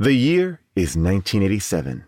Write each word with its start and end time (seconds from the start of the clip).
The 0.00 0.12
year 0.12 0.60
is 0.76 0.96
1987. 0.96 2.04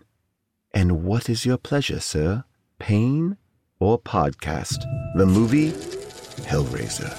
And 0.73 1.03
what 1.03 1.29
is 1.29 1.45
your 1.45 1.57
pleasure, 1.57 1.99
sir? 1.99 2.45
Pain 2.79 3.35
or 3.81 3.99
podcast? 3.99 4.77
The 5.17 5.25
movie 5.25 5.71
Hellraiser. 6.47 7.11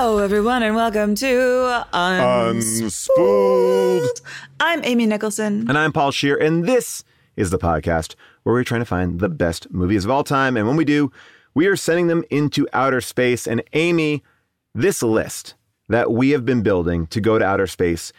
Hello, 0.00 0.18
everyone, 0.18 0.62
and 0.62 0.76
welcome 0.76 1.16
to 1.16 1.84
Unspooled. 1.92 2.60
I'm 4.60 4.80
Amy 4.84 5.06
Nicholson. 5.06 5.68
And 5.68 5.76
I'm 5.76 5.90
Paul 5.92 6.12
Scheer, 6.12 6.36
and 6.36 6.66
this 6.66 7.02
is 7.34 7.50
the 7.50 7.58
podcast 7.58 8.14
where 8.44 8.54
we're 8.54 8.62
trying 8.62 8.82
to 8.82 8.84
find 8.84 9.18
the 9.18 9.28
best 9.28 9.72
movies 9.72 10.04
of 10.04 10.12
all 10.12 10.22
time. 10.22 10.56
And 10.56 10.68
when 10.68 10.76
we 10.76 10.84
do, 10.84 11.10
we 11.52 11.66
are 11.66 11.74
sending 11.74 12.06
them 12.06 12.22
into 12.30 12.68
outer 12.72 13.00
space. 13.00 13.48
And 13.48 13.60
Amy, 13.72 14.22
this 14.72 15.02
list 15.02 15.56
that 15.88 16.12
we 16.12 16.30
have 16.30 16.44
been 16.44 16.62
building 16.62 17.08
to 17.08 17.20
go 17.20 17.36
to 17.36 17.44
outer 17.44 17.66
space, 17.66 18.12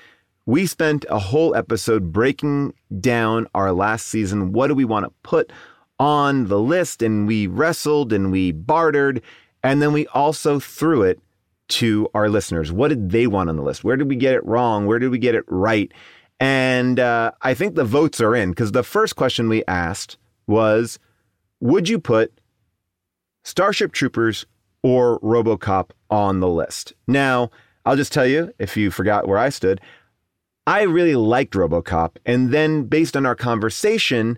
we 0.46 0.66
spent 0.66 1.06
a 1.09 1.20
whole 1.20 1.56
episode 1.56 2.12
breaking 2.12 2.74
down 3.00 3.48
our 3.56 3.72
last 3.72 4.08
season. 4.08 4.52
What 4.52 4.68
do 4.68 4.76
we 4.76 4.84
want 4.84 5.06
to 5.06 5.14
put 5.24 5.50
on 5.98 6.50
the 6.50 6.59
list? 6.59 7.02
And 7.02 7.26
we 7.26 7.48
wrestled 7.48 8.12
and 8.12 8.34
we 8.34 8.52
bartered. 8.52 9.22
And 9.64 9.82
then 9.82 9.94
we 9.94 10.08
also 10.08 10.59
threw 10.59 11.03
it 11.03 11.22
to 11.69 12.09
our 12.13 12.30
listeners. 12.30 12.72
What 12.72 12.90
did 12.90 13.12
they 13.12 13.28
want 13.28 13.50
on 13.50 13.56
the 13.56 13.63
list? 13.63 13.84
Where 13.84 13.96
did 13.96 14.09
we 14.09 14.16
get 14.16 14.35
it 14.35 14.46
wrong? 14.46 14.85
Where 14.85 15.00
did 15.00 15.09
we 15.09 15.18
get 15.18 15.35
it 15.35 15.46
right? 15.47 15.91
And 16.40 17.00
uh, 17.00 17.31
I 17.41 17.53
think 17.53 17.75
the 17.75 17.84
votes 17.84 18.22
are 18.22 18.35
in 18.35 18.52
because 18.52 18.72
the 18.72 18.84
first 18.84 19.16
question 19.16 19.50
we 19.50 19.63
asked 19.68 20.18
was 20.47 21.00
Would 21.59 21.90
you 21.90 22.00
put 22.00 22.40
Starship 23.44 23.91
Troopers 23.91 24.46
or 24.84 25.19
Robocop 25.19 25.91
on 26.09 26.40
the 26.40 26.47
list? 26.47 26.94
Now, 27.08 27.52
I'll 27.85 27.97
just 27.97 28.13
tell 28.13 28.25
you, 28.25 28.53
if 28.59 28.78
you 28.78 28.91
forgot 28.91 29.28
where 29.28 29.38
I 29.38 29.50
stood, 29.50 29.81
I 30.68 30.84
really 30.84 31.16
liked 31.16 31.53
Robocop. 31.53 32.18
And 32.25 32.52
then 32.52 32.84
based 32.84 33.18
on 33.18 33.25
our 33.25 33.35
conversation, 33.35 34.38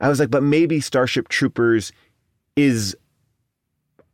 I 0.00 0.08
was 0.08 0.20
like, 0.20 0.30
but 0.30 0.42
maybe 0.42 0.80
Starship 0.80 1.28
Troopers 1.28 1.92
is 2.56 2.96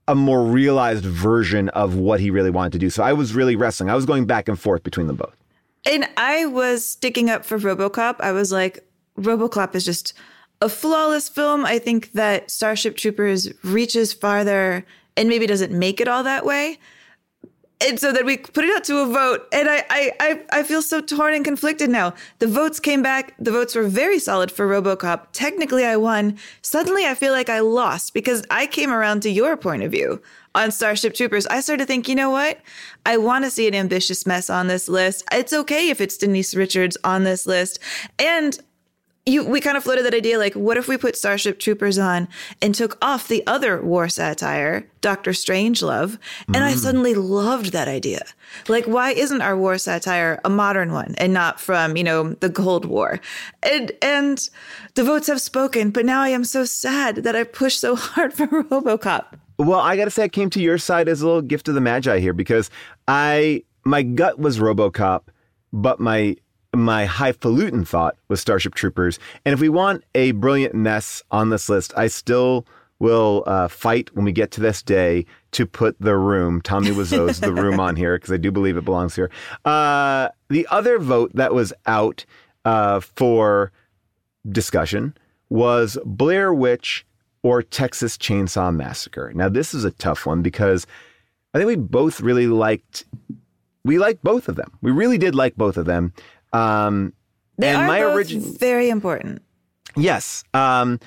a 0.07 0.15
more 0.15 0.43
realized 0.43 1.05
version 1.05 1.69
of 1.71 1.97
what 1.97 2.21
he 2.21 2.31
really 2.31 2.51
wanted 2.51 2.73
to 2.73 2.79
do. 2.79 2.91
So 2.91 3.03
I 3.03 3.13
was 3.13 3.35
really 3.35 3.57
wrestling. 3.57 3.91
I 3.91 3.95
was 3.95 4.05
going 4.05 4.27
back 4.27 4.49
and 4.49 4.59
forth 4.59 4.83
between 4.83 5.07
them 5.07 5.17
both. 5.17 5.35
And 5.87 6.09
I 6.17 6.47
was 6.47 6.87
sticking 6.87 7.31
up 7.31 7.45
for 7.45 7.59
Robocop. 7.59 8.17
I 8.21 8.33
was 8.33 8.53
like, 8.53 8.87
Robocop 9.19 9.75
is 9.75 9.85
just 9.85 10.15
a 10.61 10.69
flawless 10.69 11.29
film. 11.29 11.65
I 11.65 11.79
think 11.79 12.13
that 12.13 12.51
Starship 12.51 12.97
Troopers 12.97 13.53
reaches 13.63 14.13
farther 14.13 14.85
and 15.17 15.29
maybe 15.29 15.47
doesn't 15.47 15.73
make 15.73 16.01
it 16.01 16.09
all 16.09 16.25
that 16.25 16.45
way. 16.45 16.79
And 17.85 18.01
so 18.01 18.13
that 18.13 18.25
we 18.25 18.39
put 18.39 18.65
it 18.65 18.75
out 18.75 18.85
to 18.85 18.99
a 18.99 19.07
vote. 19.07 19.47
And 19.53 19.69
I, 19.69 19.85
I, 19.91 20.13
I, 20.21 20.41
I 20.51 20.63
feel 20.63 20.81
so 20.81 21.01
torn 21.03 21.35
and 21.35 21.45
conflicted 21.45 21.91
now. 21.91 22.15
The 22.39 22.47
votes 22.47 22.81
came 22.81 23.03
back. 23.03 23.35
The 23.39 23.53
votes 23.53 23.75
were 23.75 23.85
very 23.85 24.19
solid 24.19 24.51
for 24.51 24.67
Robocop. 24.67 25.27
Technically, 25.33 25.85
I 25.85 25.97
won. 25.97 26.39
Suddenly, 26.63 27.05
I 27.05 27.15
feel 27.15 27.33
like 27.33 27.51
I 27.51 27.61
lost 27.61 28.15
because 28.15 28.43
I 28.51 28.67
came 28.67 28.91
around 28.91 29.21
to 29.23 29.31
your 29.31 29.57
point 29.57 29.83
of 29.83 29.93
view 29.93 30.23
on 30.55 30.71
Starship 30.71 31.15
Troopers. 31.15 31.47
I 31.49 31.61
started 31.61 31.83
to 31.83 31.87
think, 31.87 32.09
you 32.09 32.15
know 32.15 32.31
what? 32.31 32.61
I 33.05 33.19
want 33.19 33.45
to 33.45 33.51
see 33.51 33.69
an 33.69 33.75
ambitious 33.75 34.27
mess 34.27 34.49
on 34.49 34.67
this 34.67 34.89
list. 34.89 35.25
It's 35.31 35.53
okay 35.53 35.91
if 35.91 36.01
it's 36.01 36.17
Denise 36.17 36.55
Richards 36.55 36.97
on 37.05 37.25
this 37.25 37.47
list. 37.47 37.81
And 38.19 38.59
you 39.27 39.45
we 39.45 39.61
kind 39.61 39.77
of 39.77 39.83
floated 39.83 40.05
that 40.05 40.15
idea 40.15 40.39
like 40.39 40.55
what 40.55 40.77
if 40.77 40.87
we 40.87 40.97
put 40.99 41.17
starship 41.17 41.59
troopers 41.59 41.99
on 41.99 42.29
and 42.61 42.75
took 42.75 42.99
off 43.03 43.29
the 43.29 43.47
other 43.47 43.81
war 43.83 44.09
satire 44.09 44.87
dr 45.01 45.31
strangelove 45.31 46.19
and 46.49 46.57
mm. 46.57 46.63
i 46.63 46.75
suddenly 46.75 47.15
loved 47.15 47.73
that 47.73 47.89
idea. 47.89 48.25
Like 48.69 48.85
why 48.87 49.11
isn't 49.13 49.41
our 49.41 49.57
war 49.57 49.79
satire 49.79 50.41
a 50.45 50.51
modern 50.51 50.93
one 50.93 51.15
and 51.19 51.33
not 51.33 51.61
from 51.61 51.97
you 51.97 52.05
know 52.05 52.35
the 52.35 52.51
cold 52.51 52.85
war? 52.85 53.21
And 53.63 53.93
and 54.03 54.49
the 54.95 55.05
votes 55.05 55.27
have 55.29 55.41
spoken 55.41 55.91
but 55.91 56.05
now 56.05 56.21
i 56.21 56.29
am 56.29 56.45
so 56.45 56.65
sad 56.65 57.17
that 57.17 57.35
i 57.35 57.45
pushed 57.45 57.81
so 57.81 57.97
hard 57.97 58.33
for 58.33 58.47
robocop. 58.47 59.39
Well 59.59 59.81
i 59.81 59.97
gotta 59.97 60.11
say 60.11 60.25
i 60.25 60.29
came 60.29 60.51
to 60.51 60.61
your 60.61 60.79
side 60.79 61.09
as 61.09 61.23
a 61.23 61.27
little 61.27 61.43
gift 61.43 61.69
of 61.69 61.75
the 61.75 61.81
magi 61.81 62.19
here 62.19 62.35
because 62.35 62.71
i 63.09 63.63
my 63.85 64.03
gut 64.03 64.39
was 64.39 64.59
robocop 64.59 65.23
but 65.73 65.99
my 65.99 66.37
my 66.77 67.07
highfalutin 67.07 67.85
thought 67.85 68.17
was 68.29 68.41
Starship 68.41 68.75
Troopers. 68.75 69.19
And 69.45 69.53
if 69.53 69.61
we 69.61 69.69
want 69.69 70.05
a 70.15 70.33
brilliant 70.33 70.75
mess 70.75 71.23
on 71.31 71.51
this 71.51 71.69
list, 71.69 71.93
I 71.97 72.07
still 72.07 72.67
will 72.99 73.43
uh, 73.47 73.69
fight 73.69 74.15
when 74.15 74.25
we 74.25 74.33
get 74.33 74.51
to 74.53 74.61
this 74.61 74.83
day 74.83 75.27
to 75.53 75.67
put 75.67 75.97
the 76.01 76.17
room, 76.17 76.61
Tommy 76.61 76.91
Wiseau's 76.91 77.41
The 77.41 77.53
Room 77.53 77.81
on 77.81 77.97
here, 77.97 78.17
because 78.17 78.33
I 78.33 78.37
do 78.37 78.51
believe 78.51 78.77
it 78.77 78.85
belongs 78.85 79.15
here. 79.15 79.31
Uh, 79.65 80.29
the 80.49 80.67
other 80.71 80.99
vote 80.99 81.33
that 81.35 81.55
was 81.55 81.73
out 81.87 82.25
uh, 82.65 83.01
for 83.01 83.73
discussion 84.49 85.17
was 85.49 85.99
Blair 86.05 86.55
Witch 86.55 87.05
or 87.43 87.63
Texas 87.63 88.17
Chainsaw 88.17 88.75
Massacre. 88.75 89.33
Now, 89.35 89.49
this 89.49 89.75
is 89.75 89.85
a 89.85 89.91
tough 89.91 90.25
one 90.25 90.43
because 90.43 90.87
I 91.53 91.59
think 91.59 91.69
we 91.69 91.77
both 91.77 92.21
really 92.21 92.47
liked 92.47 93.05
we 93.85 93.99
liked 93.99 94.25
both 94.25 94.49
of 94.49 94.57
them. 94.57 94.73
We 94.81 94.91
really 94.91 95.19
did 95.19 95.35
like 95.35 95.57
both 95.57 95.77
of 95.77 95.85
them. 95.85 96.15
Um, 96.55 97.13
they 97.59 97.69
and 97.69 97.83
are 97.83 97.87
my 97.87 98.01
both 98.01 98.15
origin- 98.15 98.57
very 98.59 98.89
important. 98.89 99.43
Yes. 99.97 100.45
Um, 100.55 100.99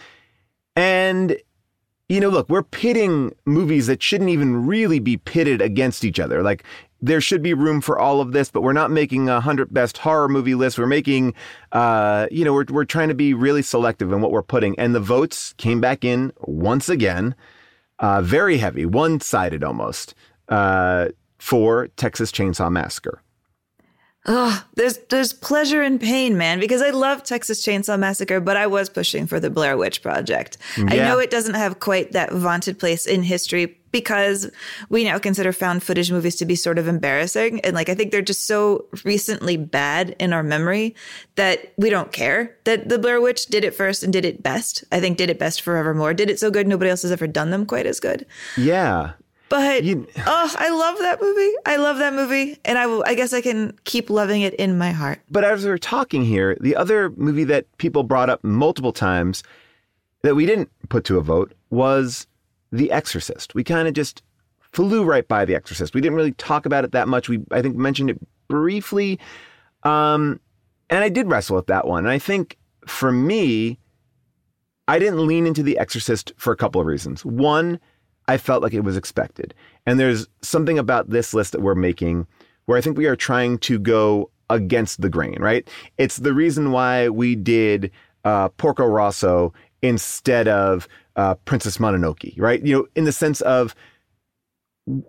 and 0.76 1.38
you 2.10 2.22
know, 2.22 2.30
look, 2.30 2.50
we're 2.50 2.64
pitting 2.64 3.36
movies 3.46 3.88
that 3.88 4.02
shouldn't 4.02 4.30
even 4.30 4.66
really 4.66 5.00
be 5.00 5.18
pitted 5.18 5.62
against 5.62 6.06
each 6.06 6.20
other. 6.22 6.42
Like 6.42 6.64
there 7.02 7.20
should 7.20 7.44
be 7.44 7.54
room 7.54 7.82
for 7.82 8.00
all 8.00 8.22
of 8.22 8.32
this, 8.32 8.50
but 8.50 8.62
we're 8.62 8.74
not 8.74 8.92
making 8.92 9.28
a 9.28 9.42
hundred 9.42 9.74
best 9.74 9.98
horror 9.98 10.30
movie 10.30 10.56
list. 10.56 10.78
We're 10.80 10.88
making, 10.88 11.34
uh, 11.74 12.28
you 12.32 12.46
know, 12.46 12.54
we're 12.54 12.66
we're 12.70 12.86
trying 12.86 13.10
to 13.10 13.14
be 13.16 13.34
really 13.34 13.62
selective 13.62 14.12
in 14.14 14.22
what 14.22 14.32
we're 14.32 14.42
putting. 14.42 14.78
And 14.80 14.96
the 14.96 15.02
votes 15.02 15.54
came 15.58 15.82
back 15.82 16.06
in 16.06 16.32
once 16.40 16.88
again, 16.88 17.36
uh, 18.00 18.22
very 18.22 18.58
heavy, 18.58 18.86
one 18.86 19.20
sided 19.20 19.64
almost, 19.64 20.16
uh, 20.50 21.10
for 21.40 21.88
Texas 21.98 22.32
Chainsaw 22.32 22.72
Massacre. 22.72 23.22
Oh, 24.30 24.62
there's 24.76 24.98
there's 25.10 25.32
pleasure 25.32 25.82
and 25.82 26.02
pain, 26.02 26.38
man, 26.38 26.60
because 26.60 26.82
I 26.82 26.90
love 26.90 27.24
Texas 27.24 27.66
Chainsaw 27.66 27.98
Massacre, 27.98 28.42
but 28.42 28.58
I 28.58 28.68
was 28.68 28.90
pushing 28.90 29.26
for 29.26 29.40
the 29.40 29.50
Blair 29.50 29.78
Witch 29.78 30.02
Project. 30.02 30.58
I 30.76 30.98
know 30.98 31.18
it 31.18 31.32
doesn't 31.32 31.56
have 31.56 31.80
quite 31.80 32.12
that 32.12 32.34
vaunted 32.34 32.78
place 32.78 33.06
in 33.06 33.24
history 33.24 33.78
because 33.92 34.52
we 34.90 35.06
now 35.06 35.18
consider 35.18 35.54
found 35.54 35.82
footage 35.82 36.12
movies 36.12 36.36
to 36.36 36.46
be 36.46 36.56
sort 36.56 36.78
of 36.78 36.90
embarrassing. 36.90 37.62
And 37.62 37.74
like 37.74 37.88
I 37.88 37.96
think 37.96 38.12
they're 38.12 38.22
just 38.22 38.46
so 38.46 38.86
recently 39.06 39.56
bad 39.56 40.14
in 40.20 40.34
our 40.34 40.44
memory 40.44 40.94
that 41.36 41.74
we 41.78 41.90
don't 41.90 42.12
care 42.12 42.56
that 42.66 42.90
the 42.90 43.00
Blair 43.00 43.22
Witch 43.22 43.46
did 43.46 43.64
it 43.64 43.74
first 43.74 44.04
and 44.04 44.12
did 44.12 44.26
it 44.26 44.44
best. 44.44 44.84
I 44.92 45.00
think 45.00 45.18
did 45.18 45.30
it 45.30 45.40
best 45.40 45.62
forevermore. 45.62 46.14
Did 46.14 46.30
it 46.30 46.38
so 46.38 46.52
good 46.52 46.68
nobody 46.68 46.92
else 46.92 47.04
has 47.04 47.14
ever 47.14 47.28
done 47.28 47.52
them 47.52 47.66
quite 47.66 47.86
as 47.86 48.02
good. 48.02 48.26
Yeah. 48.58 49.14
But 49.50 49.84
You- 49.84 50.08
oh, 50.26 50.56
I 50.58 50.70
love 50.70 50.98
that 51.00 51.22
movie. 51.22 51.52
I 51.66 51.78
love 51.78 51.98
that 52.00 52.14
movie, 52.14 52.58
and 52.66 52.78
I 52.78 52.86
will. 52.88 53.04
I 53.08 53.16
guess 53.16 53.32
I 53.34 53.42
can 53.42 53.78
keep 53.86 54.10
loving 54.10 54.42
it 54.42 54.54
in 54.56 54.78
my 54.78 54.92
heart. 54.92 55.20
But 55.32 55.44
as 55.46 55.66
we're 55.66 55.78
talking 55.78 56.24
here, 56.26 56.58
the 56.60 56.76
other 56.76 57.12
movie 57.12 57.46
that 57.46 57.66
people 57.78 58.04
brought 58.04 58.30
up 58.30 58.44
multiple 58.44 58.92
times 58.92 59.44
that 60.24 60.36
we 60.36 60.46
didn't 60.46 60.70
put 60.90 61.04
to 61.06 61.18
a 61.18 61.22
vote 61.22 61.54
was 61.70 62.28
The 62.72 62.92
Exorcist. 62.92 63.56
We 63.56 63.64
kind 63.64 63.88
of 63.88 63.94
just 63.94 64.22
flew 64.74 65.04
right 65.06 65.26
by 65.28 65.46
The 65.46 65.56
Exorcist. 65.56 65.94
We 65.96 66.02
didn't 66.02 66.18
really 66.18 66.34
talk 66.34 66.66
about 66.66 66.84
it 66.84 66.92
that 66.92 67.08
much. 67.08 67.30
We, 67.30 67.40
I 67.52 67.62
think, 67.62 67.78
mentioned 67.78 68.10
it 68.10 68.20
briefly. 68.50 69.20
Um, 69.84 70.40
and 70.90 71.04
I 71.04 71.10
did 71.10 71.28
wrestle 71.28 71.56
with 71.56 71.68
that 71.68 71.88
one. 71.88 72.00
And 72.06 72.12
I 72.12 72.20
think 72.20 72.58
for 72.86 73.12
me, 73.12 73.80
I 74.90 75.00
didn't 75.00 75.26
lean 75.26 75.46
into 75.48 75.64
The 75.64 75.78
Exorcist 75.78 76.34
for 76.38 76.52
a 76.52 76.58
couple 76.58 76.82
of 76.82 76.88
reasons. 76.88 77.24
One, 77.24 77.80
I 78.28 78.38
felt 78.38 78.62
like 78.62 78.74
it 78.74 78.84
was 78.84 78.98
expected. 78.98 79.54
And 79.86 80.00
there's 80.00 80.28
something 80.42 80.78
about 80.78 81.10
this 81.10 81.34
list 81.34 81.52
that 81.54 81.62
we're 81.62 81.76
making 81.76 82.28
where 82.66 82.78
I 82.78 82.82
think 82.82 82.98
we 82.98 83.06
are 83.06 83.16
trying 83.16 83.58
to 83.60 83.80
go 83.80 84.30
against 84.50 85.02
the 85.02 85.10
grain, 85.10 85.42
right? 85.42 85.68
It's 85.98 86.18
the 86.18 86.34
reason 86.34 86.72
why 86.72 87.10
we 87.10 87.36
did 87.36 87.92
uh, 88.26 88.50
Porco 88.50 88.86
Rosso 88.86 89.54
instead 89.82 90.48
of 90.48 90.88
uh, 91.16 91.36
Princess 91.46 91.78
Mononoke, 91.78 92.40
right? 92.40 92.64
You 92.64 92.76
know, 92.76 92.88
in 92.96 93.06
the 93.06 93.12
sense 93.12 93.42
of, 93.42 93.74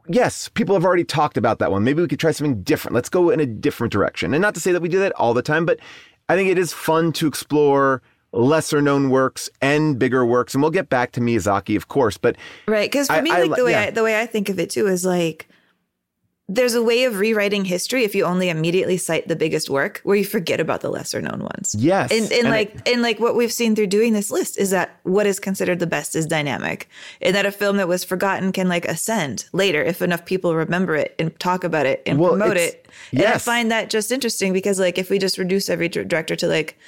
yes, 0.08 0.48
people 0.48 0.74
have 0.74 0.84
already 0.84 1.04
talked 1.04 1.36
about 1.36 1.58
that 1.58 1.70
one. 1.70 1.84
Maybe 1.84 2.02
we 2.02 2.08
could 2.08 2.20
try 2.20 2.30
something 2.30 2.62
different. 2.62 2.94
Let's 2.94 3.08
go 3.08 3.30
in 3.30 3.40
a 3.40 3.46
different 3.46 3.92
direction. 3.92 4.34
And 4.34 4.42
not 4.42 4.54
to 4.54 4.60
say 4.60 4.72
that 4.72 4.82
we 4.82 4.88
do 4.88 4.98
that 5.00 5.12
all 5.12 5.34
the 5.34 5.42
time, 5.42 5.66
but 5.66 5.78
I 6.28 6.36
think 6.36 6.48
it 6.48 6.58
is 6.58 6.72
fun 6.72 7.12
to 7.14 7.26
explore 7.26 8.02
lesser 8.32 8.80
known 8.82 9.10
works 9.10 9.48
and 9.62 9.98
bigger 9.98 10.24
works. 10.24 10.54
And 10.54 10.62
we'll 10.62 10.70
get 10.70 10.88
back 10.88 11.12
to 11.12 11.20
Miyazaki, 11.20 11.76
of 11.76 11.88
course, 11.88 12.18
but 12.18 12.36
Right? 12.66 12.90
Because 12.90 13.06
for 13.06 13.14
I- 13.14 13.20
me, 13.22 13.30
like 13.30 13.50
li- 13.50 13.56
the 13.56 13.64
way 13.64 13.70
yeah. 13.72 13.82
I, 13.82 13.90
the 13.90 14.02
way 14.04 14.20
I 14.20 14.26
think 14.26 14.48
of 14.48 14.58
it 14.58 14.70
too 14.70 14.86
is 14.86 15.04
like 15.04 15.48
there's 16.50 16.74
a 16.74 16.82
way 16.82 17.04
of 17.04 17.18
rewriting 17.18 17.66
history 17.66 18.04
if 18.04 18.14
you 18.14 18.24
only 18.24 18.48
immediately 18.48 18.96
cite 18.96 19.28
the 19.28 19.36
biggest 19.36 19.68
work, 19.68 20.00
where 20.04 20.16
you 20.16 20.24
forget 20.24 20.60
about 20.60 20.80
the 20.80 20.88
lesser 20.88 21.20
known 21.20 21.40
ones. 21.40 21.74
Yes, 21.76 22.10
and, 22.10 22.22
and, 22.22 22.32
and 22.32 22.48
like 22.48 22.88
and 22.88 23.02
like 23.02 23.20
what 23.20 23.34
we've 23.36 23.52
seen 23.52 23.76
through 23.76 23.88
doing 23.88 24.14
this 24.14 24.30
list 24.30 24.58
is 24.58 24.70
that 24.70 24.98
what 25.02 25.26
is 25.26 25.38
considered 25.38 25.78
the 25.78 25.86
best 25.86 26.16
is 26.16 26.24
dynamic, 26.24 26.88
and 27.20 27.36
that 27.36 27.44
a 27.44 27.52
film 27.52 27.76
that 27.76 27.86
was 27.86 28.02
forgotten 28.02 28.50
can 28.52 28.66
like 28.66 28.86
ascend 28.86 29.44
later 29.52 29.82
if 29.82 30.00
enough 30.00 30.24
people 30.24 30.54
remember 30.54 30.96
it 30.96 31.14
and 31.18 31.38
talk 31.38 31.64
about 31.64 31.84
it 31.84 32.02
and 32.06 32.18
Well, 32.18 32.30
promote 32.30 32.56
it. 32.56 32.88
And 33.12 33.24
I 33.24 33.36
find 33.36 33.70
that 33.70 33.90
just 33.90 34.10
interesting 34.10 34.54
because 34.54 34.78
like 34.80 34.96
if 34.96 35.10
we 35.10 35.18
just 35.18 35.36
reduce 35.36 35.68
every 35.68 35.88
director 35.88 36.34
to 36.36 36.46
like 36.46 36.78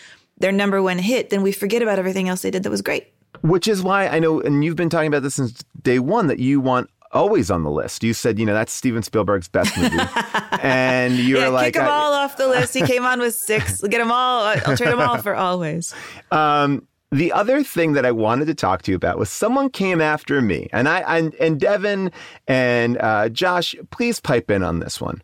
their 0.40 0.52
number 0.52 0.82
one 0.82 0.98
hit, 0.98 1.30
then 1.30 1.42
we 1.42 1.52
forget 1.52 1.82
about 1.82 1.98
everything 1.98 2.28
else 2.28 2.42
they 2.42 2.50
did 2.50 2.62
that 2.64 2.70
was 2.70 2.82
great. 2.82 3.12
Which 3.42 3.68
is 3.68 3.82
why 3.82 4.08
I 4.08 4.18
know, 4.18 4.40
and 4.40 4.64
you've 4.64 4.76
been 4.76 4.90
talking 4.90 5.06
about 5.08 5.22
this 5.22 5.36
since 5.36 5.62
day 5.82 5.98
one, 5.98 6.26
that 6.26 6.38
you 6.40 6.60
want 6.60 6.90
always 7.12 7.50
on 7.50 7.62
the 7.62 7.70
list. 7.70 8.04
You 8.04 8.12
said, 8.12 8.38
you 8.38 8.46
know, 8.46 8.54
that's 8.54 8.72
Steven 8.72 9.02
Spielberg's 9.02 9.48
best 9.48 9.76
movie. 9.76 9.96
and 10.60 11.14
you 11.14 11.38
Yeah, 11.38 11.46
were 11.46 11.50
like, 11.50 11.74
kick 11.74 11.82
them 11.82 11.90
all 11.90 12.12
off 12.12 12.36
the 12.36 12.48
list. 12.48 12.74
He 12.74 12.82
came 12.82 13.04
on 13.04 13.20
with 13.20 13.34
six. 13.34 13.80
Get 13.82 13.98
them 13.98 14.10
all. 14.12 14.42
I'll 14.44 14.76
trade 14.76 14.90
them 14.90 15.00
all 15.00 15.18
for 15.18 15.34
always. 15.34 15.94
Um, 16.32 16.86
the 17.12 17.32
other 17.32 17.64
thing 17.64 17.94
that 17.94 18.06
I 18.06 18.12
wanted 18.12 18.44
to 18.46 18.54
talk 18.54 18.82
to 18.82 18.92
you 18.92 18.96
about 18.96 19.18
was 19.18 19.28
someone 19.30 19.68
came 19.68 20.00
after 20.00 20.40
me, 20.40 20.68
and 20.72 20.88
I 20.88 21.00
and, 21.18 21.34
and 21.34 21.58
Devin 21.58 22.12
and 22.46 22.98
uh, 22.98 23.28
Josh, 23.30 23.74
please 23.90 24.20
pipe 24.20 24.48
in 24.48 24.62
on 24.62 24.78
this 24.78 25.00
one. 25.00 25.20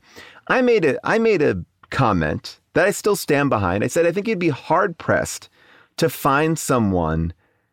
I 0.48 0.62
made 0.62 0.84
a 0.84 0.98
I 1.06 1.20
made 1.20 1.42
a 1.42 1.62
comment 1.90 2.60
that 2.74 2.86
I 2.86 2.90
still 2.90 3.16
stand 3.16 3.50
behind. 3.50 3.84
I 3.84 3.86
said 3.86 4.06
I 4.06 4.12
think 4.12 4.28
you'd 4.28 4.38
be 4.38 4.48
hard 4.48 4.98
pressed 4.98 5.48
to 5.96 6.08
find 6.08 6.58
someone 6.58 7.32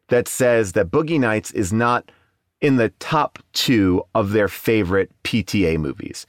that 0.09 0.27
says 0.27 0.73
that 0.73 0.91
Boogie 0.91 1.19
Nights 1.19 1.51
is 1.51 1.73
not 1.73 2.11
in 2.61 2.77
the 2.77 2.89
top 2.99 3.39
two 3.51 4.03
of 4.15 4.31
their 4.31 4.47
favorite 4.47 5.11
PTA 5.23 5.77
movies. 5.77 6.25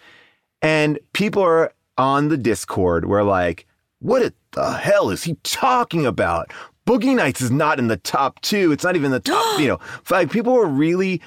And 0.63 0.99
people 1.13 1.43
are 1.43 1.73
on 1.97 2.29
the 2.29 2.37
Discord 2.37 3.05
were 3.05 3.23
like, 3.23 3.67
what 4.01 4.35
the 4.53 4.73
hell 4.73 5.11
is 5.11 5.25
he 5.25 5.37
talking 5.45 6.05
about? 6.05 6.53
Boogie 6.87 7.15
Nights 7.15 7.41
is 7.41 7.51
not 7.51 7.79
in 7.79 7.89
the 7.89 7.97
top 7.97 8.41
two. 8.41 8.73
It's 8.73 8.85
not 8.85 8.97
even 8.97 9.11
the 9.11 9.21
top, 9.21 9.59
you 9.61 9.69
know. 9.69 9.79
Like 10.11 10.31
people 10.31 10.53
were 10.53 10.67
really 10.67 11.23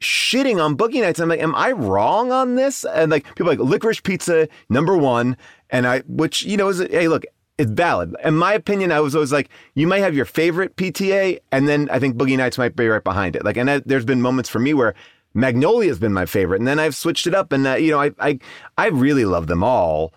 shitting 0.00 0.62
on 0.62 0.76
Boogie 0.76 1.02
Nights. 1.02 1.20
I'm 1.20 1.28
like, 1.28 1.40
am 1.40 1.54
I 1.54 1.72
wrong 1.72 2.32
on 2.32 2.54
this? 2.54 2.84
And 2.84 3.10
like 3.10 3.24
people 3.24 3.48
are 3.48 3.56
like 3.56 3.58
licorice 3.60 4.00
pizza, 4.00 4.48
number 4.68 4.96
one. 4.96 5.36
And 5.70 5.86
I 5.86 6.00
which, 6.00 6.42
you 6.42 6.56
know, 6.56 6.68
is 6.68 6.78
hey, 6.80 7.08
look, 7.08 7.24
it's 7.58 7.70
valid. 7.70 8.14
In 8.24 8.34
my 8.36 8.54
opinion, 8.54 8.90
I 8.92 9.00
was 9.00 9.14
always 9.14 9.32
like, 9.32 9.50
you 9.74 9.86
might 9.86 9.98
have 10.00 10.14
your 10.14 10.24
favorite 10.24 10.76
PTA, 10.76 11.40
and 11.52 11.68
then 11.68 11.88
I 11.90 11.98
think 11.98 12.16
Boogie 12.16 12.36
Nights 12.36 12.58
might 12.58 12.74
be 12.74 12.88
right 12.88 13.04
behind 13.04 13.36
it. 13.36 13.44
Like, 13.44 13.56
and 13.56 13.70
I, 13.70 13.78
there's 13.80 14.04
been 14.04 14.22
moments 14.22 14.48
for 14.48 14.58
me 14.58 14.72
where 14.74 14.94
Magnolia 15.34 15.88
has 15.90 15.98
been 15.98 16.12
my 16.12 16.26
favorite, 16.26 16.58
and 16.60 16.66
then 16.66 16.78
I've 16.78 16.94
switched 16.96 17.26
it 17.26 17.34
up, 17.34 17.52
and 17.52 17.66
uh, 17.66 17.74
you 17.74 17.90
know, 17.92 18.00
I, 18.00 18.10
I 18.18 18.38
I 18.78 18.86
really 18.88 19.24
love 19.24 19.46
them 19.46 19.62
all, 19.62 20.12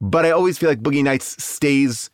but 0.00 0.24
I 0.24 0.30
always 0.30 0.58
feel 0.58 0.68
like 0.68 0.82
Boogie 0.82 1.02
Nights 1.02 1.42
stays 1.42 2.10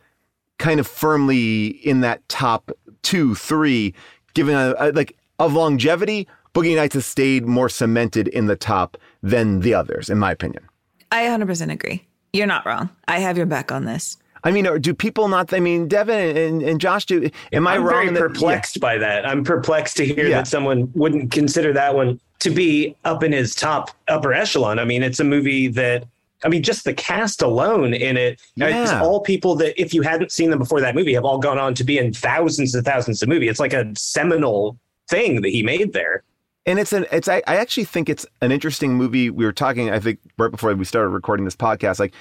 kind 0.59 0.81
of 0.81 0.87
firmly 0.87 1.67
in 1.67 2.01
that 2.01 2.27
top 2.29 2.71
two, 3.03 3.35
three, 3.35 3.95
given 4.35 4.55
a, 4.55 4.75
a- 4.79 4.93
like 4.93 5.17
of 5.39 5.53
longevity. 5.53 6.27
Boogie 6.55 6.75
Nights 6.75 6.95
has 6.95 7.05
stayed 7.07 7.47
more 7.47 7.69
cemented 7.69 8.27
in 8.29 8.47
the 8.47 8.57
top 8.57 8.97
than 9.23 9.61
the 9.61 9.75
others, 9.75 10.09
in 10.09 10.19
my 10.19 10.33
opinion. 10.33 10.67
I 11.13 11.25
100% 11.27 11.71
agree. 11.71 12.08
You're 12.33 12.47
not 12.47 12.67
wrong. 12.67 12.91
I 13.07 13.19
have 13.21 13.37
your 13.37 13.47
back 13.47 13.73
on 13.73 13.85
this. 13.85 14.17
I 14.45 14.51
mean, 14.53 14.67
or 14.67 14.79
do 14.79 14.95
people 14.95 15.29
not? 15.29 15.53
I 15.53 15.59
mean, 15.61 15.89
Devin 15.89 16.37
and, 16.37 16.63
and 16.63 16.81
Josh, 16.81 17.07
do 17.07 17.29
am 17.53 17.67
I 17.67 17.75
I'm 17.75 17.83
wrong? 17.83 17.91
very 17.93 18.09
in 18.09 18.15
that- 18.15 18.21
perplexed 18.21 18.79
by 18.81 18.97
that. 18.99 19.27
I'm 19.27 19.43
perplexed 19.43 19.97
to 19.97 20.07
hear 20.07 20.27
Yeah. 20.29 20.37
that 20.39 20.47
someone 20.47 20.91
wouldn't 20.95 21.33
consider 21.33 21.73
that 21.73 21.95
one 21.95 22.21
to 22.41 22.51
be 22.51 22.95
up 23.05 23.25
in 23.25 23.33
his 23.33 23.55
top 23.57 23.91
upper 24.07 24.33
echelon. 24.33 24.79
I 24.79 24.85
mean, 24.85 25.03
it's 25.03 25.19
a 25.21 25.25
movie 25.25 25.67
that 25.69 26.05
I 26.45 26.49
mean, 26.49 26.63
just 26.63 26.85
the 26.85 26.95
cast 26.95 27.43
alone 27.43 27.93
in 27.95 28.17
it, 28.17 28.41
uh, 28.63 28.67
it's 28.67 28.93
all 28.93 29.19
people 29.21 29.57
that 29.57 29.75
if 29.81 29.93
you 29.93 30.03
hadn't 30.03 30.31
seen 30.31 30.51
them 30.51 30.61
before 30.61 30.81
that 30.81 30.95
movie 30.95 31.13
have 31.15 31.25
all 31.25 31.39
gone 31.39 31.59
on 31.59 31.75
to 31.75 31.83
be 31.83 31.99
in 31.99 32.13
thousands 32.13 32.77
and 32.77 32.85
thousands 32.85 33.25
of 33.25 33.29
movies. 33.29 33.51
It's 33.51 33.59
like 33.59 33.73
a 33.73 33.91
seminal 33.97 34.79
thing 35.11 35.41
that 35.43 35.49
he 35.49 35.65
made 35.65 35.93
there. 35.95 36.23
And 36.69 36.79
it's 36.79 36.93
an 36.93 37.07
it's 37.11 37.29
I, 37.29 37.43
I 37.47 37.57
actually 37.57 37.85
think 37.85 38.11
it's 38.11 38.27
an 38.43 38.53
interesting 38.53 38.95
movie. 38.95 39.31
We 39.31 39.47
were 39.47 39.53
talking, 39.53 39.91
I 39.91 39.99
think, 39.99 40.19
right 40.37 40.51
before 40.51 40.75
we 40.75 40.85
started 40.85 41.09
recording 41.09 41.47
this 41.47 41.57
podcast, 41.57 41.99
like 41.99 42.13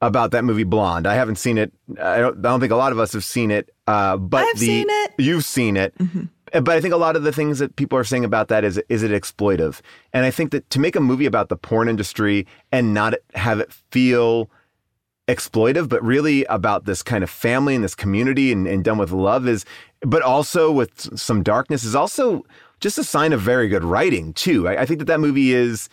about 0.00 0.30
that 0.30 0.42
movie 0.44 0.64
Blonde. 0.64 1.06
I 1.06 1.14
haven't 1.14 1.36
seen 1.36 1.58
it. 1.58 1.70
I 2.00 2.18
don't, 2.18 2.38
I 2.38 2.48
don't 2.48 2.60
think 2.60 2.72
a 2.72 2.76
lot 2.76 2.92
of 2.92 2.98
us 2.98 3.12
have 3.12 3.24
seen 3.24 3.50
it. 3.50 3.68
Uh, 3.86 4.16
but 4.16 4.44
I've 4.44 4.58
the 4.58 4.66
seen 4.66 4.86
it. 4.88 5.12
you've 5.18 5.44
seen 5.44 5.76
it. 5.76 5.92
Uh, 6.00 6.60
But 6.62 6.76
I 6.76 6.80
think 6.80 6.94
a 6.94 6.96
lot 6.96 7.14
of 7.14 7.24
the 7.24 7.32
things 7.32 7.58
that 7.58 7.76
people 7.76 7.98
are 7.98 8.04
saying 8.04 8.24
about 8.24 8.48
that 8.48 8.64
is 8.64 8.80
is 8.88 9.02
it 9.02 9.10
exploitive? 9.10 9.82
And 10.14 10.24
I 10.24 10.30
think 10.30 10.50
that 10.52 10.70
to 10.70 10.80
make 10.80 10.96
a 10.96 11.00
movie 11.00 11.26
about 11.26 11.50
the 11.50 11.56
porn 11.56 11.90
industry 11.90 12.46
and 12.72 12.94
not 12.94 13.14
have 13.34 13.60
it 13.60 13.70
feel 13.90 14.48
exploitive, 15.28 15.90
but 15.90 16.02
really 16.02 16.46
about 16.46 16.86
this 16.86 17.02
kind 17.02 17.22
of 17.22 17.28
family 17.28 17.74
and 17.74 17.84
this 17.84 17.94
community 17.94 18.50
and, 18.50 18.66
and 18.66 18.82
done 18.82 18.96
with 18.96 19.12
love 19.12 19.46
is, 19.46 19.66
but 20.00 20.22
also 20.22 20.72
with 20.72 21.18
some 21.18 21.42
darkness 21.42 21.84
is 21.84 21.94
also 21.94 22.46
just 22.80 22.98
a 22.98 23.04
sign 23.04 23.32
of 23.32 23.40
very 23.40 23.68
good 23.68 23.84
writing 23.84 24.32
too. 24.32 24.68
I, 24.68 24.82
I 24.82 24.86
think 24.86 24.98
that 24.98 25.06
that 25.06 25.20
movie 25.20 25.52
is, 25.52 25.88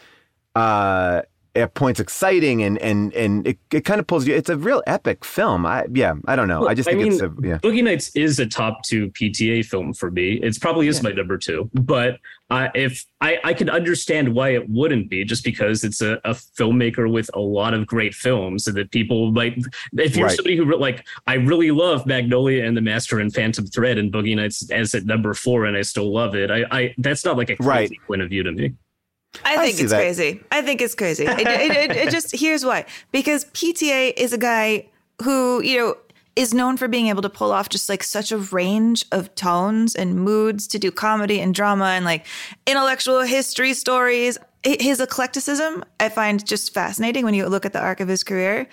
uh, 0.56 1.24
at 1.56 1.74
points 1.74 2.00
exciting 2.00 2.62
and 2.64 2.78
and 2.80 3.14
and 3.14 3.48
it, 3.48 3.58
it 3.72 3.82
kind 3.86 4.00
of 4.00 4.08
pulls 4.08 4.28
you. 4.28 4.36
It's 4.36 4.50
a 4.50 4.58
real 4.58 4.84
epic 4.88 5.24
film. 5.24 5.66
I 5.66 5.86
yeah, 5.94 6.14
I 6.28 6.36
don't 6.36 6.48
know. 6.48 6.62
Well, 6.62 6.70
I 6.70 6.74
just 6.74 6.88
I 6.90 6.94
think 6.94 7.04
mean, 7.04 7.14
it's 7.14 7.22
a 7.22 7.34
yeah. 7.42 7.58
Boogie 7.60 7.84
Nights 7.84 8.16
is 8.16 8.40
a 8.40 8.46
top 8.46 8.84
two 8.84 9.10
PTA 9.12 9.66
film 9.66 9.94
for 9.94 10.12
me. 10.12 10.34
It's 10.44 10.60
probably 10.60 10.88
is 10.88 11.02
my 11.02 11.12
number 11.12 11.38
two, 11.38 11.70
but 11.74 12.18
uh, 12.52 12.68
if 12.76 13.04
I, 13.22 13.40
I 13.44 13.54
can 13.56 13.72
understand 13.72 14.32
why 14.36 14.50
it 14.50 14.70
wouldn't 14.70 15.10
be, 15.10 15.26
just 15.26 15.44
because 15.44 15.84
it's 15.84 16.02
a, 16.02 16.20
a 16.26 16.32
filmmaker 16.36 17.12
with 17.12 17.28
a 17.34 17.40
lot 17.40 17.74
of 17.74 17.88
great 17.88 18.14
films, 18.14 18.68
and 18.68 18.78
that 18.78 18.92
people 18.92 19.32
might. 19.32 19.58
If 19.98 20.16
you're 20.16 20.28
Right. 20.28 20.36
somebody 20.36 20.56
who 20.56 20.78
like, 20.78 21.06
I 21.26 21.36
really 21.36 21.72
love 21.72 22.06
Magnolia 22.06 22.64
and 22.66 22.78
the 22.78 22.82
Master 22.82 23.20
and 23.20 23.34
Phantom 23.34 23.66
Thread, 23.66 23.98
and 23.98 24.12
Boogie 24.14 24.36
Nights 24.36 24.70
as 24.72 24.94
at 24.94 25.06
number 25.06 25.34
four, 25.34 25.66
and 25.66 25.76
I 25.76 25.82
still 25.82 26.14
love 26.14 26.36
it. 26.36 26.52
I, 26.52 26.66
I 26.72 26.94
that's 27.00 27.26
not 27.26 27.36
like 27.38 27.50
a 27.50 27.56
crazy 27.56 27.68
Right. 27.70 27.92
point 28.08 28.22
of 28.22 28.30
view 28.30 28.44
to 28.44 28.52
me. 28.52 28.74
I 29.44 29.56
I 29.56 29.58
think 29.66 29.78
see 29.78 29.84
it's 29.84 29.92
that. 29.92 29.98
crazy. 29.98 30.44
I 30.52 30.62
think 30.62 30.82
it's 30.82 30.96
crazy. 30.96 31.26
It, 31.26 31.40
it, 31.40 31.72
it, 31.72 31.92
it 31.98 32.10
just 32.12 32.36
here's 32.36 32.64
why. 32.66 32.86
Because 33.12 33.46
PTA 33.46 34.14
is 34.18 34.34
a 34.34 34.38
guy 34.38 34.88
who 35.24 35.62
you 35.62 35.78
know 35.78 35.98
is 36.36 36.54
known 36.54 36.76
for 36.78 36.88
being 36.88 37.08
able 37.08 37.22
to 37.22 37.30
pull 37.30 37.52
off 37.52 37.70
just 37.70 37.88
like 37.88 38.04
such 38.04 38.32
a 38.32 38.38
range 38.38 39.06
of 39.12 39.34
tones 39.36 39.96
and 39.96 40.16
moods 40.16 40.68
to 40.68 40.78
do 40.78 40.92
comedy 40.92 41.40
and 41.40 41.56
drama 41.56 41.86
and 41.86 42.04
like 42.06 42.26
intellectual 42.68 43.22
history 43.22 43.74
stories. 43.74 44.38
His 44.64 45.00
eclecticism 45.00 45.84
I 46.00 46.10
find 46.10 46.44
just 46.46 46.74
fascinating 46.74 47.24
when 47.24 47.34
you 47.36 47.46
look 47.48 47.66
at 47.66 47.74
the 47.74 47.80
arc 47.80 48.00
of 48.00 48.08
his 48.08 48.24
career. 48.24 48.68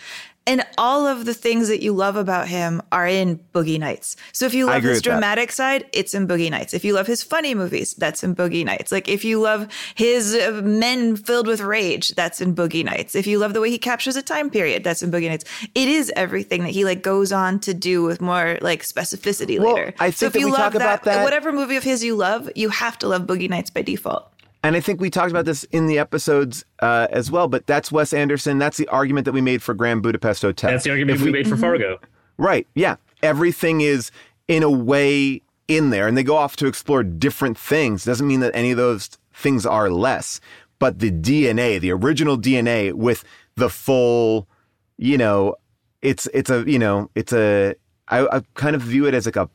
And 0.44 0.64
all 0.76 1.06
of 1.06 1.24
the 1.24 1.34
things 1.34 1.68
that 1.68 1.82
you 1.82 1.92
love 1.92 2.16
about 2.16 2.48
him 2.48 2.82
are 2.90 3.06
in 3.06 3.38
Boogie 3.54 3.78
Nights. 3.78 4.16
So 4.32 4.44
if 4.44 4.54
you 4.54 4.66
love 4.66 4.82
his 4.82 4.96
with 4.96 5.04
that. 5.04 5.10
dramatic 5.10 5.52
side, 5.52 5.86
it's 5.92 6.14
in 6.14 6.26
Boogie 6.26 6.50
Nights. 6.50 6.74
If 6.74 6.84
you 6.84 6.94
love 6.94 7.06
his 7.06 7.22
funny 7.22 7.54
movies, 7.54 7.94
that's 7.94 8.24
in 8.24 8.34
Boogie 8.34 8.64
Nights. 8.64 8.90
Like 8.90 9.08
if 9.08 9.24
you 9.24 9.40
love 9.40 9.68
his 9.94 10.34
uh, 10.34 10.60
men 10.64 11.14
filled 11.14 11.46
with 11.46 11.60
rage, 11.60 12.10
that's 12.16 12.40
in 12.40 12.56
Boogie 12.56 12.84
Nights. 12.84 13.14
If 13.14 13.28
you 13.28 13.38
love 13.38 13.54
the 13.54 13.60
way 13.60 13.70
he 13.70 13.78
captures 13.78 14.16
a 14.16 14.22
time 14.22 14.50
period, 14.50 14.82
that's 14.82 15.00
in 15.00 15.12
Boogie 15.12 15.28
Nights. 15.28 15.44
It 15.76 15.86
is 15.88 16.12
everything 16.16 16.64
that 16.64 16.70
he 16.70 16.84
like 16.84 17.02
goes 17.04 17.30
on 17.30 17.60
to 17.60 17.72
do 17.72 18.02
with 18.02 18.20
more 18.20 18.58
like 18.62 18.82
specificity 18.82 19.60
Well, 19.60 19.74
later. 19.74 19.94
I 20.00 20.10
so 20.10 20.26
think 20.26 20.26
if 20.26 20.32
that 20.32 20.38
you 20.40 20.46
we 20.46 20.52
love 20.52 20.60
talk 20.60 20.74
about 20.74 21.04
that- 21.04 21.22
whatever 21.22 21.52
movie 21.52 21.76
of 21.76 21.84
his 21.84 22.02
you 22.02 22.16
love, 22.16 22.50
you 22.56 22.68
have 22.70 22.98
to 22.98 23.06
love 23.06 23.22
Boogie 23.28 23.48
Nights 23.48 23.70
by 23.70 23.82
default. 23.82 24.31
And 24.62 24.76
I 24.76 24.80
think 24.80 25.00
we 25.00 25.10
talked 25.10 25.30
about 25.30 25.44
this 25.44 25.64
in 25.64 25.86
the 25.86 25.98
episodes 25.98 26.64
uh, 26.80 27.08
as 27.10 27.30
well, 27.30 27.48
but 27.48 27.66
that's 27.66 27.90
Wes 27.90 28.12
Anderson. 28.12 28.58
That's 28.58 28.76
the 28.76 28.86
argument 28.88 29.24
that 29.24 29.32
we 29.32 29.40
made 29.40 29.62
for 29.62 29.74
Grand 29.74 30.02
Budapest 30.02 30.42
Hotel. 30.42 30.70
That's 30.70 30.84
the 30.84 30.90
argument 30.90 31.18
If 31.18 31.24
we, 31.24 31.32
made 31.32 31.48
for 31.48 31.56
Fargo. 31.56 31.98
Right. 32.38 32.66
Yeah. 32.74 32.96
Everything 33.22 33.80
is 33.80 34.12
in 34.46 34.62
a 34.62 34.70
way 34.70 35.42
in 35.68 35.90
there, 35.90 36.06
and 36.06 36.16
they 36.16 36.22
go 36.22 36.36
off 36.36 36.56
to 36.56 36.66
explore 36.66 37.02
different 37.02 37.58
things. 37.58 38.04
Doesn't 38.04 38.26
mean 38.26 38.40
that 38.40 38.54
any 38.54 38.70
of 38.70 38.76
those 38.76 39.10
things 39.34 39.66
are 39.66 39.90
less, 39.90 40.40
but 40.78 40.98
the 40.98 41.10
DNA, 41.10 41.80
the 41.80 41.92
original 41.92 42.38
DNA 42.38 42.92
with 42.92 43.24
the 43.56 43.68
full, 43.68 44.48
you 44.96 45.18
know, 45.18 45.56
it's 46.02 46.26
it's 46.34 46.50
a 46.50 46.64
you 46.68 46.78
know 46.78 47.10
it's 47.14 47.32
a 47.32 47.74
I, 48.08 48.26
I 48.26 48.42
kind 48.54 48.74
of 48.74 48.82
view 48.82 49.06
it 49.06 49.14
as 49.14 49.26
like 49.26 49.36
a 49.36 49.48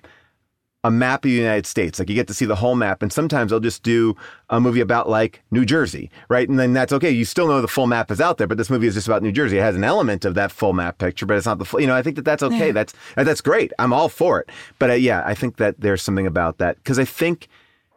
a 0.84 0.92
map 0.92 1.26
of 1.26 1.30
the 1.30 1.36
United 1.36 1.66
States. 1.66 2.00
Like 2.00 2.10
you 2.10 2.16
get 2.16 2.28
to 2.28 2.34
see 2.34 2.46
the 2.46 2.56
whole 2.56 2.76
map, 2.76 3.02
and 3.02 3.12
sometimes 3.12 3.50
they'll 3.50 3.60
just 3.60 3.84
do 3.84 4.16
a 4.50 4.60
movie 4.60 4.80
about 4.80 5.10
like 5.10 5.42
New 5.52 5.66
Jersey, 5.66 6.10
right? 6.30 6.48
And 6.48 6.60
then 6.60 6.74
that's 6.74 6.94
okay. 6.94 7.10
You 7.10 7.26
still 7.26 7.48
know 7.48 7.62
the 7.62 7.68
full 7.68 7.88
map 7.88 8.12
is 8.12 8.22
out 8.22 8.38
there, 8.38 8.48
but 8.48 8.58
this 8.58 8.70
movie 8.70 8.88
is 8.88 8.94
just 8.94 9.08
about 9.08 9.24
New 9.24 9.32
Jersey. 9.32 9.58
It 9.58 9.62
has 9.62 9.76
an 9.76 9.84
element 9.84 10.24
of 10.24 10.36
that 10.36 10.52
full 10.52 10.74
map 10.74 10.98
picture, 10.98 11.26
but 11.26 11.38
it's 11.38 11.46
not 11.46 11.60
the 11.60 11.66
full. 11.66 11.82
You 11.82 11.88
know, 11.88 11.96
I 11.96 12.02
think 12.02 12.16
that 12.16 12.26
that's 12.26 12.44
okay. 12.44 12.72
That's 12.72 12.94
uh, 13.18 13.24
that's 13.24 13.42
great. 13.42 13.74
I'm 13.80 13.92
all 13.92 14.10
for 14.10 14.40
it. 14.40 14.50
But 14.80 14.92
uh, 14.92 14.94
yeah, 14.94 15.24
I 15.26 15.34
think 15.34 15.58
that 15.58 15.80
there's 15.80 16.02
something 16.02 16.28
about 16.28 16.60
that 16.60 16.78
because 16.78 17.00
I 17.00 17.06
think 17.06 17.48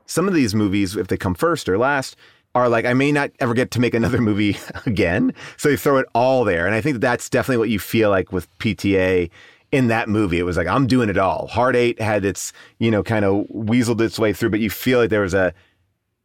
some 0.06 0.26
of 0.26 0.34
these 0.34 0.54
movies, 0.54 0.96
if 0.96 1.08
they 1.08 1.16
come 1.16 1.34
first 1.34 1.68
or 1.68 1.78
last, 1.78 2.16
are 2.54 2.68
like 2.68 2.84
I 2.84 2.94
may 2.94 3.12
not 3.12 3.30
ever 3.40 3.54
get 3.54 3.70
to 3.72 3.80
make 3.80 3.94
another 3.94 4.18
movie 4.22 4.56
again, 4.86 5.32
so 5.56 5.68
they 5.68 5.76
throw 5.76 5.98
it 5.98 6.06
all 6.14 6.44
there. 6.44 6.66
And 6.66 6.74
I 6.74 6.80
think 6.80 6.94
that 6.94 7.00
that's 7.00 7.28
definitely 7.28 7.58
what 7.58 7.68
you 7.68 7.78
feel 7.78 8.10
like 8.10 8.32
with 8.32 8.48
PTA 8.58 9.30
in 9.72 9.88
that 9.88 10.08
movie. 10.08 10.38
It 10.38 10.42
was 10.44 10.56
like 10.56 10.66
I'm 10.66 10.86
doing 10.86 11.08
it 11.08 11.18
all. 11.18 11.46
Hard 11.48 11.76
Eight 11.76 12.00
had 12.00 12.24
its 12.24 12.52
you 12.78 12.90
know 12.90 13.02
kind 13.02 13.24
of 13.24 13.46
weaseled 13.48 14.00
its 14.00 14.18
way 14.18 14.32
through, 14.32 14.50
but 14.50 14.60
you 14.60 14.70
feel 14.70 14.98
like 15.00 15.10
there 15.10 15.20
was 15.22 15.34
a 15.34 15.52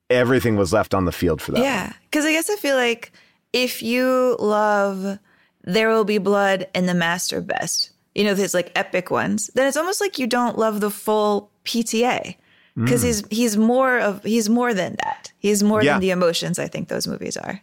everything 0.09 0.55
was 0.55 0.71
left 0.73 0.93
on 0.93 1.05
the 1.05 1.11
field 1.11 1.41
for 1.41 1.51
that. 1.53 1.61
Yeah, 1.61 1.93
because 2.09 2.25
I 2.25 2.31
guess 2.31 2.49
I 2.49 2.55
feel 2.55 2.75
like 2.75 3.11
if 3.53 3.81
you 3.81 4.35
love 4.39 5.19
There 5.63 5.89
Will 5.89 6.03
Be 6.05 6.17
Blood 6.17 6.67
and 6.75 6.87
The 6.87 6.93
Master 6.93 7.41
Best, 7.41 7.91
you 8.13 8.23
know, 8.23 8.35
his 8.35 8.53
like 8.53 8.71
epic 8.75 9.09
ones, 9.11 9.49
then 9.55 9.67
it's 9.67 9.77
almost 9.77 10.01
like 10.01 10.19
you 10.19 10.27
don't 10.27 10.57
love 10.57 10.79
the 10.81 10.91
full 10.91 11.51
PTA 11.65 12.35
because 12.75 13.01
Mm. 13.01 13.05
he's 13.05 13.23
he's 13.31 13.57
more 13.57 13.99
of 13.99 14.23
he's 14.23 14.49
more 14.49 14.73
than 14.73 14.95
that. 15.03 15.31
He's 15.39 15.63
more 15.63 15.81
Yeah. 15.83 15.93
than 15.93 16.01
the 16.01 16.11
emotions. 16.11 16.59
I 16.59 16.67
think 16.67 16.87
those 16.89 17.07
movies 17.07 17.37
are. 17.37 17.61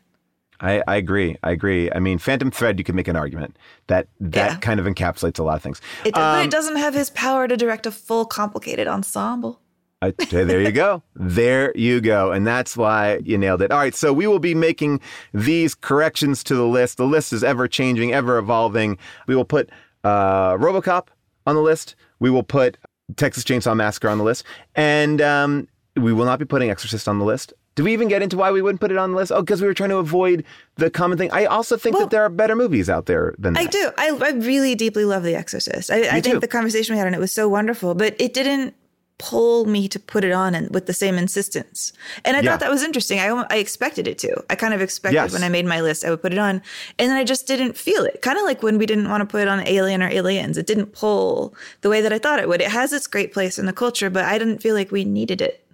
I, 0.62 0.83
I 0.87 0.97
agree. 0.97 1.37
I 1.42 1.50
agree. 1.50 1.90
I 1.92 1.99
mean, 1.99 2.19
Phantom 2.19 2.50
Thread, 2.50 2.78
you 2.78 2.85
could 2.85 2.95
make 2.95 3.09
an 3.09 3.16
argument 3.16 3.57
that 3.88 4.07
that 4.21 4.50
Yeah. 4.52 4.57
kind 4.59 4.78
of 4.81 4.87
encapsulates 4.87 5.38
a 5.38 5.42
lot 5.42 5.57
of 5.57 5.62
things. 5.62 5.81
It, 6.04 6.14
but 6.14 6.23
Um, 6.23 6.45
it 6.47 6.50
doesn't 6.50 6.76
have 6.76 6.95
his 6.95 7.11
power 7.11 7.49
to 7.49 7.57
direct 7.57 7.85
a 7.87 7.90
full 7.90 8.25
complicated 8.25 8.87
ensemble. 8.87 9.61
I- 10.00 10.11
there 10.31 10.61
you 10.61 10.73
go. 10.73 11.02
There 11.14 11.73
you 11.76 12.00
go. 12.00 12.33
And 12.33 12.47
that's 12.47 12.76
why 12.76 13.21
you 13.25 13.37
nailed 13.38 13.61
it. 13.62 13.71
All 13.71 13.78
right. 13.78 13.95
So 13.95 14.12
we 14.12 14.26
will 14.26 14.38
be 14.40 14.54
making 14.54 15.00
these 15.35 15.75
corrections 15.75 16.42
to 16.45 16.54
the 16.54 16.66
list. 16.66 16.97
The 16.97 17.07
list 17.07 17.33
is 17.33 17.45
ever 17.45 17.69
changing, 17.69 18.12
ever 18.12 18.38
evolving. 18.38 18.99
We 19.26 19.37
will 19.37 19.45
put 19.45 19.69
uh, 20.04 20.54
Robocop 20.59 21.09
on 21.47 21.54
the 21.54 21.61
list. 21.61 21.95
We 22.19 22.31
will 22.31 22.42
put 22.42 22.78
Texas 23.16 23.45
Chainsaw 23.45 23.76
Massacre 23.76 24.09
on 24.09 24.19
the 24.19 24.25
list. 24.25 24.45
And 24.75 25.21
um, 25.21 25.69
we 25.97 26.12
will 26.12 26.25
not 26.25 26.38
be 26.38 26.45
putting 26.45 26.71
Exorcist 26.71 27.07
on 27.09 27.19
the 27.19 27.25
list. 27.25 27.52
Do 27.74 27.84
we 27.84 27.92
even 27.92 28.08
get 28.08 28.20
into 28.22 28.36
why 28.36 28.50
we 28.50 28.60
wouldn't 28.60 28.80
put 28.80 28.90
it 28.90 28.98
on 28.98 29.12
the 29.12 29.16
list? 29.16 29.32
Oh, 29.32 29.40
because 29.40 29.62
we 29.62 29.66
were 29.66 29.74
trying 29.74 29.90
to 29.90 29.96
avoid 29.96 30.44
the 30.76 30.90
common 30.90 31.16
thing. 31.16 31.30
I 31.32 31.46
also 31.46 31.76
think 31.76 31.94
Well, 31.94 32.02
that 32.04 32.10
there 32.10 32.22
are 32.22 32.28
better 32.28 32.54
movies 32.54 32.90
out 32.90 33.06
there 33.06 33.34
than 33.38 33.54
that. 33.54 33.60
I 33.60 33.66
do. 33.66 33.90
I, 33.96 34.10
I 34.10 34.30
really 34.32 34.74
deeply 34.74 35.04
love 35.06 35.22
The 35.22 35.34
Exorcist. 35.34 35.90
I, 35.90 36.16
I 36.16 36.20
think 36.20 36.40
the 36.42 36.48
conversation 36.48 36.94
we 36.94 36.98
had 36.98 37.06
on 37.06 37.14
it 37.14 37.20
was 37.20 37.32
so 37.32 37.48
wonderful, 37.48 37.94
but 37.94 38.14
it 38.20 38.34
didn't 38.34 38.74
pull 39.18 39.66
me 39.66 39.86
to 39.88 40.00
put 40.00 40.24
it 40.24 40.32
on 40.32 40.52
and 40.54 40.68
with 40.74 40.86
the 40.86 40.92
same 40.92 41.14
insistence. 41.16 41.92
And 42.24 42.36
I 42.36 42.40
Yeah. 42.40 42.50
thought 42.50 42.60
that 42.60 42.70
was 42.70 42.82
interesting. 42.82 43.20
I, 43.20 43.28
I 43.50 43.56
expected 43.58 44.08
it 44.08 44.18
to. 44.18 44.42
I 44.50 44.56
kind 44.56 44.74
of 44.74 44.82
expected 44.82 45.14
Yes. 45.14 45.32
when 45.32 45.44
I 45.44 45.48
made 45.48 45.64
my 45.64 45.80
list, 45.80 46.04
I 46.04 46.10
would 46.10 46.20
put 46.20 46.32
it 46.32 46.38
on. 46.40 46.60
And 46.98 47.08
then 47.10 47.16
I 47.16 47.22
just 47.22 47.46
didn't 47.46 47.76
feel 47.76 48.02
it. 48.04 48.20
Kind 48.20 48.36
of 48.36 48.44
like 48.44 48.62
when 48.64 48.78
we 48.78 48.84
didn't 48.86 49.08
want 49.08 49.20
to 49.20 49.26
put 49.26 49.40
it 49.40 49.48
on 49.48 49.60
Alien 49.66 50.02
or 50.02 50.08
Aliens. 50.08 50.58
It 50.58 50.66
didn't 50.66 50.86
pull 50.92 51.54
the 51.82 51.88
way 51.88 52.00
that 52.00 52.12
I 52.12 52.18
thought 52.18 52.40
it 52.40 52.48
would. 52.48 52.60
It 52.60 52.70
has 52.72 52.92
its 52.92 53.06
great 53.06 53.32
place 53.32 53.58
in 53.60 53.66
the 53.66 53.72
culture, 53.72 54.10
but 54.10 54.24
I 54.24 54.38
didn't 54.38 54.58
feel 54.60 54.74
like 54.74 54.90
we 54.90 55.04
needed 55.04 55.40
it. 55.40 55.64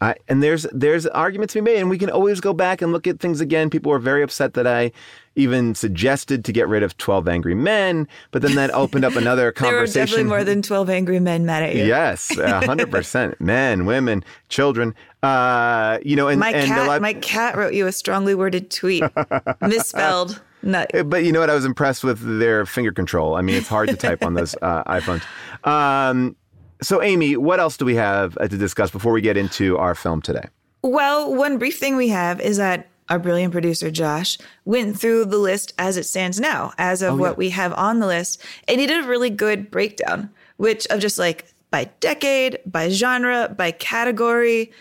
I, 0.00 0.14
and 0.28 0.42
there's 0.42 0.66
there's 0.72 1.06
arguments 1.06 1.52
to 1.54 1.62
be 1.62 1.70
made, 1.72 1.78
and 1.80 1.88
we 1.88 1.98
can 1.98 2.10
always 2.10 2.40
go 2.40 2.52
back 2.52 2.82
and 2.82 2.92
look 2.92 3.06
at 3.06 3.20
things 3.20 3.40
again. 3.40 3.70
People 3.70 3.90
were 3.92 3.98
very 3.98 4.22
upset 4.22 4.54
that 4.54 4.66
I 4.66 4.90
even 5.36 5.74
suggested 5.74 6.44
to 6.44 6.52
get 6.52 6.68
rid 6.68 6.82
of 6.82 6.96
Twelve 6.96 7.28
Angry 7.28 7.54
Men, 7.54 8.08
but 8.30 8.42
then 8.42 8.54
that 8.56 8.70
opened 8.72 9.04
up 9.04 9.14
another 9.16 9.52
There 9.56 9.70
were 9.70 9.76
conversation. 9.78 10.00
definitely 10.06 10.24
more 10.24 10.44
than 10.44 10.62
12 10.62 10.90
angry 10.90 11.20
men 11.20 11.46
mad 11.46 11.62
at 11.62 11.74
you. 11.76 11.84
Yes, 11.84 12.36
hundred 12.40 12.90
percent. 12.90 13.40
Men, 13.40 13.86
women, 13.86 14.24
children. 14.48 14.94
Uh, 15.22 15.98
you 16.04 16.16
know, 16.16 16.28
and 16.28 16.38
My 16.40 16.50
and 16.50 16.66
cat, 16.66 16.86
lot- 16.86 17.00
my 17.02 17.14
cat 17.14 17.56
wrote 17.56 17.72
you 17.74 17.86
a 17.86 17.92
strongly 17.92 18.34
worded 18.34 18.70
tweet, 18.70 19.04
misspelled. 19.60 20.40
Nut. 20.62 20.90
But 21.06 21.24
you 21.24 21.32
know 21.32 21.40
what? 21.40 21.50
I 21.50 21.54
was 21.54 21.66
impressed 21.66 22.04
with 22.04 22.38
their 22.38 22.64
finger 22.64 22.90
control. 22.90 23.34
I 23.36 23.42
mean, 23.42 23.54
it's 23.56 23.68
hard 23.68 23.90
to 23.90 23.96
type 23.96 24.24
on 24.24 24.32
those 24.34 24.54
uh, 24.62 24.82
iPhones. 24.84 25.22
Um, 25.64 26.36
so, 26.82 27.02
Amy, 27.02 27.36
what 27.36 27.60
else 27.60 27.76
do 27.76 27.84
we 27.84 27.94
have 27.94 28.36
uh, 28.38 28.48
to 28.48 28.56
discuss 28.56 28.90
before 28.90 29.12
we 29.12 29.20
get 29.20 29.36
into 29.36 29.78
our 29.78 29.94
film 29.94 30.20
today? 30.20 30.48
Well, 30.82 31.34
one 31.34 31.58
brief 31.58 31.78
thing 31.78 31.96
we 31.96 32.08
have 32.08 32.40
is 32.40 32.56
that 32.58 32.88
our 33.08 33.18
brilliant 33.18 33.52
producer 33.52 33.90
Josh 33.90 34.38
went 34.64 34.98
through 34.98 35.26
the 35.26 35.38
list 35.38 35.74
as 35.78 35.96
it 35.96 36.04
stands 36.04 36.40
now, 36.40 36.72
as 36.78 37.02
of 37.02 37.18
what 37.18 37.36
we 37.36 37.50
have 37.50 37.72
on 37.74 38.00
the 38.00 38.06
list, 38.06 38.42
and 38.66 38.80
he 38.80 38.86
did 38.86 39.04
a 39.04 39.08
really 39.08 39.30
good 39.30 39.70
breakdown, 39.70 40.30
which 40.56 40.86
of 40.86 41.00
just 41.00 41.18
like 41.18 41.46
by 41.70 41.90
decade, 42.00 42.60
by 42.64 42.88
genre, 42.88 43.52
by 43.56 43.72
category. 43.72 44.72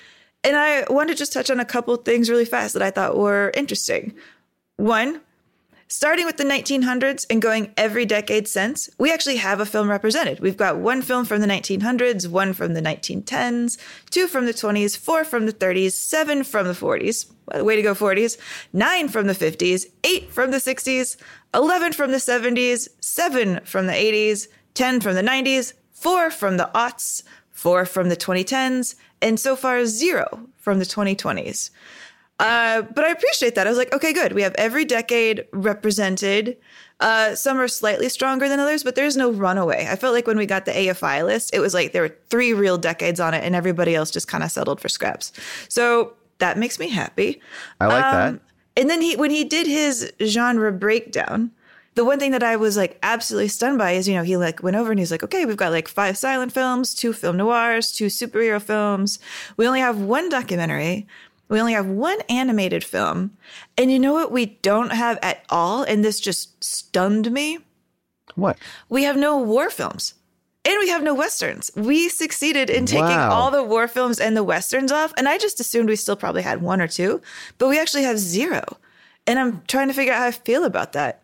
And 0.44 0.56
I 0.56 0.86
want 0.90 1.10
to 1.10 1.16
just 1.16 1.34
touch 1.34 1.50
on 1.50 1.60
a 1.60 1.66
couple 1.66 1.96
things 1.98 2.30
really 2.30 2.46
fast 2.46 2.74
that 2.74 2.84
I 2.84 2.92
thought 2.92 3.18
were 3.18 3.52
interesting. 3.56 4.14
One, 4.78 5.22
starting 5.88 6.26
with 6.26 6.38
the 6.38 6.44
1900s 6.44 7.26
and 7.30 7.42
going 7.42 7.74
every 7.78 8.06
decade 8.06 8.48
since, 8.48 8.90
we 8.98 9.12
actually 9.12 9.38
have 9.38 9.60
a 9.60 9.66
film 9.66 9.90
represented. 9.90 10.40
We've 10.40 10.58
got 10.58 10.78
one 10.78 11.02
film 11.02 11.26
from 11.26 11.42
the 11.42 11.48
1900s, 11.48 12.28
one 12.28 12.54
from 12.54 12.74
the 12.74 12.82
1910s, 12.82 13.78
two 14.10 14.28
from 14.28 14.46
the 14.46 14.54
20s, 14.54 14.98
four 14.98 15.24
from 15.24 15.46
the 15.46 15.54
30s, 15.54 15.92
seven 15.92 16.44
from 16.44 16.68
the 16.68 16.74
40s. 16.74 17.32
Way 17.64 17.76
to 17.76 17.82
go, 17.82 17.94
40s. 17.94 18.38
Nine 18.72 19.10
from 19.10 19.28
the 19.28 19.34
50s, 19.34 19.86
eight 20.04 20.32
from 20.32 20.52
the 20.52 20.58
60s, 20.58 21.18
11 21.54 21.94
from 21.94 22.12
the 22.12 22.18
70s, 22.18 22.88
seven 23.00 23.60
from 23.64 23.88
the 23.88 23.94
80s, 23.94 24.48
10 24.74 25.02
from 25.02 25.16
the 25.16 25.22
90s, 25.22 25.74
four 25.92 26.32
from 26.32 26.58
the 26.58 26.70
aughts, 26.74 27.24
four 27.52 27.86
from 27.86 28.10
the 28.10 28.18
2010s, 28.18 28.96
and 29.22 29.40
so 29.40 29.56
far 29.56 29.86
zero 29.86 30.48
from 30.58 30.80
the 30.80 30.86
2020s. 30.86 31.70
Uh, 32.40 32.82
but 32.82 33.06
I 33.06 33.12
appreciate 33.12 33.56
that. 33.56 33.68
I 33.68 33.70
was 33.70 33.78
like, 33.78 33.94
okay, 33.94 34.12
good. 34.12 34.34
We 34.34 34.42
have 34.42 34.56
every 34.56 34.86
decade 34.86 35.46
represented. 35.54 36.58
Uh, 37.00 37.36
some 37.36 37.58
are 37.60 37.68
slightly 37.68 38.10
stronger 38.10 38.50
than 38.50 38.60
others, 38.60 38.84
but 38.84 38.96
there's 38.96 39.16
no 39.18 39.32
runaway. 39.32 39.88
I 39.90 39.96
felt 39.96 40.14
like 40.14 40.26
when 40.28 40.38
we 40.38 40.46
got 40.46 40.66
the 40.66 40.72
AFI 40.72 41.24
list, 41.26 41.54
it 41.54 41.60
was 41.60 41.74
like 41.74 41.92
there 41.92 42.02
were 42.02 42.16
three 42.30 42.54
real 42.54 42.78
decades 42.78 43.20
on 43.20 43.34
it, 43.34 43.44
and 43.44 43.56
everybody 43.56 43.96
else 43.96 44.10
just 44.12 44.28
kind 44.28 44.44
of 44.44 44.52
settled 44.52 44.82
for 44.82 44.90
scraps. 44.90 45.32
So 45.70 46.14
that 46.40 46.58
makes 46.58 46.80
me 46.80 46.90
happy. 46.90 47.42
I 47.80 47.88
like 47.88 48.04
Um, 48.06 48.12
that. 48.14 48.42
And 48.76 48.90
then 48.90 49.02
he, 49.02 49.16
when 49.16 49.30
he 49.30 49.44
did 49.44 49.68
his 49.68 50.12
genre 50.26 50.72
breakdown, 50.72 51.52
the 51.96 52.04
one 52.04 52.20
thing 52.20 52.32
that 52.32 52.42
I 52.42 52.56
was 52.56 52.76
like 52.76 52.98
absolutely 53.04 53.50
stunned 53.50 53.78
by 53.78 53.92
is, 53.92 54.08
you 54.08 54.16
know, 54.16 54.24
he 54.24 54.36
like 54.36 54.64
went 54.64 54.76
over 54.76 54.90
and 54.90 55.00
he's 55.00 55.12
like, 55.12 55.22
okay, 55.24 55.46
we've 55.46 55.58
got 55.58 55.72
like 55.72 55.88
five 55.88 56.18
silent 56.18 56.52
films, 56.52 56.96
two 56.96 57.14
film 57.14 57.38
noirs, 57.38 57.92
two 57.92 58.08
superhero 58.08 58.60
films. 58.60 59.20
We 59.58 59.68
only 59.68 59.80
have 59.82 60.00
one 60.00 60.28
documentary. 60.30 61.06
We 61.54 61.60
only 61.60 61.74
have 61.74 61.86
one 61.86 62.18
animated 62.30 62.84
film. 62.84 63.38
And 63.78 63.92
you 63.92 64.00
know 64.00 64.12
what 64.14 64.32
we 64.32 64.48
don't 64.48 64.92
have 64.92 65.20
at 65.22 65.46
all? 65.52 65.84
And 65.84 66.04
this 66.04 66.20
just 66.20 66.64
stunned 66.64 67.32
me. 67.32 67.60
What? 68.34 68.58
We 68.90 69.04
have 69.04 69.16
no 69.16 69.38
war 69.38 69.70
films. 69.70 70.16
And 70.66 70.80
we 70.80 70.90
have 70.90 71.04
no 71.04 71.14
westerns. 71.14 71.70
We 71.76 72.10
succeeded 72.10 72.72
in 72.72 72.88
taking 72.88 73.06
Wow. 73.06 73.30
all 73.32 73.52
the 73.52 73.62
war 73.62 73.88
films 73.88 74.20
and 74.20 74.36
the 74.36 74.44
westerns 74.44 74.92
off. 74.92 75.14
And 75.16 75.30
I 75.30 75.38
just 75.38 75.60
assumed 75.60 75.90
we 75.90 75.96
still 75.96 76.16
probably 76.16 76.42
had 76.42 76.60
one 76.64 76.82
or 76.82 76.88
two, 76.88 77.22
but 77.60 77.68
we 77.68 77.80
actually 77.80 78.02
have 78.02 78.18
zero. 78.18 78.64
And 79.28 79.38
I'm 79.38 79.62
trying 79.68 79.90
to 79.90 79.94
figure 79.94 80.12
out 80.12 80.22
how 80.22 80.26
I 80.26 80.32
feel 80.32 80.64
about 80.64 80.94
that. 80.94 81.22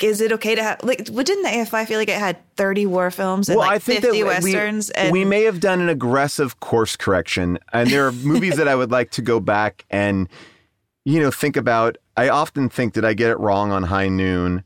Is 0.00 0.20
it 0.20 0.30
okay 0.32 0.54
to 0.54 0.62
have 0.62 0.82
like? 0.84 1.08
well, 1.10 1.24
Didn't 1.24 1.42
the 1.42 1.48
AFI 1.48 1.86
feel 1.86 1.98
like 1.98 2.08
it 2.08 2.18
had 2.18 2.36
30 2.56 2.86
war 2.86 3.10
films 3.10 3.48
and 3.48 3.58
well, 3.58 3.66
like 3.66 3.76
I 3.76 3.78
think 3.80 4.02
50 4.02 4.20
that 4.20 4.26
westerns? 4.26 4.92
we, 4.94 5.00
and 5.00 5.12
we 5.12 5.24
may 5.24 5.42
have 5.42 5.58
done 5.58 5.80
an 5.80 5.88
aggressive 5.88 6.60
course 6.60 6.94
correction, 6.94 7.58
and 7.72 7.90
there 7.90 8.06
are 8.06 8.12
movies 8.12 8.56
that 8.56 8.68
I 8.68 8.76
would 8.76 8.92
like 8.92 9.10
to 9.12 9.22
go 9.22 9.40
back 9.40 9.84
and 9.90 10.28
you 11.04 11.20
know 11.20 11.30
think 11.30 11.56
about. 11.56 11.98
I 12.16 12.28
often 12.28 12.68
think, 12.68 12.92
did 12.92 13.04
I 13.04 13.14
get 13.14 13.30
it 13.30 13.40
wrong 13.40 13.72
on 13.72 13.84
High 13.84 14.08
Noon? 14.08 14.62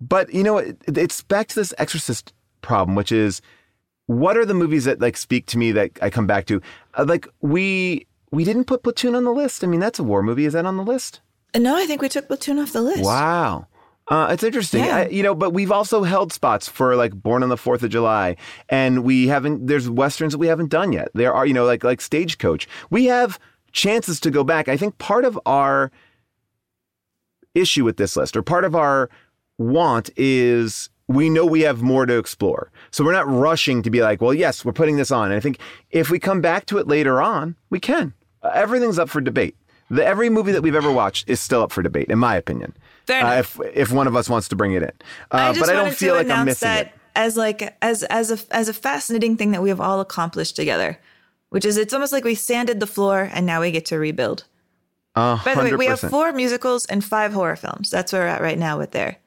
But 0.00 0.32
you 0.34 0.42
know, 0.42 0.58
it, 0.58 0.76
it's 0.88 1.22
back 1.22 1.48
to 1.48 1.54
this 1.54 1.72
Exorcist 1.78 2.32
problem, 2.62 2.96
which 2.96 3.12
is 3.12 3.40
what 4.06 4.36
are 4.36 4.44
the 4.44 4.54
movies 4.54 4.84
that 4.86 5.00
like 5.00 5.16
speak 5.16 5.46
to 5.46 5.58
me 5.58 5.70
that 5.72 5.90
I 6.02 6.10
come 6.10 6.26
back 6.26 6.46
to? 6.46 6.60
Uh, 6.94 7.04
like 7.06 7.28
we 7.40 8.06
we 8.32 8.42
didn't 8.42 8.64
put 8.64 8.82
Platoon 8.82 9.14
on 9.14 9.24
the 9.24 9.32
list. 9.32 9.62
I 9.62 9.66
mean, 9.68 9.80
that's 9.80 9.98
a 9.98 10.02
war 10.02 10.22
movie. 10.22 10.46
Is 10.46 10.54
that 10.54 10.66
on 10.66 10.76
the 10.76 10.82
list? 10.82 11.20
No, 11.56 11.76
I 11.76 11.86
think 11.86 12.02
we 12.02 12.08
took 12.08 12.26
Platoon 12.26 12.58
off 12.58 12.72
the 12.72 12.82
list. 12.82 13.02
Wow. 13.04 13.66
Uh, 14.10 14.28
it's 14.30 14.42
interesting, 14.42 14.84
Yeah. 14.84 14.96
I, 14.96 15.08
you 15.08 15.22
know. 15.22 15.34
But 15.34 15.50
we've 15.50 15.70
also 15.72 16.02
held 16.02 16.32
spots 16.32 16.68
for 16.68 16.96
like 16.96 17.12
Born 17.12 17.42
on 17.42 17.50
the 17.50 17.56
Fourth 17.56 17.82
of 17.82 17.90
July, 17.90 18.36
and 18.68 19.04
we 19.04 19.28
haven't. 19.28 19.66
There's 19.66 19.88
westerns 19.90 20.32
that 20.32 20.38
we 20.38 20.46
haven't 20.46 20.70
done 20.70 20.92
yet. 20.92 21.10
There 21.14 21.34
are, 21.34 21.44
you 21.44 21.54
know, 21.54 21.64
like 21.64 21.84
like 21.84 22.00
Stagecoach. 22.00 22.66
We 22.90 23.06
have 23.06 23.38
chances 23.72 24.18
to 24.20 24.30
go 24.30 24.44
back. 24.44 24.68
I 24.68 24.76
think 24.76 24.96
part 24.98 25.24
of 25.24 25.38
our 25.44 25.90
issue 27.54 27.84
with 27.84 27.96
this 27.98 28.16
list, 28.16 28.36
or 28.36 28.42
part 28.42 28.64
of 28.64 28.74
our 28.74 29.10
want, 29.58 30.08
is 30.16 30.88
we 31.06 31.28
know 31.28 31.44
we 31.44 31.62
have 31.62 31.82
more 31.82 32.06
to 32.06 32.18
explore. 32.18 32.70
So 32.90 33.04
we're 33.04 33.12
not 33.12 33.28
rushing 33.28 33.82
to 33.82 33.90
be 33.90 34.02
like, 34.02 34.20
well, 34.20 34.34
yes, 34.34 34.64
we're 34.64 34.72
putting 34.72 34.96
this 34.96 35.10
on. 35.10 35.26
And 35.26 35.34
I 35.34 35.40
think 35.40 35.58
if 35.90 36.10
we 36.10 36.18
come 36.18 36.40
back 36.40 36.66
to 36.66 36.78
it 36.78 36.86
later 36.86 37.20
on, 37.20 37.56
we 37.70 37.80
can. 37.80 38.14
Uh, 38.42 38.50
everything's 38.54 38.98
up 38.98 39.08
for 39.08 39.20
debate. 39.20 39.56
The, 39.90 40.04
every 40.04 40.28
movie 40.28 40.52
that 40.52 40.62
we've 40.62 40.74
ever 40.74 40.92
watched 40.92 41.28
is 41.28 41.40
still 41.40 41.62
up 41.62 41.72
for 41.72 41.82
debate, 41.82 42.08
in 42.08 42.18
my 42.18 42.36
opinion. 42.36 42.76
Uh, 43.10 43.38
if 43.38 43.60
if 43.74 43.92
one 43.92 44.06
of 44.06 44.16
us 44.16 44.28
wants 44.28 44.48
to 44.48 44.56
bring 44.56 44.72
it 44.72 44.82
in, 44.82 44.92
uh, 45.30 45.52
I 45.54 45.58
but 45.58 45.68
I 45.68 45.72
don't 45.72 45.94
feel 45.94 46.14
like 46.14 46.28
I'm 46.28 46.46
missing 46.46 46.68
that 46.68 46.86
it. 46.86 46.92
as 47.14 47.36
like 47.36 47.76
as 47.82 48.02
as 48.04 48.30
a 48.30 48.38
as 48.54 48.68
a 48.68 48.72
fascinating 48.74 49.36
thing 49.36 49.52
that 49.52 49.62
we 49.62 49.68
have 49.68 49.80
all 49.80 50.00
accomplished 50.00 50.56
together, 50.56 50.98
which 51.50 51.64
is 51.64 51.76
it's 51.76 51.94
almost 51.94 52.12
like 52.12 52.24
we 52.24 52.34
sanded 52.34 52.80
the 52.80 52.86
floor 52.86 53.30
and 53.32 53.46
now 53.46 53.60
we 53.60 53.70
get 53.70 53.86
to 53.86 53.98
rebuild. 53.98 54.44
A 55.14 55.40
By 55.44 55.54
the 55.54 55.62
way, 55.62 55.72
we 55.74 55.86
have 55.86 56.00
four 56.00 56.32
musicals 56.32 56.84
and 56.86 57.04
five 57.04 57.32
horror 57.32 57.56
films. 57.56 57.90
That's 57.90 58.12
where 58.12 58.22
we're 58.22 58.28
at 58.28 58.40
right 58.40 58.58
now 58.58 58.78
with 58.78 58.92
there. 58.92 59.18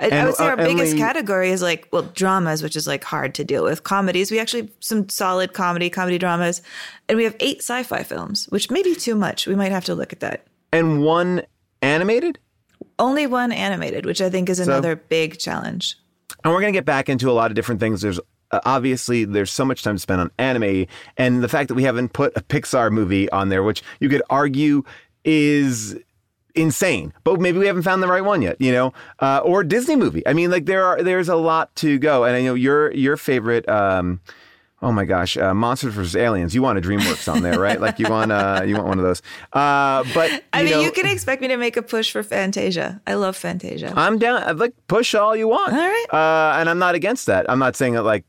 I, 0.00 0.10
I 0.10 0.24
would 0.26 0.34
say 0.36 0.44
uh, 0.44 0.50
our 0.50 0.56
biggest 0.56 0.96
category 0.96 1.50
is 1.50 1.60
like 1.60 1.88
well 1.92 2.02
dramas, 2.02 2.62
which 2.62 2.76
is 2.76 2.86
like 2.86 3.02
hard 3.02 3.34
to 3.34 3.44
deal 3.44 3.64
with. 3.64 3.82
Comedies, 3.82 4.30
we 4.30 4.38
actually 4.38 4.62
have 4.62 4.70
some 4.80 5.08
solid 5.08 5.54
comedy, 5.54 5.90
comedy 5.90 6.18
dramas, 6.18 6.62
and 7.08 7.16
we 7.16 7.24
have 7.24 7.34
eight 7.40 7.58
sci-fi 7.58 8.02
films, 8.02 8.46
which 8.50 8.70
may 8.70 8.82
be 8.82 8.94
too 8.94 9.14
much. 9.14 9.46
We 9.46 9.56
might 9.56 9.72
have 9.72 9.84
to 9.86 9.94
look 9.94 10.12
at 10.12 10.20
that. 10.20 10.46
and 10.72 11.02
one 11.02 11.42
animated. 11.82 12.38
Only 12.98 13.26
one 13.26 13.52
animated, 13.52 14.04
which 14.06 14.20
I 14.20 14.30
think 14.30 14.48
is 14.48 14.58
another 14.60 14.96
big 14.96 15.38
challenge. 15.38 15.96
and 16.44 16.52
we're 16.52 16.60
going 16.60 16.72
to 16.72 16.76
get 16.76 16.84
back 16.84 17.08
into 17.08 17.30
a 17.30 17.32
lot 17.32 17.50
of 17.50 17.54
different 17.54 17.80
things. 17.80 18.00
There's 18.00 18.18
uh, 18.50 18.60
obviously 18.64 19.24
there's 19.24 19.52
so 19.52 19.64
much 19.64 19.82
time 19.82 19.96
to 19.96 20.00
spend 20.00 20.20
on 20.20 20.30
anime, 20.38 20.86
and 21.16 21.42
the 21.42 21.48
fact 21.48 21.68
that 21.68 21.74
we 21.74 21.82
haven't 21.84 22.12
put 22.12 22.36
a 22.36 22.40
Pixar 22.40 22.90
movie 22.90 23.30
on 23.30 23.48
there, 23.50 23.62
which 23.62 23.82
you 24.00 24.08
could 24.08 24.22
argue 24.30 24.82
is 25.24 25.96
insane, 26.54 27.12
but 27.24 27.40
maybe 27.40 27.58
we 27.58 27.66
haven't 27.66 27.82
found 27.82 28.02
the 28.02 28.08
right 28.08 28.24
one 28.24 28.42
yet, 28.42 28.56
you 28.60 28.72
know, 28.72 28.92
uh, 29.20 29.38
or 29.44 29.62
Disney 29.62 29.94
movie. 29.94 30.26
I 30.26 30.32
mean, 30.32 30.50
like 30.50 30.66
there 30.66 30.84
are 30.84 31.02
there's 31.02 31.28
a 31.28 31.36
lot 31.36 31.74
to 31.76 31.98
go, 31.98 32.24
and 32.24 32.34
I 32.34 32.42
know 32.42 32.54
your 32.54 32.92
your 32.92 33.16
favorite. 33.16 33.68
Um, 33.68 34.20
Oh 34.80 34.92
my 34.92 35.04
gosh, 35.04 35.36
uh, 35.36 35.54
Monsters 35.54 35.94
vs. 35.94 36.14
Aliens. 36.14 36.54
You 36.54 36.62
want 36.62 36.78
a 36.78 36.80
DreamWorks 36.80 37.32
on 37.32 37.42
there, 37.42 37.58
right? 37.58 37.80
Like 37.80 37.98
you 37.98 38.08
want 38.08 38.30
uh, 38.30 38.62
you 38.64 38.76
want 38.76 38.86
one 38.86 38.98
of 38.98 39.04
those. 39.04 39.22
Uh, 39.52 40.04
but 40.14 40.44
I 40.52 40.62
mean, 40.62 40.72
know, 40.72 40.80
you 40.82 40.92
can 40.92 41.06
expect 41.06 41.42
me 41.42 41.48
to 41.48 41.56
make 41.56 41.76
a 41.76 41.82
push 41.82 42.12
for 42.12 42.22
Fantasia. 42.22 43.00
I 43.04 43.14
love 43.14 43.36
Fantasia. 43.36 43.92
I'm 43.96 44.18
down. 44.18 44.40
I'd 44.44 44.58
like 44.58 44.74
push 44.86 45.16
all 45.16 45.34
you 45.34 45.48
want. 45.48 45.72
All 45.72 45.78
right. 45.78 46.06
Uh, 46.12 46.58
and 46.60 46.70
I'm 46.70 46.78
not 46.78 46.94
against 46.94 47.26
that. 47.26 47.50
I'm 47.50 47.58
not 47.58 47.74
saying 47.74 47.94
that 47.94 48.04
like 48.04 48.24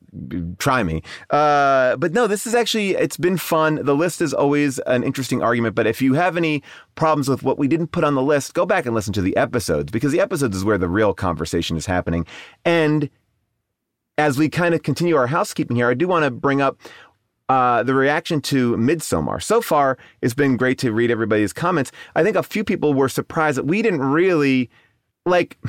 try 0.58 0.82
me. 0.82 1.03
Uh, 1.29 1.96
but 1.98 2.13
no, 2.13 2.25
this 2.25 2.48
is 2.48 2.56
actually 2.56 2.96
it's 2.96 3.18
been 3.18 3.38
fun. 3.38 3.86
The 3.86 3.96
list 3.96 4.20
is 4.20 4.34
always 4.34 4.79
an 4.79 5.03
interesting 5.03 5.44
argument. 5.44 5.75
But 5.75 5.86
if 5.86 6.01
you 6.01 6.15
have 6.15 6.36
any 6.36 6.63
problems 6.96 7.29
with 7.29 7.44
what 7.44 7.60
we 7.60 7.68
didn't 7.68 7.88
put 7.88 8.03
on 8.03 8.15
the 8.15 8.24
list, 8.24 8.56
go 8.56 8.65
back 8.65 8.88
and 8.88 8.96
listen 8.96 9.13
to 9.13 9.22
the 9.22 9.38
episodes 9.38 9.91
because 9.91 10.12
the 10.12 10.20
episodes 10.20 10.58
is 10.58 10.65
where 10.65 10.79
the 10.79 10.89
real 10.89 11.13
conversation 11.13 11.77
is 11.77 11.86
happening. 11.86 12.25
And 12.65 13.12
as 14.20 14.38
we 14.38 14.50
kind 14.50 14.76
of 14.76 14.84
continue 14.84 15.16
our 15.16 15.28
housekeeping 15.28 15.78
here, 15.78 15.90
I 15.90 15.94
do 15.94 16.08
want 16.08 16.26
to 16.26 16.32
bring 16.32 16.62
up 16.62 16.78
uh, 17.48 17.82
the 17.84 17.93
reaction 17.93 18.41
to 18.41 18.76
Midsommar. 18.76 19.41
So 19.41 19.62
far, 19.62 19.98
it's 20.22 20.34
been 20.34 20.58
great 20.58 20.78
to 20.80 20.91
read 20.91 21.10
everybody's 21.10 21.54
comments. 21.54 21.91
I 22.15 22.24
think 22.24 22.36
a 22.36 22.43
few 22.43 22.65
people 22.65 22.93
were 22.93 23.10
surprised 23.10 23.58
that 23.58 23.65
we 23.65 23.82
didn't 23.82 24.02
really 24.02 24.70
like. 25.26 25.58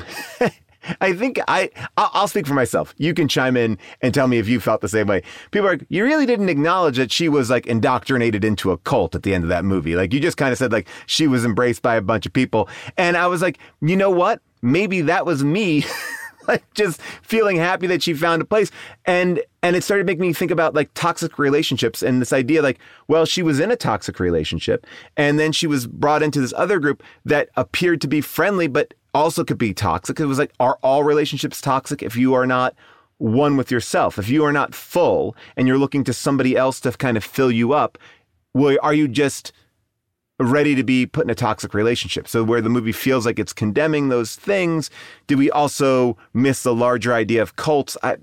I 0.99 1.13
think 1.13 1.39
I 1.47 1.69
I'll 1.95 2.27
speak 2.27 2.45
for 2.45 2.55
myself. 2.55 2.93
You 2.97 3.13
can 3.13 3.27
chime 3.27 3.55
in 3.55 3.77
and 4.01 4.13
tell 4.13 4.27
me 4.27 4.37
if 4.39 4.49
you 4.49 4.59
felt 4.59 4.81
the 4.81 4.89
same 4.89 5.07
way. 5.07 5.21
People 5.51 5.69
are 5.69 5.73
like, 5.73 5.85
you 5.89 6.03
really 6.03 6.25
didn't 6.25 6.49
acknowledge 6.49 6.97
that 6.97 7.11
she 7.11 7.29
was 7.29 7.51
like 7.51 7.67
indoctrinated 7.67 8.43
into 8.43 8.71
a 8.71 8.77
cult 8.79 9.13
at 9.15 9.21
the 9.23 9.33
end 9.33 9.43
of 9.43 9.49
that 9.49 9.63
movie. 9.63 9.95
Like 9.95 10.11
you 10.11 10.19
just 10.19 10.37
kind 10.37 10.51
of 10.51 10.57
said 10.57 10.71
like 10.71 10.87
she 11.05 11.27
was 11.27 11.45
embraced 11.45 11.83
by 11.83 11.95
a 11.95 12.01
bunch 12.01 12.25
of 12.25 12.33
people, 12.33 12.67
and 12.97 13.15
I 13.15 13.27
was 13.27 13.41
like, 13.41 13.59
you 13.79 13.95
know 13.95 14.09
what? 14.09 14.41
Maybe 14.61 15.01
that 15.01 15.25
was 15.25 15.43
me. 15.43 15.85
like 16.51 16.73
just 16.73 17.01
feeling 17.21 17.57
happy 17.57 17.87
that 17.87 18.03
she 18.03 18.13
found 18.13 18.41
a 18.41 18.45
place. 18.45 18.71
And 19.05 19.41
and 19.63 19.75
it 19.75 19.83
started 19.83 20.05
making 20.05 20.21
me 20.21 20.33
think 20.33 20.51
about 20.51 20.73
like 20.73 20.93
toxic 20.93 21.37
relationships 21.39 22.01
and 22.01 22.21
this 22.21 22.33
idea 22.33 22.61
like 22.61 22.79
well 23.07 23.25
she 23.25 23.43
was 23.43 23.59
in 23.59 23.71
a 23.71 23.75
toxic 23.75 24.19
relationship 24.19 24.87
and 25.17 25.39
then 25.39 25.51
she 25.51 25.67
was 25.67 25.87
brought 25.87 26.23
into 26.23 26.41
this 26.41 26.53
other 26.57 26.79
group 26.79 27.03
that 27.25 27.49
appeared 27.55 28.01
to 28.01 28.07
be 28.07 28.21
friendly 28.21 28.67
but 28.67 28.93
also 29.13 29.43
could 29.43 29.57
be 29.57 29.73
toxic. 29.73 30.19
It 30.19 30.25
was 30.25 30.39
like 30.39 30.53
are 30.59 30.77
all 30.83 31.03
relationships 31.03 31.61
toxic 31.61 32.01
if 32.03 32.15
you 32.15 32.33
are 32.33 32.45
not 32.45 32.75
one 33.17 33.55
with 33.55 33.69
yourself? 33.69 34.17
If 34.17 34.29
you 34.29 34.43
are 34.43 34.53
not 34.53 34.73
full 34.73 35.35
and 35.55 35.67
you're 35.67 35.77
looking 35.77 36.03
to 36.05 36.13
somebody 36.13 36.57
else 36.57 36.79
to 36.81 36.91
kind 36.91 37.17
of 37.17 37.23
fill 37.23 37.51
you 37.51 37.73
up 37.73 37.97
well 38.53 38.77
are 38.81 38.93
you 38.93 39.07
just 39.07 39.51
ready 40.43 40.75
to 40.75 40.83
be 40.83 41.05
put 41.05 41.25
in 41.25 41.29
a 41.29 41.35
toxic 41.35 41.73
relationship. 41.73 42.27
So 42.27 42.43
where 42.43 42.61
the 42.61 42.69
movie 42.69 42.91
feels 42.91 43.25
like 43.25 43.39
it's 43.39 43.53
condemning 43.53 44.09
those 44.09 44.35
things, 44.35 44.89
do 45.27 45.37
we 45.37 45.51
also 45.51 46.17
miss 46.33 46.63
the 46.63 46.73
larger 46.73 47.13
idea 47.13 47.41
of 47.41 47.55
cults? 47.55 47.97
I, 48.03 48.17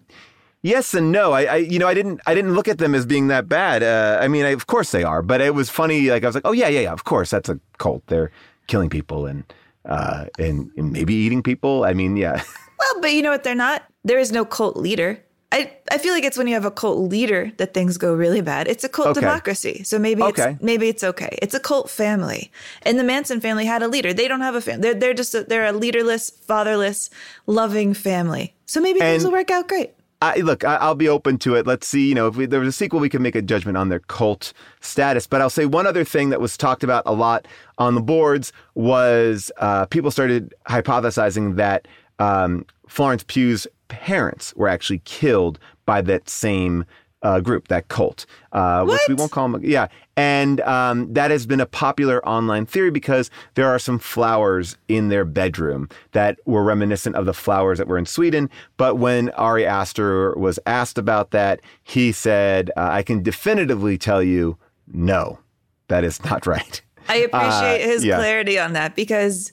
yes 0.62 0.94
and 0.94 1.12
no. 1.12 1.32
I, 1.32 1.44
I, 1.44 1.56
you 1.56 1.78
know, 1.78 1.88
I 1.88 1.94
didn't, 1.94 2.20
I 2.26 2.34
didn't 2.34 2.54
look 2.54 2.68
at 2.68 2.78
them 2.78 2.94
as 2.94 3.06
being 3.06 3.28
that 3.28 3.48
bad. 3.48 3.82
Uh, 3.82 4.18
I 4.20 4.28
mean, 4.28 4.44
I, 4.44 4.50
of 4.50 4.66
course 4.66 4.90
they 4.90 5.02
are, 5.02 5.22
but 5.22 5.40
it 5.40 5.54
was 5.54 5.70
funny. 5.70 6.10
Like 6.10 6.24
I 6.24 6.26
was 6.26 6.34
like, 6.34 6.46
oh 6.46 6.52
yeah, 6.52 6.68
yeah, 6.68 6.80
yeah. 6.80 6.92
Of 6.92 7.04
course, 7.04 7.30
that's 7.30 7.48
a 7.48 7.60
cult. 7.78 8.06
They're 8.06 8.30
killing 8.66 8.90
people 8.90 9.26
and 9.26 9.44
uh, 9.84 10.26
and, 10.38 10.70
and 10.76 10.92
maybe 10.92 11.14
eating 11.14 11.42
people. 11.42 11.84
I 11.84 11.94
mean, 11.94 12.16
yeah. 12.16 12.42
Well, 12.78 13.00
but 13.00 13.12
you 13.12 13.22
know 13.22 13.30
what? 13.30 13.42
They're 13.42 13.56
not. 13.56 13.82
There 14.04 14.20
is 14.20 14.30
no 14.30 14.44
cult 14.44 14.76
leader. 14.76 15.20
I, 15.50 15.72
I 15.90 15.96
feel 15.96 16.12
like 16.12 16.24
it's 16.24 16.36
when 16.36 16.46
you 16.46 16.52
have 16.54 16.66
a 16.66 16.70
cult 16.70 16.98
leader 17.10 17.52
that 17.56 17.72
things 17.72 17.96
go 17.96 18.14
really 18.14 18.42
bad. 18.42 18.68
It's 18.68 18.84
a 18.84 18.88
cult 18.88 19.08
Okay. 19.08 19.20
democracy. 19.20 19.82
So 19.82 19.98
maybe 19.98 20.22
Okay. 20.22 20.52
it's 20.52 20.62
maybe 20.62 20.88
it's 20.88 21.02
okay. 21.02 21.38
It's 21.40 21.54
a 21.54 21.60
cult 21.60 21.88
family. 21.88 22.50
And 22.82 22.98
the 22.98 23.04
Manson 23.04 23.40
family 23.40 23.64
had 23.64 23.82
a 23.82 23.88
leader. 23.88 24.12
They 24.12 24.28
don't 24.28 24.42
have 24.42 24.54
a 24.54 24.60
family. 24.60 24.82
They're 24.82 24.94
they're 24.94 25.14
just 25.14 25.34
a, 25.34 25.44
they're 25.44 25.64
a 25.64 25.72
leaderless, 25.72 26.28
fatherless, 26.30 27.08
loving 27.46 27.94
family. 27.94 28.54
So 28.66 28.80
maybe 28.80 29.00
things 29.00 29.24
will 29.24 29.32
work 29.32 29.50
out 29.50 29.68
great. 29.68 29.92
I, 30.20 30.38
look, 30.38 30.64
I, 30.64 30.74
I'll 30.76 30.96
be 30.96 31.08
open 31.08 31.38
to 31.38 31.54
it. 31.54 31.64
Let's 31.64 31.86
see. 31.86 32.08
You 32.08 32.14
know, 32.16 32.26
if 32.26 32.34
we, 32.36 32.44
there 32.44 32.58
was 32.58 32.68
a 32.68 32.72
sequel, 32.72 32.98
we 32.98 33.08
could 33.08 33.20
make 33.20 33.36
a 33.36 33.40
judgment 33.40 33.78
on 33.78 33.88
their 33.88 34.00
cult 34.00 34.52
status. 34.80 35.28
But 35.28 35.40
I'll 35.40 35.48
say 35.48 35.64
one 35.64 35.86
other 35.86 36.04
thing 36.04 36.30
that 36.30 36.40
was 36.40 36.56
talked 36.56 36.82
about 36.82 37.04
a 37.06 37.12
lot 37.12 37.46
on 37.78 37.94
the 37.94 38.00
boards 38.00 38.52
was 38.74 39.52
uh, 39.58 39.86
people 39.86 40.10
started 40.10 40.52
hypothesizing 40.68 41.54
that 41.54 41.86
um, 42.18 42.66
Florence 42.88 43.22
Pugh's 43.22 43.68
parents 43.88 44.54
were 44.56 44.68
actually 44.68 45.00
killed 45.04 45.58
by 45.86 46.00
that 46.02 46.28
same 46.28 46.84
uh, 47.20 47.40
group, 47.40 47.66
that 47.66 47.88
cult, 47.88 48.26
uh, 48.52 48.84
which 48.84 49.00
we 49.08 49.14
won't 49.14 49.32
call 49.32 49.48
them. 49.48 49.60
Yeah, 49.64 49.88
and 50.16 50.60
um, 50.60 51.12
that 51.14 51.32
has 51.32 51.46
been 51.46 51.60
a 51.60 51.66
popular 51.66 52.24
online 52.24 52.64
theory 52.64 52.90
because 52.92 53.28
there 53.54 53.66
are 53.68 53.78
some 53.80 53.98
flowers 53.98 54.76
in 54.86 55.08
their 55.08 55.24
bedroom 55.24 55.88
that 56.12 56.38
were 56.46 56.62
reminiscent 56.62 57.16
of 57.16 57.26
the 57.26 57.34
flowers 57.34 57.78
that 57.78 57.88
were 57.88 57.98
in 57.98 58.06
Sweden. 58.06 58.48
But 58.76 58.98
when 58.98 59.30
Ari 59.30 59.66
Aster 59.66 60.32
was 60.38 60.60
asked 60.64 60.96
about 60.96 61.32
that, 61.32 61.60
he 61.82 62.12
said, 62.12 62.70
uh, 62.76 62.88
"I 62.92 63.02
can 63.02 63.20
definitively 63.24 63.98
tell 63.98 64.22
you, 64.22 64.56
no, 64.86 65.40
that 65.88 66.04
is 66.04 66.22
not 66.24 66.46
right." 66.54 66.80
I 67.08 67.16
appreciate 67.16 67.82
Uh, 67.82 67.88
his 67.88 68.04
yeah. 68.04 68.16
clarity 68.16 68.60
on 68.60 68.74
that 68.74 68.94
because 68.94 69.50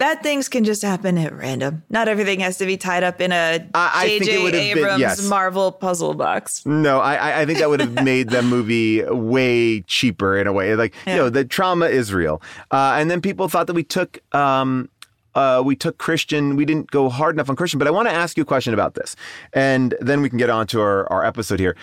bad 0.00 0.22
things 0.24 0.48
can 0.48 0.64
just 0.64 0.82
happen 0.82 1.16
at 1.18 1.32
random. 1.32 1.84
Not 1.90 2.08
everything 2.08 2.40
has 2.40 2.58
to 2.58 2.66
be 2.66 2.76
tied 2.76 3.04
up 3.04 3.20
in 3.20 3.30
a 3.30 3.64
I- 3.74 3.90
I 3.94 4.08
think 4.08 4.24
J.J. 4.24 4.42
have 4.42 4.52
been- 4.52 4.78
Abrams 4.78 5.00
yes. 5.00 5.22
Marvel 5.28 5.70
puzzle 5.70 6.14
box. 6.14 6.64
No, 6.66 6.98
I, 6.98 7.42
I- 7.42 7.46
think 7.46 7.60
that 7.60 7.68
would 7.70 7.78
have 7.80 7.92
made 8.04 8.30
the 8.30 8.42
movie 8.42 9.04
way 9.04 9.82
cheaper 9.82 10.36
in 10.36 10.46
a 10.48 10.52
way. 10.52 10.74
Like, 10.74 10.94
you 11.06 11.14
know, 11.14 11.28
the 11.30 11.44
trauma 11.44 11.86
is 11.86 12.12
real. 12.12 12.42
Uh, 12.72 12.96
and 12.98 13.10
then 13.10 13.20
people 13.20 13.48
thought 13.48 13.66
that 13.68 13.74
we 13.74 13.84
took, 13.84 14.18
um, 14.34 14.88
uh, 15.34 15.62
we 15.64 15.76
took 15.76 15.98
Christian. 15.98 16.56
We 16.56 16.64
didn't 16.64 16.90
go 16.90 17.08
hard 17.08 17.36
enough 17.36 17.48
on 17.50 17.54
Christian. 17.54 17.78
But 17.78 17.86
I 17.86 17.92
want 17.92 18.08
to 18.08 18.12
ask 18.14 18.36
you 18.36 18.42
a 18.42 18.46
question 18.46 18.74
about 18.74 18.94
this, 18.94 19.14
and 19.52 19.94
then 20.00 20.22
we 20.22 20.28
can 20.28 20.38
get 20.38 20.50
on 20.50 20.66
to 20.68 20.80
our, 20.80 21.06
our 21.12 21.24
episode 21.24 21.60
here. 21.60 21.76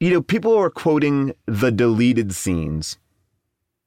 You 0.00 0.10
know, 0.12 0.22
people 0.22 0.56
are 0.56 0.70
quoting 0.70 1.34
the 1.46 1.70
deleted 1.72 2.32
scenes 2.32 2.96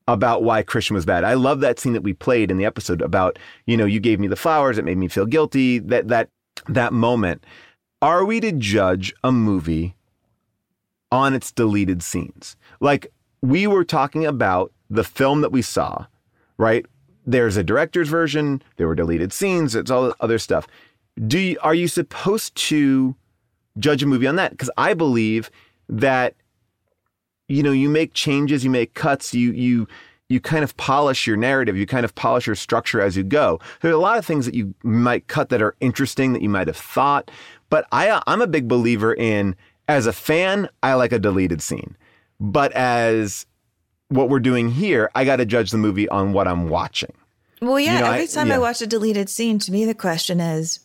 about 0.08 0.44
why 0.44 0.64
Christian 0.64 0.96
was 0.96 1.06
bad. 1.06 1.24
I 1.24 1.36
love 1.36 1.60
that 1.60 1.80
scene 1.80 1.94
that 1.94 2.04
we 2.04 2.14
played 2.14 2.52
in 2.52 2.58
the 2.58 2.66
episode 2.66 3.02
about, 3.02 3.38
you 3.66 3.78
know, 3.78 3.86
you 3.86 4.00
gave 4.00 4.20
me 4.20 4.28
the 4.28 4.36
flowers, 4.36 4.78
it 4.78 4.86
made 4.86 4.98
me 4.98 5.08
feel 5.08 5.26
guilty. 5.26 5.80
That 5.80 6.08
that 6.08 6.30
that 6.68 6.94
moment. 6.94 7.44
Are 8.02 8.26
we 8.26 8.40
to 8.40 8.52
judge 8.52 9.14
a 9.24 9.32
movie 9.32 9.96
on 11.12 11.34
its 11.34 11.52
deleted 11.52 12.02
scenes? 12.02 12.56
Like 12.80 13.12
we 13.42 13.68
were 13.68 13.84
talking 13.84 14.26
about 14.26 14.72
the 14.90 15.04
film 15.04 15.42
that 15.42 15.52
we 15.52 15.62
saw, 15.62 16.06
right? 16.58 16.86
There's 17.26 17.58
a 17.58 17.64
director's 17.64 18.10
version, 18.10 18.62
there 18.78 18.88
were 18.88 18.96
deleted 18.96 19.32
scenes, 19.32 19.76
it's 19.76 19.92
all 19.92 20.14
other 20.20 20.40
stuff. 20.40 20.68
do 21.28 21.38
you, 21.38 21.58
are 21.62 21.76
you 21.76 21.88
supposed 21.88 22.56
to 22.56 23.16
judge 23.78 24.04
a 24.04 24.08
movie 24.08 24.28
on 24.28 24.36
that? 24.38 24.52
Because 24.52 24.72
I 24.78 24.94
believe 24.94 25.52
that 25.88 26.36
you 27.52 27.64
know 27.64 27.72
you 27.72 27.90
make 27.90 28.14
changes, 28.14 28.64
you 28.64 28.70
make 28.70 28.94
cuts, 28.94 29.34
you 29.34 29.52
you 29.52 29.88
you 30.30 30.40
kind 30.40 30.64
of 30.64 30.76
polish 30.78 31.28
your 31.28 31.36
narrative, 31.38 31.76
you 31.76 31.86
kind 31.86 32.06
of 32.06 32.16
polish 32.16 32.48
your 32.48 32.56
structure 32.56 33.02
as 33.02 33.18
you 33.18 33.24
go. 33.24 33.60
There 33.82 33.92
are 33.92 33.94
a 33.94 33.98
lot 34.00 34.18
of 34.18 34.26
things 34.26 34.46
that 34.46 34.56
you 34.56 34.74
might 34.84 35.28
cut 35.28 35.50
that 35.50 35.62
are 35.62 35.76
interesting 35.82 36.32
that 36.34 36.42
you 36.42 36.48
might 36.50 36.68
have 36.68 36.78
thought, 36.78 37.30
but 37.70 37.86
I 37.92 38.22
I'm 38.28 38.42
a 38.42 38.48
big 38.48 38.68
believer 38.68 39.14
in 39.14 39.56
as 39.88 40.06
a 40.06 40.14
fan, 40.14 40.70
I 40.82 40.94
like 40.94 41.12
a 41.12 41.20
deleted 41.20 41.62
scene. 41.62 41.98
But 42.40 42.72
as 42.72 43.46
what 44.08 44.30
we're 44.30 44.40
doing 44.40 44.70
here, 44.70 45.12
I 45.16 45.26
got 45.26 45.38
to 45.38 45.46
judge 45.46 45.72
the 45.72 45.78
movie 45.78 46.08
on 46.10 46.32
what 46.34 46.48
I'm 46.48 46.70
watching. 46.70 47.14
Well, 47.62 47.80
yeah, 47.80 47.94
You 47.96 48.00
know, 48.00 48.06
every 48.12 48.24
I- 48.24 48.28
time 48.28 48.48
yeah. 48.48 48.56
I 48.56 48.60
watch 48.60 48.82
a 48.82 48.88
deleted 48.88 49.30
scene, 49.30 49.60
to 49.60 49.72
me, 49.72 49.84
the 49.86 49.94
question 49.94 50.40
is, 50.40 50.80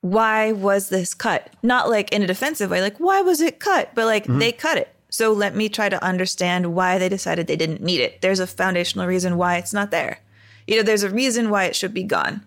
why 0.00 0.52
was 0.52 0.88
this 0.88 1.14
cut? 1.14 1.50
Not 1.62 1.88
like 1.88 2.12
in 2.12 2.22
a 2.22 2.26
defensive 2.26 2.70
way, 2.70 2.80
like, 2.80 2.98
why 2.98 3.20
was 3.22 3.40
it 3.40 3.60
cut? 3.60 3.90
But 3.94 4.06
like, 4.06 4.24
Mm-hmm. 4.24 4.38
they 4.38 4.52
cut 4.52 4.78
it. 4.78 4.94
So 5.10 5.32
let 5.32 5.54
me 5.54 5.68
try 5.68 5.88
to 5.88 6.02
understand 6.02 6.74
why 6.74 6.98
they 6.98 7.08
decided 7.08 7.46
they 7.46 7.56
didn't 7.56 7.82
need 7.82 8.00
it. 8.00 8.20
There's 8.22 8.40
a 8.40 8.46
foundational 8.46 9.06
reason 9.06 9.36
why 9.36 9.56
it's 9.56 9.74
not 9.74 9.90
there. 9.90 10.20
You 10.66 10.76
know, 10.76 10.82
there's 10.82 11.02
a 11.02 11.10
reason 11.10 11.50
why 11.50 11.64
it 11.64 11.76
should 11.76 11.92
be 11.92 12.04
gone. 12.04 12.46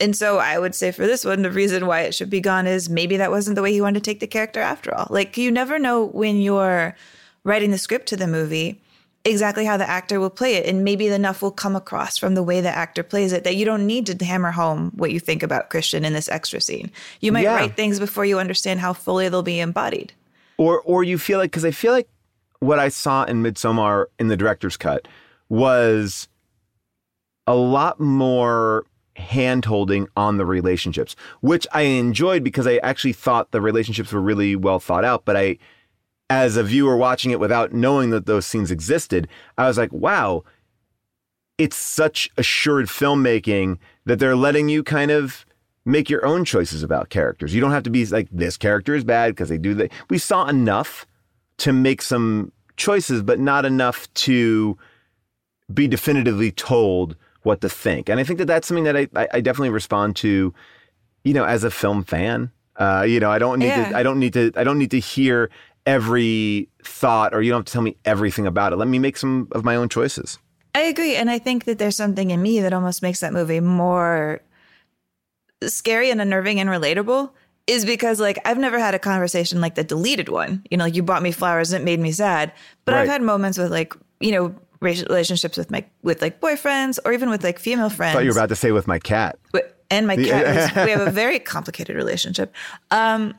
And 0.00 0.16
so 0.16 0.38
I 0.38 0.58
would 0.58 0.74
say 0.74 0.92
for 0.92 1.06
this 1.06 1.26
one, 1.26 1.42
the 1.42 1.50
reason 1.50 1.86
why 1.86 2.00
it 2.00 2.14
should 2.14 2.30
be 2.30 2.40
gone 2.40 2.66
is 2.66 2.88
maybe 2.88 3.18
that 3.18 3.30
wasn't 3.30 3.54
the 3.56 3.62
way 3.62 3.70
he 3.70 3.82
wanted 3.82 4.02
to 4.02 4.10
take 4.10 4.20
the 4.20 4.26
character 4.26 4.60
after 4.60 4.94
all. 4.94 5.06
Like, 5.10 5.36
you 5.36 5.50
never 5.50 5.78
know 5.78 6.06
when 6.06 6.40
you're 6.40 6.96
writing 7.44 7.70
the 7.70 7.76
script 7.78 8.06
to 8.08 8.16
the 8.16 8.26
movie 8.26 8.80
exactly 9.26 9.66
how 9.66 9.76
the 9.76 9.86
actor 9.88 10.18
will 10.18 10.30
play 10.30 10.54
it. 10.54 10.64
And 10.64 10.82
maybe 10.82 11.06
enough 11.08 11.42
will 11.42 11.50
come 11.50 11.76
across 11.76 12.16
from 12.16 12.34
the 12.34 12.42
way 12.42 12.62
the 12.62 12.70
actor 12.74 13.02
plays 13.02 13.32
it 13.34 13.44
that 13.44 13.56
you 13.56 13.66
don't 13.66 13.86
need 13.86 14.06
to 14.06 14.24
hammer 14.24 14.52
home 14.52 14.92
what 14.94 15.12
you 15.12 15.20
think 15.20 15.42
about 15.42 15.68
Christian 15.68 16.06
in 16.06 16.14
this 16.14 16.30
extra 16.30 16.62
scene. 16.62 16.90
You 17.20 17.30
might 17.32 17.42
Yeah. 17.42 17.56
write 17.56 17.76
things 17.76 17.98
before 17.98 18.24
you 18.24 18.38
understand 18.38 18.80
how 18.80 18.94
fully 18.94 19.28
they'll 19.28 19.42
be 19.42 19.60
embodied. 19.60 20.14
Or 20.60 20.82
or 20.82 21.02
you 21.02 21.16
feel 21.16 21.38
like 21.38 21.50
because 21.50 21.64
I 21.64 21.70
feel 21.70 21.92
like 21.92 22.08
what 22.58 22.78
I 22.78 22.90
saw 22.90 23.24
in 23.24 23.42
Midsommar 23.42 24.06
in 24.18 24.28
the 24.28 24.36
director's 24.36 24.76
cut 24.76 25.08
was 25.48 26.28
a 27.46 27.54
lot 27.54 27.98
more 27.98 28.84
hand 29.16 29.64
holding 29.64 30.06
on 30.18 30.36
the 30.36 30.44
relationships, 30.44 31.16
which 31.40 31.66
I 31.72 31.82
enjoyed 31.82 32.44
because 32.44 32.66
I 32.66 32.76
actually 32.76 33.14
thought 33.14 33.50
the 33.52 33.62
relationships 33.62 34.12
were 34.12 34.20
really 34.20 34.54
well 34.54 34.78
thought 34.78 35.04
out. 35.04 35.24
But 35.24 35.36
I, 35.38 35.56
as 36.28 36.58
a 36.58 36.62
viewer 36.62 36.96
watching 36.96 37.30
it 37.30 37.40
without 37.40 37.72
knowing 37.72 38.10
that 38.10 38.26
those 38.26 38.44
scenes 38.44 38.70
existed, 38.70 39.28
I 39.56 39.66
was 39.66 39.78
like, 39.78 39.92
wow, 39.92 40.44
it's 41.56 41.76
such 41.76 42.30
assured 42.36 42.86
filmmaking 42.86 43.78
that 44.04 44.18
they're 44.18 44.36
letting 44.36 44.68
you 44.68 44.82
kind 44.82 45.10
of 45.10 45.46
make 45.84 46.10
your 46.10 46.24
own 46.24 46.44
choices 46.44 46.82
about 46.82 47.08
characters. 47.08 47.54
You 47.54 47.60
don't 47.60 47.70
have 47.70 47.82
to 47.84 47.90
be 47.90 48.04
like 48.06 48.28
this 48.30 48.56
character 48.56 48.94
is 48.94 49.04
bad 49.04 49.32
because 49.32 49.48
they 49.48 49.58
do 49.58 49.74
that. 49.74 49.92
We 50.08 50.18
saw 50.18 50.46
enough 50.46 51.06
to 51.58 51.72
make 51.72 52.02
some 52.02 52.52
choices, 52.76 53.22
but 53.22 53.38
not 53.38 53.64
enough 53.64 54.12
to 54.14 54.76
be 55.72 55.86
definitively 55.86 56.50
told 56.52 57.16
what 57.42 57.60
to 57.60 57.68
think. 57.68 58.08
And 58.08 58.20
I 58.20 58.24
think 58.24 58.38
that 58.38 58.46
that's 58.46 58.66
something 58.66 58.84
that 58.84 58.96
I, 58.96 59.08
I, 59.32 59.40
definitely 59.40 59.70
respond 59.70 60.16
to, 60.16 60.52
you 61.24 61.34
know, 61.34 61.44
as 61.44 61.64
a 61.64 61.70
film 61.70 62.04
fan. 62.04 62.50
Uh, 62.76 63.04
you 63.06 63.20
know, 63.20 63.30
I 63.30 63.38
don't 63.38 63.58
need 63.58 63.68
Yeah. 63.68 63.90
to, 63.90 63.96
I 63.96 64.02
don't 64.02 64.18
need 64.18 64.32
to, 64.34 64.52
I 64.56 64.64
don't 64.64 64.78
need 64.78 64.90
to 64.90 65.00
hear 65.00 65.50
every 65.86 66.68
thought 66.84 67.34
or 67.34 67.42
you 67.42 67.50
don't 67.50 67.60
have 67.60 67.64
to 67.66 67.72
tell 67.72 67.82
me 67.82 67.96
everything 68.04 68.46
about 68.46 68.72
it. 68.72 68.76
Let 68.76 68.88
me 68.88 68.98
make 68.98 69.16
some 69.16 69.48
of 69.52 69.64
my 69.64 69.76
own 69.76 69.88
choices. 69.88 70.38
I 70.74 70.82
agree. 70.82 71.16
And 71.16 71.30
I 71.30 71.38
think 71.38 71.64
that 71.64 71.78
there's 71.78 71.96
something 71.96 72.30
in 72.30 72.42
me 72.42 72.60
that 72.60 72.72
almost 72.72 73.02
makes 73.02 73.20
that 73.20 73.32
movie 73.32 73.60
more 73.60 74.40
scary 75.66 76.10
and 76.10 76.20
unnerving 76.20 76.60
and 76.60 76.70
relatable 76.70 77.30
is 77.66 77.84
because 77.84 78.20
like 78.20 78.38
I've 78.44 78.58
never 78.58 78.78
had 78.78 78.94
a 78.94 78.98
conversation 78.98 79.60
like 79.60 79.74
the 79.74 79.84
deleted 79.84 80.28
one. 80.28 80.64
You 80.70 80.76
know, 80.76 80.84
like 80.84 80.94
you 80.94 81.02
bought 81.02 81.22
me 81.22 81.32
flowers 81.32 81.72
and 81.72 81.82
it 81.82 81.84
made 81.84 82.00
me 82.00 82.12
sad. 82.12 82.52
But 82.84 82.94
I've 82.94 83.08
had 83.08 83.22
moments 83.22 83.58
with 83.58 83.70
like, 83.70 83.94
you 84.18 84.32
know, 84.32 84.54
relationships 84.80 85.56
with 85.56 85.70
my 85.70 85.84
with 86.02 86.22
like 86.22 86.40
boyfriends 86.40 86.98
or 87.04 87.12
even 87.12 87.30
with 87.30 87.44
like 87.44 87.58
female 87.58 87.90
friends. 87.90 88.10
I 88.10 88.18
thought 88.18 88.24
you 88.24 88.30
were 88.30 88.38
about 88.38 88.48
to 88.48 88.56
say 88.56 88.72
with 88.72 88.86
my 88.86 88.98
cat. 88.98 89.38
And 89.90 90.06
my 90.06 90.16
cat. 90.16 90.74
we 90.84 90.90
have 90.92 91.06
a 91.06 91.10
very 91.10 91.38
complicated 91.38 91.96
relationship. 91.96 92.54
Um, 92.90 93.34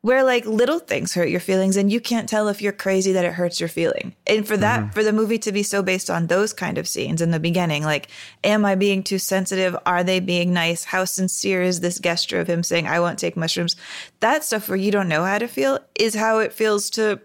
where 0.00 0.22
like 0.22 0.46
little 0.46 0.78
things 0.78 1.14
hurt 1.14 1.28
your 1.28 1.40
feelings, 1.40 1.76
and 1.76 1.90
you 1.90 2.00
can't 2.00 2.28
tell 2.28 2.48
if 2.48 2.62
you're 2.62 2.72
crazy 2.72 3.12
that 3.12 3.24
it 3.24 3.32
hurts 3.32 3.58
your 3.58 3.68
feeling. 3.68 4.14
And 4.26 4.46
for 4.46 4.56
that, 4.56 4.80
mm-hmm. 4.80 4.90
for 4.90 5.02
the 5.02 5.12
movie 5.12 5.38
to 5.38 5.52
be 5.52 5.62
so 5.62 5.82
based 5.82 6.08
on 6.08 6.28
those 6.28 6.52
kind 6.52 6.78
of 6.78 6.86
scenes 6.86 7.20
in 7.20 7.32
the 7.32 7.40
beginning, 7.40 7.82
like, 7.82 8.08
am 8.44 8.64
I 8.64 8.74
being 8.74 9.02
too 9.02 9.18
sensitive? 9.18 9.76
Are 9.86 10.04
they 10.04 10.20
being 10.20 10.52
nice? 10.52 10.84
How 10.84 11.04
sincere 11.04 11.62
is 11.62 11.80
this 11.80 11.98
gesture 11.98 12.40
of 12.40 12.48
him 12.48 12.62
saying, 12.62 12.86
"I 12.86 13.00
won't 13.00 13.18
take 13.18 13.36
mushrooms"? 13.36 13.74
That 14.20 14.44
stuff 14.44 14.68
where 14.68 14.76
you 14.76 14.92
don't 14.92 15.08
know 15.08 15.24
how 15.24 15.38
to 15.38 15.48
feel 15.48 15.80
is 15.98 16.14
how 16.14 16.38
it 16.38 16.52
feels 16.52 16.90
to 16.90 17.20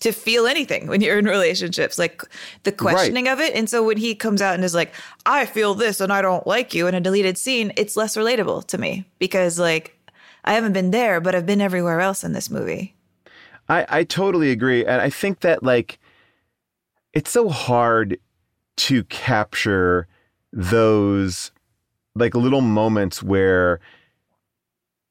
to 0.00 0.12
feel 0.12 0.46
anything 0.46 0.88
when 0.88 1.00
you're 1.00 1.18
in 1.18 1.24
relationships, 1.24 1.98
like 1.98 2.22
the 2.64 2.72
questioning 2.72 3.28
of 3.28 3.40
it. 3.40 3.54
And 3.54 3.68
so 3.68 3.82
when 3.82 3.96
he 3.96 4.14
comes 4.14 4.42
out 4.42 4.54
and 4.54 4.62
is 4.62 4.74
like, 4.74 4.92
I 5.24 5.46
feel 5.46 5.74
this 5.74 6.00
and 6.00 6.12
I 6.12 6.20
don't 6.20 6.46
like 6.46 6.74
you 6.74 6.86
in 6.86 6.94
a 6.94 7.00
deleted 7.00 7.38
scene, 7.38 7.72
it's 7.76 7.96
less 7.96 8.16
relatable 8.16 8.66
to 8.66 8.78
me 8.78 9.06
because, 9.18 9.58
like, 9.58 9.95
I 10.46 10.54
haven't 10.54 10.72
been 10.72 10.92
there, 10.92 11.20
but 11.20 11.34
I've 11.34 11.46
been 11.46 11.60
everywhere 11.60 12.00
else 12.00 12.22
in 12.22 12.32
this 12.32 12.50
movie. 12.50 12.94
I, 13.68 13.86
I 13.88 14.04
totally 14.04 14.50
agree. 14.50 14.84
And 14.86 15.00
I 15.00 15.10
think 15.10 15.40
that 15.40 15.62
like 15.62 15.98
it's 17.12 17.30
so 17.30 17.48
hard 17.48 18.18
to 18.76 19.04
capture 19.04 20.06
those 20.52 21.50
like 22.14 22.34
little 22.34 22.60
moments 22.60 23.22
where 23.22 23.80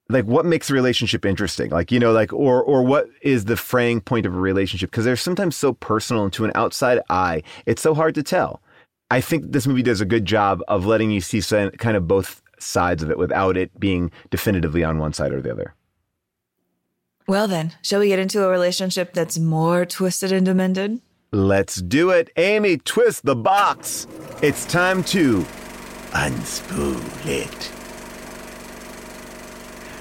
like 0.10 0.26
what 0.26 0.45
makes 0.45 0.69
a 0.69 0.74
relationship 0.74 1.26
interesting 1.26 1.71
like 1.71 1.91
you 1.91 2.00
know 2.00 2.12
like 2.12 2.32
or 2.32 2.62
or 2.63 2.84
what 2.84 3.08
is 3.21 3.45
the 3.45 3.58
fraying 3.58 4.00
point 4.00 4.26
of 4.26 4.36
a 4.36 4.39
relationship 4.39 4.91
because 4.91 5.06
they're 5.06 5.15
sometimes 5.15 5.56
so 5.56 5.74
personal 5.74 6.24
and 6.24 6.34
to 6.34 6.45
an 6.45 6.52
outside 6.56 7.00
eye 7.10 7.41
it's 7.65 7.82
so 7.82 7.93
hard 7.95 8.13
to 8.13 8.21
tell 8.21 8.62
i 9.10 9.19
think 9.19 9.52
this 9.52 9.65
movie 9.65 9.82
does 9.82 10.02
a 10.02 10.06
good 10.06 10.26
job 10.26 10.62
of 10.67 10.86
letting 10.86 11.10
you 11.10 11.21
see 11.21 11.41
some, 11.41 11.71
kind 11.71 11.98
of 11.98 12.08
both 12.08 12.43
sides 12.60 13.04
of 13.04 13.10
it 13.10 13.18
without 13.18 13.58
it 13.58 13.80
being 13.80 14.12
definitively 14.30 14.84
on 14.84 14.98
one 14.98 15.13
side 15.13 15.32
or 15.32 15.41
the 15.41 15.52
other 15.52 15.74
Well, 17.28 17.48
then, 17.48 17.74
shall 17.82 18.00
we 18.00 18.10
get 18.10 18.20
into 18.20 18.44
a 18.44 18.50
relationship 18.50 19.13
that's 19.13 19.38
more 19.39 19.86
twisted 19.86 20.32
and 20.32 20.46
demented? 20.46 21.02
Let's 21.32 21.82
do 21.82 22.12
it. 22.12 22.30
Amy, 22.38 22.78
twist 22.78 23.26
the 23.26 23.36
box. 23.36 24.08
It's 24.41 24.65
time 24.65 25.04
to 25.06 25.46
unspool 26.12 27.02
it. 27.26 27.72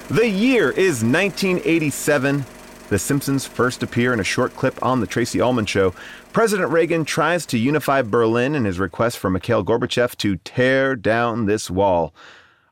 The 0.09 0.29
year 0.29 0.71
is 0.71 1.03
1987. 1.03 2.45
The 2.91 2.99
Simpsons 2.99 3.47
first 3.47 3.83
appear 3.83 4.13
in 4.13 4.21
a 4.21 4.25
short 4.25 4.55
clip 4.55 4.81
on 4.85 5.01
The 5.01 5.07
Tracey 5.07 5.41
Ullman 5.41 5.67
Show. 5.67 5.95
President 6.33 6.71
Reagan 6.71 7.05
tries 7.05 7.47
to 7.47 7.59
unify 7.59 8.03
Berlin 8.03 8.55
in 8.55 8.67
his 8.67 8.79
request 8.79 9.19
for 9.19 9.31
Mikhail 9.31 9.65
Gorbachev 9.65 10.15
to 10.19 10.37
tear 10.37 10.95
down 10.95 11.47
this 11.47 11.71
wall. 11.71 12.15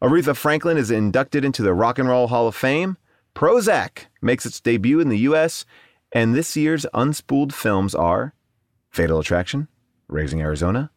Aretha 0.02 0.34
Franklin 0.34 0.76
is 0.76 0.90
inducted 0.90 1.44
into 1.44 1.62
the 1.62 1.72
Rock 1.72 1.96
and 1.96 2.08
Roll 2.08 2.26
Hall 2.26 2.48
of 2.48 2.56
Fame. 2.56 2.96
Prozac 3.36 4.06
makes 4.20 4.44
its 4.44 4.60
debut 4.60 4.98
in 4.98 5.08
the 5.08 5.18
U.S., 5.18 5.64
and 6.10 6.34
this 6.34 6.56
year's 6.56 6.84
unspooled 6.92 7.52
films 7.52 7.94
are 7.94 8.34
Fatal 8.90 9.20
Attraction, 9.20 9.68
Raising 10.08 10.40
Arizona, 10.40 10.90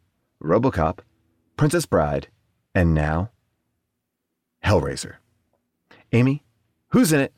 Robocop, 0.43 0.99
Princess 1.55 1.85
Bride, 1.85 2.29
and 2.73 2.95
now 2.95 3.29
Hellraiser. 4.65 5.17
Amy, 6.11 6.43
who's 6.87 7.13
in 7.13 7.19
it? 7.19 7.31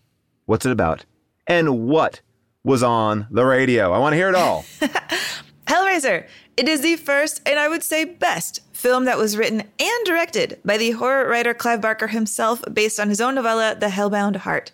What's 0.45 0.65
it 0.65 0.71
about? 0.71 1.03
And 1.47 1.85
what 1.85 2.21
was 2.63 2.81
on 2.81 3.27
the 3.29 3.45
radio? 3.45 3.91
I 3.91 3.97
want 3.97 4.13
to 4.13 4.17
hear 4.17 4.29
it 4.29 4.35
all. 4.35 4.63
Hellraiser. 5.97 6.27
It 6.55 6.67
is 6.67 6.81
the 6.81 6.95
first, 6.95 7.41
and 7.45 7.59
I 7.59 7.67
would 7.67 7.83
say 7.83 8.05
best, 8.05 8.61
film 8.73 9.05
that 9.05 9.17
was 9.17 9.37
written 9.37 9.61
and 9.61 10.05
directed 10.05 10.59
by 10.63 10.77
the 10.77 10.91
horror 10.91 11.27
writer 11.27 11.53
Clive 11.53 11.81
Barker 11.81 12.07
himself, 12.07 12.63
based 12.71 12.99
on 12.99 13.09
his 13.09 13.21
own 13.21 13.35
novella, 13.35 13.75
The 13.79 13.87
Hellbound 13.87 14.37
Heart. 14.37 14.71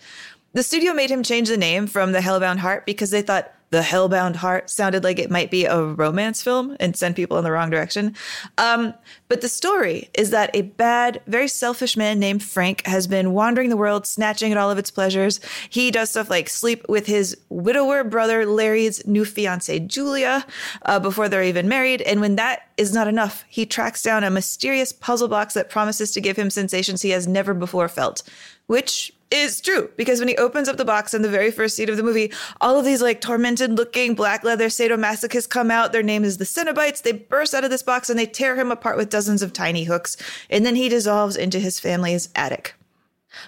The 0.54 0.64
studio 0.64 0.94
made 0.94 1.10
him 1.10 1.24
change 1.24 1.50
the 1.50 1.58
name 1.58 1.88
from 1.88 2.12
The 2.12 2.20
Hellbound 2.20 2.60
Heart 2.60 2.86
because 2.86 3.12
they 3.12 3.22
thought 3.22 3.54
The 3.74 3.82
Hellbound 3.82 4.36
Heart 4.36 4.70
sounded 4.70 5.04
like 5.04 5.18
it 5.18 5.32
might 5.32 5.50
be 5.50 5.66
a 5.66 5.84
romance 5.84 6.44
film 6.44 6.78
and 6.80 6.96
send 6.96 7.16
people 7.16 7.40
in 7.40 7.44
the 7.44 7.52
wrong 7.52 7.72
direction. 7.72 8.16
Um, 8.60 8.94
but 9.30 9.42
the 9.42 9.50
story 9.50 10.12
is 10.14 10.30
that 10.30 10.52
a 10.54 10.62
bad, 10.62 11.24
very 11.26 11.48
selfish 11.48 11.98
man 11.98 12.20
named 12.20 12.44
Frank 12.44 12.86
has 12.86 13.08
been 13.08 13.34
wandering 13.34 13.70
the 13.70 13.76
world, 13.76 14.06
snatching 14.06 14.52
at 14.52 14.60
all 14.60 14.70
of 14.70 14.78
its 14.78 14.92
pleasures. 14.92 15.40
He 15.72 15.90
does 15.90 16.12
stuff 16.12 16.30
like 16.30 16.50
sleep 16.50 16.88
with 16.88 17.08
his 17.08 17.36
widower 17.50 18.04
brother 18.04 18.46
Larry's 18.46 19.08
new 19.08 19.26
fiancee 19.26 19.80
Julia 19.80 20.46
uh, 20.84 21.00
before 21.00 21.28
they're 21.28 21.42
even 21.42 21.68
married. 21.68 22.04
And 22.04 22.22
when 22.22 22.36
that 22.36 22.68
is 22.78 22.94
not 22.94 23.08
enough, 23.08 23.44
he 23.50 23.66
tracks 23.66 24.04
down 24.04 24.24
a 24.24 24.30
mysterious 24.30 24.92
puzzle 24.94 25.30
box 25.30 25.56
that 25.56 25.72
promises 25.72 26.12
to 26.12 26.22
give 26.22 26.38
him 26.38 26.52
sensations 26.52 27.02
he 27.02 27.10
has 27.10 27.28
never 27.28 27.56
before 27.56 27.88
felt, 27.90 28.22
which 28.68 29.13
is 29.34 29.60
true 29.60 29.90
because 29.98 30.20
when 30.20 30.28
he 30.28 30.38
opens 30.38 30.70
up 30.70 30.78
the 30.78 30.86
box 30.86 31.14
in 31.14 31.24
the 31.24 31.30
very 31.30 31.50
first 31.50 31.76
scene 31.76 31.90
of 31.90 31.98
the 31.98 32.04
movie, 32.04 32.32
all 32.62 32.78
of 32.78 32.86
these 32.86 33.02
like 33.02 33.20
tormented 33.20 33.72
looking 33.72 34.14
black 34.14 34.44
leather 34.44 34.68
sadomasochists 34.68 35.50
come 35.50 35.72
out. 35.72 35.92
Their 35.92 36.04
name 36.04 36.24
is 36.24 36.38
the 36.38 36.46
Cenobites. 36.46 37.02
They 37.02 37.14
burst 37.14 37.54
out 37.54 37.64
of 37.64 37.72
this 37.72 37.84
box 37.84 38.10
and 38.10 38.20
they 38.20 38.28
tear 38.28 38.56
him 38.56 38.72
apart 38.72 38.96
with 38.96 39.10
dozens 39.10 39.42
of 39.42 39.52
tiny 39.52 39.86
hooks. 39.86 40.16
And 40.50 40.66
then 40.66 40.76
he 40.76 40.88
dissolves 40.88 41.36
into 41.36 41.60
his 41.60 41.80
family's 41.80 42.30
attic. 42.36 42.76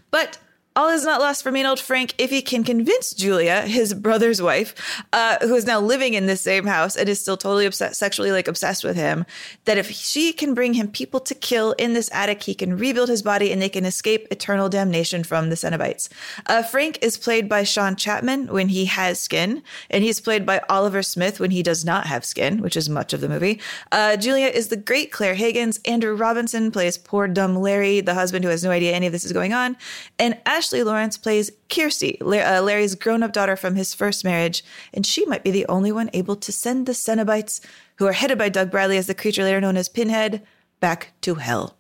But 0.10 0.40
all 0.76 0.90
is 0.90 1.06
not 1.06 1.22
lost 1.22 1.42
for 1.42 1.52
mean 1.52 1.66
old 1.66 1.80
Frank 1.80 2.14
if 2.18 2.30
he 2.30 2.42
can 2.42 2.64
convince 2.64 3.14
Julia, 3.14 3.62
his 3.62 3.94
brother's 3.94 4.42
wife, 4.42 4.76
uh, 5.14 5.38
who 5.42 5.56
is 5.56 5.66
now 5.66 5.80
living 5.80 6.14
in 6.14 6.26
this 6.26 6.42
same 6.42 6.66
house 6.66 6.96
and 6.96 7.08
is 7.08 7.22
still 7.22 7.38
totally 7.38 7.66
obsessed, 7.66 7.98
sexually 7.98 8.32
like 8.32 8.48
obsessed 8.48 8.84
with 8.84 8.96
him, 8.96 9.26
that 9.64 9.78
if 9.78 9.90
she 9.92 10.34
can 10.34 10.54
bring 10.54 10.74
him 10.74 10.90
people 10.90 11.20
to 11.22 11.34
kill 11.34 11.72
in 11.74 11.94
this 11.94 12.10
attic, 12.12 12.44
he 12.44 12.54
can 12.54 12.78
rebuild 12.78 13.08
his 13.08 13.22
body 13.22 13.52
and 13.52 13.62
they 13.62 13.70
can 13.70 13.86
escape 13.86 14.28
eternal 14.32 14.68
damnation 14.68 15.24
from 15.24 15.50
the 15.50 15.56
Cenobites. 15.56 16.10
Uh, 16.48 16.62
Frank 16.62 17.00
is 17.02 17.18
played 17.18 17.48
by 17.48 17.64
Sean 17.64 17.96
Chapman 17.96 18.48
when 18.48 18.70
he 18.70 18.86
has 18.86 19.22
skin, 19.22 19.64
and 19.90 20.04
he's 20.04 20.20
played 20.20 20.46
by 20.46 20.62
Oliver 20.70 21.02
Smith 21.02 21.40
when 21.40 21.52
he 21.52 21.64
does 21.64 21.86
not 21.86 22.06
have 22.08 22.26
skin, 22.26 22.62
which 22.62 22.76
is 22.76 22.90
much 22.90 23.14
of 23.14 23.22
the 23.22 23.30
movie. 23.30 23.62
Uh, 23.92 24.18
Julia 24.18 24.48
is 24.48 24.68
the 24.68 24.78
great 24.78 25.12
Claire 25.12 25.36
Higgins. 25.36 25.80
Andrew 25.86 26.16
Robinson 26.16 26.72
plays 26.72 26.98
poor 26.98 27.28
dumb 27.28 27.56
Larry, 27.56 28.02
the 28.02 28.14
husband 28.14 28.44
who 28.44 28.52
has 28.52 28.64
no 28.64 28.72
idea 28.72 28.94
any 28.94 29.06
of 29.06 29.14
this 29.14 29.24
is 29.24 29.32
going 29.32 29.54
on, 29.54 29.78
and 30.20 30.38
Ash 30.46 30.65
Ashley 30.66 30.82
Lawrence 30.82 31.16
plays 31.16 31.52
Kirsty, 31.70 32.20
uh, 32.20 32.60
Larry's 32.60 32.96
grown 32.96 33.22
up 33.22 33.32
daughter 33.32 33.56
from 33.56 33.76
his 33.76 33.94
first 33.94 34.24
marriage, 34.24 34.64
and 34.96 35.06
she 35.06 35.24
might 35.28 35.44
be 35.44 35.52
the 35.52 35.68
only 35.68 35.92
one 35.92 36.10
able 36.12 36.36
to 36.38 36.52
send 36.52 36.88
the 36.88 36.94
Cenobites, 36.94 37.62
who 37.98 38.08
are 38.08 38.14
headed 38.14 38.40
by 38.40 38.50
Doug 38.50 38.72
Bradley 38.72 38.98
as 38.98 39.06
the 39.06 39.14
creature 39.14 39.44
later 39.44 39.62
known 39.62 39.78
as 39.78 39.88
Pinhead, 39.88 40.42
back 40.80 41.14
to 41.22 41.36
hell. 41.36 41.78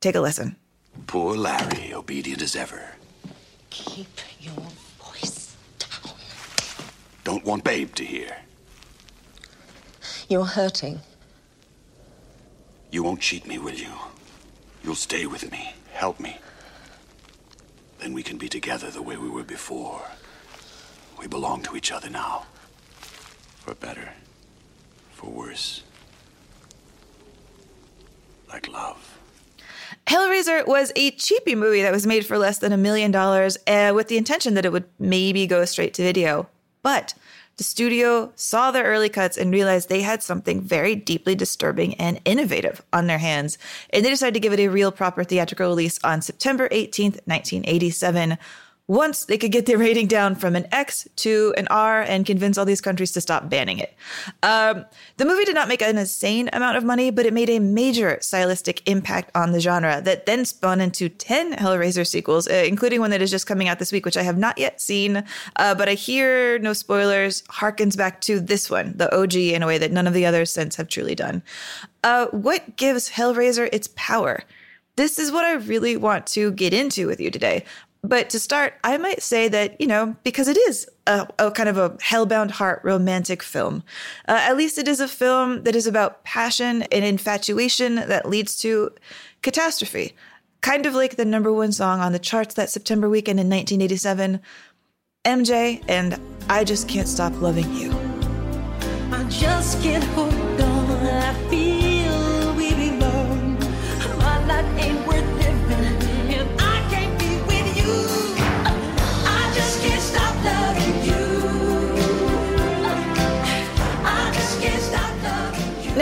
Take 0.00 0.14
a 0.14 0.20
listen. 0.22 0.56
Poor 1.06 1.36
Larry, 1.36 1.92
obedient 1.92 2.40
as 2.40 2.56
ever. 2.56 2.82
Keep 3.68 4.08
your 4.40 4.66
voice 4.98 5.54
down. 5.78 6.14
Don't 7.24 7.44
want 7.44 7.64
Babe 7.64 7.94
to 7.96 8.04
hear. 8.06 8.34
You're 10.30 10.46
hurting. 10.46 11.02
You 12.90 13.02
won't 13.02 13.20
cheat 13.20 13.46
me, 13.46 13.58
will 13.58 13.74
you? 13.74 13.92
You'll 14.82 14.94
stay 14.94 15.26
with 15.26 15.52
me, 15.52 15.74
help 15.92 16.18
me. 16.18 16.38
Then 18.02 18.14
we 18.14 18.24
can 18.24 18.36
be 18.36 18.48
together 18.48 18.90
the 18.90 19.00
way 19.00 19.16
we 19.16 19.30
were 19.30 19.44
before. 19.44 20.02
We 21.20 21.28
belong 21.28 21.62
to 21.62 21.76
each 21.76 21.92
other 21.92 22.10
now. 22.10 22.46
For 23.60 23.76
better, 23.76 24.14
for 25.12 25.30
worse. 25.30 25.84
Like 28.48 28.66
love. 28.66 29.20
Hellraiser 30.08 30.66
was 30.66 30.92
a 30.96 31.12
cheapy 31.12 31.54
movie 31.54 31.82
that 31.82 31.92
was 31.92 32.04
made 32.04 32.26
for 32.26 32.38
less 32.38 32.58
than 32.58 32.72
a 32.72 32.76
million 32.76 33.12
dollars 33.12 33.56
uh, 33.68 33.92
with 33.94 34.08
the 34.08 34.16
intention 34.16 34.54
that 34.54 34.64
it 34.64 34.72
would 34.72 34.88
maybe 34.98 35.46
go 35.46 35.64
straight 35.64 35.94
to 35.94 36.02
video. 36.02 36.48
But 36.82 37.14
the 37.56 37.64
studio 37.64 38.32
saw 38.34 38.70
the 38.70 38.82
early 38.82 39.08
cuts 39.08 39.36
and 39.36 39.52
realized 39.52 39.88
they 39.88 40.02
had 40.02 40.22
something 40.22 40.60
very 40.60 40.94
deeply 40.94 41.34
disturbing 41.34 41.94
and 41.94 42.20
innovative 42.24 42.82
on 42.92 43.06
their 43.06 43.18
hands. 43.18 43.58
And 43.90 44.04
they 44.04 44.10
decided 44.10 44.34
to 44.34 44.40
give 44.40 44.52
it 44.52 44.60
a 44.60 44.68
real 44.68 44.90
proper 44.90 45.22
theatrical 45.24 45.68
release 45.68 45.98
on 46.02 46.22
September 46.22 46.68
18th, 46.70 47.20
1987, 47.26 48.38
once 48.92 49.24
they 49.24 49.38
could 49.38 49.50
get 49.50 49.64
their 49.64 49.78
rating 49.78 50.06
down 50.06 50.34
from 50.34 50.54
an 50.54 50.66
X 50.70 51.08
to 51.16 51.54
an 51.56 51.66
R 51.68 52.02
and 52.02 52.26
convince 52.26 52.58
all 52.58 52.66
these 52.66 52.82
countries 52.82 53.10
to 53.12 53.22
stop 53.22 53.48
banning 53.48 53.78
it. 53.78 53.94
Um, 54.42 54.84
the 55.16 55.24
movie 55.24 55.46
did 55.46 55.54
not 55.54 55.66
make 55.66 55.80
an 55.80 55.96
insane 55.96 56.50
amount 56.52 56.76
of 56.76 56.84
money, 56.84 57.10
but 57.10 57.24
it 57.24 57.32
made 57.32 57.48
a 57.48 57.58
major 57.58 58.18
stylistic 58.20 58.86
impact 58.86 59.30
on 59.34 59.52
the 59.52 59.60
genre 59.60 60.02
that 60.02 60.26
then 60.26 60.44
spun 60.44 60.78
into 60.82 61.08
10 61.08 61.54
Hellraiser 61.54 62.06
sequels, 62.06 62.46
uh, 62.46 62.64
including 62.66 63.00
one 63.00 63.08
that 63.12 63.22
is 63.22 63.30
just 63.30 63.46
coming 63.46 63.66
out 63.66 63.78
this 63.78 63.92
week, 63.92 64.04
which 64.04 64.18
I 64.18 64.24
have 64.24 64.36
not 64.36 64.58
yet 64.58 64.78
seen, 64.78 65.24
uh, 65.56 65.74
but 65.74 65.88
I 65.88 65.94
hear, 65.94 66.58
no 66.58 66.74
spoilers, 66.74 67.40
harkens 67.44 67.96
back 67.96 68.20
to 68.22 68.40
this 68.40 68.68
one, 68.68 68.92
the 68.98 69.10
OG, 69.16 69.34
in 69.36 69.62
a 69.62 69.66
way 69.66 69.78
that 69.78 69.90
none 69.90 70.06
of 70.06 70.12
the 70.12 70.26
others 70.26 70.52
since 70.52 70.76
have 70.76 70.88
truly 70.88 71.14
done. 71.14 71.42
Uh, 72.04 72.26
what 72.26 72.76
gives 72.76 73.08
Hellraiser 73.08 73.70
its 73.72 73.88
power? 73.96 74.42
This 74.96 75.18
is 75.18 75.32
what 75.32 75.46
I 75.46 75.54
really 75.54 75.96
want 75.96 76.26
to 76.28 76.52
get 76.52 76.74
into 76.74 77.06
with 77.06 77.18
you 77.18 77.30
today. 77.30 77.64
But 78.04 78.30
to 78.30 78.40
start, 78.40 78.74
I 78.82 78.98
might 78.98 79.22
say 79.22 79.46
that, 79.48 79.80
you 79.80 79.86
know, 79.86 80.16
because 80.24 80.48
it 80.48 80.56
is 80.56 80.88
a, 81.06 81.28
a 81.38 81.50
kind 81.52 81.68
of 81.68 81.78
a 81.78 81.90
hellbound 81.90 82.50
heart 82.50 82.80
romantic 82.82 83.44
film, 83.44 83.84
uh, 84.26 84.40
at 84.40 84.56
least 84.56 84.76
it 84.76 84.88
is 84.88 84.98
a 84.98 85.06
film 85.06 85.62
that 85.62 85.76
is 85.76 85.86
about 85.86 86.24
passion 86.24 86.82
and 86.82 87.04
infatuation 87.04 87.94
that 87.94 88.28
leads 88.28 88.56
to 88.58 88.90
catastrophe. 89.42 90.16
Kind 90.62 90.84
of 90.84 90.94
like 90.94 91.14
the 91.14 91.24
number 91.24 91.52
one 91.52 91.70
song 91.70 92.00
on 92.00 92.12
the 92.12 92.18
charts 92.18 92.54
that 92.54 92.70
September 92.70 93.08
weekend 93.08 93.38
in 93.38 93.48
1987, 93.48 94.40
MJ 95.24 95.84
and 95.86 96.20
I 96.48 96.64
Just 96.64 96.88
Can't 96.88 97.06
Stop 97.06 97.40
Loving 97.40 97.72
You. 97.72 97.92
I 99.12 99.24
just 99.28 99.80
can't 99.80 100.02
hold 100.02 100.31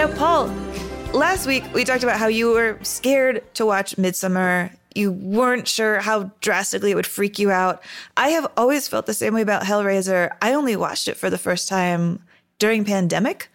Now, 0.01 0.09
Paul, 0.17 0.47
last 1.13 1.47
week 1.47 1.63
we 1.75 1.85
talked 1.85 2.03
about 2.03 2.19
how 2.19 2.29
you 2.29 2.53
were 2.53 2.79
scared 2.81 3.45
to 3.53 3.67
watch 3.67 3.97
Midsommar. 3.99 4.75
You 4.95 5.13
weren't 5.13 5.69
sure 5.69 6.01
how 6.01 6.31
drastically 6.41 6.93
it 6.93 6.95
would 6.95 7.07
freak 7.07 7.39
you 7.39 7.51
out. 7.51 7.83
I 8.17 8.31
have 8.31 8.51
always 8.57 8.89
felt 8.89 9.05
the 9.05 9.13
same 9.13 9.35
way 9.35 9.43
about 9.43 9.65
Hellraiser. 9.65 10.35
I 10.41 10.55
only 10.55 10.75
watched 10.75 11.07
it 11.07 11.19
for 11.19 11.29
the 11.29 11.37
first 11.37 11.69
time 11.69 12.25
during 12.59 12.83
pandemic. 12.83 13.51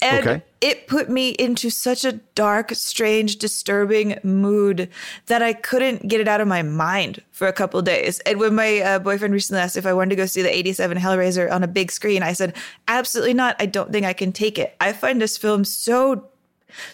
And 0.00 0.26
okay. 0.28 0.42
it 0.60 0.86
put 0.86 1.08
me 1.08 1.30
into 1.30 1.70
such 1.70 2.04
a 2.04 2.12
dark, 2.34 2.70
strange, 2.74 3.36
disturbing 3.36 4.18
mood 4.22 4.88
that 5.26 5.42
I 5.42 5.52
couldn't 5.52 6.06
get 6.06 6.20
it 6.20 6.28
out 6.28 6.40
of 6.40 6.46
my 6.46 6.62
mind 6.62 7.22
for 7.32 7.48
a 7.48 7.52
couple 7.52 7.82
days. 7.82 8.20
And 8.20 8.38
when 8.38 8.54
my 8.54 8.78
uh, 8.78 8.98
boyfriend 9.00 9.34
recently 9.34 9.60
asked 9.60 9.76
if 9.76 9.86
I 9.86 9.92
wanted 9.92 10.10
to 10.10 10.16
go 10.16 10.26
see 10.26 10.42
the 10.42 10.56
87 10.56 10.98
Hellraiser 10.98 11.50
on 11.50 11.64
a 11.64 11.68
big 11.68 11.90
screen, 11.90 12.22
I 12.22 12.32
said, 12.32 12.54
absolutely 12.86 13.34
not. 13.34 13.56
I 13.58 13.66
don't 13.66 13.90
think 13.90 14.06
I 14.06 14.12
can 14.12 14.32
take 14.32 14.58
it. 14.58 14.76
I 14.80 14.92
find 14.92 15.20
this 15.20 15.36
film 15.36 15.64
so 15.64 16.28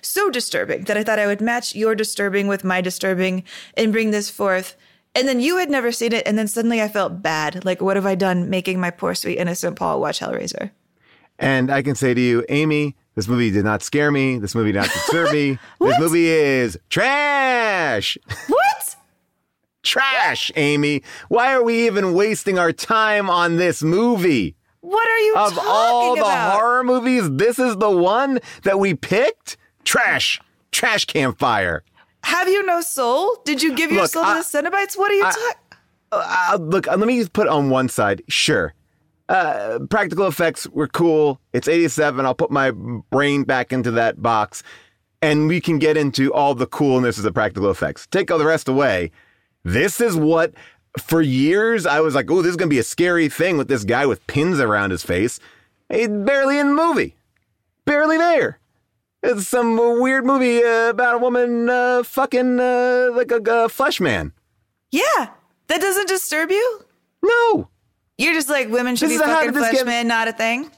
so 0.01 0.31
disturbing 0.31 0.85
that 0.85 0.97
I 0.97 1.03
thought 1.03 1.19
I 1.19 1.27
would 1.27 1.40
match 1.40 1.75
your 1.75 1.97
disturbing 1.97 2.47
with 2.47 2.62
my 2.62 2.81
disturbing 2.81 3.43
and 3.77 3.93
bring 3.93 4.12
this 4.12 4.31
forth. 4.31 4.77
And 5.17 5.27
then 5.27 5.40
you 5.40 5.59
had 5.59 5.69
never 5.69 5.90
seen 5.90 6.12
it, 6.12 6.27
and 6.27 6.38
then 6.38 6.47
suddenly 6.49 6.81
I 6.81 6.88
felt 6.88 7.23
bad. 7.23 7.64
Like, 7.64 7.81
what 7.81 7.97
have 7.97 8.07
I 8.07 8.14
done 8.14 8.51
making 8.51 8.81
my 8.81 8.90
poor, 8.90 9.14
sweet, 9.14 9.38
innocent 9.38 9.77
Paul 9.77 10.01
watch 10.01 10.21
Hellraiser? 10.21 10.71
And 11.38 11.70
I 11.70 11.83
can 11.83 11.94
say 11.94 12.14
to 12.14 12.20
you, 12.20 12.44
Amy, 12.49 12.97
this 13.14 13.29
movie 13.29 13.51
did 13.51 13.64
not 13.64 13.83
scare 13.83 14.11
me. 14.11 14.38
This 14.38 14.55
movie 14.55 14.73
did 14.73 14.81
not 14.81 14.90
disturb 14.90 15.33
me. 15.33 15.59
this 15.81 15.99
movie 15.99 16.29
is 16.29 16.79
trash. 16.90 18.18
What? 18.49 18.75
trash, 19.85 20.51
Amy. 20.57 21.03
Why 21.29 21.53
are 21.55 21.62
we 21.62 21.87
even 21.87 22.14
wasting 22.14 22.59
our 22.59 22.73
time 22.73 23.31
on 23.31 23.57
this 23.57 23.83
movie? 23.83 24.57
What 24.81 25.09
are 25.09 25.18
you 25.18 25.35
of 25.37 25.59
all 25.59 26.14
about? 26.14 26.25
the 26.27 26.51
horror 26.51 26.85
movies? 26.85 27.31
This 27.31 27.59
is 27.59 27.77
the 27.77 27.90
one 27.90 28.40
that 28.64 28.79
we 28.79 28.94
picked. 28.94 29.57
Trash, 29.85 30.40
trash 30.73 31.05
campfire. 31.05 31.85
Have 32.25 32.49
you 32.49 32.64
no 32.64 32.81
soul? 32.81 33.37
Did 33.44 33.62
you 33.62 33.75
give 33.75 33.92
your 33.92 34.03
look, 34.03 34.11
soul 34.11 34.25
to 34.25 34.35
the 34.35 34.40
Cenobites? 34.40 34.99
What 34.99 35.11
are 35.11 35.14
you 35.14 35.23
talking? 35.23 35.79
Uh, 36.11 36.59
look, 36.61 36.87
let 36.87 36.99
me 36.99 37.27
put 37.27 37.49
on 37.49 37.70
one 37.70 37.88
side. 37.88 38.23
Sure, 38.29 38.75
uh, 39.29 39.81
practical 39.91 40.27
effects 40.27 40.67
were 40.69 40.89
cool. 40.89 41.41
It's 41.53 41.69
87. 41.69 42.25
I'll 42.27 42.35
put 42.35 42.51
my 42.51 42.71
brain 42.73 43.45
back 43.45 43.73
into 43.73 43.91
that 43.93 44.23
box 44.23 44.63
and 45.25 45.49
we 45.49 45.59
can 45.59 45.79
get 45.79 45.97
into 45.97 46.33
all 46.35 46.55
the 46.55 46.67
coolness 46.67 47.17
of 47.17 47.25
the 47.25 47.33
practical 47.33 47.71
effects. 47.71 48.07
Take 48.09 48.31
all 48.31 48.39
the 48.39 48.45
rest 48.45 48.69
away. 48.69 49.11
This 49.65 49.99
is 49.99 50.17
what, 50.17 50.53
for 50.99 51.23
years, 51.23 51.87
I 51.87 52.01
was 52.01 52.15
like, 52.15 52.31
oh, 52.31 52.43
this 52.43 52.51
is 52.51 52.57
going 52.57 52.69
to 52.69 52.75
be 52.75 52.79
a 52.79 52.85
scary 52.85 53.31
thing 53.31 53.57
with 53.57 53.69
this 53.69 53.85
guy 53.85 54.05
with 54.05 54.27
pins 54.27 54.61
around 54.61 54.91
his 54.91 55.03
face. 55.03 55.41
He's 55.91 56.09
barely 56.09 56.59
in 56.59 56.69
the 56.69 56.75
movie, 56.75 57.17
barely 57.87 58.19
there. 58.19 58.59
It's 59.23 59.49
some 59.49 59.77
weird 59.99 60.27
movie 60.27 60.63
uh, 60.63 60.91
about 60.91 61.15
a 61.15 61.19
woman 61.19 61.71
uh, 61.71 62.03
fucking 62.03 62.61
uh, 62.61 63.09
like 63.15 63.31
a, 63.31 63.41
a 63.47 63.69
flesh 63.71 64.01
man. 64.01 64.33
Yeah, 64.91 65.31
that 65.69 65.81
doesn't 65.81 66.09
disturb 66.09 66.51
you? 66.51 66.85
No. 67.23 67.71
You're 68.18 68.35
just 68.35 68.48
like 68.48 68.68
women 68.68 68.96
should 68.96 69.11
this 69.11 69.20
be 69.20 69.24
fucking 69.24 69.53
flesh 69.53 69.72
get... 69.72 69.87
men, 69.87 70.07
not 70.07 70.29
a 70.29 70.33
thing. 70.33 70.70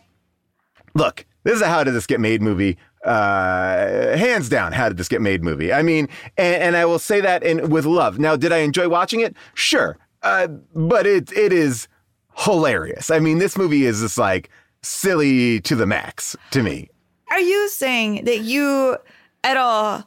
Look, 0.94 1.26
this 1.44 1.54
is 1.54 1.62
a 1.62 1.68
how 1.68 1.84
did 1.84 1.94
this 1.94 2.06
get 2.06 2.20
made 2.20 2.42
movie. 2.42 2.78
Uh, 3.04 4.16
hands 4.16 4.48
down, 4.48 4.72
how 4.72 4.88
did 4.88 4.96
this 4.96 5.08
get 5.08 5.20
made 5.20 5.44
movie? 5.44 5.72
I 5.72 5.82
mean, 5.82 6.08
and, 6.36 6.62
and 6.62 6.76
I 6.76 6.86
will 6.86 6.98
say 6.98 7.20
that 7.20 7.42
in 7.42 7.70
with 7.70 7.84
love. 7.84 8.18
Now, 8.18 8.34
did 8.34 8.52
I 8.52 8.58
enjoy 8.58 8.88
watching 8.88 9.20
it? 9.20 9.36
Sure, 9.54 9.98
uh, 10.22 10.48
but 10.74 11.06
it 11.06 11.30
it 11.32 11.52
is 11.52 11.88
hilarious. 12.36 13.10
I 13.10 13.18
mean, 13.18 13.38
this 13.38 13.56
movie 13.56 13.84
is 13.84 14.00
just 14.00 14.18
like 14.18 14.50
silly 14.82 15.60
to 15.60 15.76
the 15.76 15.86
max 15.86 16.34
to 16.52 16.62
me. 16.62 16.88
Are 17.30 17.40
you 17.40 17.68
saying 17.68 18.24
that 18.24 18.40
you 18.40 18.96
at 19.44 19.56
all 19.56 20.04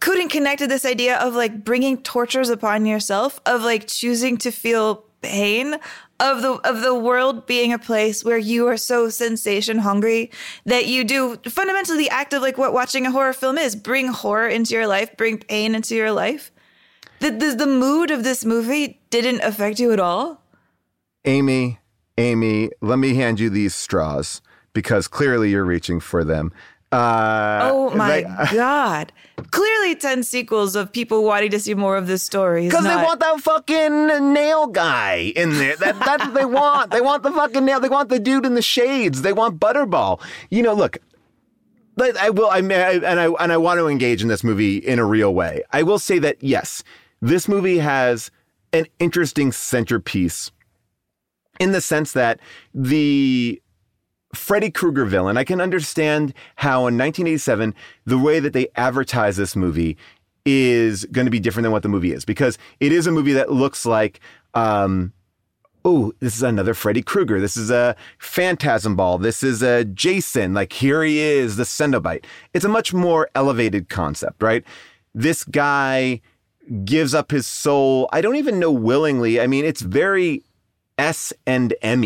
couldn't 0.00 0.30
connect 0.30 0.60
to 0.60 0.66
this 0.66 0.84
idea 0.84 1.16
of 1.18 1.34
like 1.34 1.64
bringing 1.64 2.02
tortures 2.02 2.48
upon 2.48 2.86
yourself, 2.86 3.40
of 3.46 3.62
like 3.62 3.86
choosing 3.86 4.36
to 4.38 4.50
feel 4.50 5.04
pain 5.22 5.76
of 6.20 6.42
the 6.42 6.52
of 6.68 6.80
the 6.80 6.94
world 6.94 7.46
being 7.46 7.72
a 7.72 7.78
place 7.78 8.24
where 8.24 8.38
you 8.38 8.66
are 8.66 8.76
so 8.76 9.08
sensation 9.08 9.78
hungry 9.78 10.30
that 10.64 10.86
you 10.86 11.04
do 11.04 11.36
fundamentally 11.48 11.98
the 11.98 12.10
act 12.10 12.32
of 12.32 12.40
like 12.42 12.56
what 12.56 12.72
watching 12.72 13.04
a 13.06 13.10
horror 13.10 13.32
film 13.32 13.58
is 13.58 13.74
bring 13.74 14.08
horror 14.08 14.48
into 14.48 14.74
your 14.74 14.86
life 14.86 15.16
bring 15.16 15.38
pain 15.38 15.74
into 15.74 15.94
your 15.94 16.12
life 16.12 16.52
The, 17.20 17.30
the 17.30 17.54
the 17.56 17.66
mood 17.66 18.10
of 18.10 18.22
this 18.22 18.44
movie 18.44 19.00
didn't 19.10 19.42
affect 19.42 19.78
you 19.78 19.92
at 19.92 20.00
all. 20.00 20.42
Amy, 21.24 21.78
Amy, 22.18 22.70
let 22.80 22.98
me 22.98 23.14
hand 23.14 23.40
you 23.40 23.48
these 23.48 23.74
straws 23.74 24.42
because 24.72 25.08
clearly 25.08 25.50
you're 25.50 25.64
reaching 25.64 26.00
for 26.00 26.24
them. 26.24 26.52
Uh, 26.94 27.70
Oh 27.72 27.90
my 27.90 28.22
right- 28.22 28.50
god! 28.52 29.12
Clearly, 29.50 29.94
ten 29.96 30.22
sequels 30.22 30.76
of 30.76 30.92
people 30.92 31.24
wanting 31.24 31.50
to 31.50 31.58
see 31.60 31.74
more 31.74 31.96
of 31.96 32.06
this 32.06 32.22
story. 32.22 32.66
Because 32.66 32.84
they 32.84 32.94
want 32.96 33.20
that 33.20 33.40
fucking 33.40 34.32
nail 34.32 34.66
guy 34.68 35.32
in 35.34 35.54
there. 35.54 35.76
That, 35.76 35.98
that's 35.98 36.24
what 36.24 36.34
they 36.34 36.44
want. 36.60 36.90
They 36.92 37.00
want 37.00 37.22
the 37.22 37.32
fucking 37.32 37.64
nail. 37.64 37.80
They 37.80 37.88
want 37.88 38.08
the 38.08 38.18
dude 38.18 38.46
in 38.46 38.54
the 38.54 38.62
shades. 38.62 39.22
They 39.22 39.32
want 39.32 39.58
Butterball. 39.58 40.20
You 40.50 40.62
know, 40.62 40.74
look. 40.74 40.98
I 42.00 42.30
will. 42.30 42.48
I, 42.50 42.60
mean, 42.60 42.78
I 42.78 42.92
and 42.94 43.20
I 43.20 43.26
and 43.26 43.52
I 43.52 43.56
want 43.56 43.78
to 43.78 43.86
engage 43.86 44.22
in 44.22 44.28
this 44.28 44.42
movie 44.42 44.78
in 44.78 44.98
a 44.98 45.04
real 45.04 45.32
way. 45.34 45.62
I 45.72 45.82
will 45.84 45.98
say 46.00 46.18
that 46.20 46.42
yes, 46.42 46.82
this 47.20 47.46
movie 47.48 47.78
has 47.78 48.30
an 48.72 48.86
interesting 48.98 49.52
centerpiece 49.52 50.50
in 51.60 51.70
the 51.70 51.80
sense 51.80 52.12
that 52.12 52.40
the 52.74 53.60
Freddy 54.34 54.70
Krueger 54.70 55.04
villain, 55.04 55.36
I 55.36 55.44
can 55.44 55.60
understand 55.60 56.34
how 56.56 56.80
in 56.80 56.98
1987, 56.98 57.74
the 58.04 58.18
way 58.18 58.40
that 58.40 58.52
they 58.52 58.68
advertise 58.76 59.36
this 59.36 59.56
movie 59.56 59.96
is 60.44 61.04
going 61.06 61.24
to 61.24 61.30
be 61.30 61.40
different 61.40 61.64
than 61.64 61.72
what 61.72 61.82
the 61.82 61.88
movie 61.88 62.12
is 62.12 62.24
because 62.24 62.58
it 62.80 62.92
is 62.92 63.06
a 63.06 63.12
movie 63.12 63.32
that 63.32 63.50
looks 63.50 63.86
like, 63.86 64.20
um, 64.52 65.12
oh, 65.84 66.12
this 66.20 66.36
is 66.36 66.42
another 66.42 66.74
Freddy 66.74 67.02
Krueger. 67.02 67.40
This 67.40 67.56
is 67.56 67.70
a 67.70 67.96
Phantasm 68.18 68.96
Ball. 68.96 69.18
This 69.18 69.42
is 69.42 69.62
a 69.62 69.84
Jason. 69.84 70.54
Like, 70.54 70.72
here 70.72 71.02
he 71.02 71.18
is, 71.20 71.56
the 71.56 71.64
Cenobite. 71.64 72.24
It's 72.52 72.64
a 72.64 72.68
much 72.68 72.92
more 72.92 73.28
elevated 73.34 73.88
concept, 73.88 74.42
right? 74.42 74.64
This 75.14 75.44
guy 75.44 76.20
gives 76.84 77.14
up 77.14 77.30
his 77.30 77.46
soul. 77.46 78.08
I 78.12 78.20
don't 78.20 78.36
even 78.36 78.58
know 78.58 78.72
willingly. 78.72 79.40
I 79.40 79.46
mean, 79.46 79.64
it's 79.64 79.82
very 79.82 80.42
S 80.98 81.32
and 81.46 81.74
M 81.82 82.02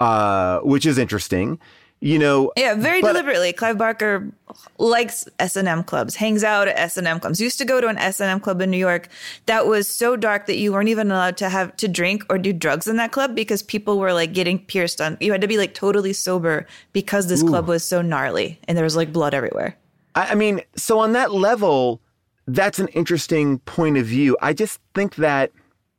uh, 0.00 0.60
which 0.60 0.86
is 0.86 0.98
interesting. 0.98 1.58
You 2.00 2.16
know, 2.20 2.52
Yeah, 2.56 2.74
very 2.76 3.00
but- 3.00 3.08
deliberately. 3.08 3.52
Clive 3.52 3.76
Barker 3.76 4.30
likes 4.78 5.28
S 5.40 5.56
and 5.56 5.66
M 5.66 5.82
clubs, 5.82 6.14
hangs 6.14 6.44
out 6.44 6.68
at 6.68 6.78
S 6.78 6.96
and 6.96 7.08
M 7.08 7.18
clubs. 7.18 7.40
Used 7.40 7.58
to 7.58 7.64
go 7.64 7.80
to 7.80 7.88
an 7.88 7.98
S 7.98 8.20
and 8.20 8.30
M 8.30 8.38
club 8.38 8.60
in 8.60 8.70
New 8.70 8.78
York 8.78 9.08
that 9.46 9.66
was 9.66 9.88
so 9.88 10.14
dark 10.14 10.46
that 10.46 10.58
you 10.58 10.72
weren't 10.72 10.88
even 10.88 11.10
allowed 11.10 11.36
to 11.38 11.48
have 11.48 11.76
to 11.78 11.88
drink 11.88 12.24
or 12.30 12.38
do 12.38 12.52
drugs 12.52 12.86
in 12.86 12.98
that 12.98 13.10
club 13.10 13.34
because 13.34 13.64
people 13.64 13.98
were 13.98 14.12
like 14.12 14.32
getting 14.32 14.60
pierced 14.60 15.00
on. 15.00 15.16
You 15.20 15.32
had 15.32 15.40
to 15.40 15.48
be 15.48 15.58
like 15.58 15.74
totally 15.74 16.12
sober 16.12 16.68
because 16.92 17.26
this 17.26 17.42
club 17.42 17.66
was 17.66 17.82
so 17.82 18.00
gnarly 18.00 18.60
and 18.68 18.78
there 18.78 18.84
was 18.84 18.94
like 18.94 19.12
blood 19.12 19.34
everywhere. 19.34 19.76
I, 20.14 20.26
I 20.26 20.34
mean, 20.36 20.60
so 20.76 21.00
on 21.00 21.14
that 21.14 21.32
level, 21.32 22.00
that's 22.46 22.78
an 22.78 22.86
interesting 22.88 23.58
point 23.60 23.96
of 23.98 24.06
view. 24.06 24.36
I 24.40 24.52
just 24.52 24.78
think 24.94 25.16
that 25.16 25.50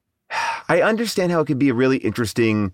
I 0.69 0.81
understand 0.81 1.33
how 1.33 1.41
it 1.41 1.45
could 1.47 1.59
be 1.59 1.67
a 1.67 1.73
really 1.73 1.97
interesting, 1.97 2.71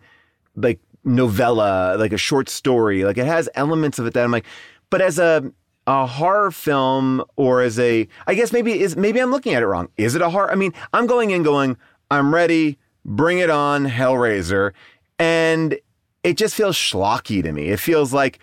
like 0.55 0.79
novella, 1.05 1.95
like 1.97 2.13
a 2.13 2.17
short 2.17 2.49
story. 2.49 3.05
Like 3.05 3.17
it 3.17 3.25
has 3.25 3.49
elements 3.55 3.99
of 3.99 4.05
it 4.05 4.13
that 4.13 4.23
I'm 4.23 4.31
like, 4.31 4.45
but 4.89 5.01
as 5.01 5.19
a 5.19 5.51
a 5.87 6.07
horror 6.07 6.49
film 6.49 7.23
or 7.35 7.61
as 7.61 7.77
a, 7.77 8.07
I 8.25 8.33
guess 8.33 8.51
maybe 8.51 8.79
is 8.81 8.97
maybe 8.97 9.19
I'm 9.19 9.31
looking 9.31 9.53
at 9.53 9.61
it 9.61 9.67
wrong. 9.67 9.89
Is 9.97 10.15
it 10.15 10.21
a 10.21 10.29
horror? 10.29 10.51
I 10.51 10.55
mean, 10.55 10.73
I'm 10.93 11.05
going 11.05 11.29
in 11.29 11.43
going, 11.43 11.77
I'm 12.09 12.33
ready, 12.33 12.79
bring 13.03 13.37
it 13.37 13.51
on, 13.51 13.85
Hellraiser, 13.85 14.71
and 15.19 15.77
it 16.23 16.37
just 16.37 16.55
feels 16.55 16.75
schlocky 16.75 17.43
to 17.43 17.51
me. 17.51 17.67
It 17.67 17.79
feels 17.79 18.11
like 18.11 18.39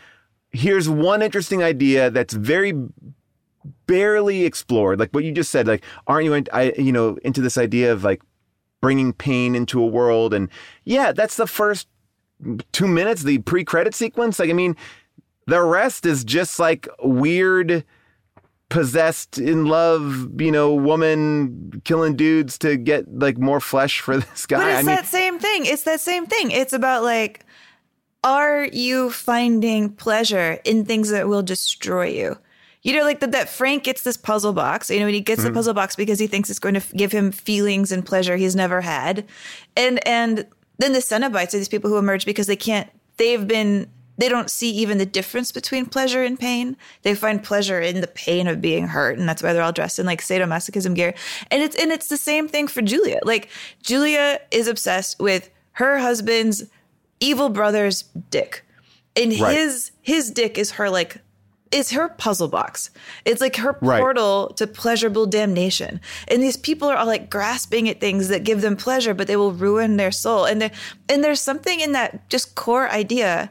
here's 0.52 0.88
one 0.88 1.22
interesting 1.22 1.62
idea 1.62 2.10
that's 2.10 2.34
very 2.34 2.74
barely 3.86 4.44
explored 4.44 4.98
like 4.98 5.10
what 5.12 5.24
you 5.24 5.32
just 5.32 5.50
said 5.50 5.66
like 5.66 5.84
aren't 6.08 6.24
you 6.24 6.44
I, 6.52 6.72
you 6.76 6.92
know 6.92 7.16
into 7.22 7.40
this 7.40 7.56
idea 7.56 7.92
of 7.92 8.02
like 8.02 8.20
bringing 8.80 9.12
pain 9.12 9.54
into 9.54 9.80
a 9.80 9.86
world 9.86 10.34
and 10.34 10.48
yeah 10.84 11.12
that's 11.12 11.36
the 11.36 11.46
first 11.46 11.86
two 12.72 12.88
minutes 12.88 13.22
the 13.22 13.38
pre-credit 13.38 13.94
sequence 13.94 14.38
like 14.38 14.50
i 14.50 14.52
mean 14.52 14.76
the 15.46 15.62
rest 15.62 16.06
is 16.06 16.24
just 16.24 16.58
like 16.58 16.88
weird 17.02 17.84
possessed 18.68 19.38
in 19.38 19.66
love 19.66 20.40
you 20.40 20.50
know 20.50 20.74
woman 20.74 21.82
killing 21.84 22.16
dudes 22.16 22.56
to 22.56 22.76
get 22.76 23.06
like 23.18 23.38
more 23.38 23.60
flesh 23.60 24.00
for 24.00 24.16
this 24.18 24.46
guy 24.46 24.58
But 24.58 24.68
it's 24.68 24.74
i 24.74 24.82
mean 24.82 24.86
that 24.86 25.06
same 25.06 25.38
thing. 25.38 25.66
It's 25.66 25.82
that 25.82 26.00
same 26.00 26.26
thing. 26.26 26.50
It's 26.50 26.72
about 26.72 27.02
like, 27.02 27.44
are 28.24 28.64
you 28.64 29.10
finding 29.10 29.90
pleasure 29.90 30.58
in 30.64 30.84
things 30.84 31.10
that 31.10 31.28
will 31.28 31.42
destroy 31.42 32.06
you? 32.06 32.38
You 32.82 32.94
know, 32.94 33.02
like 33.04 33.20
that, 33.20 33.32
that 33.32 33.48
Frank 33.48 33.84
gets 33.84 34.02
this 34.02 34.16
puzzle 34.16 34.52
box. 34.52 34.90
You 34.90 35.00
know, 35.00 35.06
and 35.06 35.14
he 35.14 35.20
gets 35.20 35.42
the 35.42 35.48
mm-hmm. 35.48 35.56
puzzle 35.56 35.74
box 35.74 35.94
because 35.94 36.18
he 36.18 36.26
thinks 36.26 36.50
it's 36.50 36.58
going 36.58 36.74
to 36.74 36.96
give 36.96 37.12
him 37.12 37.30
feelings 37.30 37.92
and 37.92 38.04
pleasure 38.04 38.36
he's 38.36 38.56
never 38.56 38.80
had. 38.80 39.26
And 39.76 40.06
and 40.06 40.46
then 40.82 40.92
the 40.92 40.98
Cenobites 40.98 41.54
are 41.54 41.58
these 41.58 41.68
people 41.68 41.88
who 41.88 41.96
emerge 41.96 42.26
because 42.26 42.46
they 42.46 42.56
can't. 42.56 42.90
They've 43.16 43.46
been. 43.46 43.88
They 44.18 44.28
don't 44.28 44.50
see 44.50 44.70
even 44.72 44.98
the 44.98 45.06
difference 45.06 45.52
between 45.52 45.86
pleasure 45.86 46.22
and 46.22 46.38
pain. 46.38 46.76
They 47.00 47.14
find 47.14 47.42
pleasure 47.42 47.80
in 47.80 48.02
the 48.02 48.06
pain 48.08 48.46
of 48.46 48.60
being 48.60 48.88
hurt, 48.88 49.18
and 49.18 49.26
that's 49.26 49.42
why 49.42 49.52
they're 49.52 49.62
all 49.62 49.72
dressed 49.72 49.98
in 49.98 50.04
like 50.06 50.20
sadomasochism 50.20 50.94
gear. 50.94 51.14
And 51.50 51.62
it's 51.62 51.74
and 51.76 51.90
it's 51.90 52.08
the 52.08 52.18
same 52.18 52.46
thing 52.46 52.68
for 52.68 52.82
Julia. 52.82 53.20
Like 53.22 53.48
Julia 53.82 54.40
is 54.50 54.68
obsessed 54.68 55.18
with 55.18 55.48
her 55.72 55.98
husband's 55.98 56.64
evil 57.20 57.48
brother's 57.48 58.02
dick. 58.30 58.64
And 59.16 59.38
Right. 59.40 59.56
his 59.56 59.92
his 60.02 60.30
dick 60.30 60.58
is 60.58 60.72
her 60.72 60.90
like 60.90 61.16
is 61.72 61.90
her 61.90 62.08
puzzle 62.10 62.48
box. 62.48 62.90
It's 63.24 63.40
like 63.40 63.56
her 63.56 63.76
Right. 63.80 64.00
portal 64.00 64.52
to 64.56 64.66
pleasurable 64.66 65.26
damnation. 65.26 66.00
And 66.28 66.42
these 66.42 66.56
people 66.56 66.88
are 66.88 66.96
all 66.96 67.06
like 67.06 67.30
grasping 67.30 67.88
at 67.88 68.00
things 68.00 68.28
that 68.28 68.44
give 68.44 68.60
them 68.60 68.76
pleasure, 68.76 69.14
but 69.14 69.26
they 69.26 69.36
will 69.36 69.52
ruin 69.52 69.96
their 69.96 70.12
soul. 70.12 70.44
And 70.44 70.70
and 71.08 71.24
there's 71.24 71.40
something 71.40 71.80
in 71.80 71.92
that 71.92 72.28
just 72.28 72.54
core 72.54 72.88
idea 72.90 73.50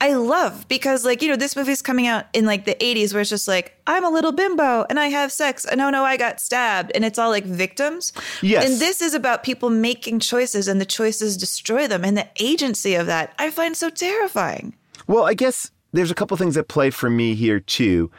I 0.00 0.14
love 0.14 0.68
because 0.68 1.04
like, 1.04 1.22
you 1.22 1.28
know, 1.28 1.34
this 1.34 1.56
movie's 1.56 1.82
coming 1.82 2.06
out 2.06 2.26
in 2.32 2.46
like 2.46 2.64
the 2.66 2.76
80s 2.76 3.12
where 3.12 3.20
it's 3.20 3.30
just 3.30 3.48
like, 3.48 3.76
I'm 3.84 4.04
a 4.04 4.10
little 4.10 4.30
bimbo 4.30 4.86
and 4.88 5.00
I 5.00 5.08
have 5.08 5.32
sex. 5.32 5.64
And 5.64 5.80
oh 5.80 5.90
no, 5.90 6.04
I 6.04 6.16
got 6.16 6.40
stabbed. 6.40 6.92
And 6.94 7.04
it's 7.04 7.18
all 7.18 7.30
like 7.30 7.44
victims. 7.44 8.12
Yes. 8.40 8.64
And 8.64 8.80
this 8.80 9.02
is 9.02 9.12
about 9.12 9.42
people 9.42 9.70
making 9.70 10.20
choices 10.20 10.68
and 10.68 10.80
the 10.80 10.86
choices 10.86 11.36
destroy 11.36 11.88
them. 11.88 12.04
And 12.04 12.16
the 12.16 12.28
agency 12.38 12.94
of 12.94 13.06
that 13.06 13.34
I 13.40 13.50
find 13.50 13.76
so 13.76 13.90
terrifying. 13.90 14.76
Well, 15.08 15.24
I 15.24 15.34
guess 15.34 15.72
there's 15.92 16.10
a 16.10 16.14
couple 16.14 16.36
things 16.36 16.54
that 16.54 16.68
play 16.68 16.90
for 16.90 17.08
me 17.08 17.34
here 17.34 17.60
too. 17.60 18.10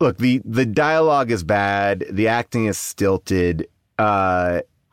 Look, 0.00 0.18
the 0.18 0.40
the 0.44 0.66
dialogue 0.66 1.30
is 1.30 1.42
bad, 1.42 2.06
the 2.10 2.28
acting 2.28 2.66
is 2.66 2.78
stilted, 2.78 3.68
uh, 3.98 4.60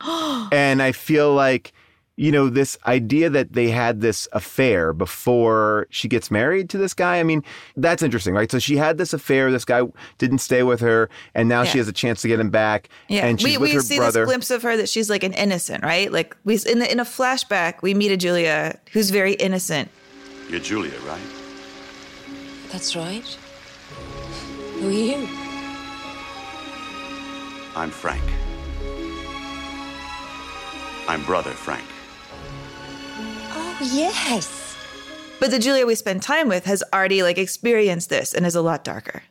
and 0.52 0.82
I 0.82 0.92
feel 0.92 1.32
like 1.32 1.72
you 2.16 2.32
know 2.32 2.48
this 2.48 2.76
idea 2.86 3.30
that 3.30 3.52
they 3.52 3.70
had 3.70 4.00
this 4.00 4.26
affair 4.32 4.92
before 4.92 5.86
she 5.90 6.08
gets 6.08 6.30
married 6.30 6.68
to 6.70 6.78
this 6.78 6.92
guy. 6.92 7.20
I 7.20 7.22
mean, 7.22 7.44
that's 7.76 8.02
interesting, 8.02 8.34
right? 8.34 8.50
So 8.50 8.58
she 8.58 8.76
had 8.76 8.98
this 8.98 9.12
affair. 9.12 9.52
This 9.52 9.64
guy 9.64 9.82
didn't 10.18 10.38
stay 10.38 10.64
with 10.64 10.80
her, 10.80 11.08
and 11.34 11.48
now 11.48 11.62
she 11.62 11.78
has 11.78 11.86
a 11.86 11.92
chance 11.92 12.22
to 12.22 12.28
get 12.28 12.40
him 12.40 12.50
back. 12.50 12.88
Yeah, 13.08 13.26
and 13.26 13.40
she's 13.40 13.50
we, 13.50 13.58
with 13.58 13.70
we 13.70 13.74
her 13.76 13.82
see 13.82 13.98
brother. 13.98 14.22
this 14.22 14.26
glimpse 14.26 14.50
of 14.50 14.62
her 14.62 14.76
that 14.76 14.88
she's 14.88 15.08
like 15.08 15.22
an 15.22 15.34
innocent, 15.34 15.84
right? 15.84 16.10
Like 16.10 16.36
we 16.42 16.58
in 16.66 16.80
the, 16.80 16.90
in 16.90 16.98
a 16.98 17.04
flashback, 17.04 17.82
we 17.82 17.94
meet 17.94 18.10
a 18.10 18.16
Julia 18.16 18.80
who's 18.92 19.10
very 19.10 19.34
innocent. 19.34 19.88
You're 20.48 20.60
Julia, 20.60 20.98
right? 21.00 21.20
That's 22.70 22.94
right. 22.94 23.26
Who 24.78 24.88
are 24.88 24.92
you? 24.92 25.28
I'm 27.74 27.90
Frank. 27.90 28.22
I'm 31.08 31.24
brother 31.24 31.50
Frank. 31.50 31.86
Oh, 33.18 33.76
yes. 33.92 34.76
But 35.40 35.50
the 35.50 35.58
Julia 35.58 35.84
we 35.86 35.94
spend 35.94 36.22
time 36.22 36.48
with 36.48 36.64
has 36.64 36.82
already 36.92 37.22
like 37.22 37.38
experienced 37.38 38.08
this 38.08 38.32
and 38.32 38.46
is 38.46 38.54
a 38.54 38.62
lot 38.62 38.84
darker. 38.84 39.22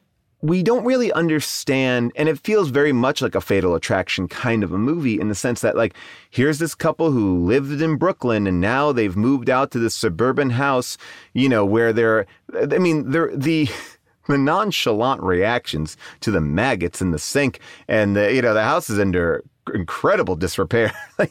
We 0.46 0.62
don't 0.62 0.86
really 0.86 1.12
understand 1.14 2.12
and 2.16 2.30
it 2.30 2.38
feels 2.40 2.70
very 2.70 2.94
much 2.94 3.22
like 3.22 3.36
a 3.36 3.42
fatal 3.42 3.74
attraction 3.74 4.28
kind 4.28 4.64
of 4.64 4.72
a 4.72 4.78
movie 4.78 5.20
in 5.20 5.28
the 5.28 5.36
sense 5.36 5.62
that 5.62 5.76
like 5.76 5.96
here's 6.30 6.60
this 6.60 6.76
couple 6.76 7.12
who 7.12 7.40
lived 7.40 7.82
in 7.82 7.96
Brooklyn 7.96 8.46
and 8.46 8.62
now 8.62 8.92
they've 8.92 9.16
moved 9.16 9.50
out 9.50 9.72
to 9.72 9.80
this 9.80 9.96
suburban 9.96 10.52
house 10.52 10.98
you 11.34 11.50
know 11.50 11.66
where 11.66 11.92
they're 11.92 12.26
I 12.54 12.78
mean 12.78 13.12
they're 13.12 13.36
the 13.36 13.68
the 14.28 14.38
nonchalant 14.38 15.22
reactions 15.22 15.98
to 16.22 16.32
the 16.32 16.42
maggots 16.42 17.02
in 17.02 17.12
the 17.12 17.20
sink 17.20 17.60
and 17.88 18.16
the 18.16 18.34
you 18.34 18.42
know 18.42 18.54
the 18.54 18.64
house 18.64 18.90
is 18.90 19.00
under 19.00 19.44
incredible 19.74 20.36
disrepair. 20.36 20.92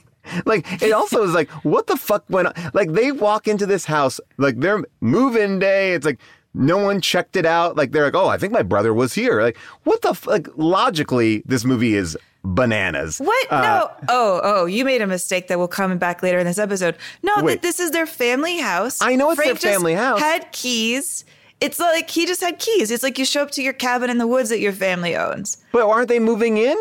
Like 0.46 0.82
it 0.82 0.90
also 0.92 1.22
is 1.22 1.34
like 1.34 1.50
what 1.64 1.86
the 1.86 1.98
fuck 1.98 2.24
went 2.30 2.48
on? 2.48 2.70
Like 2.72 2.92
they 2.92 3.12
walk 3.12 3.46
into 3.46 3.66
this 3.66 3.84
house 3.84 4.20
like 4.38 4.58
their 4.58 4.82
move-in 5.02 5.58
day 5.58 5.92
it's 5.92 6.06
like 6.06 6.18
no 6.54 6.78
one 6.78 7.00
checked 7.00 7.36
it 7.36 7.44
out 7.44 7.76
like 7.76 7.90
they're 7.92 8.04
like 8.04 8.14
oh 8.14 8.28
i 8.28 8.38
think 8.38 8.52
my 8.52 8.62
brother 8.62 8.94
was 8.94 9.12
here 9.12 9.42
like 9.42 9.56
what 9.82 10.00
the 10.02 10.10
f-? 10.10 10.26
like 10.26 10.46
logically 10.56 11.42
this 11.46 11.64
movie 11.64 11.94
is 11.94 12.16
bananas 12.44 13.18
What? 13.18 13.50
Uh, 13.52 13.60
no. 13.62 13.90
Oh, 14.08 14.40
oh, 14.44 14.66
you 14.66 14.84
made 14.84 15.00
a 15.02 15.06
mistake 15.06 15.48
that 15.48 15.58
will 15.58 15.66
come 15.68 15.96
back 15.98 16.22
later 16.22 16.38
in 16.38 16.44
this 16.46 16.58
episode. 16.58 16.94
No, 17.22 17.32
Wait. 17.38 17.54
that 17.54 17.62
this 17.62 17.80
is 17.80 17.90
their 17.90 18.04
family 18.06 18.58
house. 18.58 19.00
I 19.00 19.16
know 19.16 19.30
it's 19.30 19.38
their 19.38 19.46
Frank 19.46 19.60
just 19.60 19.74
family 19.74 19.94
house. 19.94 20.20
Had 20.20 20.52
keys. 20.52 21.24
It's 21.62 21.80
like 21.80 22.10
he 22.10 22.26
just 22.26 22.42
had 22.42 22.58
keys. 22.58 22.90
It's 22.90 23.02
like 23.02 23.18
you 23.18 23.24
show 23.24 23.40
up 23.42 23.50
to 23.52 23.62
your 23.62 23.72
cabin 23.72 24.10
in 24.10 24.18
the 24.18 24.26
woods 24.26 24.50
that 24.50 24.60
your 24.60 24.72
family 24.74 25.16
owns. 25.16 25.56
but 25.72 25.88
aren't 25.88 26.08
they 26.08 26.18
moving 26.18 26.58
in 26.58 26.76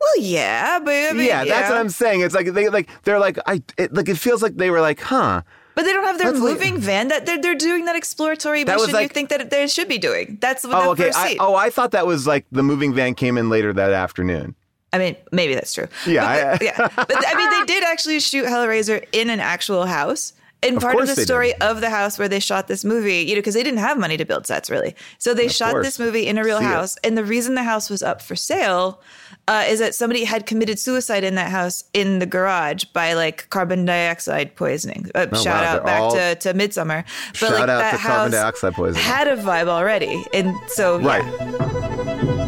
Well, 0.00 0.18
yeah, 0.20 0.78
but 0.80 0.92
I 0.92 1.12
mean, 1.14 1.26
yeah, 1.26 1.44
that's 1.44 1.48
yeah. 1.48 1.70
what 1.70 1.78
I'm 1.78 1.88
saying. 1.88 2.20
It's 2.20 2.34
like 2.34 2.52
they 2.52 2.68
like 2.68 2.90
they're 3.04 3.18
like 3.18 3.38
I 3.46 3.62
it, 3.78 3.94
like 3.94 4.10
it 4.10 4.18
feels 4.18 4.42
like 4.42 4.56
they 4.56 4.70
were 4.70 4.82
like, 4.82 5.00
huh. 5.00 5.40
But 5.78 5.84
they 5.84 5.92
don't 5.92 6.02
have 6.02 6.18
their 6.18 6.32
That's 6.32 6.42
like- 6.42 6.54
moving 6.54 6.78
van. 6.78 7.06
That 7.06 7.24
they're 7.24 7.40
they're 7.40 7.54
doing 7.54 7.84
that 7.84 7.94
exploratory 7.94 8.64
That 8.64 8.80
mission. 8.80 9.00
you 9.00 9.06
think 9.06 9.28
that 9.28 9.48
they 9.50 9.68
should 9.68 9.86
be 9.86 9.96
doing? 9.98 10.36
That's 10.40 10.64
what 10.64 10.74
Oh, 10.74 10.90
okay. 10.90 11.04
first 11.04 11.16
I, 11.18 11.36
oh, 11.38 11.54
I 11.54 11.70
thought 11.70 11.92
that 11.92 12.04
was 12.04 12.26
like 12.26 12.46
the 12.50 12.64
moving 12.64 12.92
van 12.94 13.14
came 13.14 13.38
in 13.38 13.48
later 13.48 13.72
that 13.72 13.92
afternoon. 13.92 14.56
I 14.92 14.98
mean, 14.98 15.14
maybe 15.30 15.54
that's 15.54 15.72
true. 15.72 15.86
Yeah, 16.04 16.22
But 16.22 16.62
I- 16.62 16.64
yeah. 16.64 16.88
But 16.96 17.24
I 17.28 17.34
mean, 17.36 17.48
they 17.60 17.64
did 17.74 17.84
actually 17.84 18.18
shoot 18.18 18.46
Hellraiser 18.46 19.06
in 19.12 19.30
an 19.30 19.38
actual 19.38 19.86
house. 19.86 20.32
And 20.60 20.76
Of 20.78 20.82
part 20.82 20.98
of 20.98 21.06
the 21.06 21.14
story 21.14 21.52
did. 21.52 21.62
of 21.62 21.80
the 21.80 21.88
house 21.88 22.18
where 22.18 22.26
they 22.28 22.40
shot 22.40 22.66
this 22.66 22.84
movie, 22.84 23.18
you 23.22 23.34
know, 23.36 23.38
because 23.38 23.54
they 23.54 23.62
didn't 23.62 23.78
have 23.78 23.96
money 23.96 24.16
to 24.16 24.24
build 24.24 24.44
sets 24.44 24.68
really. 24.68 24.96
So 25.18 25.32
they 25.32 25.46
shot 25.46 25.70
course. 25.70 25.86
this 25.86 25.98
movie 26.00 26.26
in 26.26 26.36
a 26.36 26.42
real 26.42 26.58
See 26.58 26.64
it. 26.64 26.68
house. 26.68 26.96
And 27.04 27.16
the 27.16 27.24
reason 27.24 27.54
the 27.54 27.62
house 27.62 27.88
was 27.88 28.02
up 28.02 28.20
for 28.20 28.34
sale 28.34 29.00
uh, 29.46 29.64
is 29.68 29.78
that 29.78 29.94
somebody 29.94 30.24
had 30.24 30.46
committed 30.46 30.80
suicide 30.80 31.22
in 31.22 31.36
that 31.36 31.50
house 31.52 31.84
in 31.94 32.18
the 32.18 32.26
garage 32.26 32.84
by 32.86 33.12
like 33.12 33.48
carbon 33.50 33.84
dioxide 33.84 34.56
poisoning. 34.56 35.08
Uh, 35.14 35.26
Oh, 35.30 35.36
shout 35.42 35.62
wow, 35.62 35.92
out 35.92 36.12
they're 36.12 36.34
back 36.34 36.40
to, 36.40 36.52
to 36.52 36.58
Midsommar. 36.58 37.04
But 37.28 37.36
Shout 37.36 37.50
like 37.52 37.60
out 37.60 37.66
that 37.68 37.90
to 37.92 37.96
house 37.98 38.12
carbon 38.16 38.32
dioxide 38.32 38.72
poisoning. 38.74 39.02
had 39.04 39.28
a 39.28 39.36
vibe 39.36 39.68
already. 39.68 40.24
And 40.34 40.52
so, 40.68 40.98
Right. 41.00 42.47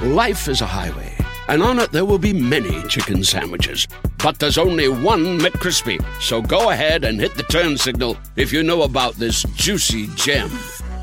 Life 0.00 0.48
is 0.48 0.60
a 0.60 0.66
highway, 0.66 1.16
and 1.48 1.62
on 1.62 1.78
it 1.78 1.92
there 1.92 2.04
will 2.04 2.18
be 2.18 2.32
many 2.32 2.82
chicken 2.88 3.22
sandwiches. 3.22 3.86
But 4.22 4.38
there's 4.38 4.58
only 4.58 4.88
one 4.88 5.38
McCrispy. 5.38 6.04
So 6.20 6.40
go 6.42 6.70
ahead 6.70 7.04
and 7.04 7.20
hit 7.20 7.34
the 7.34 7.42
turn 7.44 7.76
signal 7.76 8.16
if 8.36 8.52
you 8.52 8.62
know 8.62 8.82
about 8.82 9.14
this 9.14 9.42
juicy 9.54 10.08
gem 10.14 10.50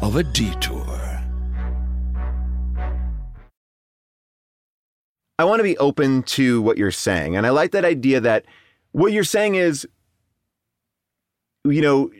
of 0.01 0.15
a 0.15 0.23
detour. 0.23 0.85
I 5.37 5.45
want 5.45 5.59
to 5.59 5.63
be 5.63 5.77
open 5.77 6.23
to 6.23 6.61
what 6.61 6.77
you're 6.77 6.91
saying. 6.91 7.37
And 7.37 7.47
I 7.47 7.51
like 7.51 7.71
that 7.71 7.85
idea 7.85 8.19
that 8.19 8.45
what 8.91 9.13
you're 9.13 9.23
saying 9.23 9.55
is, 9.55 9.87
you 11.63 11.81
know, 11.81 12.11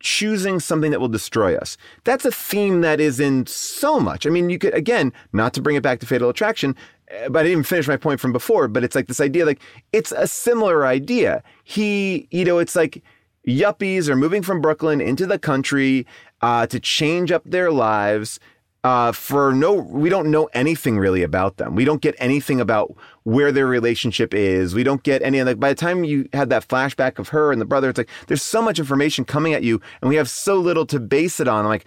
choosing 0.00 0.60
something 0.60 0.90
that 0.90 1.00
will 1.00 1.08
destroy 1.08 1.56
us. 1.56 1.76
That's 2.04 2.24
a 2.24 2.30
theme 2.30 2.80
that 2.82 3.00
is 3.00 3.18
in 3.20 3.46
so 3.46 3.98
much. 3.98 4.26
I 4.26 4.30
mean, 4.30 4.50
you 4.50 4.58
could, 4.58 4.74
again, 4.74 5.12
not 5.32 5.52
to 5.54 5.62
bring 5.62 5.76
it 5.76 5.82
back 5.82 6.00
to 6.00 6.06
Fatal 6.06 6.28
Attraction, 6.28 6.76
uh, 7.10 7.28
but 7.28 7.40
I 7.40 7.48
didn't 7.48 7.64
finish 7.64 7.88
my 7.88 7.96
point 7.96 8.20
from 8.20 8.32
before, 8.32 8.68
but 8.68 8.84
it's 8.84 8.94
like 8.94 9.08
this 9.08 9.20
idea, 9.20 9.46
like, 9.46 9.60
it's 9.92 10.12
a 10.12 10.26
similar 10.26 10.86
idea. 10.86 11.42
He, 11.64 12.28
you 12.30 12.44
know, 12.44 12.58
it's 12.58 12.76
like 12.76 13.02
yuppies 13.46 14.08
are 14.08 14.16
moving 14.16 14.42
from 14.42 14.60
Brooklyn 14.60 15.00
into 15.00 15.26
the 15.26 15.38
country 15.38 16.06
uh, 16.42 16.66
to 16.66 16.78
change 16.78 17.32
up 17.32 17.42
their 17.44 17.70
lives 17.72 18.38
uh, 18.84 19.12
for 19.12 19.52
no, 19.52 19.74
we 19.74 20.08
don't 20.08 20.30
know 20.30 20.48
anything 20.52 20.98
really 20.98 21.22
about 21.22 21.56
them. 21.56 21.74
We 21.74 21.84
don't 21.84 22.00
get 22.00 22.14
anything 22.18 22.60
about 22.60 22.94
where 23.24 23.50
their 23.50 23.66
relationship 23.66 24.32
is. 24.32 24.74
We 24.74 24.84
don't 24.84 25.02
get 25.02 25.20
any, 25.22 25.42
like, 25.42 25.58
by 25.58 25.70
the 25.70 25.74
time 25.74 26.04
you 26.04 26.28
had 26.32 26.48
that 26.50 26.66
flashback 26.66 27.18
of 27.18 27.28
her 27.30 27.50
and 27.50 27.60
the 27.60 27.66
brother, 27.66 27.90
it's 27.90 27.98
like, 27.98 28.08
there's 28.28 28.42
so 28.42 28.62
much 28.62 28.78
information 28.78 29.24
coming 29.24 29.52
at 29.52 29.64
you 29.64 29.80
and 30.00 30.08
we 30.08 30.16
have 30.16 30.30
so 30.30 30.56
little 30.56 30.86
to 30.86 31.00
base 31.00 31.40
it 31.40 31.48
on. 31.48 31.64
I'm 31.64 31.68
like, 31.68 31.86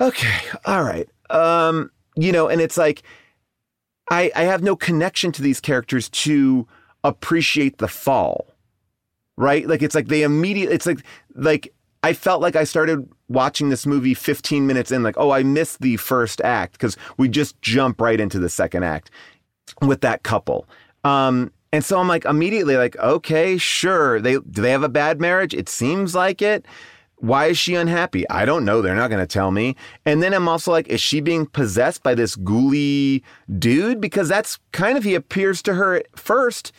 okay, 0.00 0.40
all 0.64 0.82
right. 0.82 1.08
Um, 1.30 1.90
you 2.16 2.32
know, 2.32 2.48
and 2.48 2.60
it's 2.60 2.76
like, 2.76 3.02
I, 4.10 4.32
I 4.34 4.42
have 4.42 4.62
no 4.62 4.74
connection 4.74 5.30
to 5.32 5.42
these 5.42 5.60
characters 5.60 6.08
to 6.10 6.66
appreciate 7.04 7.78
the 7.78 7.88
fall, 7.88 8.52
right? 9.36 9.66
Like, 9.66 9.82
it's 9.82 9.94
like 9.94 10.08
they 10.08 10.24
immediately, 10.24 10.74
it's 10.74 10.86
like, 10.86 11.04
like, 11.34 11.72
I 12.02 12.12
felt 12.12 12.42
like 12.42 12.56
I 12.56 12.64
started 12.64 13.08
watching 13.32 13.68
this 13.68 13.86
movie 13.86 14.14
15 14.14 14.66
minutes 14.66 14.90
in, 14.90 15.02
like, 15.02 15.16
oh, 15.18 15.30
I 15.30 15.42
missed 15.42 15.80
the 15.80 15.96
first 15.96 16.40
act 16.42 16.72
because 16.72 16.96
we 17.16 17.28
just 17.28 17.60
jump 17.62 18.00
right 18.00 18.20
into 18.20 18.38
the 18.38 18.48
second 18.48 18.84
act 18.84 19.10
with 19.80 20.00
that 20.02 20.22
couple. 20.22 20.66
Um, 21.04 21.52
and 21.72 21.84
so 21.84 21.98
I'm 21.98 22.08
like 22.08 22.24
immediately 22.24 22.76
like, 22.76 22.96
okay, 22.98 23.56
sure. 23.56 24.20
They 24.20 24.34
do 24.34 24.62
they 24.62 24.70
have 24.70 24.82
a 24.82 24.88
bad 24.88 25.20
marriage? 25.20 25.54
It 25.54 25.68
seems 25.68 26.14
like 26.14 26.42
it. 26.42 26.66
Why 27.16 27.46
is 27.46 27.58
she 27.58 27.76
unhappy? 27.76 28.28
I 28.28 28.44
don't 28.44 28.64
know. 28.64 28.82
They're 28.82 28.96
not 28.96 29.08
going 29.08 29.22
to 29.22 29.32
tell 29.32 29.52
me. 29.52 29.76
And 30.04 30.22
then 30.22 30.34
I'm 30.34 30.48
also 30.48 30.72
like, 30.72 30.88
is 30.88 31.00
she 31.00 31.20
being 31.20 31.46
possessed 31.46 32.02
by 32.02 32.16
this 32.16 32.34
ghouly 32.34 33.22
dude? 33.60 34.00
Because 34.00 34.28
that's 34.28 34.58
kind 34.72 34.98
of 34.98 35.04
he 35.04 35.14
appears 35.14 35.62
to 35.62 35.74
her 35.74 35.94
at 35.94 36.18
first 36.18 36.72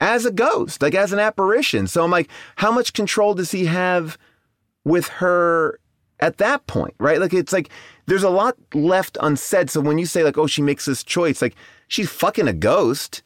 as 0.00 0.24
a 0.24 0.30
ghost, 0.30 0.82
like 0.82 0.94
as 0.94 1.12
an 1.12 1.18
apparition. 1.18 1.88
So 1.88 2.04
I'm 2.04 2.12
like, 2.12 2.30
how 2.56 2.70
much 2.70 2.92
control 2.92 3.34
does 3.34 3.50
he 3.50 3.66
have 3.66 4.16
with 4.84 5.08
her 5.08 5.80
at 6.20 6.38
that 6.38 6.66
point, 6.66 6.94
right? 6.98 7.20
Like 7.20 7.32
it's 7.32 7.52
like 7.52 7.70
there's 8.06 8.22
a 8.22 8.30
lot 8.30 8.56
left 8.74 9.16
unsaid. 9.20 9.70
So 9.70 9.80
when 9.80 9.98
you 9.98 10.06
say 10.06 10.24
like, 10.24 10.38
oh, 10.38 10.46
she 10.46 10.62
makes 10.62 10.84
this 10.84 11.02
choice, 11.02 11.42
like 11.42 11.54
she's 11.88 12.10
fucking 12.10 12.48
a 12.48 12.52
ghost, 12.52 13.22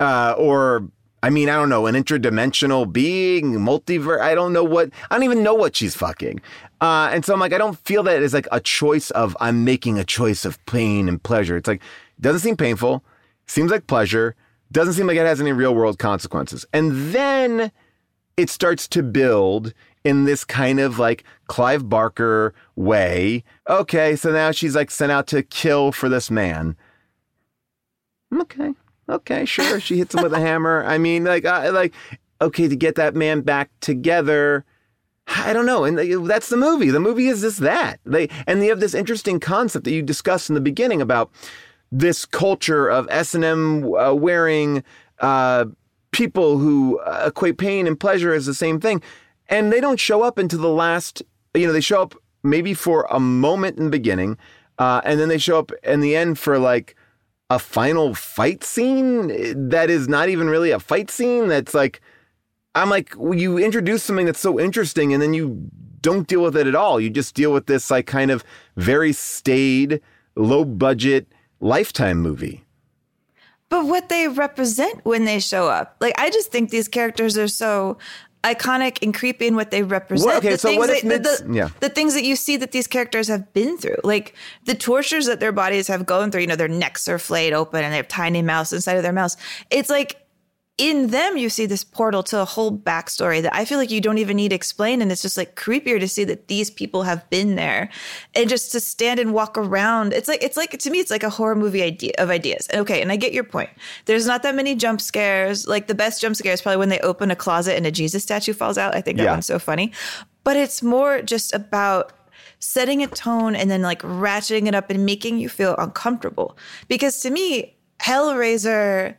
uh, 0.00 0.34
or 0.36 0.88
I 1.22 1.30
mean, 1.30 1.48
I 1.48 1.54
don't 1.54 1.70
know, 1.70 1.86
an 1.86 1.94
interdimensional 1.94 2.92
being, 2.92 3.54
multiverse. 3.54 4.20
I 4.20 4.34
don't 4.34 4.52
know 4.52 4.64
what. 4.64 4.90
I 5.10 5.14
don't 5.14 5.24
even 5.24 5.42
know 5.42 5.54
what 5.54 5.74
she's 5.74 5.94
fucking. 5.94 6.40
Uh, 6.80 7.08
and 7.12 7.24
so 7.24 7.32
I'm 7.32 7.40
like, 7.40 7.54
I 7.54 7.58
don't 7.58 7.78
feel 7.78 8.02
that 8.02 8.22
it's 8.22 8.34
like 8.34 8.48
a 8.52 8.60
choice 8.60 9.10
of 9.12 9.34
I'm 9.40 9.64
making 9.64 9.98
a 9.98 10.04
choice 10.04 10.44
of 10.44 10.64
pain 10.66 11.08
and 11.08 11.22
pleasure. 11.22 11.56
It's 11.56 11.66
like 11.66 11.80
doesn't 12.20 12.40
seem 12.40 12.56
painful, 12.56 13.02
seems 13.46 13.70
like 13.70 13.86
pleasure, 13.86 14.36
doesn't 14.70 14.94
seem 14.94 15.06
like 15.06 15.16
it 15.16 15.24
has 15.24 15.40
any 15.40 15.52
real 15.52 15.74
world 15.74 15.98
consequences. 15.98 16.66
And 16.74 17.14
then 17.14 17.72
it 18.36 18.50
starts 18.50 18.86
to 18.88 19.02
build 19.02 19.72
in 20.04 20.24
this 20.24 20.44
kind 20.44 20.78
of 20.78 20.98
like 20.98 21.24
Clive 21.48 21.88
Barker 21.88 22.54
way. 22.76 23.42
Okay, 23.68 24.14
so 24.14 24.30
now 24.30 24.50
she's 24.50 24.76
like 24.76 24.90
sent 24.90 25.10
out 25.10 25.26
to 25.28 25.42
kill 25.42 25.90
for 25.90 26.08
this 26.08 26.30
man. 26.30 26.76
Okay, 28.32 28.74
okay, 29.08 29.44
sure. 29.44 29.80
She 29.80 29.98
hits 29.98 30.14
him 30.14 30.22
with 30.22 30.34
a 30.34 30.40
hammer. 30.40 30.84
I 30.84 30.98
mean, 30.98 31.24
like, 31.24 31.44
I, 31.46 31.70
like, 31.70 31.94
okay, 32.40 32.68
to 32.68 32.76
get 32.76 32.96
that 32.96 33.14
man 33.14 33.40
back 33.40 33.70
together. 33.80 34.64
I 35.26 35.54
don't 35.54 35.64
know, 35.64 35.84
and 35.84 35.98
that's 36.28 36.50
the 36.50 36.56
movie. 36.58 36.90
The 36.90 37.00
movie 37.00 37.28
is 37.28 37.40
just 37.40 37.60
that. 37.60 37.98
They 38.04 38.28
and 38.46 38.60
they 38.60 38.66
have 38.66 38.80
this 38.80 38.92
interesting 38.92 39.40
concept 39.40 39.86
that 39.86 39.92
you 39.92 40.02
discussed 40.02 40.50
in 40.50 40.54
the 40.54 40.60
beginning 40.60 41.00
about 41.00 41.30
this 41.90 42.26
culture 42.26 42.88
of 42.88 43.08
S 43.10 43.34
and 43.34 43.42
M 43.42 43.94
uh, 43.94 44.12
wearing 44.12 44.84
uh, 45.20 45.64
people 46.10 46.58
who 46.58 46.98
uh, 46.98 47.24
equate 47.28 47.56
pain 47.56 47.86
and 47.86 47.98
pleasure 47.98 48.34
as 48.34 48.44
the 48.44 48.52
same 48.52 48.80
thing, 48.80 49.02
and 49.48 49.72
they 49.72 49.80
don't 49.80 50.00
show 50.00 50.22
up 50.22 50.38
until 50.38 50.60
the 50.60 50.68
last. 50.68 51.22
You 51.54 51.66
know, 51.66 51.72
they 51.72 51.80
show 51.80 52.02
up 52.02 52.14
maybe 52.42 52.74
for 52.74 53.06
a 53.10 53.20
moment 53.20 53.78
in 53.78 53.84
the 53.84 53.90
beginning, 53.90 54.36
uh, 54.78 55.00
and 55.04 55.18
then 55.20 55.28
they 55.28 55.38
show 55.38 55.58
up 55.58 55.72
in 55.82 56.00
the 56.00 56.16
end 56.16 56.38
for 56.38 56.58
like 56.58 56.96
a 57.50 57.58
final 57.58 58.14
fight 58.14 58.64
scene 58.64 59.68
that 59.68 59.90
is 59.90 60.08
not 60.08 60.28
even 60.28 60.48
really 60.48 60.70
a 60.70 60.80
fight 60.80 61.10
scene. 61.10 61.48
That's 61.48 61.74
like, 61.74 62.00
I'm 62.74 62.90
like, 62.90 63.14
well, 63.16 63.38
you 63.38 63.58
introduce 63.58 64.02
something 64.02 64.26
that's 64.26 64.40
so 64.40 64.58
interesting, 64.58 65.12
and 65.12 65.22
then 65.22 65.34
you 65.34 65.70
don't 66.00 66.26
deal 66.26 66.42
with 66.42 66.56
it 66.56 66.66
at 66.66 66.74
all. 66.74 67.00
You 67.00 67.08
just 67.10 67.34
deal 67.34 67.52
with 67.52 67.66
this 67.66 67.90
like 67.90 68.06
kind 68.06 68.30
of 68.30 68.44
very 68.76 69.12
staid, 69.12 70.00
low 70.36 70.64
budget 70.64 71.28
lifetime 71.60 72.18
movie. 72.20 72.64
but 73.70 73.86
what 73.86 74.08
they 74.08 74.28
represent 74.28 75.04
when 75.04 75.24
they 75.24 75.40
show 75.40 75.68
up. 75.68 75.96
Like 76.00 76.14
I 76.18 76.30
just 76.30 76.52
think 76.52 76.70
these 76.70 76.88
characters 76.88 77.38
are 77.38 77.48
so 77.48 77.96
iconic 78.44 78.98
and 79.02 79.14
creepy 79.14 79.46
in 79.46 79.56
what 79.56 79.70
they 79.70 79.82
represent. 79.82 80.28
Well, 80.28 80.38
okay, 80.38 80.50
the 80.50 80.58
so 80.58 80.76
what 80.76 80.90
if 80.90 81.02
that, 81.02 81.22
the, 81.22 81.52
yeah. 81.52 81.70
the 81.80 81.88
things 81.88 82.14
that 82.14 82.24
you 82.24 82.36
see 82.36 82.56
that 82.58 82.72
these 82.72 82.86
characters 82.86 83.26
have 83.28 83.52
been 83.52 83.78
through, 83.78 83.96
like 84.04 84.34
the 84.66 84.74
tortures 84.74 85.26
that 85.26 85.40
their 85.40 85.52
bodies 85.52 85.88
have 85.88 86.06
gone 86.06 86.30
through. 86.30 86.42
You 86.42 86.46
know, 86.48 86.56
their 86.56 86.68
necks 86.68 87.08
are 87.08 87.18
flayed 87.18 87.52
open 87.52 87.82
and 87.82 87.92
they 87.92 87.96
have 87.96 88.08
tiny 88.08 88.42
mouths 88.42 88.72
inside 88.72 88.96
of 88.96 89.02
their 89.02 89.12
mouths. 89.12 89.36
It's 89.70 89.90
like 89.90 90.23
in 90.76 91.08
them 91.08 91.36
you 91.36 91.48
see 91.48 91.66
this 91.66 91.84
portal 91.84 92.24
to 92.24 92.40
a 92.40 92.44
whole 92.44 92.76
backstory 92.76 93.40
that 93.42 93.54
I 93.54 93.64
feel 93.64 93.78
like 93.78 93.92
you 93.92 94.00
don't 94.00 94.18
even 94.18 94.36
need 94.36 94.52
explained, 94.52 95.02
and 95.02 95.12
it's 95.12 95.22
just 95.22 95.36
like 95.36 95.54
creepier 95.54 96.00
to 96.00 96.08
see 96.08 96.24
that 96.24 96.48
these 96.48 96.68
people 96.68 97.04
have 97.04 97.28
been 97.30 97.54
there, 97.54 97.90
and 98.34 98.48
just 98.48 98.72
to 98.72 98.80
stand 98.80 99.20
and 99.20 99.32
walk 99.32 99.56
around. 99.56 100.12
It's 100.12 100.26
like 100.26 100.42
it's 100.42 100.56
like 100.56 100.76
to 100.78 100.90
me, 100.90 100.98
it's 100.98 101.12
like 101.12 101.22
a 101.22 101.30
horror 101.30 101.54
movie 101.54 101.82
idea 101.82 102.12
of 102.18 102.28
ideas. 102.28 102.66
Okay, 102.74 103.00
and 103.00 103.12
I 103.12 103.16
get 103.16 103.32
your 103.32 103.44
point. 103.44 103.70
There's 104.06 104.26
not 104.26 104.42
that 104.42 104.56
many 104.56 104.74
jump 104.74 105.00
scares. 105.00 105.66
Like 105.68 105.86
the 105.86 105.94
best 105.94 106.20
jump 106.20 106.34
scare 106.34 106.52
is 106.52 106.60
probably 106.60 106.78
when 106.78 106.88
they 106.88 107.00
open 107.00 107.30
a 107.30 107.36
closet 107.36 107.76
and 107.76 107.86
a 107.86 107.92
Jesus 107.92 108.24
statue 108.24 108.52
falls 108.52 108.76
out. 108.76 108.96
I 108.96 109.00
think 109.00 109.18
that 109.18 109.24
Yeah. 109.24 109.30
one's 109.32 109.46
so 109.46 109.60
funny, 109.60 109.92
but 110.42 110.56
it's 110.56 110.82
more 110.82 111.22
just 111.22 111.54
about 111.54 112.12
setting 112.58 113.02
a 113.02 113.06
tone 113.06 113.54
and 113.54 113.70
then 113.70 113.82
like 113.82 114.02
ratcheting 114.02 114.66
it 114.66 114.74
up 114.74 114.90
and 114.90 115.06
making 115.06 115.38
you 115.38 115.48
feel 115.48 115.76
uncomfortable. 115.76 116.56
Because 116.88 117.20
to 117.20 117.30
me, 117.30 117.76
Hellraiser 118.00 119.14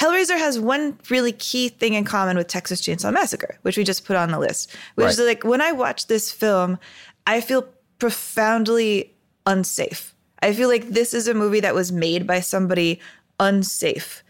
Hellraiser 0.00 0.38
has 0.38 0.58
one 0.58 0.98
really 1.10 1.32
key 1.32 1.68
thing 1.68 1.92
in 1.92 2.04
common 2.04 2.38
with 2.38 2.46
Texas 2.46 2.80
Chainsaw 2.80 3.12
Massacre, 3.12 3.58
which 3.62 3.76
we 3.76 3.84
just 3.84 4.06
put 4.06 4.16
on 4.16 4.30
the 4.30 4.38
list. 4.38 4.74
Which 4.94 5.04
Right. 5.04 5.12
is 5.12 5.20
like 5.20 5.44
when 5.44 5.60
I 5.60 5.72
watch 5.72 6.06
this 6.06 6.32
film, 6.32 6.78
I 7.26 7.42
feel 7.42 7.68
profoundly 7.98 9.14
unsafe. 9.46 10.14
I 10.42 10.54
feel 10.54 10.70
like 10.70 10.88
this 10.88 11.12
is 11.12 11.28
a 11.28 11.34
movie 11.34 11.60
that 11.60 11.74
was 11.74 11.92
made 11.92 12.26
by 12.26 12.40
somebody 12.40 12.98
unsafe. 13.38 14.22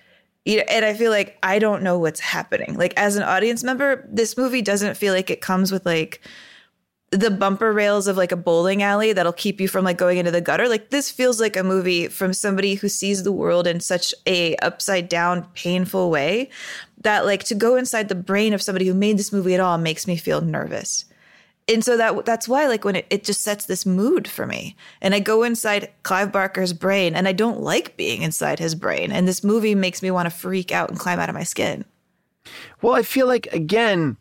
You 0.45 0.57
know, 0.57 0.65
and 0.69 0.85
I 0.85 0.95
feel 0.95 1.13
like 1.13 1.39
I 1.43 1.61
don't 1.61 1.83
know 1.83 1.99
what's 1.99 2.19
happening. 2.21 2.77
Like 2.77 2.95
as 2.97 3.15
an 3.15 3.23
audience 3.23 3.63
member, 3.63 4.09
this 4.11 4.37
movie 4.37 4.63
doesn't 4.63 4.97
feel 4.97 5.15
like 5.15 5.31
it 5.31 5.41
comes 5.41 5.71
with 5.71 5.87
like 5.87 6.21
the 7.11 7.31
bumper 7.31 7.73
rails 7.73 8.07
of 8.07 8.17
like 8.17 8.31
a 8.31 8.37
bowling 8.37 8.83
alley 8.83 9.13
that'll 9.13 9.33
keep 9.33 9.61
you 9.61 9.67
from 9.67 9.85
like 9.85 9.99
going 9.99 10.19
into 10.19 10.31
the 10.31 10.41
gutter. 10.41 10.69
Like 10.69 10.91
this 10.91 11.11
feels 11.11 11.41
like 11.41 11.57
a 11.57 11.65
movie 11.65 12.07
from 12.07 12.33
somebody 12.33 12.75
who 12.75 12.89
sees 12.89 13.25
the 13.25 13.33
world 13.33 13.67
in 13.67 13.81
such 13.81 14.15
a 14.27 14.55
upside 14.57 15.09
down, 15.09 15.47
painful 15.55 16.11
way 16.11 16.51
that 17.03 17.25
like 17.25 17.43
to 17.45 17.55
go 17.55 17.75
inside 17.77 18.09
the 18.09 18.15
brain 18.15 18.53
of 18.53 18.63
somebody 18.63 18.87
who 18.87 18.95
made 18.95 19.19
this 19.19 19.33
movie 19.33 19.55
at 19.55 19.61
all 19.61 19.77
makes 19.77 20.07
me 20.07 20.17
feel 20.17 20.41
nervous. 20.41 21.05
And 21.67 21.85
so 21.85 21.97
that 21.97 22.25
that's 22.25 22.49
why 22.49 22.67
like 22.69 22.85
when 22.85 22.97
it, 22.97 23.07
it 23.11 23.25
just 23.25 23.43
sets 23.43 23.67
this 23.67 23.85
mood 23.85 24.29
for 24.29 24.47
me. 24.47 24.77
And 25.01 25.13
I 25.13 25.19
go 25.19 25.43
inside 25.43 25.91
Clive 26.05 26.31
Barker's 26.31 26.73
brain 26.73 27.17
and 27.17 27.27
I 27.27 27.33
don't 27.33 27.61
like 27.61 27.97
being 27.97 28.23
inside 28.23 28.61
his 28.61 28.77
brain. 28.77 29.11
And 29.11 29.27
this 29.27 29.43
movie 29.43 29.75
makes 29.75 30.01
me 30.01 30.13
want 30.13 30.27
to 30.27 30.37
freak 30.37 30.71
out 30.71 30.91
and 30.91 30.99
climb 30.99 31.19
out 31.19 31.29
of 31.29 31.35
my 31.35 31.45
skin. 31.45 31.85
Well, 32.83 32.95
I 32.95 33.03
feel 33.03 33.27
like 33.27 33.47
again, 33.49 34.17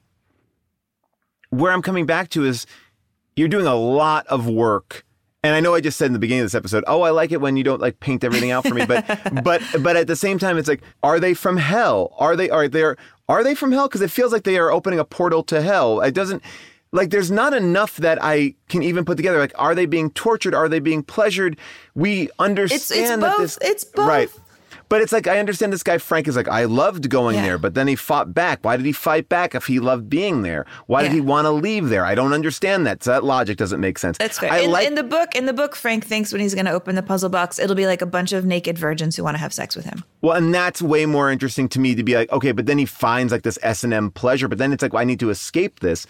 where 1.50 1.72
I'm 1.72 1.82
coming 1.82 2.06
back 2.06 2.30
to 2.30 2.46
is 2.46 2.66
you're 3.36 3.48
doing 3.48 3.68
a 3.68 3.76
lot 3.76 4.28
of 4.28 4.48
work. 4.48 5.06
And 5.42 5.56
I 5.56 5.62
know 5.62 5.74
I 5.74 5.80
just 5.80 5.98
said 5.98 6.08
in 6.08 6.14
the 6.14 6.20
beginning 6.20 6.42
of 6.42 6.46
this 6.46 6.56
episode, 6.56 6.84
oh, 6.86 7.02
I 7.02 7.12
like 7.12 7.32
it 7.32 7.40
when 7.40 7.56
you 7.56 7.64
don't 7.64 7.80
like 7.80 8.02
paint 8.02 8.26
everything 8.26 8.52
out 8.52 8.68
for 8.68 8.74
me. 8.74 8.86
But 8.86 9.06
but 9.44 9.62
but 9.82 9.96
at 9.96 10.08
the 10.08 10.16
same 10.18 10.38
time, 10.38 10.58
it's 10.58 10.68
like, 10.68 10.82
are 11.02 11.20
they 11.20 11.34
from 11.34 11.56
hell? 11.56 12.14
Are 12.18 12.36
they 12.36 12.50
are 12.50 12.68
they 12.68 12.84
are 12.84 13.44
they 13.44 13.56
from 13.56 13.72
hell? 13.72 13.88
Because 13.88 14.02
it 14.02 14.12
feels 14.12 14.34
like 14.34 14.44
they 14.44 14.58
are 14.58 14.70
opening 14.70 15.00
a 15.00 15.06
portal 15.06 15.44
to 15.44 15.62
hell. 15.62 16.02
It 16.02 16.14
doesn't 16.14 16.44
like 16.92 17.10
there's 17.12 17.32
not 17.32 17.54
enough 17.54 17.98
that 17.98 18.18
I 18.22 18.56
can 18.68 18.84
even 18.84 19.06
put 19.06 19.16
together. 19.18 19.40
Like, 19.40 19.54
are 19.56 19.76
they 19.76 19.86
being 19.86 20.10
tortured? 20.12 20.54
Are 20.54 20.68
they 20.68 20.80
being 20.80 21.04
pleasured? 21.04 21.58
We 21.96 22.30
understand 22.40 23.22
that 23.22 23.38
both. 23.38 23.40
this 23.40 23.60
It's 23.62 23.84
both. 23.84 24.08
right. 24.08 24.30
But 24.90 25.02
it's 25.02 25.12
like 25.12 25.28
I 25.28 25.40
understand 25.40 25.72
this 25.72 25.84
guy 25.84 26.00
Frank 26.00 26.28
is 26.28 26.36
like 26.36 26.48
I 26.48 26.66
loved 26.66 27.10
going 27.10 27.36
Yeah. 27.36 27.44
there, 27.44 27.58
but 27.60 27.76
then 27.76 27.88
he 27.88 27.96
fought 27.96 28.34
back. 28.34 28.60
Why 28.64 28.76
did 28.76 28.86
he 28.86 28.92
fight 28.92 29.30
back 29.30 29.54
if 29.56 29.68
he 29.68 29.80
loved 29.80 30.10
being 30.10 30.42
there? 30.42 30.66
Why 30.88 31.04
did 31.04 31.12
he 31.12 31.22
want 31.22 31.46
to 31.46 31.52
leave 31.52 31.90
there? 31.90 32.06
I 32.06 32.16
don't 32.16 32.34
understand 32.34 32.88
that. 32.88 33.04
So 33.04 33.12
that 33.12 33.24
logic 33.24 33.58
doesn't 33.58 33.80
make 33.80 34.00
sense. 34.00 34.18
That's 34.18 34.40
fair. 34.40 34.52
I 34.52 34.60
in, 34.60 34.72
like 34.72 34.88
in 34.88 34.96
the 34.96 35.04
book, 35.04 35.36
in 35.36 35.46
the 35.46 35.54
book, 35.54 35.76
Frank 35.76 36.06
thinks 36.06 36.32
when 36.32 36.42
he's 36.42 36.56
going 36.56 36.66
to 36.66 36.72
open 36.72 36.96
the 36.96 37.04
puzzle 37.04 37.30
box, 37.30 37.60
it'll 37.60 37.76
be 37.76 37.86
like 37.86 38.02
a 38.02 38.08
bunch 38.08 38.34
of 38.34 38.46
naked 38.46 38.78
virgins 38.80 39.16
who 39.16 39.24
want 39.24 39.36
to 39.36 39.40
have 39.40 39.54
sex 39.54 39.76
with 39.76 39.86
him. 39.86 40.04
well, 40.22 40.36
and 40.36 40.54
that's 40.54 40.82
way 40.82 41.06
more 41.06 41.30
interesting 41.32 41.70
to 41.70 41.80
me 41.80 41.94
to 41.96 42.04
be 42.04 42.16
like, 42.16 42.32
okay, 42.32 42.52
but 42.52 42.66
then 42.66 42.78
he 42.80 42.86
finds 42.86 43.32
like 43.32 43.44
this 43.44 43.60
S 43.62 43.84
and 43.84 43.94
M 43.94 44.10
pleasure, 44.12 44.48
but 44.48 44.58
then 44.58 44.74
it's 44.74 44.82
like 44.82 44.94
well, 44.94 45.02
I 45.02 45.06
need 45.06 45.20
to 45.20 45.30
escape 45.30 45.82
this. 45.82 46.08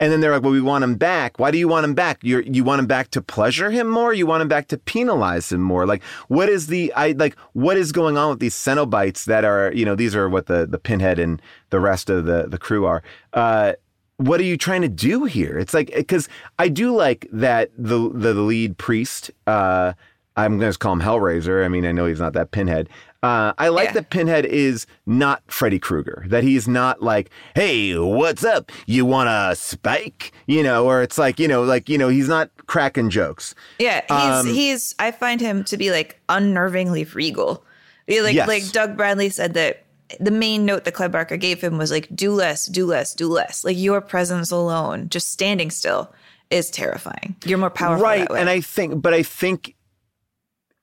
And 0.00 0.10
then 0.10 0.20
they're 0.20 0.32
like, 0.32 0.42
well, 0.42 0.52
we 0.52 0.62
want 0.62 0.82
him 0.82 0.94
back. 0.94 1.38
Why 1.38 1.50
do 1.50 1.58
you 1.58 1.68
want 1.68 1.84
him 1.84 1.94
back? 1.94 2.18
You 2.22 2.40
you 2.40 2.64
want 2.64 2.80
him 2.80 2.86
back 2.86 3.10
to 3.10 3.20
pleasure 3.20 3.70
him 3.70 3.86
more? 3.86 4.14
You 4.14 4.26
want 4.26 4.40
him 4.40 4.48
back 4.48 4.66
to 4.68 4.78
penalize 4.78 5.52
him 5.52 5.60
more? 5.60 5.86
Like, 5.86 6.02
what 6.28 6.48
is 6.48 6.68
the 6.68 6.92
I 6.94 7.12
like? 7.12 7.36
What 7.52 7.76
is 7.76 7.92
going 7.92 8.16
on 8.16 8.30
with 8.30 8.40
these 8.40 8.54
Cenobites 8.54 9.26
that 9.26 9.44
are 9.44 9.70
you 9.74 9.84
know 9.84 9.94
these 9.94 10.16
are 10.16 10.28
what 10.28 10.46
the 10.46 10.66
the 10.66 10.78
Pinhead 10.78 11.18
and 11.18 11.40
the 11.68 11.80
rest 11.80 12.08
of 12.08 12.24
the 12.24 12.46
the 12.48 12.58
crew 12.58 12.86
are. 12.86 13.02
Uh, 13.34 13.74
what 14.16 14.40
are 14.40 14.44
you 14.44 14.56
trying 14.56 14.82
to 14.82 14.88
do 14.88 15.24
here? 15.24 15.58
It's 15.58 15.74
like 15.74 15.92
because 15.94 16.28
I 16.58 16.68
do 16.68 16.96
like 16.96 17.28
that 17.32 17.70
the 17.76 18.10
the 18.12 18.32
lead 18.32 18.78
priest. 18.78 19.30
Uh, 19.46 19.92
I'm 20.36 20.58
going 20.58 20.72
to 20.72 20.78
call 20.78 20.92
him 20.92 21.00
Hellraiser. 21.00 21.64
I 21.64 21.68
mean, 21.68 21.84
I 21.84 21.92
know 21.92 22.06
he's 22.06 22.20
not 22.20 22.32
that 22.34 22.50
Pinhead. 22.50 22.88
Uh, 23.22 23.52
I 23.58 23.68
like 23.68 23.88
Yeah. 23.88 23.92
that 23.94 24.10
Pinhead 24.10 24.46
is 24.46 24.86
not 25.04 25.42
Freddy 25.46 25.78
Krueger. 25.78 26.24
That 26.28 26.42
he's 26.42 26.66
not 26.66 27.02
like, 27.02 27.28
"Hey, 27.54 27.94
what's 27.98 28.44
up? 28.44 28.72
You 28.86 29.04
want 29.04 29.28
a 29.28 29.54
spike?" 29.56 30.32
You 30.46 30.62
know, 30.62 30.86
or 30.86 31.02
it's 31.02 31.18
like, 31.18 31.38
you 31.38 31.46
know, 31.46 31.62
like 31.62 31.88
you 31.90 31.98
know, 31.98 32.08
he's 32.08 32.28
not 32.28 32.50
cracking 32.66 33.10
jokes. 33.10 33.54
Yeah, 33.78 34.00
he's 34.08 34.46
Um, 34.48 34.54
he's. 34.54 34.94
I 34.98 35.10
find 35.10 35.40
him 35.40 35.64
to 35.64 35.76
be 35.76 35.90
like 35.90 36.18
unnervingly 36.30 37.14
regal. 37.14 37.64
Like 38.08 38.34
Yes. 38.34 38.48
like 38.48 38.72
Doug 38.72 38.96
Bradley 38.96 39.28
said 39.28 39.52
that 39.54 39.84
the 40.18 40.30
main 40.32 40.64
note 40.64 40.84
that 40.84 40.92
Clive 40.94 41.12
Barker 41.12 41.36
gave 41.36 41.60
him 41.60 41.76
was 41.78 41.90
like, 41.90 42.08
"Do 42.16 42.32
less, 42.32 42.64
do 42.66 42.86
less, 42.86 43.14
do 43.14 43.28
less." 43.28 43.64
Like 43.64 43.76
your 43.78 44.00
presence 44.00 44.50
alone, 44.50 45.08
just 45.10 45.30
standing 45.30 45.70
still, 45.70 46.12
is 46.50 46.70
terrifying. 46.70 47.36
You're 47.44 47.58
more 47.58 47.70
powerful, 47.70 48.02
right 48.02 48.26
and 48.30 48.48
i 48.48 48.60
think 48.60 49.00
but 49.02 49.12
i 49.14 49.22
think 49.22 49.76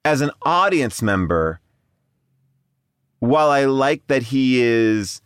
as 0.05 0.21
an 0.21 0.31
audience 0.43 1.01
member 1.01 1.59
while 3.19 3.49
i 3.49 3.65
like 3.65 4.05
that 4.07 4.23
he 4.23 4.61
is 4.61 5.21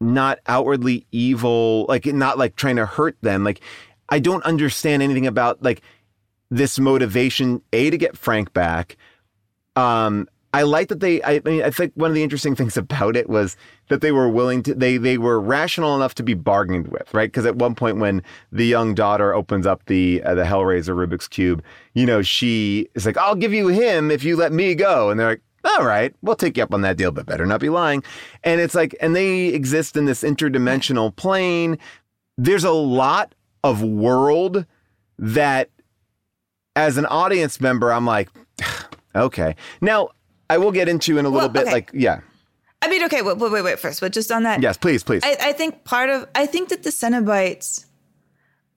not 0.00 0.38
outwardly 0.46 1.06
evil 1.12 1.86
like 1.88 2.06
not 2.06 2.38
like 2.38 2.56
trying 2.56 2.76
to 2.76 2.86
hurt 2.86 3.16
them 3.22 3.44
like 3.44 3.60
i 4.08 4.18
don't 4.18 4.44
understand 4.44 5.02
anything 5.02 5.26
about 5.26 5.62
like 5.62 5.82
this 6.50 6.78
motivation 6.78 7.62
a 7.72 7.90
to 7.90 7.96
get 7.96 8.16
frank 8.16 8.52
back 8.52 8.96
um 9.76 10.26
I 10.54 10.62
like 10.62 10.88
that 10.88 11.00
they. 11.00 11.22
I 11.22 11.40
mean, 11.44 11.62
I 11.62 11.70
think 11.70 11.92
one 11.94 12.10
of 12.10 12.14
the 12.14 12.22
interesting 12.22 12.54
things 12.56 12.76
about 12.76 13.16
it 13.16 13.28
was 13.28 13.56
that 13.88 14.00
they 14.00 14.12
were 14.12 14.28
willing 14.28 14.62
to. 14.64 14.74
They 14.74 14.96
they 14.96 15.18
were 15.18 15.40
rational 15.40 15.96
enough 15.96 16.14
to 16.16 16.22
be 16.22 16.34
bargained 16.34 16.88
with, 16.88 17.12
right? 17.14 17.30
Because 17.30 17.46
at 17.46 17.56
one 17.56 17.74
point, 17.74 17.98
when 17.98 18.22
the 18.50 18.66
young 18.66 18.94
daughter 18.94 19.34
opens 19.34 19.66
up 19.66 19.86
the 19.86 20.22
uh, 20.24 20.34
the 20.34 20.44
Hellraiser 20.44 20.94
Rubik's 20.94 21.28
cube, 21.28 21.62
you 21.94 22.06
know, 22.06 22.22
she 22.22 22.88
is 22.94 23.06
like, 23.06 23.16
"I'll 23.16 23.34
give 23.34 23.52
you 23.52 23.68
him 23.68 24.10
if 24.10 24.24
you 24.24 24.36
let 24.36 24.52
me 24.52 24.74
go," 24.74 25.10
and 25.10 25.18
they're 25.18 25.28
like. 25.30 25.42
All 25.64 25.84
right, 25.86 26.14
we'll 26.22 26.36
take 26.36 26.56
you 26.56 26.62
up 26.62 26.74
on 26.74 26.80
that 26.82 26.96
deal, 26.96 27.12
but 27.12 27.24
better 27.26 27.46
not 27.46 27.60
be 27.60 27.68
lying. 27.68 28.02
And 28.42 28.60
it's 28.60 28.74
like, 28.74 28.96
and 29.00 29.14
they 29.14 29.46
exist 29.46 29.96
in 29.96 30.06
this 30.06 30.22
interdimensional 30.22 31.14
plane. 31.14 31.78
There's 32.36 32.64
a 32.64 32.72
lot 32.72 33.34
of 33.62 33.82
world 33.82 34.66
that, 35.18 35.70
as 36.74 36.96
an 36.98 37.06
audience 37.06 37.60
member, 37.60 37.92
I'm 37.92 38.06
like, 38.06 38.28
okay. 39.14 39.54
Now, 39.80 40.08
I 40.50 40.58
will 40.58 40.72
get 40.72 40.88
into 40.88 41.16
in 41.18 41.26
a 41.26 41.28
little 41.28 41.48
Well, 41.48 41.48
bit, 41.50 41.62
okay. 41.64 41.72
like, 41.72 41.90
yeah. 41.94 42.20
I 42.82 42.88
mean, 42.88 43.04
okay, 43.04 43.22
wait, 43.22 43.38
wait, 43.38 43.52
wait, 43.52 43.62
wait 43.62 43.78
first, 43.78 44.00
but 44.00 44.12
just 44.12 44.32
on 44.32 44.42
that, 44.42 44.60
Yes, 44.60 44.76
please, 44.76 45.04
please. 45.04 45.22
I, 45.24 45.36
I 45.40 45.52
think 45.52 45.84
part 45.84 46.10
of 46.10 46.28
I 46.34 46.46
think 46.46 46.68
that 46.70 46.82
the 46.82 46.90
Cenobites 46.90 47.86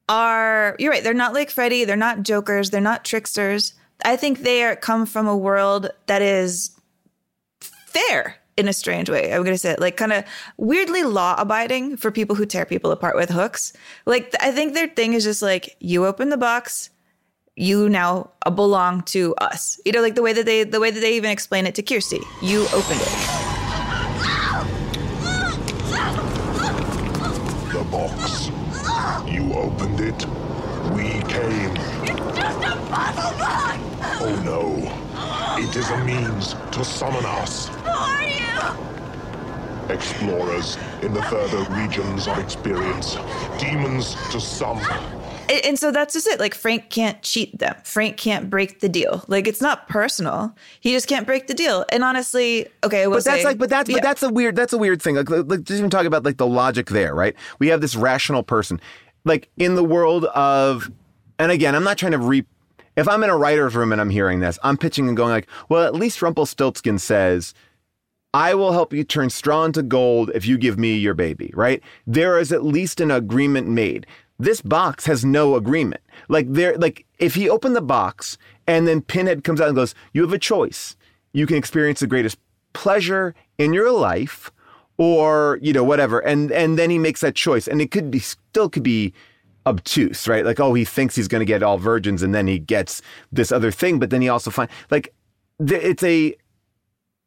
are 0.07 0.75
you're 0.77 0.91
right, 0.91 1.03
they're 1.03 1.13
not 1.15 1.33
like 1.33 1.49
Freddy, 1.49 1.85
they're 1.85 1.95
not 1.95 2.21
jokers, 2.21 2.69
they're 2.69 2.81
not 2.81 3.03
tricksters. 3.03 3.73
I 4.03 4.15
think 4.15 4.39
they 4.43 4.63
are 4.63 4.75
come 4.75 5.07
from 5.07 5.27
a 5.27 5.35
world 5.35 5.89
that 6.05 6.21
is 6.21 6.74
fair 7.95 8.37
in 8.57 8.67
a 8.67 8.73
strange 8.73 9.09
way. 9.09 9.33
I'm 9.33 9.43
gonna 9.43 9.57
say 9.57 9.71
it 9.71 9.79
like 9.79 9.97
kind 9.97 10.13
of 10.13 10.23
weirdly 10.57 11.03
law 11.03 11.35
abiding 11.37 11.97
for 11.97 12.11
people 12.11 12.35
who 12.35 12.45
tear 12.45 12.65
people 12.65 12.91
apart 12.91 13.15
with 13.15 13.29
hooks. 13.29 13.73
Like 14.05 14.33
I 14.39 14.51
think 14.51 14.73
their 14.73 14.87
thing 14.87 15.13
is 15.13 15.23
just 15.23 15.41
like 15.41 15.75
you 15.79 16.05
open 16.05 16.29
the 16.29 16.37
box, 16.37 16.89
you 17.55 17.89
now 17.89 18.31
belong 18.53 19.01
to 19.03 19.33
us. 19.35 19.79
You 19.85 19.91
know, 19.91 20.01
like 20.01 20.15
the 20.15 20.21
way 20.21 20.33
that 20.33 20.45
they 20.45 20.63
the 20.63 20.79
way 20.79 20.91
that 20.91 20.99
they 20.99 21.15
even 21.15 21.31
explain 21.31 21.65
it 21.65 21.75
to 21.75 21.81
Kirsty. 21.81 22.21
You 22.41 22.67
opened 22.73 23.01
it. 23.01 23.11
The 27.71 27.83
box. 27.91 28.49
You 29.27 29.53
opened 29.53 29.99
it. 29.99 30.25
We 30.93 31.21
came. 31.29 31.75
It's 32.03 32.37
just 32.37 32.59
a 32.63 32.75
puzzle 32.89 33.37
box! 33.37 33.79
Oh 34.21 34.41
no. 34.45 34.74
It 35.57 35.73
is 35.75 35.89
a 35.89 36.03
means 36.03 36.53
to 36.73 36.83
summon 36.83 37.23
us. 37.25 37.69
Who 37.69 37.87
are 37.89 38.23
you? 38.23 39.93
Explorers 39.93 40.77
in 41.01 41.13
the 41.13 41.21
further 41.23 41.63
regions 41.73 42.27
of 42.27 42.37
experience. 42.39 43.15
Demons 43.57 44.15
to 44.31 44.41
some. 44.41 44.79
And, 45.49 45.65
and 45.65 45.79
so 45.79 45.91
that's 45.91 46.13
just 46.13 46.27
it. 46.27 46.41
Like 46.41 46.53
Frank 46.53 46.89
can't 46.89 47.21
cheat 47.21 47.57
them. 47.57 47.73
Frank 47.85 48.17
can't 48.17 48.49
break 48.49 48.81
the 48.81 48.89
deal. 48.89 49.23
Like 49.29 49.47
it's 49.47 49.61
not 49.61 49.87
personal. 49.87 50.53
He 50.81 50.91
just 50.91 51.07
can't 51.07 51.25
break 51.25 51.47
the 51.47 51.53
deal. 51.53 51.85
And 51.89 52.03
honestly, 52.03 52.67
okay, 52.83 53.03
I 53.03 53.07
but 53.07 53.23
that's 53.23 53.25
say- 53.25 53.45
like, 53.45 53.57
but 53.57 53.69
that's, 53.69 53.89
yeah. 53.89 53.95
but 53.97 54.03
that's 54.03 54.23
a 54.23 54.29
weird, 54.29 54.57
that's 54.57 54.73
a 54.73 54.77
weird 54.77 55.01
thing. 55.01 55.15
Like, 55.15 55.29
like, 55.29 55.63
just 55.63 55.77
even 55.79 55.89
talk 55.89 56.05
about 56.05 56.25
like 56.25 56.37
the 56.37 56.47
logic 56.47 56.87
there, 56.87 57.15
right? 57.15 57.33
We 57.59 57.67
have 57.69 57.79
this 57.79 57.95
rational 57.95 58.43
person, 58.43 58.81
like 59.23 59.49
in 59.55 59.75
the 59.75 59.83
world 59.83 60.25
of, 60.25 60.91
and 61.39 61.51
again, 61.51 61.75
I'm 61.75 61.83
not 61.83 61.97
trying 61.97 62.13
to 62.13 62.17
re. 62.17 62.43
If 62.95 63.07
I'm 63.09 63.23
in 63.23 63.29
a 63.29 63.37
writer's 63.37 63.75
room 63.75 63.91
and 63.91 63.99
I'm 63.99 64.09
hearing 64.09 64.39
this, 64.39 64.57
I'm 64.63 64.77
pitching 64.77 65.07
and 65.07 65.17
going 65.17 65.31
like, 65.31 65.47
well, 65.67 65.83
at 65.83 65.95
least 65.95 66.21
Rumpelstiltskin 66.21 66.99
says, 66.99 67.53
I 68.33 68.53
will 68.53 68.73
help 68.73 68.93
you 68.93 69.03
turn 69.03 69.29
straw 69.29 69.63
into 69.63 69.81
gold 69.81 70.31
if 70.33 70.45
you 70.45 70.57
give 70.57 70.77
me 70.77 70.95
your 70.97 71.13
baby, 71.13 71.51
right? 71.53 71.81
There 72.05 72.37
is 72.37 72.51
at 72.51 72.65
least 72.65 72.99
an 72.99 73.11
agreement 73.11 73.67
made. 73.67 74.05
This 74.37 74.61
box 74.61 75.05
has 75.05 75.23
no 75.23 75.55
agreement. 75.55 76.01
Like 76.27 76.51
there, 76.51 76.77
like 76.77 77.05
if 77.19 77.35
he 77.35 77.49
opened 77.49 77.75
the 77.75 77.81
box 77.81 78.37
and 78.67 78.87
then 78.87 79.01
Pinhead 79.01 79.43
comes 79.43 79.61
out 79.61 79.67
and 79.67 79.75
goes, 79.75 79.95
you 80.11 80.21
have 80.21 80.33
a 80.33 80.37
choice. 80.39 80.97
You 81.31 81.47
can 81.47 81.57
experience 81.57 82.01
the 82.01 82.07
greatest 82.07 82.37
pleasure 82.73 83.33
in 83.57 83.73
your 83.73 83.91
life 83.91 84.51
or, 84.97 85.59
you 85.61 85.71
know, 85.71 85.83
whatever. 85.83 86.19
And, 86.19 86.51
and 86.51 86.77
then 86.77 86.89
he 86.89 86.99
makes 86.99 87.21
that 87.21 87.35
choice 87.35 87.67
and 87.67 87.81
it 87.81 87.91
could 87.91 88.11
be, 88.11 88.19
still 88.19 88.69
could 88.69 88.83
be 88.83 89.13
obtuse, 89.65 90.27
right? 90.27 90.45
Like, 90.45 90.59
oh, 90.59 90.73
he 90.73 90.85
thinks 90.85 91.15
he's 91.15 91.27
going 91.27 91.39
to 91.39 91.45
get 91.45 91.63
all 91.63 91.77
virgins 91.77 92.21
and 92.21 92.33
then 92.33 92.47
he 92.47 92.59
gets 92.59 93.01
this 93.31 93.51
other 93.51 93.71
thing, 93.71 93.99
but 93.99 94.09
then 94.09 94.21
he 94.21 94.29
also 94.29 94.51
finds 94.51 94.71
like 94.91 95.13
it's 95.59 96.03
a 96.03 96.35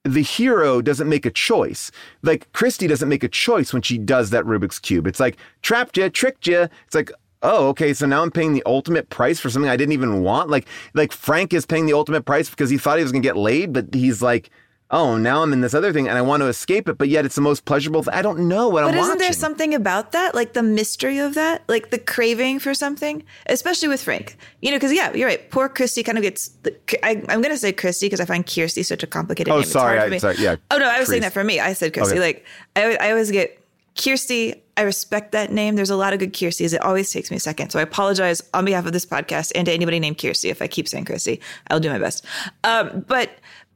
the 0.05 0.23
hero 0.23 0.81
doesn't 0.81 1.09
make 1.09 1.27
a 1.27 1.31
choice. 1.31 1.91
Like 2.23 2.51
Christy 2.53 2.87
doesn't 2.87 3.09
make 3.09 3.25
a 3.25 3.29
choice 3.29 3.73
when 3.73 3.83
she 3.83 3.99
does 3.99 4.31
that 4.31 4.45
Rubik's 4.45 4.79
cube. 4.79 5.07
It's 5.07 5.21
like 5.21 5.37
trapped 5.63 5.97
you, 5.97 6.09
tricked 6.09 6.47
you. 6.47 6.69
It's 6.87 6.95
like 6.95 7.11
oh, 7.43 7.69
okay, 7.69 7.95
so 7.95 8.05
now 8.05 8.23
I'm 8.23 8.33
paying 8.33 8.53
the 8.53 8.65
ultimate 8.67 9.11
price 9.11 9.39
for 9.39 9.49
something 9.49 9.71
I 9.71 9.77
didn't 9.77 9.93
even 9.93 10.23
want. 10.23 10.51
Like 10.51 10.67
like 10.95 11.13
Frank 11.13 11.53
is 11.53 11.67
paying 11.67 11.87
the 11.87 11.93
ultimate 11.93 12.25
price 12.25 12.49
because 12.51 12.71
he 12.71 12.79
thought 12.79 12.99
he 12.99 13.03
was 13.03 13.13
gonna 13.13 13.23
get 13.23 13.37
laid, 13.37 13.73
but 13.73 13.93
he's 13.95 14.23
like, 14.23 14.51
oh, 14.91 15.19
now 15.19 15.43
I'm 15.43 15.53
in 15.53 15.61
this 15.61 15.75
other 15.75 15.93
thing 15.93 16.09
and 16.09 16.17
I 16.17 16.23
want 16.23 16.43
to 16.43 16.47
escape 16.47 16.89
it, 16.89 16.97
but 16.97 17.09
yet 17.09 17.27
it's 17.27 17.35
the 17.35 17.41
most 17.43 17.65
pleasurable 17.67 18.03
thing. 18.03 18.15
I 18.15 18.23
don't 18.23 18.49
know 18.49 18.69
what 18.69 18.83
but 18.83 18.89
I'm 18.93 18.97
watching. 18.97 19.01
But 19.01 19.05
isn't 19.07 19.19
there 19.19 19.33
something 19.33 19.75
about 19.75 20.13
that, 20.13 20.35
like 20.35 20.55
the 20.55 20.63
mystery 20.63 21.19
of 21.19 21.35
that, 21.35 21.63
like 21.69 21.91
the 21.91 21.99
craving 21.99 22.59
for 22.59 22.73
something, 22.75 23.23
especially 23.47 23.89
with 23.89 24.03
Frank? 24.03 24.37
You 24.63 24.71
know, 24.71 24.77
because 24.77 24.93
yeah, 24.93 25.13
you're 25.13 25.29
right. 25.29 25.51
Poor 25.51 25.69
Christy 25.69 26.03
kind 26.03 26.17
of 26.17 26.23
gets. 26.23 26.49
The, 26.63 26.77
I, 27.05 27.11
am 27.29 27.43
going 27.43 27.51
to 27.51 27.59
say 27.59 27.73
Christy 27.73 28.07
because 28.07 28.21
I 28.21 28.25
find 28.25 28.47
Kirsty 28.47 28.83
such 28.83 29.03
a 29.03 29.07
complicated 29.07 29.53
Oh, 29.53 29.57
name. 29.57 29.63
It's 29.63 29.73
sorry, 29.73 29.99
hard 29.99 30.09
for 30.11 30.15
I- 30.15 30.19
sorry, 30.19 30.37
yeah, 30.39 30.57
Oh 30.71 30.79
no, 30.79 30.89
I 30.89 30.99
was 30.99 31.09
saying 31.09 31.23
that 31.23 31.33
for 31.33 31.45
me. 31.45 31.61
I 31.61 31.73
said 31.75 31.93
Kirsty. 31.93 32.13
Okay. 32.13 32.21
Like 32.21 32.47
I, 32.77 32.97
I 32.97 33.11
always 33.11 33.31
get 33.31 33.63
Kirsty. 33.97 34.63
I 34.77 34.83
respect 34.83 35.33
that 35.33 35.51
name. 35.51 35.75
There's 35.75 35.91
a 35.91 35.97
lot 35.97 36.13
of 36.13 36.21
good 36.21 36.33
Kirsties. 36.33 36.73
It 36.73 36.81
always 36.83 37.11
takes 37.11 37.33
me 37.33 37.37
a 37.37 37.41
second. 37.41 37.71
So 37.71 37.81
I 37.81 37.83
apologize 37.83 38.41
on 38.55 38.65
behalf 38.65 38.87
of 38.87 38.93
this 38.93 39.05
podcast 39.05 39.51
and 39.57 39.67
to 39.67 39.73
anybody 39.73 39.99
named 39.99 40.19
Kirsty 40.19 40.51
if 40.51 40.63
I 40.63 40.69
keep 40.69 40.87
saying 40.87 41.05
Kirsty. 41.07 41.41
I'll 41.69 41.81
do 41.81 41.91
my 41.91 41.99
best. 41.99 42.25
Um, 42.63 43.05
but 43.09 43.31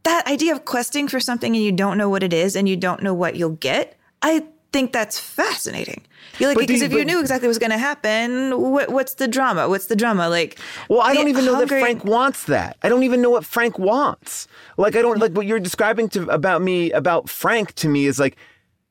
that 0.05 0.27
idea 0.27 0.53
of 0.53 0.65
questing 0.65 1.09
for 1.09 1.21
something 1.21 1.55
and 1.55 1.65
you 1.65 1.73
don't 1.73 1.97
know 1.99 2.09
what 2.09 2.23
it 2.23 2.33
is 2.33 2.57
and 2.57 2.69
you 2.69 2.77
don't 2.77 3.03
know 3.03 3.15
what 3.15 3.37
you'll 3.37 3.51
get, 3.51 3.97
I 4.23 4.45
think 4.73 4.93
that's 4.93 5.19
fascinating. 5.19 6.03
You're 6.39 6.49
like, 6.49 6.57
But 6.57 6.67
because 6.67 6.81
you- 6.81 6.87
if 6.87 6.93
you 6.93 7.05
knew 7.05 7.21
exactly 7.21 7.47
what 7.47 7.51
was 7.51 7.59
going 7.59 7.71
to 7.73 7.79
happen, 7.79 8.59
what, 8.59 8.91
what's 8.91 9.15
the 9.15 9.29
drama? 9.29 9.69
What's 9.69 9.87
the 9.87 9.97
drama? 9.97 10.29
Like, 10.29 10.59
Well, 10.89 11.01
I 11.03 11.13
don't 11.15 11.29
even 11.29 11.45
know 11.45 11.59
that 11.61 11.69
Frank 11.69 12.05
wants 12.05 12.45
that. 12.45 12.77
I 12.83 12.89
don't 12.89 13.03
even 13.03 13.21
know 13.21 13.31
what 13.31 13.45
Frank 13.45 13.79
wants. 13.79 14.49
Like 14.79 14.97
I 14.97 15.03
don't 15.03 15.19
like 15.19 15.33
what 15.33 15.47
you're 15.47 15.61
describing 15.61 16.09
to 16.11 16.27
about 16.29 16.63
me 16.63 16.91
about 16.93 17.29
Frank 17.29 17.75
to 17.75 17.89
me 17.89 18.07
is 18.07 18.19
like 18.19 18.37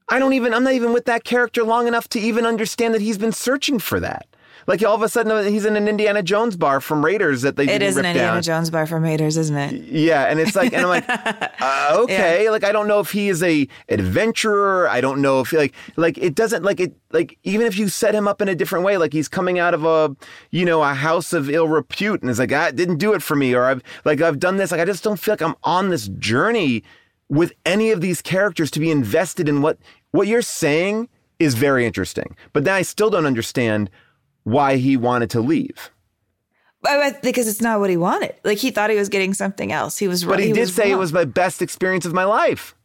I 0.09 0.20
don't 0.20 0.34
even 0.34 0.53
I'm 0.53 0.64
not 0.64 0.74
even 0.74 0.93
with 0.93 1.05
that 1.05 1.24
character 1.24 1.64
long 1.64 1.88
enough 1.88 2.07
to 2.09 2.20
even 2.20 2.45
understand 2.45 2.93
that 2.93 3.01
he's 3.01 3.18
been 3.18 3.32
searching 3.32 3.80
for 3.80 3.99
that. 4.01 4.28
Like 4.72 4.82
all 4.86 4.95
of 4.95 5.01
a 5.01 5.09
sudden 5.09 5.51
he's 5.51 5.65
in 5.65 5.76
an 5.76 5.89
Indiana 5.89 6.24
Jones 6.24 6.55
bar 6.55 6.80
from 6.80 7.03
Raiders 7.03 7.41
that 7.41 7.57
they 7.57 7.67
It 7.67 7.82
is 7.82 7.97
an 7.97 8.05
Indiana 8.05 8.36
down. 8.36 8.41
Jones 8.41 8.69
bar 8.69 8.88
from 8.88 9.03
Raiders, 9.03 9.36
isn't 9.36 9.57
it? 9.57 9.74
Yeah, 9.84 10.28
and 10.28 10.39
it's 10.39 10.55
like, 10.55 10.72
and 10.72 10.84
I'm 10.84 10.88
like, 10.88 11.03
uh, 11.09 11.97
okay, 12.03 12.49
like 12.49 12.63
I 12.63 12.72
don't 12.72 12.88
know 12.88 13.01
if 13.01 13.11
he 13.11 13.28
is 13.28 13.43
a 13.43 13.67
adventurer. 13.89 14.88
I 14.88 15.01
don't 15.01 15.22
know 15.22 15.41
if 15.41 15.51
like, 15.51 15.74
like 15.97 16.17
it 16.17 16.36
doesn't 16.36 16.63
like 16.63 16.80
it 16.80 16.93
like 17.11 17.38
even 17.43 17.67
if 17.67 17.78
you 17.78 17.89
set 17.89 18.15
him 18.15 18.30
up 18.30 18.41
in 18.41 18.47
a 18.47 18.55
different 18.55 18.86
way, 18.86 18.95
like 18.95 19.11
he's 19.11 19.28
coming 19.28 19.59
out 19.59 19.74
of 19.74 19.84
a 19.84 20.15
you 20.51 20.63
know 20.63 20.82
a 20.82 20.93
house 20.93 21.34
of 21.34 21.49
ill 21.49 21.67
repute, 21.67 22.22
and 22.22 22.30
it's 22.30 22.39
like, 22.39 22.53
ah, 22.53 22.67
it 22.67 22.78
didn't 22.78 22.95
do 22.95 23.11
it 23.11 23.22
for 23.22 23.36
me, 23.36 23.53
or 23.53 23.65
I've 23.65 23.84
like 24.05 24.22
I've 24.22 24.39
done 24.39 24.55
this, 24.55 24.72
like 24.72 24.80
I 24.80 24.86
just 24.86 25.03
don't 25.03 25.19
feel 25.19 25.34
like 25.34 25.41
I'm 25.41 25.55
on 25.65 25.89
this 25.89 26.07
journey 26.07 26.82
with 27.28 27.51
any 27.65 27.91
of 27.91 27.99
these 27.99 28.22
characters 28.22 28.72
to 28.72 28.80
be 28.80 28.89
invested 28.89 29.49
in 29.49 29.61
what 29.61 29.80
what 30.11 30.30
you're 30.30 30.41
saying 30.41 31.09
is 31.39 31.55
very 31.55 31.86
interesting, 31.86 32.38
but 32.53 32.63
then 32.63 32.74
I 32.74 32.84
still 32.84 33.09
don't 33.09 33.26
understand 33.26 33.89
why 34.44 34.78
he 34.78 34.98
wanted 34.98 35.30
to 35.32 35.42
leave. 35.42 35.92
Because 37.22 37.48
it's 37.48 37.62
not 37.62 37.80
what 37.80 37.89
he 37.89 37.98
wanted. 37.98 38.34
Like 38.44 38.58
he 38.58 38.72
thought 38.72 38.89
he 38.89 38.96
was 38.96 39.10
getting 39.10 39.34
something 39.34 39.72
else. 39.72 39.98
He 39.98 40.08
was. 40.08 40.26
But 40.26 40.39
he, 40.39 40.52
did 40.52 40.62
was 40.62 40.74
say 40.74 40.89
it 40.92 40.96
was 40.96 41.14
my 41.14 41.26
best 41.26 41.62
experience 41.62 42.06
of 42.06 42.14
my 42.14 42.24
life. 42.24 42.76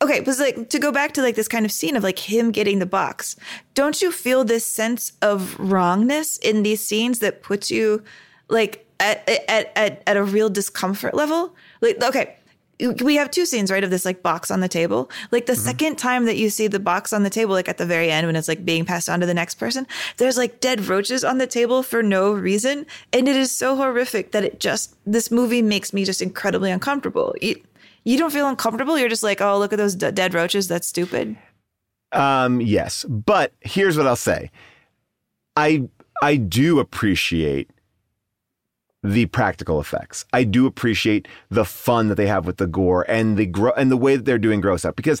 Okay, 0.00 0.20
but 0.20 0.38
like 0.38 0.68
to 0.70 0.78
go 0.78 0.90
back 0.90 1.12
to 1.14 1.22
like 1.22 1.36
this 1.36 1.48
kind 1.48 1.64
of 1.64 1.70
scene 1.70 1.96
of 1.96 2.02
like 2.02 2.18
him 2.18 2.50
getting 2.50 2.80
the 2.80 2.86
box. 2.86 3.36
Don't 3.74 4.02
you 4.02 4.10
feel 4.10 4.44
this 4.44 4.64
sense 4.64 5.12
of 5.22 5.58
wrongness 5.58 6.38
in 6.38 6.62
these 6.62 6.84
scenes 6.84 7.20
that 7.20 7.42
puts 7.42 7.70
you 7.70 8.02
like 8.48 8.86
at 8.98 9.28
at 9.28 9.72
at, 9.76 10.02
at 10.06 10.16
a 10.16 10.24
real 10.24 10.48
discomfort 10.48 11.14
level? 11.14 11.54
Like 11.80 12.02
okay, 12.02 12.36
we 12.82 13.16
have 13.16 13.30
two 13.30 13.46
scenes 13.46 13.70
right 13.70 13.84
of 13.84 13.90
this 13.90 14.04
like 14.04 14.22
box 14.22 14.50
on 14.50 14.60
the 14.60 14.68
table. 14.68 15.10
Like 15.30 15.46
the 15.46 15.56
second 15.56 15.96
time 15.96 16.24
that 16.26 16.36
you 16.36 16.50
see 16.50 16.66
the 16.66 16.80
box 16.80 17.12
on 17.12 17.22
the 17.22 17.30
table, 17.30 17.52
like 17.52 17.68
at 17.68 17.78
the 17.78 17.86
very 17.86 18.10
end 18.10 18.26
when 18.26 18.36
it's 18.36 18.48
like 18.48 18.64
being 18.64 18.84
passed 18.84 19.08
on 19.08 19.20
to 19.20 19.26
the 19.26 19.34
next 19.34 19.54
person, 19.54 19.86
there's 20.16 20.36
like 20.36 20.60
dead 20.60 20.86
roaches 20.86 21.24
on 21.24 21.38
the 21.38 21.46
table 21.46 21.82
for 21.82 22.02
no 22.02 22.32
reason, 22.32 22.86
and 23.12 23.28
it 23.28 23.36
is 23.36 23.50
so 23.50 23.76
horrific 23.76 24.32
that 24.32 24.44
it 24.44 24.60
just 24.60 24.96
this 25.06 25.30
movie 25.30 25.62
makes 25.62 25.92
me 25.92 26.04
just 26.04 26.22
incredibly 26.22 26.70
uncomfortable. 26.70 27.34
You, 27.40 27.60
you 28.04 28.18
don't 28.18 28.32
feel 28.32 28.48
uncomfortable. 28.48 28.98
You're 28.98 29.08
just 29.08 29.22
like, 29.22 29.40
oh, 29.40 29.58
look 29.58 29.72
at 29.72 29.76
those 29.76 29.94
d- 29.94 30.10
dead 30.10 30.34
roaches. 30.34 30.68
That's 30.68 30.88
stupid. 30.88 31.36
Um, 32.12 32.60
yes, 32.60 33.04
but 33.04 33.52
here's 33.60 33.96
what 33.96 34.06
I'll 34.06 34.16
say. 34.16 34.50
I 35.56 35.88
I 36.22 36.36
do 36.36 36.78
appreciate 36.78 37.70
the 39.02 39.26
practical 39.26 39.80
effects. 39.80 40.24
I 40.32 40.44
do 40.44 40.66
appreciate 40.66 41.26
the 41.50 41.64
fun 41.64 42.08
that 42.08 42.14
they 42.14 42.26
have 42.26 42.46
with 42.46 42.58
the 42.58 42.66
gore 42.66 43.04
and 43.08 43.36
the 43.36 43.46
gro- 43.46 43.72
and 43.72 43.90
the 43.90 43.96
way 43.96 44.16
that 44.16 44.24
they're 44.24 44.38
doing 44.38 44.60
gross 44.60 44.84
up 44.84 44.96
because 44.96 45.20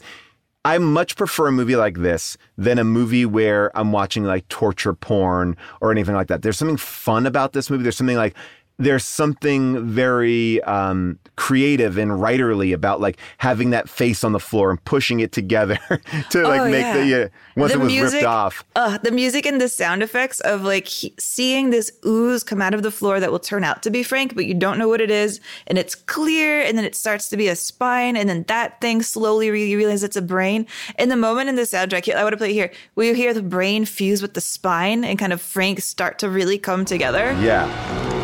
I 0.64 0.78
much 0.78 1.16
prefer 1.16 1.48
a 1.48 1.52
movie 1.52 1.74
like 1.74 1.98
this 1.98 2.36
than 2.56 2.78
a 2.78 2.84
movie 2.84 3.26
where 3.26 3.76
I'm 3.76 3.90
watching 3.90 4.22
like 4.22 4.46
torture 4.46 4.94
porn 4.94 5.56
or 5.80 5.90
anything 5.90 6.14
like 6.14 6.28
that. 6.28 6.42
There's 6.42 6.56
something 6.56 6.76
fun 6.76 7.26
about 7.26 7.52
this 7.52 7.68
movie. 7.68 7.82
There's 7.82 7.96
something 7.96 8.16
like 8.16 8.36
there's 8.82 9.04
something 9.04 9.86
very 9.88 10.62
um, 10.64 11.18
creative 11.36 11.96
and 11.98 12.10
writerly 12.12 12.74
about 12.74 13.00
like 13.00 13.18
having 13.38 13.70
that 13.70 13.88
face 13.88 14.22
on 14.24 14.32
the 14.32 14.40
floor 14.40 14.70
and 14.70 14.84
pushing 14.84 15.20
it 15.20 15.32
together 15.32 15.78
to 16.30 16.42
like 16.42 16.60
Oh, 16.62 16.68
make 16.70 16.82
yeah. 16.82 16.96
the 16.96 17.06
yeah, 17.06 17.28
once 17.56 17.72
The 17.72 17.78
it 17.78 17.82
was 17.82 17.92
music- 17.92 18.14
ripped 18.14 18.26
off. 18.26 18.64
Uh, 18.76 18.98
the 18.98 19.10
music 19.10 19.46
and 19.46 19.60
the 19.60 19.68
sound 19.68 20.02
effects 20.02 20.40
of 20.40 20.62
like 20.62 20.86
he- 20.86 21.14
seeing 21.18 21.70
this 21.70 21.90
ooze 22.04 22.42
come 22.44 22.60
out 22.60 22.74
of 22.74 22.82
the 22.82 22.90
floor 22.90 23.20
that 23.20 23.30
will 23.30 23.38
turn 23.38 23.64
out 23.64 23.82
to 23.82 23.90
be 23.90 24.02
Frank, 24.02 24.34
but 24.34 24.44
you 24.46 24.54
don't 24.54 24.78
know 24.78 24.88
what 24.88 25.00
it 25.00 25.10
is, 25.10 25.40
and 25.66 25.78
it's 25.78 25.94
clear, 25.94 26.60
and 26.60 26.76
then 26.76 26.84
it 26.84 26.94
starts 26.94 27.28
to 27.30 27.36
be 27.36 27.48
a 27.48 27.56
spine, 27.56 28.16
and 28.16 28.28
then 28.28 28.44
that 28.48 28.80
thing 28.80 29.02
slowly 29.02 29.50
re- 29.50 29.68
you 29.68 29.76
realize 29.76 30.02
it's 30.02 30.16
a 30.16 30.22
brain. 30.22 30.66
And 30.96 31.10
the 31.10 31.16
moment 31.16 31.48
in 31.48 31.56
the 31.56 31.62
soundtrack, 31.62 32.12
I 32.14 32.22
want 32.22 32.32
to 32.32 32.36
play 32.36 32.50
it 32.50 32.54
here, 32.54 32.72
where 32.94 33.06
you 33.06 33.14
hear 33.14 33.32
the 33.34 33.42
brain 33.42 33.84
fuse 33.84 34.22
with 34.22 34.34
the 34.34 34.40
spine 34.40 35.04
and 35.04 35.18
kind 35.18 35.32
of 35.32 35.40
Frank 35.40 35.80
start 35.80 36.18
to 36.20 36.28
really 36.28 36.58
come 36.58 36.84
together. 36.84 37.36
Yeah. 37.40 38.21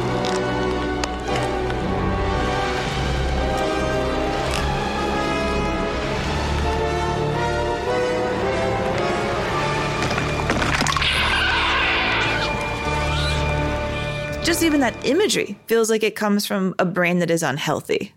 Even 14.79 14.93
that 14.93 15.07
imagery 15.07 15.59
feels 15.67 15.91
like 15.91 16.05
it 16.05 16.15
comes 16.15 16.47
from 16.47 16.75
a 16.79 16.85
brain 16.85 17.19
that 17.19 17.31
is 17.31 17.43
unhealthy. 17.43 18.13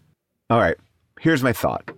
All 0.49 0.59
right. 0.59 0.77
Here's 1.19 1.41
my 1.41 1.53
thought. 1.53 1.91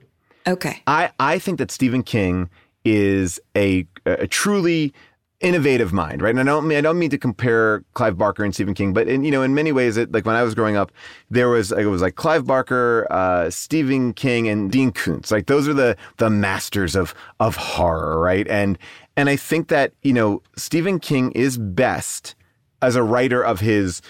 Okay. 0.47 0.81
I, 0.87 1.11
I 1.19 1.39
think 1.39 1.57
that 1.57 1.69
Stephen 1.71 2.03
King 2.03 2.49
is 2.85 3.39
a, 3.57 3.85
a 4.05 4.27
truly 4.27 4.93
innovative 5.41 5.91
mind, 5.91 6.21
right? 6.21 6.29
And 6.29 6.39
I 6.39 6.43
don't 6.43 6.65
mean 6.67 6.77
I 6.77 6.81
don't 6.81 6.97
mean 6.97 7.09
to 7.09 7.17
compare 7.17 7.83
Clive 7.93 8.17
Barker 8.17 8.45
and 8.45 8.53
Stephen 8.53 8.73
King, 8.73 8.93
but 8.93 9.09
in 9.09 9.25
you 9.25 9.31
know 9.31 9.41
in 9.41 9.53
many 9.53 9.73
ways, 9.73 9.97
it 9.97 10.13
like 10.13 10.25
when 10.25 10.35
I 10.35 10.43
was 10.43 10.55
growing 10.55 10.77
up, 10.77 10.91
there 11.29 11.49
was 11.49 11.73
it 11.73 11.85
was 11.85 12.01
like 12.01 12.15
Clive 12.15 12.45
Barker, 12.45 13.07
uh, 13.09 13.49
Stephen 13.49 14.13
King, 14.13 14.47
and 14.47 14.71
Dean 14.71 14.91
Koontz. 14.91 15.31
Like 15.31 15.47
those 15.47 15.67
are 15.67 15.73
the 15.73 15.97
the 16.17 16.29
masters 16.29 16.95
of 16.95 17.13
of 17.41 17.57
horror, 17.57 18.19
right? 18.19 18.47
And 18.47 18.77
and 19.17 19.29
I 19.29 19.35
think 19.35 19.67
that 19.67 19.91
you 20.03 20.13
know 20.13 20.41
Stephen 20.55 20.99
King 20.99 21.31
is 21.33 21.57
best 21.57 22.35
as 22.81 22.95
a 22.95 23.03
writer 23.03 23.43
of 23.43 23.59
his 23.59 24.01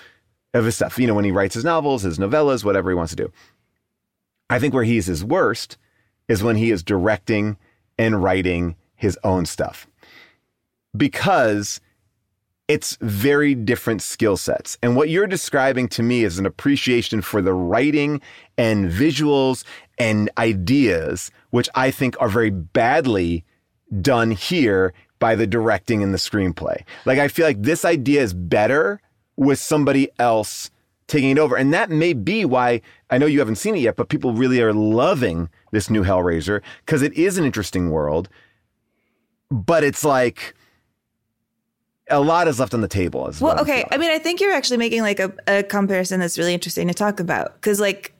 of 0.53 0.65
his 0.65 0.75
stuff. 0.75 0.97
You 0.97 1.07
know 1.07 1.15
when 1.15 1.25
he 1.25 1.31
writes 1.31 1.55
his 1.55 1.65
novels, 1.65 2.03
his 2.03 2.19
novellas, 2.19 2.63
whatever 2.63 2.89
he 2.89 2.95
wants 2.95 3.11
to 3.11 3.23
do. 3.23 3.31
I 4.49 4.59
think 4.59 4.73
where 4.73 4.83
he's 4.83 5.07
his 5.07 5.23
worst 5.23 5.77
is 6.27 6.43
when 6.43 6.55
he 6.55 6.71
is 6.71 6.83
directing 6.83 7.57
and 7.97 8.21
writing 8.21 8.75
his 8.95 9.17
own 9.23 9.45
stuff 9.45 9.87
because 10.95 11.81
it's 12.67 12.97
very 13.01 13.55
different 13.55 14.01
skill 14.01 14.37
sets. 14.37 14.77
And 14.81 14.95
what 14.95 15.09
you're 15.09 15.27
describing 15.27 15.87
to 15.89 16.03
me 16.03 16.23
is 16.23 16.39
an 16.39 16.45
appreciation 16.45 17.21
for 17.21 17.41
the 17.41 17.53
writing 17.53 18.21
and 18.57 18.89
visuals 18.89 19.65
and 19.97 20.29
ideas, 20.37 21.29
which 21.49 21.69
I 21.75 21.91
think 21.91 22.15
are 22.21 22.29
very 22.29 22.49
badly 22.49 23.43
done 24.01 24.31
here 24.31 24.93
by 25.19 25.35
the 25.35 25.47
directing 25.47 26.03
and 26.03 26.13
the 26.13 26.17
screenplay. 26.17 26.83
Like, 27.05 27.19
I 27.19 27.27
feel 27.27 27.45
like 27.45 27.61
this 27.61 27.85
idea 27.85 28.21
is 28.21 28.33
better 28.33 29.01
with 29.35 29.59
somebody 29.59 30.09
else 30.19 30.69
taking 31.07 31.31
it 31.31 31.39
over. 31.39 31.55
And 31.55 31.73
that 31.73 31.89
may 31.89 32.13
be 32.13 32.45
why 32.45 32.81
I 33.09 33.17
know 33.17 33.25
you 33.25 33.39
haven't 33.39 33.55
seen 33.55 33.75
it 33.75 33.79
yet, 33.79 33.95
but 33.95 34.09
people 34.09 34.33
really 34.33 34.61
are 34.61 34.73
loving 34.73 35.49
this 35.71 35.89
new 35.89 36.03
Hellraiser 36.03 36.61
because 36.85 37.01
it 37.01 37.13
is 37.13 37.37
an 37.37 37.45
interesting 37.45 37.89
world. 37.91 38.29
But 39.51 39.83
it's 39.83 40.03
like 40.03 40.55
a 42.09 42.19
lot 42.19 42.47
is 42.47 42.59
left 42.59 42.73
on 42.73 42.81
the 42.81 42.87
table. 42.87 43.27
As 43.27 43.39
Well, 43.39 43.55
what 43.55 43.61
okay. 43.61 43.85
I 43.91 43.97
mean, 43.97 44.11
I 44.11 44.19
think 44.19 44.41
you're 44.41 44.53
actually 44.53 44.77
making 44.77 45.01
like 45.01 45.19
a, 45.19 45.33
a 45.47 45.63
comparison 45.63 46.19
that's 46.19 46.37
really 46.37 46.53
interesting 46.53 46.87
to 46.87 46.93
talk 46.93 47.19
about 47.19 47.53
because, 47.55 47.79
like, 47.79 48.13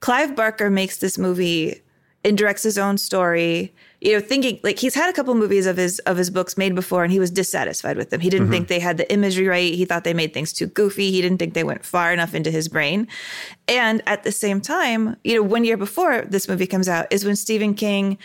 Clive 0.00 0.36
Barker 0.36 0.70
makes 0.70 0.98
this 0.98 1.18
movie 1.18 1.82
and 2.24 2.36
directs 2.36 2.62
his 2.62 2.78
own 2.78 2.98
story. 2.98 3.74
You 4.06 4.12
know, 4.12 4.20
thinking 4.20 4.60
like 4.62 4.78
he's 4.78 4.94
had 4.94 5.10
a 5.10 5.12
couple 5.12 5.34
movies 5.34 5.66
of 5.66 5.76
his 5.76 5.98
of 6.00 6.16
his 6.16 6.30
books 6.30 6.56
made 6.56 6.76
before, 6.76 7.02
and 7.02 7.12
he 7.12 7.18
was 7.18 7.28
dissatisfied 7.32 7.96
with 7.96 8.10
them. 8.10 8.20
He 8.20 8.30
didn't 8.30 8.46
Mhm. 8.46 8.50
think 8.52 8.68
they 8.68 8.78
had 8.78 8.98
the 8.98 9.12
imagery 9.12 9.48
right. 9.48 9.74
He 9.74 9.84
thought 9.84 10.04
they 10.04 10.14
made 10.14 10.32
things 10.32 10.52
too 10.52 10.66
goofy. 10.68 11.10
He 11.10 11.20
didn't 11.20 11.38
think 11.38 11.54
they 11.54 11.64
went 11.64 11.84
far 11.84 12.12
enough 12.12 12.32
into 12.32 12.52
his 12.52 12.68
brain. 12.68 13.08
And 13.66 14.02
at 14.06 14.22
the 14.22 14.30
same 14.30 14.60
time, 14.60 15.16
you 15.24 15.34
know, 15.34 15.42
one 15.42 15.64
year 15.64 15.76
before 15.76 16.24
this 16.30 16.48
movie 16.48 16.68
comes 16.68 16.88
out 16.88 17.06
is 17.10 17.24
when 17.24 17.34
Stephen 17.34 17.74
King 17.74 18.16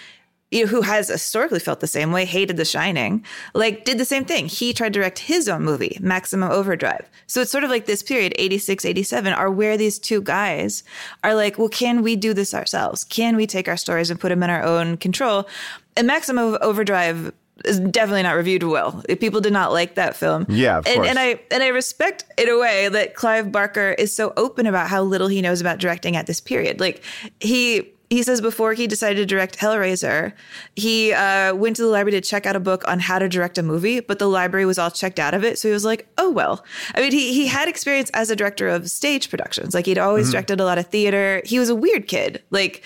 you 0.51 0.65
know, 0.65 0.67
who 0.67 0.81
has 0.81 1.07
historically 1.07 1.59
felt 1.59 1.79
the 1.79 1.87
same 1.87 2.11
way, 2.11 2.25
hated 2.25 2.57
The 2.57 2.65
Shining, 2.65 3.25
like 3.53 3.85
did 3.85 3.97
the 3.97 4.05
same 4.05 4.25
thing. 4.25 4.47
He 4.47 4.73
tried 4.73 4.93
to 4.93 4.99
direct 4.99 5.19
his 5.19 5.47
own 5.47 5.63
movie, 5.63 5.97
Maximum 6.01 6.51
Overdrive. 6.51 7.09
So 7.25 7.41
it's 7.41 7.51
sort 7.51 7.63
of 7.63 7.69
like 7.69 7.85
this 7.85 8.03
period, 8.03 8.33
86, 8.35 8.83
87, 8.85 9.33
are 9.33 9.49
where 9.49 9.77
these 9.77 9.97
two 9.97 10.21
guys 10.21 10.83
are 11.23 11.33
like, 11.33 11.57
well, 11.57 11.69
can 11.69 12.03
we 12.03 12.15
do 12.15 12.33
this 12.33 12.53
ourselves? 12.53 13.03
Can 13.05 13.35
we 13.37 13.47
take 13.47 13.67
our 13.67 13.77
stories 13.77 14.09
and 14.09 14.19
put 14.19 14.29
them 14.29 14.43
in 14.43 14.49
our 14.49 14.63
own 14.63 14.97
control? 14.97 15.47
And 15.95 16.05
Maximum 16.05 16.57
Overdrive 16.61 17.31
is 17.65 17.79
definitely 17.79 18.23
not 18.23 18.35
reviewed 18.35 18.63
well. 18.63 19.03
People 19.19 19.39
did 19.39 19.53
not 19.53 19.71
like 19.71 19.95
that 19.95 20.15
film. 20.15 20.45
Yeah, 20.49 20.79
of 20.79 20.87
and, 20.87 20.95
course. 20.95 21.09
and 21.09 21.19
I 21.19 21.39
and 21.51 21.63
I 21.63 21.67
respect 21.67 22.25
in 22.37 22.49
a 22.49 22.57
way 22.57 22.89
that 22.89 23.13
Clive 23.13 23.51
Barker 23.51 23.91
is 23.91 24.15
so 24.15 24.33
open 24.35 24.65
about 24.65 24.89
how 24.89 25.03
little 25.03 25.27
he 25.27 25.41
knows 25.41 25.61
about 25.61 25.79
directing 25.79 26.15
at 26.15 26.27
this 26.27 26.39
period. 26.39 26.79
Like 26.79 27.03
he 27.39 27.91
he 28.11 28.21
says 28.23 28.41
before 28.41 28.73
he 28.73 28.87
decided 28.87 29.15
to 29.15 29.25
direct 29.25 29.57
Hellraiser, 29.57 30.33
he 30.75 31.13
uh, 31.13 31.55
went 31.55 31.77
to 31.77 31.81
the 31.81 31.87
library 31.87 32.11
to 32.11 32.21
check 32.21 32.45
out 32.45 32.57
a 32.57 32.59
book 32.59 32.85
on 32.85 32.99
how 32.99 33.17
to 33.19 33.29
direct 33.29 33.57
a 33.57 33.63
movie, 33.63 34.01
but 34.01 34.19
the 34.19 34.27
library 34.27 34.65
was 34.65 34.77
all 34.77 34.91
checked 34.91 35.17
out 35.17 35.33
of 35.33 35.45
it. 35.45 35.57
So 35.57 35.69
he 35.69 35.73
was 35.73 35.85
like, 35.85 36.07
oh, 36.17 36.29
well. 36.29 36.65
I 36.93 36.99
mean, 36.99 37.13
he, 37.13 37.33
he 37.33 37.47
had 37.47 37.69
experience 37.69 38.09
as 38.13 38.29
a 38.29 38.35
director 38.35 38.67
of 38.67 38.89
stage 38.91 39.29
productions. 39.29 39.73
Like 39.73 39.85
he'd 39.85 39.97
always 39.97 40.27
Mhm. 40.27 40.31
directed 40.33 40.59
a 40.59 40.65
lot 40.65 40.77
of 40.77 40.87
theater. 40.87 41.41
He 41.45 41.57
was 41.57 41.69
a 41.69 41.75
weird 41.75 42.07
kid. 42.07 42.43
Like, 42.51 42.83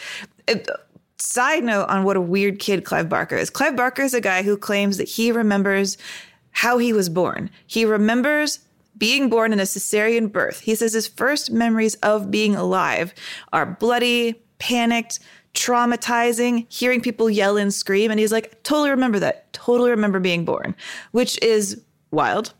it- 0.47 0.69
side 1.17 1.63
note 1.63 1.87
on 1.89 2.03
what 2.03 2.17
a 2.17 2.21
weird 2.21 2.59
kid 2.59 2.85
Clive 2.85 3.09
Barker 3.09 3.35
is. 3.35 3.49
Clive 3.49 3.75
Barker 3.75 4.03
is 4.03 4.13
a 4.13 4.21
guy 4.21 4.43
who 4.43 4.55
claims 4.55 4.97
that 4.97 5.07
he 5.07 5.31
remembers 5.31 5.97
how 6.51 6.77
he 6.77 6.93
was 6.93 7.09
born. 7.09 7.49
He 7.65 7.83
remembers 7.83 8.59
being 8.97 9.27
born 9.29 9.51
in 9.51 9.59
a 9.59 9.63
cesarean 9.63 10.31
birth. 10.31 10.59
He 10.59 10.75
says 10.75 10.93
his 10.93 11.07
first 11.07 11.51
memories 11.51 11.95
of 11.95 12.29
being 12.29 12.55
alive 12.55 13.13
are 13.51 13.65
bloody, 13.65 14.35
panicked, 14.59 15.19
traumatizing, 15.53 16.65
hearing 16.69 17.01
people 17.01 17.29
yell 17.29 17.57
and 17.57 17.73
scream. 17.73 18.11
And 18.11 18.19
he's 18.19 18.31
like, 18.31 18.61
totally 18.63 18.89
remember 18.89 19.19
that. 19.19 19.51
Totally 19.53 19.89
remember 19.89 20.19
being 20.19 20.45
born, 20.45 20.75
which 21.11 21.41
is 21.41 21.81
wild. 22.11 22.53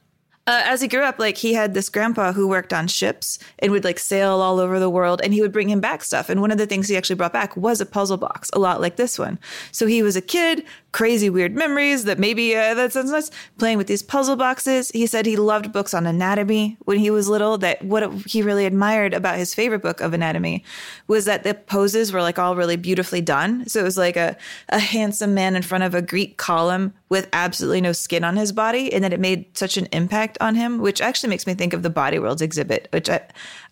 Uh, 0.47 0.61
as 0.65 0.79
he 0.79 0.87
grew 0.87 1.01
up, 1.01 1.17
like 1.17 1.37
he 1.37 1.55
had 1.55 1.73
this 1.73 1.89
grandpa 1.89 2.31
who 2.31 2.47
worked 2.47 2.71
on 2.71 2.87
ships 2.87 3.39
and 3.57 3.71
would 3.71 3.83
like 3.83 3.97
sail 3.97 4.41
all 4.41 4.59
over 4.59 4.79
the 4.79 4.91
world, 4.91 5.19
and 5.23 5.33
he 5.33 5.41
would 5.41 5.51
bring 5.51 5.69
him 5.69 5.79
back 5.79 6.03
stuff. 6.03 6.29
And 6.29 6.39
one 6.39 6.51
of 6.51 6.59
the 6.59 6.67
things 6.67 6.87
he 6.87 6.95
actually 6.95 7.15
brought 7.15 7.33
back 7.33 7.57
was 7.57 7.81
a 7.81 7.85
puzzle 7.85 8.17
box, 8.17 8.51
a 8.53 8.59
lot 8.59 8.79
like 8.79 8.95
this 8.95 9.17
one. 9.17 9.39
So 9.71 9.87
he 9.87 10.03
was 10.03 10.15
a 10.15 10.21
kid, 10.21 10.63
crazy 10.95 11.29
weird 11.29 11.53
memories 11.53 12.05
that 12.05 12.17
maybe 12.17 12.55
uh, 12.55 12.73
that 12.73 12.93
sounds 12.93 13.11
nuts. 13.11 13.29
Playing 13.57 13.77
with 13.77 13.87
these 13.87 14.01
puzzle 14.01 14.37
boxes, 14.37 14.89
he 14.91 15.05
said 15.07 15.25
he 15.25 15.35
loved 15.35 15.73
books 15.73 15.93
on 15.93 16.05
anatomy 16.07 16.77
when 16.85 16.97
he 16.99 17.11
was 17.11 17.27
little. 17.27 17.57
That 17.57 17.83
what 17.83 18.09
he 18.25 18.41
really 18.41 18.65
admired 18.65 19.13
about 19.13 19.37
his 19.37 19.53
favorite 19.53 19.81
book 19.81 19.99
of 19.99 20.13
anatomy 20.13 20.63
was 21.07 21.25
that 21.25 21.43
the 21.43 21.53
poses 21.53 22.13
were 22.13 22.21
like 22.21 22.39
all 22.39 22.55
really 22.55 22.77
beautifully 22.77 23.19
done. 23.19 23.67
So 23.67 23.81
it 23.81 23.83
was 23.83 23.97
like 23.97 24.15
a 24.15 24.37
a 24.69 24.79
handsome 24.79 25.33
man 25.33 25.57
in 25.57 25.63
front 25.63 25.83
of 25.83 25.93
a 25.93 26.01
Greek 26.01 26.37
column 26.37 26.93
with 27.09 27.27
absolutely 27.33 27.81
no 27.81 27.91
skin 27.91 28.23
on 28.23 28.37
his 28.37 28.53
body, 28.53 28.93
and 28.93 29.03
that 29.03 29.11
it 29.11 29.19
made 29.19 29.45
such 29.57 29.75
an 29.75 29.87
impact 29.91 30.37
on 30.39 30.55
him, 30.55 30.79
which 30.79 31.01
actually 31.01 31.29
makes 31.29 31.45
me 31.45 31.53
think 31.55 31.73
of 31.73 31.83
the 31.83 31.89
Body 31.89 32.19
Worlds 32.19 32.41
exhibit, 32.41 32.87
which 32.93 33.09
I 33.09 33.19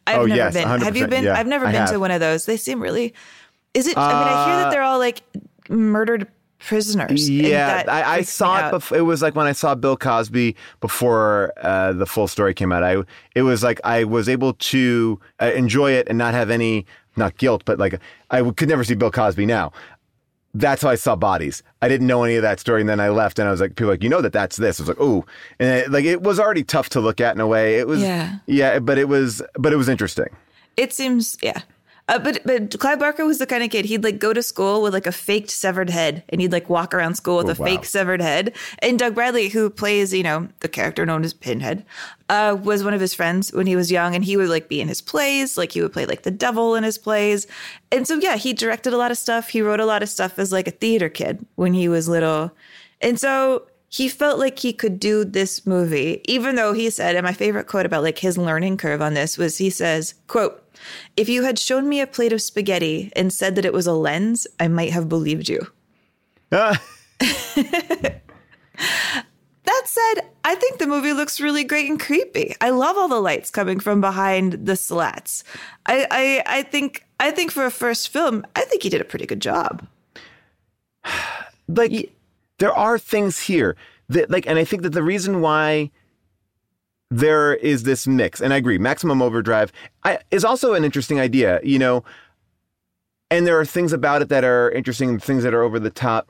I've 0.05 0.19
Oh, 0.19 0.25
never 0.25 0.35
yes, 0.35 0.53
been. 0.53 0.67
Have 0.67 0.97
you 0.97 1.07
been? 1.07 1.23
yeah, 1.23 1.39
I've 1.39 1.47
never 1.47 1.65
I 1.67 1.71
been 1.71 1.81
have. 1.87 1.91
to 1.91 1.99
one 1.99 2.11
of 2.11 2.19
those. 2.19 2.43
They 2.45 2.57
seem 2.57 2.81
really. 2.83 3.13
Is 3.73 3.87
it? 3.87 3.97
I 3.97 4.13
mean, 4.19 4.27
I 4.27 4.45
hear 4.45 4.53
Uh, 4.55 4.57
that 4.63 4.71
they're 4.71 4.83
all 4.83 4.99
like 4.99 5.21
murdered 5.69 6.27
prisoners. 6.67 7.29
Yeah, 7.29 7.83
I, 7.87 8.17
I 8.17 8.21
saw 8.21 8.57
it. 8.57 8.61
out. 8.63 8.71
Before, 8.71 8.97
it 8.97 9.01
was 9.01 9.21
like 9.21 9.35
when 9.35 9.47
I 9.47 9.51
saw 9.51 9.75
Bill 9.75 9.97
Cosby 9.97 10.55
before 10.81 11.53
uh, 11.61 11.93
the 11.93 12.05
full 12.05 12.27
story 12.27 12.53
came 12.53 12.71
out. 12.71 12.83
I 12.83 13.03
it 13.35 13.41
was 13.43 13.63
like 13.63 13.79
I 13.83 14.03
was 14.03 14.27
able 14.29 14.53
to 14.53 15.19
uh, 15.41 15.51
enjoy 15.55 15.91
it 15.91 16.07
and 16.09 16.17
not 16.17 16.33
have 16.33 16.49
any 16.49 16.85
not 17.15 17.37
guilt, 17.37 17.63
but 17.65 17.77
like 17.79 17.99
I 18.31 18.37
w- 18.37 18.53
could 18.53 18.69
never 18.69 18.83
see 18.83 18.95
Bill 18.95 19.11
Cosby 19.11 19.45
now. 19.45 19.71
That's 20.55 20.83
how 20.83 20.89
I 20.89 20.95
saw 20.95 21.15
bodies. 21.15 21.63
I 21.81 21.87
didn't 21.87 22.05
know 22.05 22.23
any 22.23 22.35
of 22.35 22.43
that 22.43 22.59
story, 22.59 22.81
and 22.81 22.87
then 22.87 22.99
I 22.99 23.09
left, 23.09 23.39
and 23.39 23.47
I 23.47 23.51
was 23.51 23.59
like, 23.59 23.71
people 23.75 23.87
like, 23.89 24.03
you 24.03 24.09
know 24.09 24.21
that 24.21 24.33
that's 24.33 24.57
this. 24.57 24.79
I 24.79 24.83
was 24.83 24.87
like, 24.89 24.99
ooh, 25.01 25.25
and 25.59 25.69
it, 25.79 25.91
like 25.91 26.05
it 26.05 26.21
was 26.21 26.39
already 26.39 26.63
tough 26.63 26.89
to 26.89 26.99
look 27.01 27.19
at 27.19 27.33
in 27.33 27.41
a 27.41 27.47
way. 27.47 27.79
It 27.79 27.87
was, 27.87 28.01
Yeah. 28.01 28.37
yeah, 28.45 28.77
but 28.77 28.99
it 28.99 29.07
was, 29.09 29.41
but 29.55 29.73
it 29.73 29.77
was 29.77 29.89
interesting. 29.89 30.27
It 30.77 30.93
seems, 30.93 31.37
yeah. 31.41 31.61
Uh, 32.09 32.19
but 32.19 32.39
but 32.43 32.77
Clive 32.79 32.99
Barker 32.99 33.25
was 33.25 33.39
the 33.39 33.45
kind 33.45 33.63
of 33.63 33.69
kid 33.69 33.85
he'd 33.85 34.03
like 34.03 34.19
go 34.19 34.33
to 34.33 34.43
school 34.43 34.81
with 34.81 34.93
like 34.93 35.07
a 35.07 35.11
faked 35.11 35.49
severed 35.49 35.89
head, 35.89 36.21
and 36.27 36.41
he'd 36.41 36.51
like 36.51 36.69
walk 36.69 36.93
around 36.93 37.15
school 37.15 37.37
with 37.37 37.47
Oh, 37.47 37.51
a 37.51 37.55
wow. 37.55 37.65
fake 37.65 37.85
severed 37.85 38.21
head. 38.21 38.53
And 38.79 38.99
Doug 38.99 39.15
Bradley, 39.15 39.47
who 39.47 39.69
plays 39.69 40.13
you 40.13 40.21
know 40.23 40.49
the 40.59 40.67
character 40.67 41.05
known 41.05 41.23
as 41.23 41.33
Pinhead, 41.33 41.85
uh, 42.27 42.57
was 42.61 42.83
one 42.83 42.93
of 42.93 42.99
his 42.99 43.13
friends 43.13 43.53
when 43.53 43.67
he 43.67 43.77
was 43.77 43.89
young, 43.89 44.15
and 44.15 44.25
he 44.25 44.35
would 44.35 44.49
like 44.49 44.67
be 44.67 44.81
in 44.81 44.89
his 44.89 44.99
plays, 45.01 45.57
like 45.57 45.71
he 45.71 45.81
would 45.81 45.93
play 45.93 46.05
like 46.05 46.23
the 46.23 46.31
devil 46.31 46.75
in 46.75 46.83
his 46.83 46.97
plays. 46.97 47.47
And 47.89 48.05
so 48.05 48.15
yeah, 48.15 48.35
he 48.35 48.51
directed 48.51 48.91
a 48.91 48.97
lot 48.97 49.11
of 49.11 49.17
stuff. 49.17 49.47
He 49.49 49.61
wrote 49.61 49.79
a 49.79 49.85
lot 49.85 50.03
of 50.03 50.09
stuff 50.09 50.37
as 50.37 50.51
like 50.51 50.67
a 50.67 50.71
theater 50.71 51.07
kid 51.07 51.45
when 51.55 51.73
he 51.73 51.87
was 51.87 52.09
little, 52.09 52.51
and 52.99 53.17
so 53.17 53.65
he 53.93 54.09
felt 54.09 54.39
like 54.39 54.57
he 54.57 54.73
could 54.73 54.99
do 54.99 55.23
this 55.23 55.67
movie, 55.67 56.19
even 56.25 56.55
though 56.55 56.73
he 56.73 56.89
said, 56.89 57.15
and 57.15 57.23
my 57.23 57.31
favorite 57.31 57.67
quote 57.67 57.85
about 57.85 58.01
like 58.01 58.17
his 58.17 58.39
learning 58.39 58.75
curve 58.75 59.03
on 59.03 59.13
this 59.13 59.37
was 59.37 59.59
he 59.59 59.69
says, 59.69 60.15
quote, 60.25 60.67
if 61.15 61.29
you 61.29 61.43
had 61.43 61.59
shown 61.59 61.87
me 61.87 62.01
a 62.01 62.07
plate 62.07 62.33
of 62.33 62.41
spaghetti 62.41 63.11
and 63.15 63.31
said 63.31 63.53
that 63.55 63.65
it 63.65 63.71
was 63.71 63.85
a 63.85 63.93
lens, 63.93 64.47
I 64.59 64.67
might 64.67 64.89
have 64.89 65.07
believed 65.07 65.47
you. 65.47 65.67
Ah. 66.51 66.81
That 69.65 69.83
said, 69.85 70.25
I 70.43 70.55
think 70.55 70.77
the 70.77 70.87
movie 70.87 71.13
looks 71.13 71.39
really 71.39 71.63
great 71.63 71.89
and 71.89 71.97
creepy. 71.97 72.53
I 72.59 72.71
love 72.71 72.97
all 72.97 73.07
the 73.07 73.21
lights 73.21 73.49
coming 73.49 73.79
from 73.79 74.01
behind 74.01 74.65
the 74.65 74.75
slats. 74.75 75.45
I, 75.85 76.05
I, 76.11 76.57
I 76.57 76.63
think, 76.63 77.05
I 77.17 77.31
think 77.31 77.49
for 77.49 77.65
a 77.65 77.71
first 77.71 78.09
film, 78.09 78.45
I 78.57 78.65
think 78.65 78.83
he 78.83 78.89
did 78.89 78.99
a 78.99 79.05
pretty 79.05 79.25
good 79.25 79.39
job. 79.39 79.87
like 81.69 82.13
there 82.63 82.73
are 82.73 82.97
things 82.97 83.41
here 83.41 83.75
that 84.07 84.31
like 84.31 84.47
and 84.47 84.57
i 84.57 84.63
think 84.63 84.83
that 84.83 84.93
the 84.93 85.03
reason 85.03 85.41
why 85.41 85.91
there 87.11 87.55
is 87.55 87.83
this 87.83 88.07
mix 88.07 88.39
and 88.39 88.53
i 88.53 88.57
agree 88.57 88.77
maximum 88.77 89.21
overdrive 89.21 89.69
I, 90.05 90.19
is 90.31 90.45
also 90.45 90.73
an 90.73 90.83
interesting 90.83 91.19
idea 91.19 91.59
you 91.63 91.77
know? 91.77 92.03
And 93.29 93.47
there 93.47 93.59
are 93.59 93.65
things 93.65 93.93
about 93.93 94.21
it 94.21 94.29
that 94.29 94.43
are 94.43 94.69
interesting 94.71 95.17
things 95.17 95.41
that 95.43 95.55
are 95.55 95.63
over 95.63 95.79
the 95.79 95.89
top. 95.89 96.29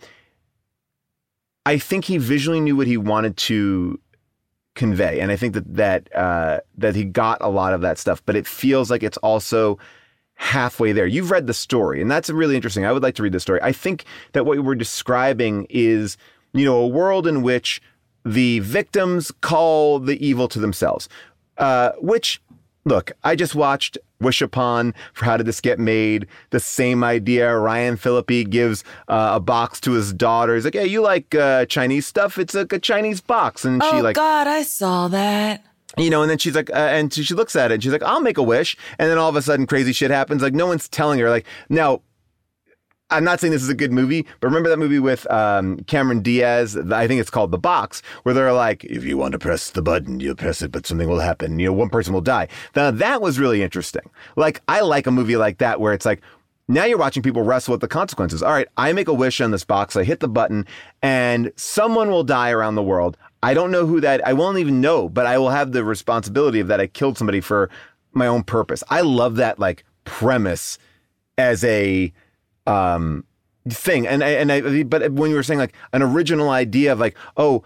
I 1.65 1.77
think 1.77 2.05
he 2.05 2.17
visually 2.17 2.61
knew 2.61 2.77
what 2.77 2.87
he 2.87 2.95
wanted 2.95 3.35
to 3.49 3.99
convey 4.75 5.19
and 5.19 5.31
i 5.31 5.35
think 5.35 5.53
that 5.53 5.75
that 5.75 6.15
uh, 6.15 6.59
that 6.75 6.95
he 6.95 7.03
got 7.03 7.37
a 7.41 7.47
lot 7.47 7.73
of 7.73 7.81
that 7.81 7.99
stuff 7.99 8.23
but 8.25 8.35
it 8.35 8.47
feels 8.47 8.89
like 8.89 9.03
it's 9.03 9.17
also 9.17 9.77
halfway 10.43 10.91
there. 10.91 11.07
You've 11.07 11.31
read 11.31 11.47
the 11.47 11.53
story, 11.53 12.01
and 12.01 12.11
that's 12.11 12.29
really 12.29 12.55
interesting. 12.55 12.85
I 12.85 12.91
would 12.91 13.01
like 13.01 13.15
to 13.15 13.23
read 13.23 13.31
the 13.31 13.39
story. 13.39 13.59
I 13.63 13.71
think 13.71 14.03
that 14.33 14.45
what 14.45 14.59
we're 14.59 14.75
describing 14.75 15.65
is, 15.69 16.17
you 16.53 16.65
know, 16.65 16.77
a 16.77 16.87
world 16.87 17.25
in 17.25 17.41
which 17.41 17.81
the 18.25 18.59
victims 18.59 19.31
call 19.41 19.99
the 19.99 20.23
evil 20.25 20.47
to 20.49 20.59
themselves. 20.59 21.07
Uh, 21.57 21.91
which, 21.99 22.41
look, 22.83 23.13
I 23.23 23.35
just 23.35 23.55
watched 23.55 23.97
Wish 24.19 24.41
Upon 24.41 24.93
for 25.13 25.25
How 25.25 25.37
Did 25.37 25.45
This 25.45 25.61
Get 25.61 25.79
Made? 25.79 26.27
The 26.49 26.59
same 26.59 27.03
idea. 27.05 27.57
Ryan 27.57 27.95
Phillippe 27.95 28.49
gives 28.49 28.83
uh, 29.07 29.31
a 29.35 29.39
box 29.39 29.79
to 29.81 29.91
his 29.91 30.13
daughter. 30.13 30.55
He's 30.55 30.65
like, 30.65 30.75
"Hey, 30.75 30.87
you 30.87 31.01
like 31.01 31.33
uh, 31.35 31.65
Chinese 31.67 32.05
stuff? 32.05 32.37
It's 32.37 32.53
like 32.53 32.73
a 32.73 32.79
Chinese 32.79 33.21
box." 33.21 33.63
And 33.63 33.81
she 33.81 33.89
oh 33.89 34.01
like 34.01 34.15
God, 34.15 34.47
I 34.47 34.63
saw 34.63 35.07
that. 35.07 35.63
You 35.97 36.09
know, 36.09 36.21
and 36.21 36.29
then 36.29 36.37
she's 36.37 36.55
like, 36.55 36.69
uh, 36.71 36.73
and 36.73 37.13
she, 37.13 37.23
she 37.23 37.33
looks 37.33 37.55
at 37.55 37.71
it 37.71 37.75
and 37.75 37.83
she's 37.83 37.91
like, 37.91 38.03
I'll 38.03 38.21
make 38.21 38.37
a 38.37 38.43
wish. 38.43 38.75
And 38.97 39.09
then 39.09 39.17
all 39.17 39.29
of 39.29 39.35
a 39.35 39.41
sudden, 39.41 39.67
crazy 39.67 39.93
shit 39.93 40.11
happens. 40.11 40.41
Like, 40.41 40.53
no 40.53 40.67
one's 40.67 40.89
telling 40.89 41.19
her. 41.19 41.29
Like, 41.29 41.45
now, 41.69 42.01
I'm 43.09 43.23
not 43.23 43.39
saying 43.39 43.53
this 43.53 43.61
is 43.61 43.69
a 43.69 43.75
good 43.75 43.91
movie, 43.91 44.25
but 44.39 44.47
remember 44.47 44.69
that 44.69 44.79
movie 44.79 44.97
with 44.97 45.29
um, 45.29 45.77
Cameron 45.81 46.21
Diaz? 46.21 46.75
I 46.75 47.07
think 47.07 47.21
it's 47.21 47.29
called 47.29 47.51
The 47.51 47.59
Box, 47.59 48.01
where 48.23 48.33
they're 48.33 48.53
like, 48.53 48.83
if 48.85 49.03
you 49.03 49.17
want 49.17 49.33
to 49.33 49.39
press 49.39 49.69
the 49.69 49.83
button, 49.83 50.19
you'll 50.19 50.35
press 50.35 50.63
it, 50.63 50.71
but 50.71 50.87
something 50.87 51.07
will 51.07 51.19
happen. 51.19 51.59
You 51.59 51.67
know, 51.67 51.73
one 51.73 51.89
person 51.89 52.13
will 52.13 52.21
die. 52.21 52.47
Now, 52.75 52.89
that 52.89 53.21
was 53.21 53.37
really 53.37 53.61
interesting. 53.61 54.09
Like, 54.35 54.61
I 54.67 54.81
like 54.81 55.05
a 55.05 55.11
movie 55.11 55.37
like 55.37 55.59
that 55.59 55.79
where 55.79 55.93
it's 55.93 56.05
like, 56.05 56.21
now 56.67 56.85
you're 56.85 56.97
watching 56.97 57.23
people 57.23 57.41
wrestle 57.41 57.73
with 57.73 57.81
the 57.81 57.87
consequences. 57.87 58.41
All 58.41 58.51
right, 58.51 58.67
I 58.77 58.93
make 58.93 59.07
a 59.07 59.13
wish 59.13 59.41
on 59.41 59.51
this 59.51 59.65
box, 59.65 59.95
I 59.95 60.03
hit 60.03 60.19
the 60.19 60.27
button, 60.27 60.65
and 61.01 61.51
someone 61.55 62.09
will 62.09 62.23
die 62.23 62.51
around 62.51 62.75
the 62.75 62.83
world. 62.83 63.17
I 63.41 63.53
don't 63.53 63.71
know 63.71 63.85
who 63.85 63.99
that, 64.01 64.25
I 64.25 64.33
won't 64.33 64.59
even 64.59 64.79
know, 64.79 65.09
but 65.09 65.25
I 65.25 65.37
will 65.37 65.49
have 65.49 65.73
the 65.73 65.83
responsibility 65.83 66.59
of 66.59 66.67
that 66.67 66.79
I 66.79 66.87
killed 66.87 67.17
somebody 67.17 67.41
for 67.41 67.69
my 68.13 68.27
own 68.27 68.43
purpose. 68.43 68.83
I 68.89 69.01
love 69.01 69.35
that 69.37 69.59
like 69.59 69.83
premise 70.05 70.77
as 71.37 71.63
a 71.63 72.13
um 72.65 73.25
thing. 73.69 74.07
And 74.07 74.23
I, 74.23 74.29
and 74.29 74.51
I, 74.51 74.83
but 74.83 75.11
when 75.13 75.29
you 75.29 75.35
were 75.35 75.43
saying 75.43 75.59
like 75.59 75.73
an 75.93 76.01
original 76.01 76.49
idea 76.49 76.91
of 76.91 76.99
like, 76.99 77.17
oh, 77.37 77.63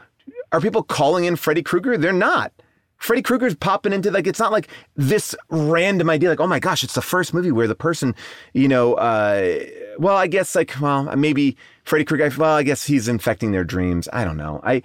are 0.51 0.61
people 0.61 0.83
calling 0.83 1.25
in 1.25 1.35
Freddy 1.35 1.61
Krueger? 1.61 1.97
They're 1.97 2.13
not. 2.13 2.51
Freddy 2.97 3.21
Krueger's 3.21 3.55
popping 3.55 3.93
into 3.93 4.11
like 4.11 4.27
it's 4.27 4.39
not 4.39 4.51
like 4.51 4.69
this 4.95 5.35
random 5.49 6.09
idea 6.09 6.29
like 6.29 6.39
oh 6.39 6.47
my 6.47 6.59
gosh 6.59 6.83
it's 6.83 6.95
the 6.95 7.01
first 7.01 7.33
movie 7.33 7.51
where 7.51 7.67
the 7.67 7.75
person 7.75 8.15
you 8.53 8.67
know 8.67 8.95
uh, 8.95 9.59
well 9.99 10.17
I 10.17 10.27
guess 10.27 10.55
like 10.55 10.73
well 10.81 11.15
maybe 11.15 11.55
Freddy 11.83 12.05
Krueger 12.05 12.29
well 12.37 12.55
I 12.55 12.63
guess 12.63 12.85
he's 12.85 13.07
infecting 13.07 13.51
their 13.51 13.63
dreams. 13.63 14.09
I 14.11 14.25
don't 14.25 14.37
know. 14.37 14.61
I 14.63 14.81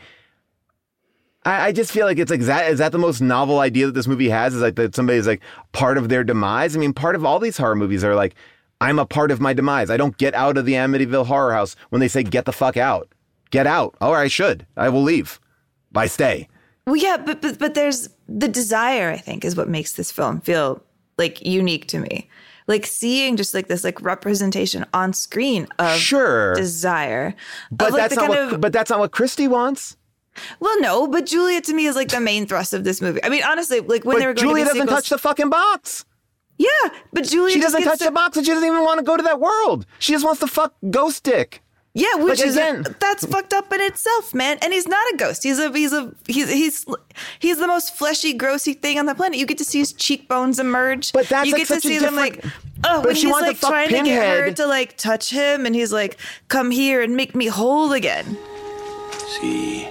I, 1.45 1.67
I 1.69 1.73
just 1.73 1.91
feel 1.91 2.07
like 2.07 2.19
it's 2.19 2.31
like 2.31 2.43
that 2.43 2.71
is 2.71 2.79
that 2.79 2.93
the 2.93 2.99
most 2.99 3.21
novel 3.21 3.61
idea 3.61 3.87
that 3.87 3.93
this 3.93 4.07
movie 4.07 4.29
has? 4.29 4.55
Is 4.55 4.63
like 4.63 4.77
that 4.77 4.95
somebody's 4.95 5.27
like 5.27 5.43
part 5.73 5.97
of 5.97 6.09
their 6.09 6.23
demise? 6.23 6.77
I 6.77 6.79
mean 6.79 6.93
part 6.93 7.17
of 7.17 7.25
all 7.25 7.39
these 7.39 7.57
horror 7.57 7.77
movies 7.77 8.05
are 8.05 8.15
like 8.15 8.35
I'm 8.81 8.99
a 8.99 9.07
part 9.07 9.31
of 9.31 9.41
my 9.41 9.55
demise. 9.55 9.91
I 9.91 9.97
don't 9.97 10.19
get 10.19 10.35
out 10.35 10.59
of 10.59 10.67
the 10.67 10.75
Amityville 10.75 11.27
horror 11.27 11.53
house 11.55 11.77
when 11.91 12.01
they 12.01 12.09
say 12.09 12.23
get 12.23 12.45
the 12.45 12.53
fuck 12.53 12.77
out. 12.77 13.09
Get 13.51 13.67
out. 13.67 13.97
Or 14.01 14.17
I 14.17 14.29
should. 14.29 14.67
I 14.77 14.89
will 14.89 15.03
leave. 15.03 15.41
I 15.95 16.07
stay 16.07 16.49
Well, 16.87 16.97
yeah, 16.97 17.17
but 17.17 17.41
but 17.41 17.59
but 17.59 17.75
there's 17.75 18.09
the 18.29 18.49
desire. 18.49 19.11
I 19.11 19.17
think 19.19 19.45
is 19.45 19.57
what 19.57 19.69
makes 19.69 19.93
this 19.93 20.11
film 20.11 20.41
feel 20.41 20.83
like 21.19 21.45
unique 21.47 21.87
to 21.89 21.99
me. 21.99 22.29
Like 22.67 22.87
seeing 22.87 23.37
just 23.37 23.55
like 23.55 23.69
this 23.69 23.85
like 23.85 24.01
representation 24.03 24.85
on 24.95 25.13
screen 25.13 25.67
of 25.79 25.99
Sure. 25.99 26.55
desire. 26.55 27.35
But 27.71 27.89
of, 27.89 27.93
like, 27.95 28.03
that's 28.03 28.15
not 28.17 28.21
kind 28.29 28.47
what. 28.47 28.55
of- 28.55 28.61
But 28.61 28.73
that's 28.73 28.91
not 28.91 28.99
what 28.99 29.13
Christy 29.13 29.47
wants. 29.49 29.97
well, 30.61 30.81
no, 30.81 31.07
but 31.07 31.27
Julia 31.27 31.61
to 31.61 31.75
me 31.75 31.87
is 31.87 31.95
like 31.97 32.09
the 32.09 32.21
main 32.21 32.47
thrust 32.47 32.73
of 32.73 32.85
this 32.85 33.01
movie. 33.03 33.23
I 33.23 33.29
mean, 33.29 33.43
honestly, 33.45 33.81
like 33.81 34.05
when 34.05 34.17
but 34.17 34.21
they 34.21 34.27
were 34.27 34.35
going 34.35 34.49
Julia 34.49 34.65
to 34.65 34.69
doesn't 34.71 34.83
sequels, 34.83 35.01
touch 35.03 35.09
the 35.11 35.19
fucking 35.19 35.51
box. 35.51 36.05
Yeah, 36.59 36.69
but 37.13 37.25
Julia 37.25 37.53
She 37.55 37.61
doesn't 37.61 37.83
touch 37.83 37.99
to- 37.99 38.05
the 38.07 38.11
box, 38.13 38.37
and 38.37 38.47
she 38.47 38.53
doesn't 38.53 38.67
even 38.67 38.83
want 38.85 38.99
to 38.99 39.05
go 39.05 39.17
to 39.17 39.23
that 39.25 39.41
world. 39.41 39.85
She 39.99 40.13
just 40.13 40.25
wants 40.25 40.41
to 40.41 40.47
fuck 40.47 40.75
Ghost 40.91 41.23
Dick. 41.25 41.63
Yeah, 41.95 42.15
which 42.15 42.39
Like, 42.39 42.49
is 42.49 42.57
again- 42.57 42.87
that's 43.01 43.27
fucked 43.27 43.53
up 43.53 43.71
in 43.71 43.81
itself, 43.83 44.33
man. 44.33 44.57
And 44.63 44.73
he's 44.73 44.89
not 44.89 45.05
a 45.13 45.17
ghost. 45.19 45.43
He's 45.43 45.59
a 45.59 45.71
he's 45.73 45.93
a 45.93 46.11
he's 46.27 46.49
he's 46.51 46.87
he's 47.39 47.59
the 47.59 47.67
most 47.67 47.95
fleshy, 47.95 48.33
grossy 48.37 48.73
thing 48.81 48.99
on 48.99 49.05
the 49.05 49.15
planet. 49.15 49.39
You 49.39 49.45
get 49.45 49.59
to 49.59 49.65
see 49.65 49.81
his 49.81 49.93
cheekbones 49.93 50.59
emerge. 50.59 51.13
But 51.13 51.29
that's, 51.29 51.47
you 51.47 51.53
like, 51.53 51.61
get 51.61 51.69
to 51.69 51.75
such 51.75 51.83
see 51.83 51.99
them 51.99 52.17
like 52.17 52.43
oh 52.85 53.03
when 53.03 53.15
he's 53.15 53.27
wanted 53.27 53.45
to 53.45 53.47
like 53.49 53.57
fuck 53.59 53.71
trying 53.71 53.89
to 53.91 53.95
get 54.05 54.07
her 54.27 54.37
Pinhead- 54.39 54.57
to 54.57 54.67
like 54.67 54.97
touch 54.97 55.29
him, 55.31 55.67
and 55.67 55.75
he's 55.75 55.93
like, 55.93 56.17
"Come 56.49 56.71
here 56.71 57.03
and 57.03 57.15
make 57.15 57.35
me 57.35 57.47
whole 57.49 57.93
again." 57.93 58.39
See, 59.39 59.87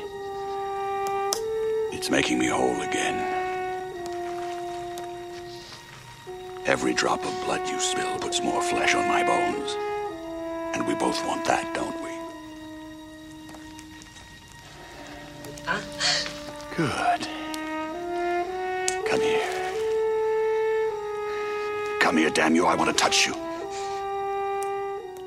it's 1.92 2.10
making 2.10 2.40
me 2.40 2.48
whole 2.48 2.82
again. 2.82 3.28
Every 6.66 6.94
drop 6.94 7.24
of 7.24 7.46
blood 7.46 7.68
you 7.70 7.80
spill 7.80 8.18
puts 8.18 8.42
more 8.42 8.62
flesh 8.64 8.96
on 8.96 9.08
my 9.08 9.24
bones. 9.24 9.76
And 10.74 10.88
we 10.88 10.96
both 10.96 11.26
want 11.26 11.46
that, 11.46 11.74
don't 11.74 12.02
we? 12.04 12.12
Huh? 15.66 15.80
Good. 16.76 17.28
Come 19.08 19.22
here. 19.22 19.74
Come 22.00 22.18
here, 22.18 22.30
damn 22.30 22.56
you. 22.56 22.66
I 22.66 22.76
want 22.76 22.90
to 22.90 22.96
touch 22.96 23.28
you. 23.28 23.36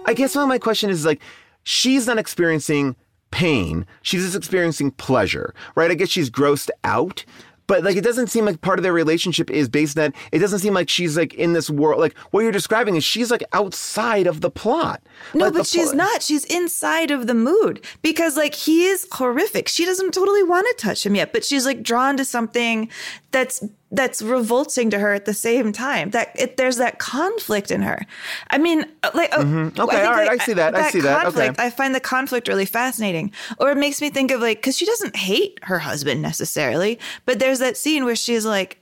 I 0.06 0.12
guess 0.14 0.34
my 0.34 0.58
question 0.58 0.90
is 0.90 1.04
like, 1.06 1.20
she's 1.62 2.06
not 2.06 2.18
experiencing 2.18 2.96
pain. 3.30 3.86
She's 4.02 4.22
just 4.22 4.36
experiencing 4.36 4.90
pleasure, 4.92 5.54
right? 5.74 5.90
I 5.90 5.94
guess 5.94 6.08
she's 6.08 6.30
grossed 6.30 6.70
out. 6.84 7.24
But 7.66 7.82
like, 7.82 7.96
it 7.96 8.04
doesn't 8.04 8.26
seem 8.26 8.44
like 8.44 8.60
part 8.60 8.78
of 8.78 8.82
their 8.82 8.92
relationship 8.92 9.50
is 9.50 9.68
based 9.68 9.98
on 9.98 10.10
that. 10.10 10.14
It 10.32 10.40
doesn't 10.40 10.58
seem 10.58 10.74
like 10.74 10.90
she's 10.90 11.16
like 11.16 11.32
in 11.34 11.54
this 11.54 11.70
world. 11.70 12.00
Like 12.00 12.16
what 12.30 12.42
you're 12.42 12.52
describing 12.52 12.96
is 12.96 13.04
she's 13.04 13.30
like 13.30 13.42
outside 13.52 14.26
of 14.26 14.42
the 14.42 14.50
plot. 14.50 15.02
No, 15.34 15.50
but 15.50 15.66
she's 15.66 15.92
not. 15.92 16.22
She's 16.22 16.44
inside 16.44 17.10
of 17.10 17.26
the 17.26 17.34
mood 17.34 17.84
because 18.02 18.36
like 18.36 18.54
he 18.54 18.84
is 18.84 19.06
horrific. 19.12 19.68
She 19.68 19.84
doesn't 19.84 20.12
totally 20.14 20.42
want 20.42 20.66
to 20.68 20.86
touch 20.86 21.04
him 21.04 21.14
yet, 21.14 21.32
but 21.32 21.44
she's 21.44 21.66
like 21.66 21.82
drawn 21.82 22.16
to 22.16 22.24
something 22.24 22.88
that's 23.30 23.64
that's 23.90 24.22
revolting 24.22 24.90
to 24.90 24.98
her 24.98 25.12
at 25.12 25.24
the 25.24 25.34
same 25.34 25.72
time. 25.72 26.10
That 26.10 26.30
it, 26.34 26.56
there's 26.56 26.76
that 26.76 26.98
conflict 26.98 27.70
in 27.70 27.82
her. 27.82 28.06
I 28.50 28.58
mean, 28.58 28.84
uh, 29.02 29.10
like 29.14 29.32
uh, 29.32 29.42
Mhm. 29.42 29.78
Okay, 29.78 30.04
all 30.04 30.12
right, 30.12 30.28
like, 30.28 30.40
I 30.40 30.44
see 30.44 30.52
that. 30.54 30.74
I 30.74 30.90
see 30.90 31.00
that. 31.00 31.18
Okay. 31.18 31.24
conflict, 31.24 31.60
I 31.60 31.70
find 31.70 31.94
the 31.94 32.00
conflict 32.00 32.48
really 32.48 32.66
fascinating. 32.66 33.32
Or 33.58 33.70
it 33.70 33.76
makes 33.76 34.00
me 34.00 34.10
think 34.10 34.30
of 34.30 34.40
like 34.40 34.58
because 34.58 34.76
she 34.76 34.86
doesn't 34.86 35.16
hate 35.16 35.58
her 35.62 35.80
husband 35.80 36.22
necessarily, 36.22 36.98
but 37.26 37.38
there's 37.38 37.58
that 37.60 37.76
scene 37.76 38.04
where 38.04 38.16
she's 38.16 38.44
like 38.46 38.78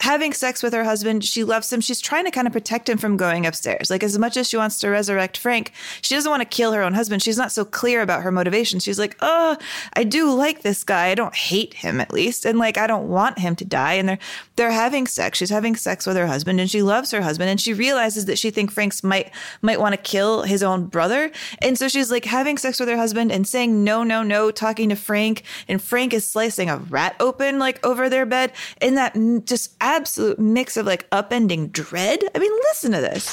having 0.00 0.32
sex 0.32 0.62
with 0.62 0.72
her 0.72 0.84
husband. 0.84 1.24
She 1.24 1.44
loves 1.44 1.72
him. 1.72 1.80
She's 1.80 2.00
trying 2.00 2.24
to 2.24 2.30
kind 2.30 2.46
of 2.46 2.52
protect 2.52 2.88
him 2.88 2.98
from 2.98 3.16
going 3.16 3.46
upstairs. 3.46 3.90
Like, 3.90 4.02
as 4.02 4.18
much 4.18 4.36
as 4.36 4.48
she 4.48 4.56
wants 4.56 4.78
to 4.80 4.88
resurrect 4.88 5.38
Frank, 5.38 5.72
she 6.02 6.14
doesn't 6.14 6.30
want 6.30 6.42
to 6.42 6.56
kill 6.56 6.72
her 6.72 6.82
own 6.82 6.94
husband. 6.94 7.22
She's 7.22 7.38
not 7.38 7.52
so 7.52 7.64
clear 7.64 8.02
about 8.02 8.22
her 8.22 8.30
motivation. 8.30 8.78
She's 8.80 8.98
like, 8.98 9.16
oh, 9.20 9.56
I 9.94 10.04
do 10.04 10.32
like 10.32 10.62
this 10.62 10.84
guy. 10.84 11.08
I 11.08 11.14
don't 11.14 11.34
hate 11.34 11.74
him 11.74 12.00
at 12.00 12.12
least. 12.12 12.44
And 12.44 12.58
like, 12.58 12.76
I 12.76 12.86
don't 12.86 13.08
want 13.08 13.38
him 13.38 13.56
to 13.56 13.64
die. 13.64 13.94
And 13.94 14.08
they're, 14.08 14.18
they're 14.56 14.70
having 14.70 15.06
sex. 15.06 15.38
She's 15.38 15.50
having 15.50 15.76
sex 15.76 16.06
with 16.06 16.16
her 16.16 16.26
husband 16.26 16.60
and 16.60 16.70
she 16.70 16.82
loves 16.82 17.10
her 17.10 17.22
husband. 17.22 17.50
And 17.50 17.60
she 17.60 17.72
realizes 17.72 18.26
that 18.26 18.38
she 18.38 18.50
thinks 18.50 18.74
Frank's 18.74 19.02
might, 19.02 19.30
might 19.62 19.80
want 19.80 19.94
to 19.94 20.00
kill 20.00 20.42
his 20.42 20.62
own 20.62 20.86
brother. 20.86 21.30
And 21.60 21.78
so 21.78 21.88
she's 21.88 22.10
like 22.10 22.24
having 22.26 22.58
sex 22.58 22.78
with 22.78 22.88
her 22.88 22.96
husband 22.96 23.32
and 23.32 23.46
saying, 23.46 23.82
no, 23.82 24.02
no, 24.02 24.22
no, 24.22 24.50
talking 24.50 24.90
to 24.90 24.96
Frank. 24.96 25.42
And 25.68 25.80
Frank 25.80 26.12
is 26.12 26.28
slicing 26.28 26.68
a 26.68 26.76
rat 26.76 27.16
open 27.18 27.58
like 27.58 27.84
over 27.84 28.08
their 28.08 28.26
bed. 28.26 28.52
And 28.80 28.96
that 28.96 29.14
just 29.46 29.74
absolute 29.86 30.38
mix 30.38 30.76
of 30.76 30.84
like 30.84 31.08
upending 31.10 31.70
dread. 31.70 32.18
I 32.34 32.38
mean, 32.38 32.52
listen 32.70 32.92
to 32.92 33.00
this. 33.00 33.26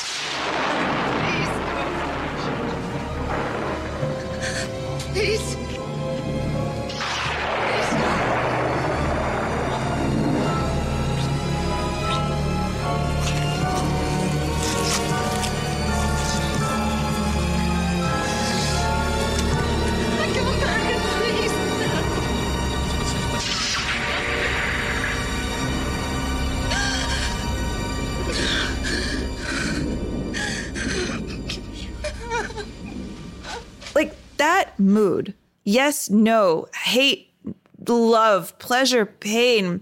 Please. 5.13 5.52
like 5.52 5.52
that 34.43 34.77
mood 34.77 35.33
yes 35.63 36.09
no 36.09 36.67
hate 36.75 37.31
love 37.87 38.57
pleasure 38.59 39.05
pain 39.05 39.81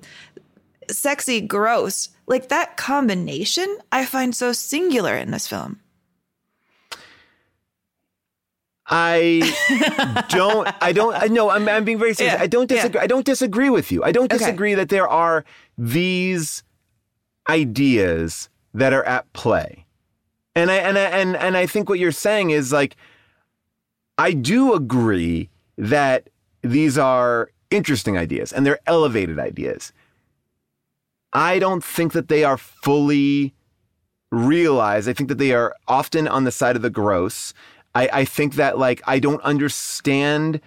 sexy 0.87 1.41
gross 1.41 2.09
like 2.27 2.49
that 2.49 2.77
combination 2.77 3.65
i 3.91 4.05
find 4.05 4.35
so 4.35 4.51
singular 4.53 5.15
in 5.17 5.31
this 5.31 5.47
film 5.47 5.79
I 8.93 10.25
don't. 10.29 10.67
I 10.81 10.91
don't. 10.91 11.15
I 11.15 11.27
know. 11.27 11.49
I'm, 11.49 11.69
I'm 11.69 11.85
being 11.85 11.97
very 11.97 12.13
serious. 12.13 12.33
Yeah, 12.35 12.41
I 12.43 12.47
don't 12.47 12.69
yeah. 12.69 12.75
disagree. 12.75 12.99
I 12.99 13.07
don't 13.07 13.25
disagree 13.25 13.69
with 13.69 13.89
you. 13.89 14.03
I 14.03 14.11
don't 14.11 14.25
Okay. 14.25 14.37
disagree 14.37 14.73
that 14.73 14.89
there 14.89 15.07
are 15.07 15.45
these 15.77 16.61
ideas 17.47 18.49
that 18.73 18.91
are 18.91 19.05
at 19.05 19.31
play, 19.31 19.85
and 20.55 20.69
I 20.69 20.75
and 20.75 20.97
I 20.97 21.03
and 21.03 21.37
and 21.37 21.55
I 21.55 21.67
think 21.67 21.87
what 21.87 21.99
you're 21.99 22.11
saying 22.11 22.49
is 22.49 22.73
like, 22.73 22.97
I 24.21 24.33
do 24.33 24.75
agree 24.75 25.49
that 25.79 26.29
these 26.61 26.95
are 26.95 27.49
interesting 27.71 28.19
ideas 28.19 28.53
and 28.53 28.63
they're 28.63 28.77
elevated 28.85 29.39
ideas. 29.39 29.93
I 31.33 31.57
don't 31.57 31.83
think 31.83 32.13
that 32.13 32.27
they 32.27 32.43
are 32.43 32.57
fully 32.57 33.55
realized. 34.31 35.09
I 35.09 35.13
think 35.13 35.27
that 35.29 35.39
they 35.39 35.53
are 35.53 35.75
often 35.87 36.27
on 36.27 36.43
the 36.43 36.51
side 36.51 36.75
of 36.75 36.83
the 36.83 36.91
gross. 36.91 37.55
I, 37.95 38.09
I 38.13 38.25
think 38.25 38.53
that 38.55 38.77
like 38.77 39.01
I 39.07 39.17
don't 39.17 39.41
understand 39.41 40.61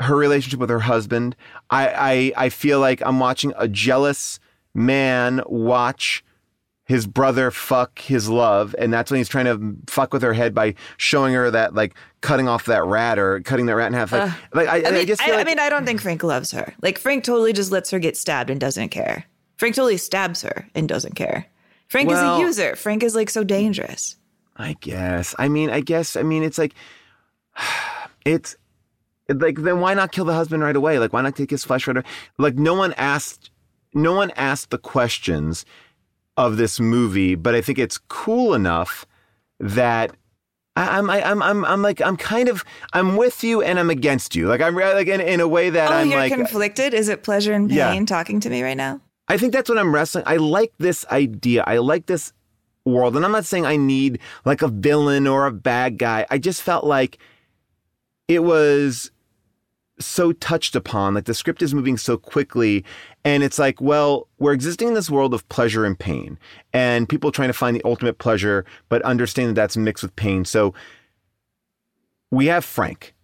her 0.00 0.14
relationship 0.14 0.60
with 0.60 0.68
her 0.68 0.80
husband. 0.80 1.34
I, 1.70 2.32
I 2.36 2.44
I 2.44 2.48
feel 2.50 2.78
like 2.78 3.00
I'm 3.06 3.18
watching 3.18 3.54
a 3.56 3.68
jealous 3.68 4.38
man 4.74 5.40
watch 5.46 6.22
his 6.92 7.06
brother 7.06 7.50
fuck 7.50 7.98
his 8.00 8.28
love, 8.28 8.74
and 8.78 8.92
that's 8.92 9.10
when 9.10 9.16
he's 9.16 9.28
trying 9.28 9.46
to 9.46 9.74
fuck 9.90 10.12
with 10.12 10.20
her 10.20 10.34
head 10.34 10.54
by 10.54 10.74
showing 10.98 11.32
her 11.32 11.50
that 11.50 11.74
like 11.74 11.94
cutting 12.20 12.48
off 12.48 12.66
that 12.66 12.84
rat 12.84 13.18
or 13.18 13.40
cutting 13.40 13.64
that 13.64 13.76
rat 13.76 13.86
in 13.86 13.94
half. 13.94 14.12
Like, 14.12 14.30
Uh, 14.30 14.34
like 14.52 14.68
I, 14.68 14.88
I, 14.88 14.90
mean, 14.90 15.06
just 15.06 15.22
feel 15.22 15.32
I, 15.32 15.38
like 15.38 15.46
I 15.46 15.50
mean, 15.50 15.58
I 15.58 15.70
don't 15.70 15.86
think 15.86 16.02
Frank 16.02 16.22
loves 16.22 16.50
her. 16.50 16.74
Like 16.82 16.98
Frank 16.98 17.24
totally 17.24 17.54
just 17.54 17.72
lets 17.72 17.90
her 17.92 17.98
get 17.98 18.14
stabbed 18.14 18.50
and 18.50 18.60
doesn't 18.60 18.90
care. 18.90 19.24
Frank 19.56 19.74
totally 19.74 19.96
stabs 19.96 20.42
her 20.42 20.68
and 20.74 20.86
doesn't 20.86 21.14
care. 21.14 21.46
Frank 21.88 22.10
is 22.10 22.18
a 22.18 22.38
user. 22.40 22.76
Frank 22.76 23.02
is 23.02 23.14
like 23.14 23.30
so 23.30 23.42
dangerous. 23.42 24.16
I 24.58 24.76
guess. 24.82 25.34
I 25.38 25.48
mean, 25.48 25.70
I 25.70 25.80
guess. 25.80 26.14
I 26.14 26.22
mean, 26.22 26.42
it's 26.42 26.58
like, 26.58 26.74
it's 28.26 28.54
like 29.30 29.56
then 29.56 29.80
why 29.80 29.94
not 29.94 30.12
kill 30.12 30.26
the 30.26 30.34
husband 30.34 30.62
right 30.62 30.76
away? 30.76 30.98
Like, 30.98 31.14
why 31.14 31.22
not 31.22 31.36
take 31.36 31.50
his 31.50 31.64
flesh 31.64 31.86
right 31.86 31.96
away? 31.96 32.06
Like, 32.36 32.56
no 32.56 32.74
one 32.74 32.92
asked, 32.98 33.50
no 33.94 34.12
one 34.12 34.30
asked 34.32 34.68
the 34.68 34.76
questions 34.78 35.64
of 36.36 36.56
this 36.56 36.80
movie, 36.80 37.34
but 37.34 37.54
I 37.54 37.60
think 37.60 37.78
it's 37.78 37.98
cool 38.08 38.54
enough 38.54 39.06
that 39.60 40.12
I, 40.74 40.98
I'm, 40.98 41.10
I, 41.10 41.22
I'm, 41.22 41.42
I'm, 41.42 41.64
I'm 41.64 41.82
like, 41.82 42.00
I'm 42.00 42.16
kind 42.16 42.48
of, 42.48 42.64
I'm 42.94 43.16
with 43.16 43.44
you 43.44 43.62
and 43.62 43.78
I'm 43.78 43.90
against 43.90 44.34
you. 44.34 44.48
Like 44.48 44.60
I'm 44.60 44.74
like 44.74 45.06
in, 45.06 45.20
in 45.20 45.40
a 45.40 45.48
way 45.48 45.70
that 45.70 45.90
oh, 45.90 45.94
I'm 45.94 46.08
you're 46.08 46.18
like, 46.18 46.32
conflicted. 46.32 46.94
Is 46.94 47.08
it 47.08 47.22
pleasure 47.22 47.52
and 47.52 47.68
pain 47.68 47.76
Yeah. 47.78 48.04
talking 48.06 48.40
to 48.40 48.50
me 48.50 48.62
right 48.62 48.76
now? 48.76 49.00
I 49.28 49.36
think 49.36 49.52
that's 49.52 49.68
what 49.68 49.78
I'm 49.78 49.94
wrestling. 49.94 50.24
I 50.26 50.36
like 50.36 50.72
this 50.78 51.06
idea. 51.10 51.62
I 51.66 51.78
like 51.78 52.06
this 52.06 52.32
world. 52.84 53.14
And 53.14 53.24
I'm 53.24 53.32
not 53.32 53.44
saying 53.44 53.66
I 53.66 53.76
need 53.76 54.18
like 54.44 54.62
a 54.62 54.68
villain 54.68 55.26
or 55.26 55.46
a 55.46 55.52
bad 55.52 55.96
guy. 55.98 56.26
I 56.28 56.38
just 56.38 56.62
felt 56.62 56.84
like 56.84 57.18
it 58.26 58.42
was 58.42 59.11
so 60.04 60.32
touched 60.32 60.76
upon. 60.76 61.14
Like 61.14 61.24
the 61.24 61.34
script 61.34 61.62
is 61.62 61.74
moving 61.74 61.96
so 61.96 62.16
quickly. 62.16 62.84
And 63.24 63.42
it's 63.42 63.58
like, 63.58 63.80
well, 63.80 64.28
we're 64.38 64.52
existing 64.52 64.88
in 64.88 64.94
this 64.94 65.10
world 65.10 65.34
of 65.34 65.48
pleasure 65.48 65.84
and 65.84 65.98
pain, 65.98 66.38
and 66.72 67.08
people 67.08 67.32
trying 67.32 67.48
to 67.48 67.54
find 67.54 67.76
the 67.76 67.84
ultimate 67.84 68.18
pleasure, 68.18 68.64
but 68.88 69.02
understand 69.02 69.50
that 69.50 69.54
that's 69.54 69.76
mixed 69.76 70.02
with 70.02 70.16
pain. 70.16 70.44
So 70.44 70.74
we 72.30 72.46
have 72.46 72.64
Frank. 72.64 73.14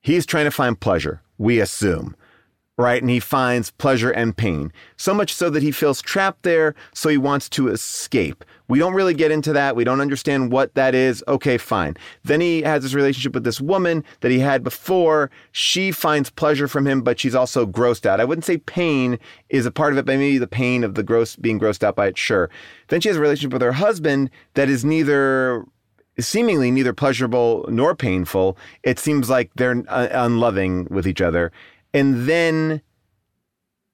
He's 0.00 0.26
trying 0.26 0.44
to 0.44 0.50
find 0.50 0.78
pleasure, 0.78 1.22
we 1.38 1.58
assume 1.60 2.14
right? 2.78 3.02
And 3.02 3.10
he 3.10 3.20
finds 3.20 3.70
pleasure 3.70 4.10
and 4.10 4.36
pain. 4.36 4.72
So 4.96 5.14
much 5.14 5.32
so 5.32 5.50
that 5.50 5.62
he 5.62 5.72
feels 5.72 6.02
trapped 6.02 6.42
there, 6.42 6.74
so 6.92 7.08
he 7.08 7.18
wants 7.18 7.48
to 7.50 7.68
escape. 7.68 8.44
We 8.68 8.78
don't 8.78 8.94
really 8.94 9.14
get 9.14 9.30
into 9.30 9.52
that. 9.52 9.76
We 9.76 9.84
don't 9.84 10.00
understand 10.00 10.50
what 10.50 10.74
that 10.74 10.94
is. 10.94 11.22
Okay, 11.28 11.56
fine. 11.56 11.96
Then 12.24 12.40
he 12.40 12.62
has 12.62 12.82
this 12.82 12.94
relationship 12.94 13.34
with 13.34 13.44
this 13.44 13.60
woman 13.60 14.04
that 14.20 14.30
he 14.30 14.40
had 14.40 14.64
before. 14.64 15.30
She 15.52 15.92
finds 15.92 16.30
pleasure 16.30 16.68
from 16.68 16.86
him, 16.86 17.02
but 17.02 17.20
she's 17.20 17.34
also 17.34 17.66
grossed 17.66 18.06
out. 18.06 18.20
I 18.20 18.24
wouldn't 18.24 18.44
say 18.44 18.58
pain 18.58 19.18
is 19.48 19.66
a 19.66 19.70
part 19.70 19.92
of 19.92 19.98
it, 19.98 20.06
but 20.06 20.18
maybe 20.18 20.38
the 20.38 20.46
pain 20.46 20.82
of 20.82 20.94
the 20.94 21.02
gross 21.02 21.36
being 21.36 21.60
grossed 21.60 21.84
out 21.84 21.96
by 21.96 22.08
it, 22.08 22.18
sure. 22.18 22.50
Then 22.88 23.00
she 23.00 23.08
has 23.08 23.16
a 23.16 23.20
relationship 23.20 23.52
with 23.52 23.62
her 23.62 23.72
husband 23.72 24.30
that 24.54 24.68
is 24.68 24.84
neither 24.84 25.64
seemingly 26.18 26.70
neither 26.70 26.92
pleasurable 26.92 27.66
nor 27.68 27.94
painful. 27.94 28.56
It 28.82 28.98
seems 28.98 29.28
like 29.28 29.50
they're 29.56 29.84
uh, 29.88 30.08
unloving 30.10 30.88
with 30.90 31.06
each 31.06 31.20
other. 31.20 31.52
And 31.92 32.26
then 32.26 32.80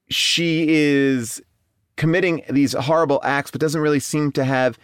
she 0.08 0.66
is 0.68 1.42
committing 2.02 2.42
these 2.50 2.72
horrible 2.72 3.20
acts, 3.22 3.52
but 3.52 3.60
doesn't 3.60 3.80
really 3.80 4.00
seem 4.00 4.32
to 4.32 4.42
have 4.42 4.76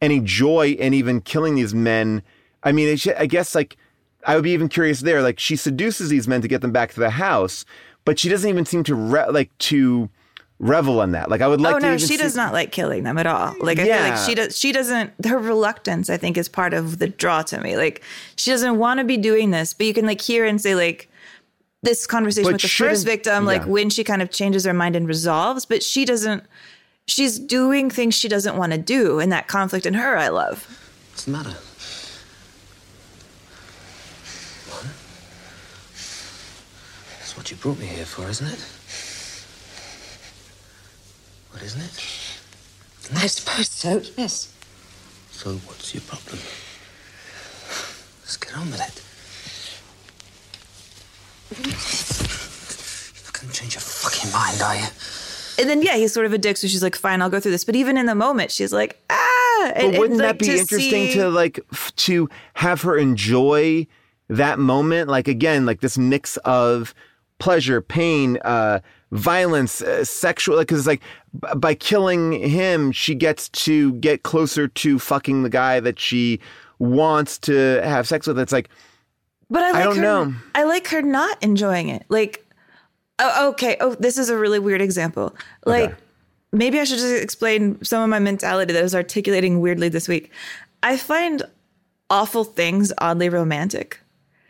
any 0.00 0.20
joy 0.20 0.68
in 0.68 0.94
even 0.94 1.20
killing 1.20 1.56
these 1.56 1.74
men. 1.74 2.22
I 2.62 2.70
mean, 2.70 2.96
I 3.18 3.26
guess 3.26 3.56
like 3.56 3.76
I 4.24 4.36
would 4.36 4.44
be 4.44 4.52
even 4.52 4.68
curious 4.68 5.00
there. 5.00 5.20
Like 5.20 5.40
she 5.40 5.56
seduces 5.56 6.10
these 6.10 6.28
men 6.28 6.42
to 6.42 6.46
get 6.46 6.60
them 6.60 6.70
back 6.70 6.92
to 6.92 7.00
the 7.00 7.10
house, 7.10 7.64
but 8.04 8.20
she 8.20 8.28
doesn't 8.28 8.48
even 8.48 8.64
seem 8.66 8.84
to 8.84 8.94
re- 8.94 9.26
like 9.30 9.50
to 9.58 10.08
revel 10.60 11.02
in 11.02 11.10
that. 11.10 11.28
Like 11.28 11.40
I 11.40 11.48
would 11.48 11.60
like 11.60 11.74
oh 11.74 11.80
to. 11.80 11.86
no, 11.86 11.96
she 11.96 12.06
see- 12.06 12.16
does 12.18 12.36
not 12.36 12.52
like 12.52 12.70
killing 12.70 13.02
them 13.02 13.18
at 13.18 13.26
all. 13.26 13.56
Like 13.60 13.80
I 13.80 13.86
feel 13.86 13.96
like 13.96 14.16
she 14.18 14.36
does. 14.36 14.56
She 14.56 14.70
doesn't. 14.70 15.26
Her 15.26 15.38
reluctance, 15.38 16.08
I 16.08 16.18
think, 16.18 16.38
is 16.38 16.48
part 16.48 16.72
of 16.72 17.00
the 17.00 17.08
draw 17.08 17.42
to 17.42 17.60
me. 17.60 17.76
Like 17.76 18.00
she 18.36 18.52
doesn't 18.52 18.78
want 18.78 18.98
to 18.98 19.04
be 19.04 19.16
doing 19.16 19.50
this, 19.50 19.74
but 19.74 19.86
you 19.86 19.92
can 19.92 20.06
like 20.06 20.20
hear 20.20 20.46
and 20.46 20.60
say 20.60 20.76
like 20.76 21.08
this 21.82 22.06
conversation 22.06 22.44
But 22.44 22.54
with 22.54 22.62
the 22.62 22.68
shouldn't- 22.68 22.90
first 22.96 23.06
victim, 23.06 23.44
like 23.46 23.62
yeah. 23.62 23.68
when 23.68 23.90
she 23.90 24.04
kind 24.04 24.20
of 24.22 24.30
changes 24.30 24.64
her 24.64 24.74
mind 24.74 24.96
and 24.96 25.08
resolves, 25.08 25.64
but 25.64 25.82
she 25.82 26.04
doesn't. 26.04 26.44
She's 27.06 27.38
doing 27.38 27.90
things 27.90 28.14
she 28.14 28.28
doesn't 28.28 28.56
want 28.56 28.72
to 28.72 28.78
do, 28.78 29.18
and 29.18 29.32
that 29.32 29.48
conflict 29.48 29.86
in 29.86 29.94
her, 29.94 30.16
I 30.16 30.28
love. 30.28 30.66
What's 31.10 31.24
the 31.24 31.30
matter? 31.32 31.56
What? 34.70 34.84
That's 37.18 37.36
what 37.36 37.50
you 37.50 37.56
brought 37.56 37.78
me 37.78 37.86
here 37.86 38.04
for, 38.04 38.28
isn't 38.28 38.46
it? 38.46 38.60
What, 41.50 41.62
isn't 41.62 41.80
it? 41.80 43.16
I 43.16 43.26
suppose 43.26 43.68
so, 43.68 44.02
yes. 44.16 44.52
So 45.32 45.54
what's 45.66 45.92
your 45.94 46.02
problem? 46.02 46.38
Let's 48.20 48.36
get 48.36 48.56
on 48.56 48.70
with 48.70 48.80
it. 48.80 49.02
You're 51.50 51.66
not 51.66 53.32
gonna 53.40 53.52
change 53.52 53.74
your 53.74 53.80
fucking 53.80 54.32
mind, 54.32 54.62
are 54.62 54.76
you? 54.76 54.86
And 55.58 55.68
then 55.68 55.82
yeah, 55.82 55.96
he's 55.96 56.12
sort 56.12 56.26
of 56.26 56.32
a 56.32 56.38
dick, 56.38 56.56
so 56.56 56.66
she's 56.68 56.82
like, 56.82 56.96
"Fine, 56.96 57.20
I'll 57.22 57.30
go 57.30 57.40
through 57.40 57.50
this." 57.52 57.64
But 57.64 57.76
even 57.76 57.96
in 57.98 58.06
the 58.06 58.14
moment, 58.14 58.50
she's 58.50 58.72
like, 58.72 59.02
"Ah!" 59.10 59.16
But 59.62 59.76
And- 59.76 59.86
and, 59.88 59.98
wouldn't 59.98 60.18
like, 60.20 60.28
that 60.28 60.38
be 60.38 60.46
to 60.46 60.52
interesting 60.58 61.08
see- 61.08 61.14
to 61.14 61.28
like 61.28 61.60
f- 61.72 61.92
to 61.96 62.28
have 62.54 62.82
her 62.82 62.96
enjoy 62.96 63.86
that 64.28 64.58
moment? 64.58 65.10
Like 65.10 65.28
again, 65.28 65.66
like 65.66 65.80
this 65.80 65.98
mix 65.98 66.36
of 66.38 66.94
pleasure, 67.38 67.80
pain, 67.82 68.38
uh, 68.44 68.80
violence, 69.12 69.82
uh, 69.82 70.04
sexual. 70.04 70.58
Because 70.58 70.78
it's 70.80 70.86
like 70.86 71.02
b- 71.38 71.48
by 71.56 71.74
killing 71.74 72.32
him, 72.32 72.90
she 72.92 73.14
gets 73.14 73.48
to 73.50 73.92
get 73.94 74.22
closer 74.22 74.66
to 74.68 74.98
fucking 74.98 75.42
the 75.42 75.50
guy 75.50 75.80
that 75.80 75.98
she 75.98 76.38
wants 76.78 77.36
to 77.38 77.80
have 77.84 78.08
sex 78.08 78.26
with. 78.26 78.38
It's 78.38 78.52
like 78.52 78.70
But 79.50 79.62
I, 79.64 79.70
like 79.72 79.84
don't 79.84 79.96
her, 79.96 80.02
know. 80.02 80.34
I 80.54 80.62
like 80.64 80.86
her 80.88 81.02
not 81.02 81.42
enjoying 81.42 81.88
it. 81.88 82.04
Like, 82.08 82.46
oh, 83.18 83.48
okay. 83.50 83.76
Oh, 83.80 83.94
this 83.96 84.16
is 84.16 84.30
a 84.30 84.36
really 84.38 84.58
weird 84.58 84.80
example. 84.80 85.34
Like, 85.66 85.94
maybe 86.52 86.78
I 86.78 86.84
should 86.84 86.98
just 86.98 87.22
explain 87.22 87.82
some 87.84 88.02
of 88.02 88.08
my 88.08 88.18
mentality 88.20 88.72
that 88.72 88.78
I 88.78 88.82
was 88.82 88.94
articulating 88.94 89.60
weirdly 89.60 89.88
this 89.88 90.06
week. 90.08 90.30
I 90.82 90.96
find 90.96 91.42
awful 92.08 92.44
things 92.44 92.92
oddly 92.98 93.28
romantic. 93.28 94.00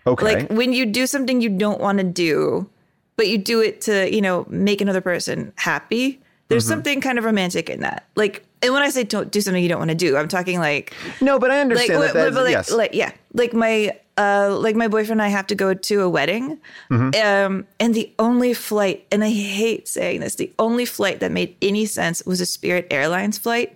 okay, 0.06 0.24
Like 0.24 0.50
when 0.50 0.72
you 0.72 0.86
do 0.86 1.06
something 1.06 1.40
you 1.40 1.48
don't 1.50 1.80
want 1.80 1.98
to 1.98 2.04
do, 2.04 2.68
but 3.16 3.28
you 3.28 3.36
do 3.38 3.60
it 3.60 3.80
to, 3.82 4.10
you 4.14 4.20
know, 4.22 4.46
make 4.48 4.80
another 4.80 5.00
person 5.02 5.52
happy. 5.56 6.20
There's 6.48 6.64
Mhm. 6.64 6.68
something 6.68 7.00
kind 7.02 7.18
of 7.18 7.24
romantic 7.24 7.68
in 7.68 7.80
that. 7.80 8.06
Like, 8.16 8.44
and 8.62 8.72
when 8.72 8.82
I 8.82 8.88
say 8.90 9.04
don't 9.04 9.30
do 9.30 9.40
something 9.40 9.62
you 9.62 9.68
don't 9.68 9.78
want 9.78 9.90
to 9.90 9.94
do, 9.94 10.16
I'm 10.16 10.26
talking 10.28 10.58
like 10.58 10.94
no, 11.20 11.38
but 11.38 11.50
I 11.50 11.60
understand 11.60 12.00
like, 12.00 12.12
that. 12.14 12.32
but 12.34 12.44
like, 12.44 12.52
yes. 12.52 12.70
like 12.72 12.94
yeah, 12.94 13.12
like 13.34 13.52
my 13.52 13.92
uh, 14.20 14.48
like 14.66 14.76
my 14.76 14.88
boyfriend 14.88 15.20
and 15.20 15.22
I 15.22 15.28
have 15.38 15.46
to 15.48 15.54
go 15.64 15.72
to 15.88 15.94
a 16.02 16.08
wedding, 16.16 16.58
Mhm. 16.90 17.10
um, 17.28 17.66
and 17.82 17.94
the 17.94 18.06
only 18.18 18.52
flight, 18.54 18.98
and 19.10 19.24
I 19.24 19.30
hate 19.30 19.88
saying 19.88 20.20
this, 20.20 20.34
the 20.36 20.50
only 20.58 20.84
flight 20.84 21.20
that 21.20 21.30
made 21.32 21.56
any 21.62 21.86
sense 21.86 22.22
was 22.26 22.40
a 22.40 22.46
Spirit 22.46 22.86
Airlines 22.90 23.38
flight, 23.38 23.70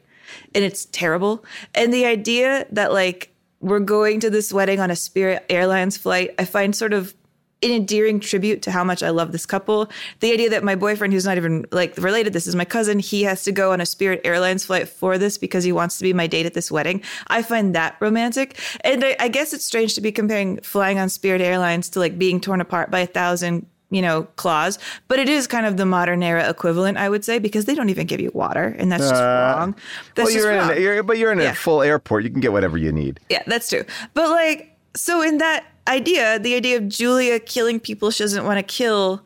and 0.55 0.63
it's 0.65 0.87
terrible. 0.93 1.45
And 1.75 1.93
the 1.93 2.05
idea 2.05 2.67
that 2.73 2.93
like 2.93 3.31
we're 3.61 3.81
going 3.97 4.21
to 4.21 4.29
this 4.31 4.53
wedding 4.53 4.81
on 4.81 4.91
a 4.91 4.97
Spirit 4.97 5.45
Airlines 5.49 5.97
flight, 5.97 6.35
I 6.39 6.45
find 6.45 6.77
sort 6.77 6.93
of 6.93 7.15
an 7.63 7.71
endearing 7.71 8.21
tribute 8.21 8.61
to 8.63 8.71
how 8.71 8.85
much 8.85 9.03
I 9.03 9.11
love 9.11 9.33
this 9.33 9.47
couple. 9.47 9.91
The 10.21 10.33
idea 10.33 10.51
that 10.51 10.63
my 10.63 10.75
boyfriend, 10.75 11.13
who's 11.15 11.25
not 11.25 11.37
even 11.39 11.65
like 11.73 11.97
related, 11.97 12.33
this 12.33 12.47
is 12.47 12.55
my 12.55 12.65
cousin, 12.67 12.99
he 12.99 13.23
has 13.23 13.43
to 13.45 13.53
go 13.53 13.73
on 13.73 13.81
a 13.81 13.87
Spirit 13.87 14.21
Airlines 14.25 14.65
flight 14.67 14.89
for 14.89 15.17
this 15.17 15.39
because 15.39 15.65
he 15.65 15.73
wants 15.73 15.97
to 15.99 16.03
be 16.03 16.13
my 16.13 16.27
date 16.27 16.45
at 16.45 16.55
this 16.55 16.71
wedding. 16.71 17.03
I 17.29 17.43
find 17.43 17.75
that 17.75 17.97
romantic. 18.01 18.59
And 18.83 19.05
I, 19.05 19.17
I 19.19 19.29
guess 19.29 19.55
it's 19.55 19.65
strange 19.65 19.95
to 19.95 20.01
be 20.03 20.13
comparing 20.13 20.59
flying 20.61 20.99
on 20.99 21.09
Spirit 21.09 21.41
Airlines 21.41 21.89
to 21.91 22.01
like 22.01 22.19
being 22.19 22.41
torn 22.41 22.61
apart 22.61 22.91
by 22.91 23.01
a 23.01 23.07
thousand, 23.07 23.65
you 23.91 24.03
know, 24.03 24.25
claws. 24.37 24.79
But 25.09 25.19
it 25.19 25.29
is 25.31 25.47
kind 25.47 25.65
of 25.65 25.77
the 25.79 25.87
modern 25.87 26.23
era 26.23 26.51
equivalent, 26.51 26.99
I 26.99 27.09
would 27.09 27.25
say, 27.25 27.39
because 27.39 27.65
they 27.65 27.75
don't 27.75 27.89
even 27.89 28.07
give 28.07 28.21
you 28.21 28.31
water, 28.35 28.75
and 28.79 28.93
that's 28.93 29.09
just 29.09 29.23
Uh, 29.23 29.55
wrong. 29.57 29.75
That's 30.17 30.29
well, 30.29 30.37
you're 30.37 30.53
in, 30.53 30.59
wrong. 30.59 30.71
a, 30.73 30.81
you're, 30.81 31.03
but 31.03 31.17
you're 31.17 31.33
in 31.33 31.41
a 31.41 31.55
full 31.55 31.81
airport. 31.81 32.25
You 32.25 32.31
can 32.31 32.41
get 32.41 32.53
whatever 32.53 32.77
you 32.77 32.93
need. 32.93 33.21
Yeah, 33.31 33.43
that's 33.47 33.71
true. 33.71 33.85
But 34.13 34.31
like, 34.31 34.77
so 34.97 35.23
in 35.23 35.39
that 35.39 35.65
idea, 35.89 36.39
the 36.39 36.55
idea 36.55 36.77
of 36.79 36.89
Julia 36.89 37.39
killing 37.41 37.79
people 37.81 38.11
she 38.11 38.23
doesn't 38.25 38.45
want 38.45 38.59
to 38.59 38.63
kill 38.63 39.25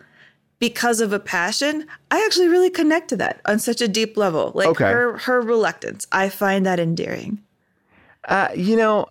because 0.58 1.00
of 1.00 1.12
a 1.12 1.20
passion, 1.20 1.86
I 2.10 2.24
actually 2.24 2.48
really 2.48 2.70
connect 2.70 3.08
to 3.10 3.16
that 3.18 3.40
on 3.46 3.58
such 3.60 3.80
a 3.80 3.86
deep 3.88 4.16
level. 4.16 4.52
Like 4.54 4.68
Okay. 4.68 4.84
her 4.90 5.18
her 5.18 5.40
reluctance, 5.40 6.06
I 6.10 6.28
find 6.28 6.66
that 6.66 6.80
endearing. 6.80 7.38
Uh, 8.26 8.48
you 8.54 8.76
know, 8.76 9.06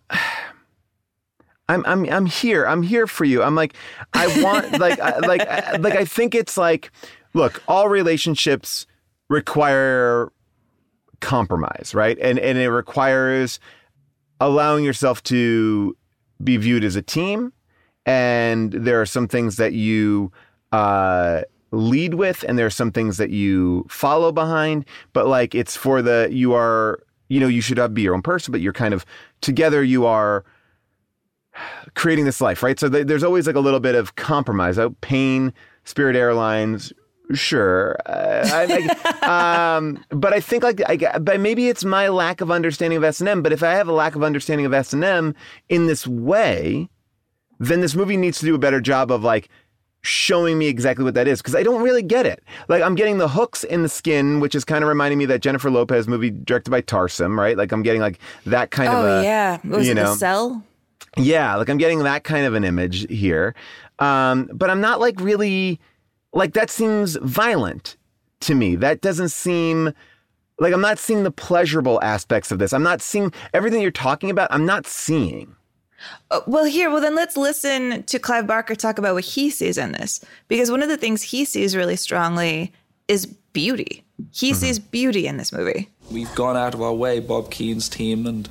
I'm 1.69 1.85
I'm 1.85 2.05
I'm 2.09 2.25
here. 2.25 2.65
I'm 2.65 2.81
here 2.83 3.07
for 3.07 3.25
you. 3.25 3.43
I'm 3.43 3.55
like 3.55 3.73
I 4.13 4.41
want 4.43 4.71
like 4.79 4.99
I, 4.99 5.19
like 5.19 5.41
I- 5.47 5.77
like 5.77 5.95
I 5.95 6.05
think 6.05 6.35
it's 6.35 6.57
like 6.57 6.91
look, 7.33 7.61
all 7.67 7.87
relationships 7.89 8.85
require 9.29 10.31
compromise, 11.21 11.91
right? 11.93 12.17
And 12.19 12.39
and 12.39 12.57
it 12.57 12.69
requires 12.69 13.59
allowing 14.39 14.83
yourself 14.85 15.23
to 15.23 15.95
be 16.43 16.57
viewed 16.57 16.83
as 16.83 16.95
a 16.95 17.01
team 17.01 17.51
and 18.05 18.71
there 18.71 18.99
are 19.01 19.05
some 19.05 19.27
things 19.27 19.57
that 19.57 19.73
you 19.73 20.31
uh 20.71 21.41
lead 21.71 22.13
with 22.13 22.43
and 22.47 22.57
there 22.57 22.65
are 22.65 22.71
some 22.71 22.91
things 22.91 23.17
that 23.17 23.29
you 23.29 23.85
follow 23.89 24.31
behind. 24.31 24.85
But 25.13 25.27
like 25.27 25.53
it's 25.53 25.75
for 25.75 26.01
the 26.01 26.29
you 26.31 26.53
are 26.53 26.99
you 27.29 27.39
know 27.39 27.47
you 27.47 27.61
should 27.61 27.93
be 27.93 28.01
your 28.01 28.13
own 28.13 28.21
person 28.21 28.51
but 28.51 28.61
you're 28.61 28.73
kind 28.73 28.93
of 28.93 29.05
together 29.41 29.83
you 29.83 30.05
are 30.05 30.45
creating 31.95 32.25
this 32.25 32.41
life 32.41 32.63
right? 32.63 32.79
So 32.79 32.89
th- 32.89 33.07
there's 33.07 33.23
always 33.23 33.47
like 33.47 33.55
a 33.55 33.61
little 33.61 33.81
bit 33.81 33.95
of 33.95 34.15
compromise. 34.15 34.79
Oh, 34.79 34.95
pain 35.01 35.53
spirit 35.83 36.15
airlines 36.15 36.93
sure 37.33 37.97
uh, 38.05 38.47
I, 38.51 38.89
I, 39.23 39.75
um, 39.77 40.03
but 40.09 40.33
i 40.33 40.39
think 40.39 40.63
like 40.63 40.81
I, 40.87 41.17
but 41.19 41.39
maybe 41.39 41.67
it's 41.69 41.83
my 41.83 42.07
lack 42.07 42.41
of 42.41 42.51
understanding 42.51 42.97
of 42.97 43.03
s&m 43.03 43.41
but 43.41 43.51
if 43.51 43.63
i 43.63 43.73
have 43.73 43.87
a 43.87 43.93
lack 43.93 44.15
of 44.15 44.23
understanding 44.23 44.65
of 44.65 44.73
s&m 44.73 45.35
in 45.69 45.87
this 45.87 46.07
way 46.07 46.89
then 47.59 47.81
this 47.81 47.95
movie 47.95 48.17
needs 48.17 48.39
to 48.39 48.45
do 48.45 48.55
a 48.55 48.59
better 48.59 48.79
job 48.79 49.11
of 49.11 49.23
like 49.23 49.49
showing 50.01 50.57
me 50.57 50.67
exactly 50.67 51.03
what 51.03 51.13
that 51.15 51.27
is 51.27 51.41
because 51.41 51.55
I 51.55 51.63
don't 51.63 51.81
really 51.81 52.01
get 52.01 52.25
it. 52.25 52.43
Like 52.69 52.81
I'm 52.81 52.95
getting 52.95 53.17
the 53.17 53.27
hooks 53.27 53.63
in 53.63 53.83
the 53.83 53.89
skin, 53.89 54.39
which 54.39 54.55
is 54.55 54.63
kind 54.63 54.83
of 54.83 54.87
reminding 54.87 55.17
me 55.17 55.25
of 55.25 55.29
that 55.29 55.41
Jennifer 55.41 55.69
Lopez 55.69 56.07
movie 56.07 56.29
directed 56.29 56.71
by 56.71 56.81
Tarsem, 56.81 57.37
right? 57.37 57.57
Like 57.57 57.71
I'm 57.71 57.83
getting 57.83 58.01
like 58.01 58.19
that 58.45 58.71
kind 58.71 58.89
of 58.89 59.03
oh 59.03 59.19
a 59.19 59.23
yeah, 59.23 59.59
was 59.65 59.85
you 59.85 59.91
it 59.91 59.95
know 59.95 60.11
the 60.11 60.15
cell? 60.15 60.63
Yeah, 61.17 61.55
like 61.55 61.69
I'm 61.69 61.77
getting 61.77 62.03
that 62.03 62.23
kind 62.23 62.45
of 62.45 62.53
an 62.53 62.63
image 62.63 63.07
here. 63.11 63.55
Um, 63.99 64.49
but 64.53 64.69
I'm 64.69 64.81
not 64.81 64.99
like 64.99 65.19
really 65.19 65.79
like 66.37 66.53
that 66.53 66.69
seems 66.69 67.15
violent 67.17 67.97
to 68.41 68.55
me. 68.55 68.75
That 68.75 69.01
doesn't 69.01 69.29
seem 69.29 69.91
like 70.59 70.73
I'm 70.73 70.81
not 70.81 70.99
seeing 70.99 71.23
the 71.23 71.31
pleasurable 71.31 71.99
aspects 72.01 72.51
of 72.51 72.59
this. 72.59 72.73
I'm 72.73 72.83
not 72.83 73.01
seeing 73.01 73.33
everything 73.53 73.81
you're 73.81 73.91
talking 73.91 74.29
about. 74.29 74.49
I'm 74.51 74.65
not 74.65 74.85
seeing. 74.85 75.55
Uh, 76.29 76.41
well, 76.45 76.65
here, 76.65 76.91
well, 76.91 77.01
then 77.01 77.15
let's 77.15 77.37
listen 77.37 78.03
to 78.03 78.19
Clive 78.19 78.45
Barker 78.45 78.75
talk 78.75 78.99
about 78.99 79.15
what 79.15 79.23
he 79.23 79.49
sees 79.49 79.77
in 79.77 79.93
this. 79.93 80.23
Because 80.47 80.69
one 80.69 80.83
of 80.83 80.89
the 80.89 80.97
things 80.97 81.23
he 81.23 81.43
sees 81.43 81.75
really 81.75 81.95
strongly 81.95 82.71
is 83.07 83.25
beauty. 83.25 84.03
He 84.31 84.51
mm-hmm. 84.51 84.59
sees 84.59 84.77
beauty 84.77 85.25
in 85.25 85.37
this 85.37 85.51
movie. 85.51 85.89
We've 86.11 86.33
gone 86.35 86.55
out 86.55 86.75
of 86.75 86.81
our 86.81 86.93
way, 86.93 87.19
Bob 87.19 87.49
Keen's 87.49 87.89
team 87.89 88.27
and 88.27 88.47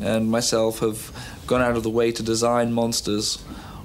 and 0.00 0.30
myself 0.30 0.80
have 0.80 1.10
gone 1.46 1.62
out 1.62 1.76
of 1.76 1.82
the 1.82 1.90
way 1.90 2.12
to 2.12 2.22
design 2.22 2.72
monsters 2.72 3.36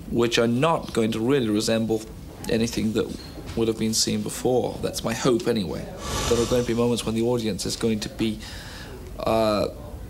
which 0.09 0.37
are 0.37 0.47
not 0.47 0.91
going 0.91 1.09
to 1.13 1.19
really 1.19 1.47
resemble 1.49 2.01
anything 2.49 2.91
that 2.93 3.07
would 3.55 3.67
have 3.67 3.77
been 3.77 3.93
seen 3.93 4.21
before. 4.21 4.77
That's 4.81 5.03
my 5.03 5.13
hope, 5.13 5.47
anyway. 5.47 5.85
There 6.29 6.39
are 6.41 6.45
going 6.45 6.61
to 6.61 6.67
be 6.67 6.73
moments 6.73 7.05
when 7.05 7.15
the 7.15 7.23
audience 7.23 7.65
is 7.65 7.75
going 7.75 7.99
to 8.01 8.09
be 8.09 8.39
uh, 9.19 9.67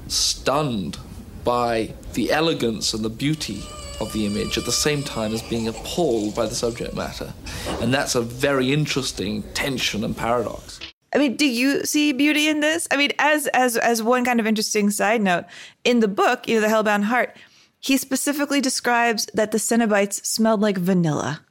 stunned 0.07 0.97
by 1.43 1.93
the 2.13 2.31
elegance 2.31 2.93
and 2.93 3.03
the 3.03 3.09
beauty 3.09 3.63
of 3.99 4.11
the 4.13 4.25
image 4.25 4.57
at 4.57 4.65
the 4.65 4.71
same 4.71 5.03
time 5.03 5.33
as 5.33 5.41
being 5.43 5.67
appalled 5.67 6.35
by 6.35 6.45
the 6.45 6.55
subject 6.55 6.95
matter. 6.95 7.33
And 7.79 7.93
that's 7.93 8.15
a 8.15 8.21
very 8.21 8.71
interesting 8.73 9.43
tension 9.53 10.03
and 10.03 10.17
paradox. 10.17 10.79
I 11.13 11.17
mean, 11.17 11.35
do 11.35 11.45
you 11.45 11.83
see 11.83 12.13
beauty 12.13 12.47
in 12.47 12.61
this? 12.61 12.87
I 12.89 12.97
mean, 12.97 13.11
as 13.19 13.47
as 13.47 13.75
as 13.77 14.01
one 14.01 14.23
kind 14.23 14.39
of 14.39 14.47
interesting 14.47 14.89
side 14.89 15.21
note, 15.21 15.45
in 15.83 15.99
the 15.99 16.07
book, 16.07 16.47
you 16.47 16.55
know, 16.55 16.61
The 16.61 16.67
Hellbound 16.67 17.03
Heart, 17.03 17.35
he 17.79 17.97
specifically 17.97 18.61
describes 18.61 19.27
that 19.33 19.51
the 19.51 19.57
Cenobites 19.57 20.25
smelled 20.25 20.61
like 20.61 20.77
vanilla. 20.77 21.41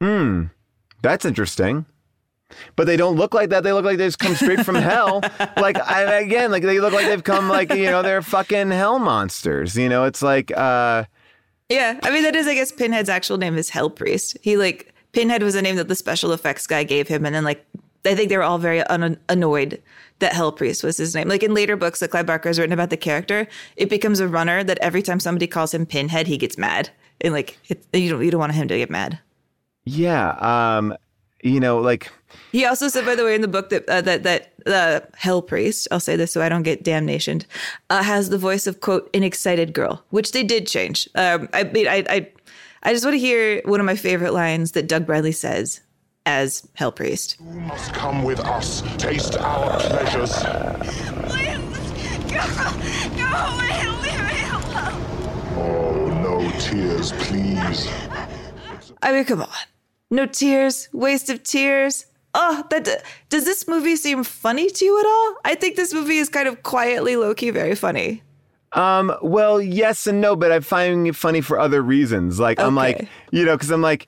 Hmm. 0.00 0.44
That's 1.02 1.24
interesting. 1.24 1.86
But 2.74 2.86
they 2.86 2.96
don't 2.96 3.16
look 3.16 3.32
like 3.32 3.50
that. 3.50 3.62
They 3.62 3.72
look 3.72 3.84
like 3.84 3.98
they 3.98 4.06
just 4.06 4.18
come 4.18 4.34
straight 4.34 4.64
from 4.64 4.74
hell. 4.74 5.22
Like 5.56 5.78
I, 5.78 6.20
again, 6.20 6.50
like 6.50 6.62
they 6.62 6.80
look 6.80 6.92
like 6.92 7.06
they've 7.06 7.22
come 7.22 7.48
like 7.48 7.72
you 7.72 7.84
know 7.90 8.02
they're 8.02 8.22
fucking 8.22 8.70
hell 8.70 8.98
monsters. 8.98 9.76
You 9.76 9.88
know, 9.88 10.04
it's 10.04 10.22
like. 10.22 10.50
uh 10.56 11.04
Yeah, 11.68 11.98
I 12.02 12.10
mean 12.10 12.22
that 12.22 12.34
is 12.34 12.46
I 12.46 12.54
guess 12.54 12.72
Pinhead's 12.72 13.08
actual 13.08 13.36
name 13.36 13.56
is 13.56 13.68
Hell 13.70 13.90
Priest. 13.90 14.36
He 14.42 14.56
like 14.56 14.94
Pinhead 15.12 15.42
was 15.42 15.54
a 15.54 15.62
name 15.62 15.76
that 15.76 15.88
the 15.88 15.94
special 15.94 16.32
effects 16.32 16.66
guy 16.66 16.82
gave 16.84 17.08
him, 17.08 17.26
and 17.26 17.34
then 17.34 17.44
like 17.44 17.64
I 18.04 18.14
think 18.14 18.30
they 18.30 18.36
were 18.36 18.42
all 18.42 18.58
very 18.58 18.82
un- 18.84 19.18
annoyed 19.28 19.82
that 20.20 20.32
Hell 20.32 20.52
Priest 20.52 20.82
was 20.82 20.96
his 20.96 21.14
name. 21.14 21.28
Like 21.28 21.42
in 21.42 21.52
later 21.54 21.76
books 21.76 22.00
that 22.00 22.10
Clive 22.10 22.26
Barker 22.26 22.48
has 22.48 22.58
written 22.58 22.72
about 22.72 22.90
the 22.90 22.96
character, 22.96 23.46
it 23.76 23.90
becomes 23.90 24.20
a 24.20 24.28
runner 24.28 24.64
that 24.64 24.78
every 24.80 25.02
time 25.02 25.20
somebody 25.20 25.46
calls 25.46 25.74
him 25.74 25.84
Pinhead, 25.86 26.26
he 26.26 26.38
gets 26.38 26.56
mad, 26.56 26.90
and 27.20 27.32
like 27.34 27.58
it, 27.68 27.84
you 27.92 28.08
don't 28.10 28.24
you 28.24 28.30
don't 28.30 28.40
want 28.40 28.54
him 28.54 28.68
to 28.68 28.78
get 28.78 28.90
mad. 28.90 29.18
Yeah, 29.84 30.30
um, 30.76 30.94
you 31.42 31.60
know, 31.60 31.78
like 31.78 32.10
he 32.52 32.64
also 32.64 32.88
said, 32.88 33.04
by 33.04 33.14
the 33.14 33.24
way, 33.24 33.34
in 33.34 33.40
the 33.40 33.48
book 33.48 33.70
that 33.70 33.88
uh, 33.88 34.00
that 34.02 34.22
that 34.24 34.52
the 34.64 34.76
uh, 34.76 35.00
hell 35.16 35.42
priest, 35.42 35.88
I'll 35.90 36.00
say 36.00 36.16
this 36.16 36.32
so 36.32 36.42
I 36.42 36.48
don't 36.48 36.62
get 36.62 36.82
damnation, 36.82 37.42
uh, 37.88 38.02
has 38.02 38.28
the 38.28 38.38
voice 38.38 38.66
of 38.66 38.80
quote 38.80 39.08
an 39.14 39.22
excited 39.22 39.72
girl, 39.72 40.04
which 40.10 40.32
they 40.32 40.42
did 40.42 40.66
change. 40.66 41.08
Um, 41.14 41.48
I 41.52 41.64
mean, 41.64 41.88
I, 41.88 42.04
I 42.08 42.28
I 42.82 42.92
just 42.92 43.04
want 43.04 43.14
to 43.14 43.18
hear 43.18 43.62
one 43.64 43.80
of 43.80 43.86
my 43.86 43.96
favorite 43.96 44.32
lines 44.32 44.72
that 44.72 44.88
Doug 44.88 45.06
Bradley 45.06 45.32
says 45.32 45.80
as 46.26 46.68
hell 46.74 46.92
priest. 46.92 47.36
You 47.40 47.60
must 47.60 47.92
come 47.94 48.22
with 48.22 48.40
us, 48.40 48.82
taste 48.98 49.36
our 49.38 49.78
pleasures. 49.80 50.32
Please, 51.28 51.58
go, 52.30 52.44
go 53.16 53.26
away, 53.26 53.86
leave 54.02 54.20
me 54.28 54.42
alone. 54.50 55.02
Oh, 55.56 56.20
no 56.22 56.50
tears, 56.58 57.12
please. 57.12 57.88
I 59.02 59.12
mean, 59.12 59.24
come 59.24 59.42
on. 59.42 59.48
No 60.10 60.26
tears, 60.26 60.88
waste 60.92 61.30
of 61.30 61.42
tears. 61.42 62.06
Oh, 62.34 62.64
that 62.70 63.02
does 63.28 63.44
this 63.44 63.66
movie 63.66 63.96
seem 63.96 64.22
funny 64.24 64.70
to 64.70 64.84
you 64.84 64.98
at 65.00 65.06
all? 65.06 65.36
I 65.44 65.54
think 65.54 65.76
this 65.76 65.92
movie 65.92 66.18
is 66.18 66.28
kind 66.28 66.46
of 66.46 66.62
quietly 66.62 67.16
low 67.16 67.34
key 67.34 67.50
very 67.50 67.74
funny. 67.74 68.22
Um, 68.72 69.12
well, 69.20 69.60
yes 69.60 70.06
and 70.06 70.20
no, 70.20 70.36
but 70.36 70.52
I 70.52 70.60
find 70.60 71.06
it 71.08 71.16
funny 71.16 71.40
for 71.40 71.58
other 71.58 71.82
reasons. 71.82 72.38
Like 72.38 72.58
okay. 72.58 72.66
I'm 72.66 72.76
like, 72.76 73.08
you 73.32 73.44
know, 73.44 73.56
because 73.56 73.70
I'm 73.70 73.82
like, 73.82 74.06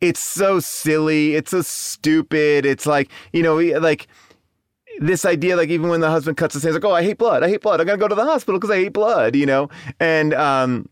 it's 0.00 0.20
so 0.20 0.60
silly, 0.60 1.34
it's 1.34 1.50
so 1.50 1.60
stupid. 1.60 2.64
It's 2.64 2.86
like, 2.86 3.10
you 3.32 3.42
know, 3.42 3.56
like 3.56 4.06
this 5.00 5.24
idea, 5.24 5.56
like 5.56 5.68
even 5.68 5.90
when 5.90 6.00
the 6.00 6.10
husband 6.10 6.38
cuts 6.38 6.54
his 6.54 6.62
hands, 6.62 6.74
like, 6.74 6.84
oh, 6.84 6.92
I 6.92 7.02
hate 7.02 7.18
blood, 7.18 7.42
I 7.42 7.48
hate 7.48 7.60
blood, 7.60 7.80
I'm 7.80 7.86
gonna 7.86 7.98
go 7.98 8.08
to 8.08 8.14
the 8.14 8.24
hospital 8.24 8.58
because 8.58 8.70
I 8.70 8.76
hate 8.76 8.92
blood, 8.94 9.36
you 9.36 9.46
know, 9.46 9.68
and 10.00 10.32
um 10.34 10.88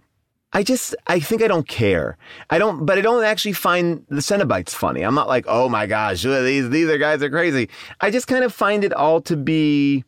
I 0.52 0.62
just, 0.62 0.94
I 1.06 1.20
think 1.20 1.42
I 1.42 1.48
don't 1.48 1.68
care. 1.68 2.16
I 2.50 2.58
don't, 2.58 2.86
but 2.86 2.96
I 2.96 3.00
don't 3.00 3.24
actually 3.24 3.52
find 3.52 4.04
the 4.08 4.20
Cenobites 4.20 4.70
funny. 4.70 5.02
I'm 5.02 5.14
not 5.14 5.28
like, 5.28 5.44
oh 5.48 5.68
my 5.68 5.86
gosh, 5.86 6.22
these, 6.22 6.70
these 6.70 6.88
are 6.88 6.98
guys 6.98 7.22
are 7.22 7.30
crazy. 7.30 7.68
I 8.00 8.10
just 8.10 8.26
kind 8.26 8.44
of 8.44 8.54
find 8.54 8.84
it 8.84 8.92
all 8.92 9.20
to 9.22 9.36
be, 9.36 10.04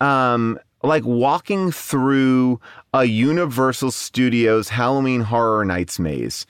um, 0.00 0.58
like 0.82 1.04
walking 1.04 1.72
through 1.72 2.60
a 2.94 3.04
Universal 3.04 3.90
Studios 3.90 4.70
Halloween 4.70 5.22
Horror 5.22 5.64
Nights 5.64 5.98
maze. 5.98 6.46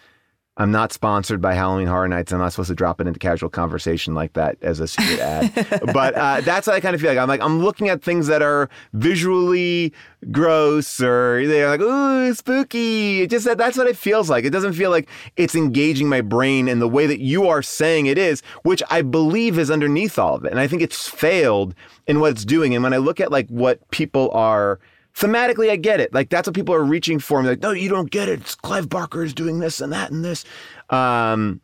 I'm 0.60 0.70
not 0.70 0.92
sponsored 0.92 1.40
by 1.40 1.54
Halloween 1.54 1.86
Horror 1.86 2.06
Nights. 2.06 2.32
I'm 2.32 2.38
not 2.38 2.52
supposed 2.52 2.68
to 2.68 2.74
drop 2.74 3.00
it 3.00 3.06
into 3.06 3.18
casual 3.18 3.48
conversation 3.48 4.14
like 4.14 4.34
that 4.34 4.58
as 4.60 4.78
a 4.78 4.86
secret 4.86 5.18
ad. 5.18 5.54
but 5.94 6.14
uh, 6.14 6.42
that's 6.42 6.66
what 6.66 6.76
I 6.76 6.80
kind 6.80 6.94
of 6.94 7.00
feel 7.00 7.08
like. 7.08 7.18
I'm 7.18 7.28
like 7.28 7.40
I'm 7.40 7.62
looking 7.62 7.88
at 7.88 8.02
things 8.02 8.26
that 8.26 8.42
are 8.42 8.68
visually 8.92 9.94
gross 10.30 11.00
or 11.00 11.46
they're 11.46 11.70
like 11.70 11.80
ooh 11.80 12.34
spooky. 12.34 13.22
It 13.22 13.30
just 13.30 13.46
that 13.46 13.56
that's 13.56 13.78
what 13.78 13.86
it 13.86 13.96
feels 13.96 14.28
like. 14.28 14.44
It 14.44 14.50
doesn't 14.50 14.74
feel 14.74 14.90
like 14.90 15.08
it's 15.38 15.54
engaging 15.54 16.10
my 16.10 16.20
brain 16.20 16.68
in 16.68 16.78
the 16.78 16.88
way 16.88 17.06
that 17.06 17.20
you 17.20 17.48
are 17.48 17.62
saying 17.62 18.04
it 18.04 18.18
is, 18.18 18.42
which 18.62 18.82
I 18.90 19.00
believe 19.00 19.58
is 19.58 19.70
underneath 19.70 20.18
all 20.18 20.34
of 20.34 20.44
it. 20.44 20.50
And 20.50 20.60
I 20.60 20.66
think 20.66 20.82
it's 20.82 21.08
failed 21.08 21.74
in 22.06 22.20
what 22.20 22.32
it's 22.32 22.44
doing. 22.44 22.74
And 22.74 22.84
when 22.84 22.92
I 22.92 22.98
look 22.98 23.18
at 23.18 23.32
like 23.32 23.48
what 23.48 23.90
people 23.92 24.30
are 24.32 24.78
thematically, 25.14 25.70
I 25.70 25.76
get 25.76 26.00
it. 26.00 26.12
Like 26.12 26.30
that's 26.30 26.48
what 26.48 26.54
people 26.54 26.74
are 26.74 26.84
reaching 26.84 27.18
for. 27.18 27.42
Like, 27.42 27.60
no, 27.60 27.70
you 27.70 27.88
don't 27.88 28.10
get 28.10 28.28
it. 28.28 28.40
It's 28.40 28.54
Clive 28.54 28.88
Barker 28.88 29.22
is 29.22 29.34
doing 29.34 29.58
this 29.58 29.80
and 29.80 29.92
that 29.92 30.10
and 30.10 30.24
this. 30.24 30.44
Um, 30.90 31.60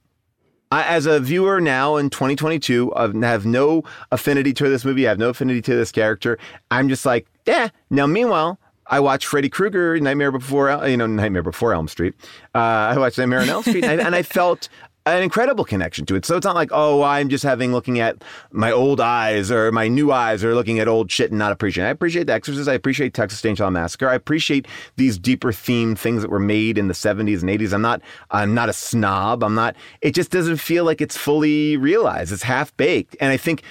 I, 0.72 0.84
as 0.84 1.06
a 1.06 1.20
viewer 1.20 1.60
now 1.60 1.96
in 1.96 2.10
2022, 2.10 2.92
I 2.94 3.08
have 3.26 3.46
no 3.46 3.84
affinity 4.10 4.52
to 4.54 4.68
this 4.68 4.84
movie. 4.84 5.06
I 5.06 5.10
have 5.10 5.18
no 5.18 5.28
affinity 5.28 5.62
to 5.62 5.76
this 5.76 5.92
character. 5.92 6.38
I'm 6.70 6.88
just 6.88 7.06
like, 7.06 7.28
yeah. 7.46 7.68
Now, 7.88 8.06
meanwhile, 8.06 8.58
I 8.88 9.00
watched 9.00 9.26
Freddy 9.26 9.48
Krueger, 9.48 9.98
Nightmare 10.00 10.32
Before, 10.32 10.86
you 10.86 10.96
know, 10.96 11.06
Nightmare 11.06 11.42
Before 11.42 11.72
Elm 11.72 11.88
Street. 11.88 12.14
Uh, 12.54 12.58
I 12.58 12.98
watched 12.98 13.18
Nightmare 13.18 13.40
on 13.40 13.48
Elm 13.48 13.62
Street, 13.62 13.84
and 13.84 14.00
I, 14.00 14.04
and 14.04 14.14
I 14.14 14.22
felt 14.22 14.68
an 15.06 15.22
incredible 15.22 15.64
connection 15.64 16.04
to 16.06 16.16
it. 16.16 16.24
So 16.24 16.36
it's 16.36 16.44
not 16.44 16.56
like, 16.56 16.70
oh, 16.72 17.02
I'm 17.02 17.28
just 17.28 17.44
having 17.44 17.70
looking 17.70 18.00
at 18.00 18.22
my 18.50 18.72
old 18.72 19.00
eyes 19.00 19.52
or 19.52 19.70
my 19.70 19.86
new 19.86 20.10
eyes 20.10 20.42
or 20.42 20.54
looking 20.54 20.80
at 20.80 20.88
old 20.88 21.10
shit 21.10 21.30
and 21.30 21.38
not 21.38 21.52
appreciating. 21.52 21.86
I 21.86 21.92
appreciate 21.92 22.26
The 22.26 22.32
Exorcist. 22.32 22.68
I 22.68 22.72
appreciate 22.74 23.14
Texas 23.14 23.40
Chainsaw 23.40 23.70
Massacre. 23.70 24.08
I 24.08 24.14
appreciate 24.14 24.66
these 24.96 25.16
deeper 25.16 25.52
themed 25.52 25.96
things 25.96 26.22
that 26.22 26.30
were 26.30 26.40
made 26.40 26.76
in 26.76 26.88
the 26.88 26.94
70s 26.94 27.40
and 27.40 27.50
80s. 27.50 27.72
I'm 27.72 27.82
not 27.82 28.02
I'm 28.32 28.52
not 28.52 28.68
a 28.68 28.72
snob. 28.72 29.44
I'm 29.44 29.54
not 29.54 29.76
it 30.00 30.12
just 30.12 30.32
doesn't 30.32 30.56
feel 30.56 30.84
like 30.84 31.00
it's 31.00 31.16
fully 31.16 31.76
realized. 31.76 32.32
It's 32.32 32.42
half 32.42 32.76
baked. 32.76 33.16
And 33.20 33.30
I 33.30 33.36
think 33.36 33.62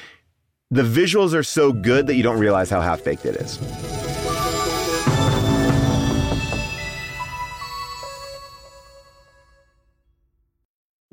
the 0.71 0.83
visuals 0.83 1.33
are 1.33 1.43
so 1.43 1.73
good 1.73 2.07
that 2.07 2.15
you 2.15 2.23
don't 2.23 2.39
realize 2.39 2.69
how 2.69 2.79
half 2.79 3.03
baked 3.03 3.25
it 3.25 3.35
is. 3.35 4.24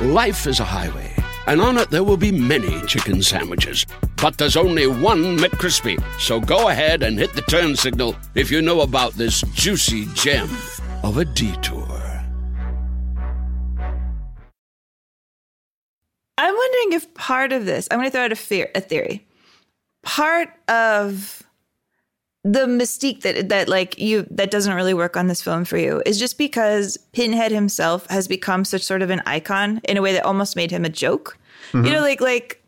Life 0.00 0.48
is 0.48 0.58
a 0.58 0.64
highway, 0.64 1.14
and 1.46 1.60
on 1.60 1.78
it 1.78 1.88
there 1.88 2.02
will 2.02 2.16
be 2.16 2.32
many 2.32 2.84
chicken 2.84 3.22
sandwiches. 3.22 3.86
But 4.16 4.36
there's 4.38 4.56
only 4.56 4.88
one 4.88 5.38
McCrispy. 5.38 6.02
So 6.18 6.40
go 6.40 6.68
ahead 6.68 7.04
and 7.04 7.16
hit 7.16 7.32
the 7.34 7.42
turn 7.42 7.76
signal 7.76 8.16
if 8.34 8.50
you 8.50 8.60
know 8.60 8.80
about 8.80 9.12
this 9.12 9.42
juicy 9.54 10.06
gem 10.14 10.50
of 11.04 11.18
a 11.18 11.24
detour. 11.24 11.86
I'm 16.36 16.54
wondering 16.54 16.92
if 16.92 17.14
part 17.14 17.52
of 17.52 17.64
this, 17.64 17.86
I'm 17.88 17.98
going 17.98 18.08
to 18.08 18.10
throw 18.10 18.24
out 18.24 18.32
a, 18.32 18.36
fear, 18.36 18.72
a 18.74 18.80
theory. 18.80 19.24
Part 20.02 20.48
of 20.68 21.43
the 22.44 22.66
mystique 22.66 23.22
that 23.22 23.48
that 23.48 23.68
like 23.68 23.98
you 23.98 24.26
that 24.30 24.50
doesn't 24.50 24.74
really 24.74 24.92
work 24.92 25.16
on 25.16 25.28
this 25.28 25.40
film 25.40 25.64
for 25.64 25.78
you 25.78 26.02
is 26.04 26.18
just 26.18 26.36
because 26.36 26.98
Pinhead 27.12 27.50
himself 27.50 28.06
has 28.10 28.28
become 28.28 28.64
such 28.66 28.82
sort 28.82 29.00
of 29.00 29.08
an 29.08 29.22
icon 29.24 29.80
in 29.84 29.96
a 29.96 30.02
way 30.02 30.12
that 30.12 30.24
almost 30.24 30.54
made 30.54 30.70
him 30.70 30.84
a 30.84 30.90
joke. 30.90 31.38
Mhm. 31.72 31.86
You 31.86 31.92
know, 31.92 32.00
like 32.02 32.20
like 32.20 32.60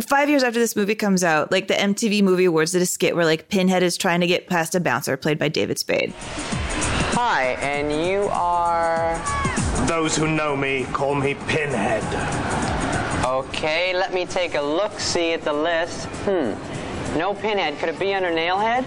five 0.00 0.30
years 0.30 0.42
after 0.42 0.58
this 0.58 0.74
movie 0.74 0.94
comes 0.94 1.22
out, 1.22 1.52
like 1.52 1.68
the 1.68 1.74
MTV 1.74 2.22
Movie 2.22 2.46
Awards 2.46 2.72
did 2.72 2.80
a 2.80 2.86
skit 2.86 3.14
where 3.14 3.26
like 3.26 3.50
Pinhead 3.50 3.82
is 3.82 3.98
trying 3.98 4.20
to 4.22 4.26
get 4.26 4.46
past 4.46 4.74
a 4.74 4.80
bouncer 4.80 5.16
played 5.18 5.38
by 5.38 5.48
David 5.48 5.78
Spade. 5.78 6.14
Hi, 7.12 7.58
and 7.60 7.92
you 7.92 8.28
are. 8.32 9.20
Those 9.86 10.16
who 10.16 10.26
know 10.26 10.56
me 10.56 10.86
call 10.92 11.14
me 11.14 11.34
Pinhead. 11.48 12.02
Okay, 13.26 13.92
let 13.94 14.14
me 14.14 14.24
take 14.24 14.54
a 14.54 14.60
look 14.62 14.98
see 14.98 15.32
at 15.32 15.42
the 15.42 15.52
list. 15.52 16.06
Hmm. 16.24 16.54
No 17.16 17.34
pinhead. 17.34 17.78
Could 17.78 17.88
it 17.88 17.98
be 17.98 18.14
under 18.14 18.30
nailhead? 18.30 18.86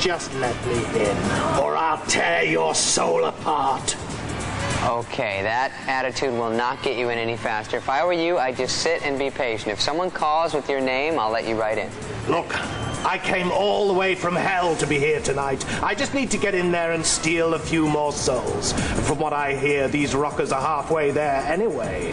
Just 0.00 0.34
let 0.34 0.54
me 0.66 0.74
in, 1.00 1.16
or 1.60 1.76
I'll 1.76 2.04
tear 2.06 2.44
your 2.44 2.74
soul 2.74 3.24
apart. 3.24 3.96
Okay, 4.84 5.40
that 5.42 5.72
attitude 5.86 6.32
will 6.32 6.50
not 6.50 6.82
get 6.82 6.98
you 6.98 7.08
in 7.08 7.18
any 7.18 7.36
faster. 7.36 7.78
If 7.78 7.88
I 7.88 8.04
were 8.04 8.12
you, 8.12 8.38
I'd 8.38 8.56
just 8.56 8.78
sit 8.78 9.02
and 9.02 9.18
be 9.18 9.30
patient. 9.30 9.70
If 9.72 9.80
someone 9.80 10.10
calls 10.10 10.52
with 10.52 10.68
your 10.68 10.80
name, 10.80 11.18
I'll 11.18 11.30
let 11.30 11.48
you 11.48 11.58
right 11.58 11.78
in. 11.78 11.90
Look, 12.28 12.54
I 13.06 13.18
came 13.18 13.50
all 13.50 13.88
the 13.88 13.94
way 13.94 14.14
from 14.14 14.34
hell 14.34 14.76
to 14.76 14.86
be 14.86 14.98
here 14.98 15.20
tonight. 15.20 15.64
I 15.82 15.94
just 15.94 16.12
need 16.12 16.30
to 16.32 16.38
get 16.38 16.54
in 16.54 16.70
there 16.70 16.92
and 16.92 17.04
steal 17.04 17.54
a 17.54 17.58
few 17.58 17.88
more 17.88 18.12
souls. 18.12 18.72
From 19.06 19.18
what 19.18 19.32
I 19.32 19.54
hear, 19.54 19.88
these 19.88 20.14
rockers 20.14 20.52
are 20.52 20.60
halfway 20.60 21.12
there 21.12 21.42
anyway. 21.46 22.12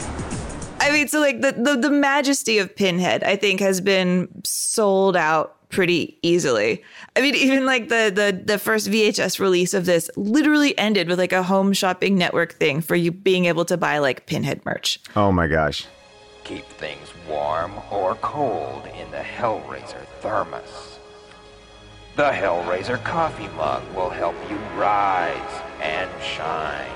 I 0.81 0.91
mean, 0.91 1.07
so 1.07 1.19
like 1.19 1.41
the, 1.41 1.51
the 1.51 1.75
the 1.77 1.91
majesty 1.91 2.57
of 2.57 2.75
Pinhead, 2.75 3.23
I 3.23 3.35
think, 3.35 3.59
has 3.59 3.79
been 3.79 4.27
sold 4.43 5.15
out 5.15 5.57
pretty 5.69 6.17
easily. 6.21 6.83
I 7.15 7.21
mean, 7.21 7.35
even 7.35 7.65
like 7.65 7.89
the 7.89 8.11
the 8.13 8.41
the 8.43 8.57
first 8.57 8.89
VHS 8.89 9.39
release 9.39 9.73
of 9.73 9.85
this 9.85 10.09
literally 10.15 10.77
ended 10.77 11.07
with 11.07 11.19
like 11.19 11.33
a 11.33 11.43
home 11.43 11.73
shopping 11.73 12.17
network 12.17 12.53
thing 12.53 12.81
for 12.81 12.95
you 12.95 13.11
being 13.11 13.45
able 13.45 13.65
to 13.65 13.77
buy 13.77 13.99
like 13.99 14.25
Pinhead 14.25 14.65
merch. 14.65 14.99
Oh 15.15 15.31
my 15.31 15.47
gosh. 15.47 15.85
Keep 16.43 16.65
things 16.65 17.13
warm 17.29 17.71
or 17.91 18.15
cold 18.15 18.87
in 18.99 19.09
the 19.11 19.17
Hellraiser 19.17 20.05
thermos. 20.19 20.99
The 22.15 22.23
Hellraiser 22.23 23.01
coffee 23.03 23.47
mug 23.55 23.83
will 23.95 24.09
help 24.09 24.35
you 24.49 24.57
rise 24.75 25.61
and 25.79 26.09
shine. 26.21 26.91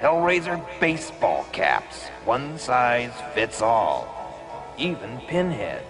Hellraiser 0.00 0.62
baseball 0.80 1.44
caps, 1.50 2.08
one 2.24 2.58
size 2.58 3.12
fits 3.34 3.60
all, 3.62 4.74
even 4.78 5.18
pinheads. 5.28 5.84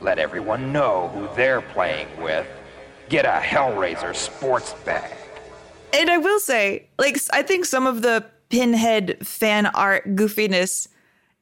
Let 0.00 0.18
everyone 0.18 0.72
know 0.72 1.08
who 1.14 1.28
they're 1.36 1.60
playing 1.60 2.08
with. 2.20 2.46
Get 3.08 3.24
a 3.24 3.40
Hellraiser 3.40 4.14
sports 4.14 4.74
bag. 4.84 5.16
And 5.94 6.10
I 6.10 6.18
will 6.18 6.40
say, 6.40 6.88
like, 6.98 7.18
I 7.32 7.42
think 7.42 7.64
some 7.64 7.86
of 7.86 8.02
the 8.02 8.24
Pinhead 8.48 9.26
fan 9.26 9.66
art 9.66 10.14
goofiness 10.14 10.86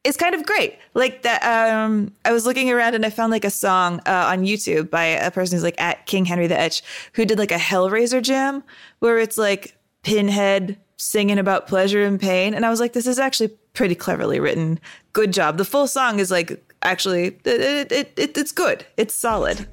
is 0.05 0.17
kind 0.17 0.35
of 0.35 0.47
great. 0.47 0.79
Like 0.95 1.23
that, 1.23 1.43
um, 1.43 2.13
I 2.25 2.33
was 2.33 2.47
looking 2.47 2.71
around 2.71 2.95
and 2.95 3.05
I 3.05 3.11
found 3.11 3.33
like 3.33 3.45
a 3.45 3.51
song 3.51 4.01
uh, 4.07 4.29
on 4.29 4.45
YouTube 4.45 4.91
by 4.91 5.05
a 5.05 5.31
person 5.31 5.57
who's 5.57 5.65
like 5.65 5.81
at 5.81 6.07
King 6.07 6.25
Henry 6.25 6.47
the 6.47 6.59
Etch, 6.59 6.83
who 7.15 7.25
did 7.25 7.39
like 7.39 7.51
a 7.51 7.57
Hellraiser 7.57 8.23
jam 8.23 8.63
where 9.01 9.19
it's 9.19 9.37
like 9.37 9.77
Pinhead 10.03 10.79
singing 11.01 11.39
about 11.39 11.67
pleasure 11.67 12.05
and 12.05 12.21
pain. 12.21 12.55
And 12.55 12.67
I 12.67 12.71
was 12.71 12.79
like, 12.79 12.93
this 12.93 13.07
is 13.07 13.19
actually 13.19 13.49
pretty 13.73 13.95
cleverly 13.95 14.39
written. 14.39 14.79
Good 15.13 15.33
job. 15.33 15.57
The 15.57 15.65
full 15.65 15.87
song 15.87 16.19
is 16.19 16.31
like 16.31 16.63
actually, 16.83 17.39
it, 17.45 17.93
it, 17.93 18.13
it, 18.17 18.39
it's 18.39 18.53
good. 18.53 18.85
It's 18.97 19.15
solid. 19.15 19.67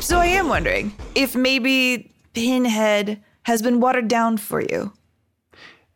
So 0.00 0.18
I 0.18 0.26
am 0.26 0.48
wondering 0.48 0.94
if 1.14 1.34
maybe 1.34 2.12
Pinhead 2.34 3.22
has 3.44 3.62
been 3.62 3.80
watered 3.80 4.08
down 4.08 4.36
for 4.36 4.60
you. 4.60 4.92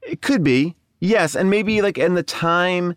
It 0.03 0.23
could 0.23 0.43
be. 0.43 0.75
Yes, 1.01 1.35
and 1.35 1.51
maybe 1.51 1.83
like 1.83 1.99
in 1.99 2.15
the 2.15 2.23
time. 2.23 2.95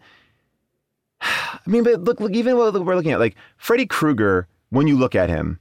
I 1.22 1.60
mean, 1.66 1.84
but 1.84 2.02
look, 2.02 2.20
look, 2.20 2.32
even 2.32 2.58
what 2.58 2.74
we're 2.74 2.96
looking 2.96 3.12
at, 3.12 3.20
like 3.20 3.36
Freddy 3.58 3.86
Krueger, 3.86 4.48
when 4.70 4.88
you 4.88 4.98
look 4.98 5.16
at 5.16 5.30
him, 5.30 5.60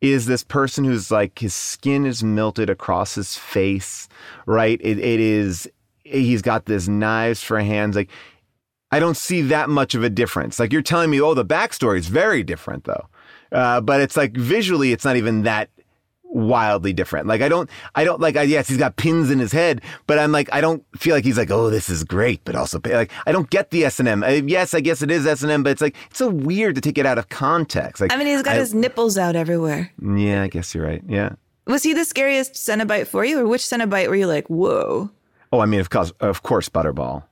is 0.00 0.26
this 0.26 0.44
person 0.44 0.84
who's 0.84 1.10
like 1.10 1.38
his 1.38 1.54
skin 1.54 2.06
is 2.06 2.22
melted 2.22 2.70
across 2.70 3.14
his 3.14 3.36
face, 3.36 4.08
right? 4.46 4.80
It, 4.82 4.98
it 4.98 5.20
is. 5.20 5.68
He's 6.04 6.42
got 6.42 6.66
this 6.66 6.88
knives 6.88 7.42
for 7.42 7.60
hands. 7.60 7.96
Like, 7.96 8.10
I 8.90 9.00
don't 9.00 9.16
see 9.16 9.42
that 9.42 9.68
much 9.68 9.94
of 9.94 10.02
a 10.02 10.10
difference. 10.10 10.58
Like 10.58 10.72
you're 10.72 10.82
telling 10.82 11.10
me, 11.10 11.20
oh, 11.20 11.34
the 11.34 11.44
backstory 11.44 11.98
is 11.98 12.08
very 12.08 12.42
different 12.42 12.84
though, 12.84 13.06
uh, 13.52 13.80
but 13.80 14.00
it's 14.00 14.16
like 14.16 14.32
visually, 14.36 14.92
it's 14.92 15.04
not 15.04 15.16
even 15.16 15.42
that 15.42 15.68
wildly 16.30 16.92
different. 16.92 17.26
Like 17.26 17.40
I 17.40 17.48
don't, 17.48 17.68
I 17.94 18.04
don't 18.04 18.20
like. 18.20 18.36
I, 18.36 18.42
yes, 18.42 18.68
he's 18.68 18.76
got 18.78 18.96
pins 18.96 19.30
in 19.30 19.38
his 19.38 19.52
head, 19.52 19.82
but 20.06 20.18
I'm 20.18 20.32
like, 20.32 20.48
I 20.52 20.60
don't 20.60 20.84
feel 20.96 21.14
like 21.14 21.24
he's 21.24 21.38
like, 21.38 21.50
oh, 21.50 21.70
this 21.70 21.88
is 21.88 22.04
great, 22.04 22.42
but 22.44 22.54
also 22.54 22.80
like 22.84 23.10
I 23.26 23.32
don't 23.32 23.48
get 23.50 23.70
the 23.70 23.84
S 23.84 23.98
and 24.00 24.08
M. 24.08 24.48
Yes, 24.48 24.74
I 24.74 24.80
guess 24.80 25.02
it 25.02 25.10
is 25.10 25.26
S 25.26 25.42
and 25.42 25.50
M, 25.50 25.62
but 25.62 25.70
it's 25.70 25.82
like 25.82 25.96
it's 26.10 26.18
so 26.18 26.28
weird 26.28 26.74
to 26.74 26.80
take 26.80 26.98
it 26.98 27.06
out 27.06 27.18
of 27.18 27.28
context. 27.28 28.00
Like 28.00 28.12
I 28.12 28.16
mean, 28.16 28.26
he's 28.26 28.42
got 28.42 28.56
I- 28.56 28.60
his 28.60 28.74
nipples 28.74 29.16
out 29.18 29.36
everywhere. 29.36 29.90
Yeah, 30.02 30.42
I 30.42 30.48
guess 30.48 30.74
you're 30.74 30.84
right. 30.84 31.02
Yeah. 31.08 31.30
Was 31.66 31.82
he 31.82 31.92
the 31.92 32.06
scariest 32.06 32.54
Cenobite 32.54 33.06
for 33.06 33.24
you, 33.26 33.40
or 33.40 33.46
which 33.46 33.60
Cenobite 33.60 34.08
were 34.08 34.16
you 34.16 34.26
like, 34.26 34.46
whoa? 34.48 35.10
Oh, 35.52 35.60
I 35.60 35.66
mean, 35.66 35.80
of 35.80 35.90
course, 35.90 36.12
of 36.20 36.42
course, 36.42 36.68
Butterball. 36.70 37.24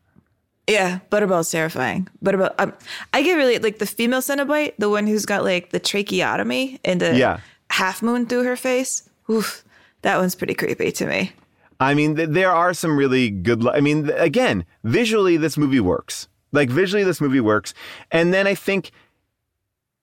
Yeah, 0.68 0.98
Butterball's 1.10 1.50
terrifying. 1.50 2.08
Butterball, 2.24 2.52
um, 2.58 2.72
I 3.12 3.22
get 3.22 3.34
really 3.34 3.58
like 3.58 3.78
the 3.78 3.86
female 3.86 4.20
Cenobite, 4.20 4.74
the 4.78 4.90
one 4.90 5.06
who's 5.06 5.24
got 5.24 5.44
like 5.44 5.70
the 5.70 5.78
tracheotomy 5.78 6.80
and 6.84 7.00
the 7.00 7.16
Yeah. 7.16 7.38
half 7.70 8.02
moon 8.02 8.26
through 8.26 8.42
her 8.44 8.56
face. 8.56 9.08
Oof, 9.30 9.64
that 10.02 10.18
one's 10.18 10.34
pretty 10.34 10.54
creepy 10.54 10.90
to 10.92 11.06
me. 11.06 11.32
I 11.78 11.94
mean, 11.94 12.16
th- 12.16 12.30
there 12.30 12.50
are 12.50 12.74
some 12.74 12.96
really 12.96 13.30
good. 13.30 13.62
Lo- 13.62 13.72
I 13.72 13.80
mean, 13.80 14.06
th- 14.06 14.16
again, 14.18 14.64
visually, 14.82 15.36
this 15.36 15.56
movie 15.56 15.78
works. 15.80 16.26
Like 16.52 16.70
visually, 16.70 17.04
this 17.04 17.20
movie 17.20 17.40
works. 17.40 17.72
And 18.10 18.32
then 18.34 18.46
I 18.46 18.54
think 18.54 18.90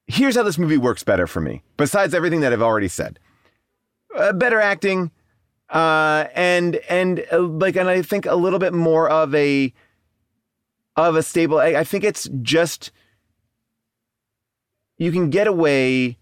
here's 0.08 0.36
how 0.36 0.44
this 0.44 0.58
movie 0.58 0.78
works 0.78 1.04
better 1.04 1.26
for 1.28 1.42
me. 1.42 1.62
Besides 1.78 2.14
everything 2.14 2.42
that 2.42 2.54
I've 2.54 2.62
already 2.62 2.88
said, 2.90 3.20
uh, 4.16 4.32
better 4.34 4.60
acting, 4.62 5.12
uh, 5.70 6.28
and 6.36 6.76
and 6.90 7.26
uh, 7.34 7.40
like, 7.42 7.76
and 7.76 7.90
I 7.90 8.02
think 8.02 8.26
a 8.28 8.36
little 8.36 8.60
bit 8.60 8.74
more 8.74 9.10
of 9.10 9.34
a 9.34 9.74
of 10.96 11.16
a 11.16 11.24
stable. 11.24 11.60
I, 11.60 11.68
I 11.68 11.84
think 11.84 12.04
it's 12.04 12.30
just 12.42 12.92
you 14.98 15.12
can 15.12 15.30
get 15.30 15.48
away 15.48 16.18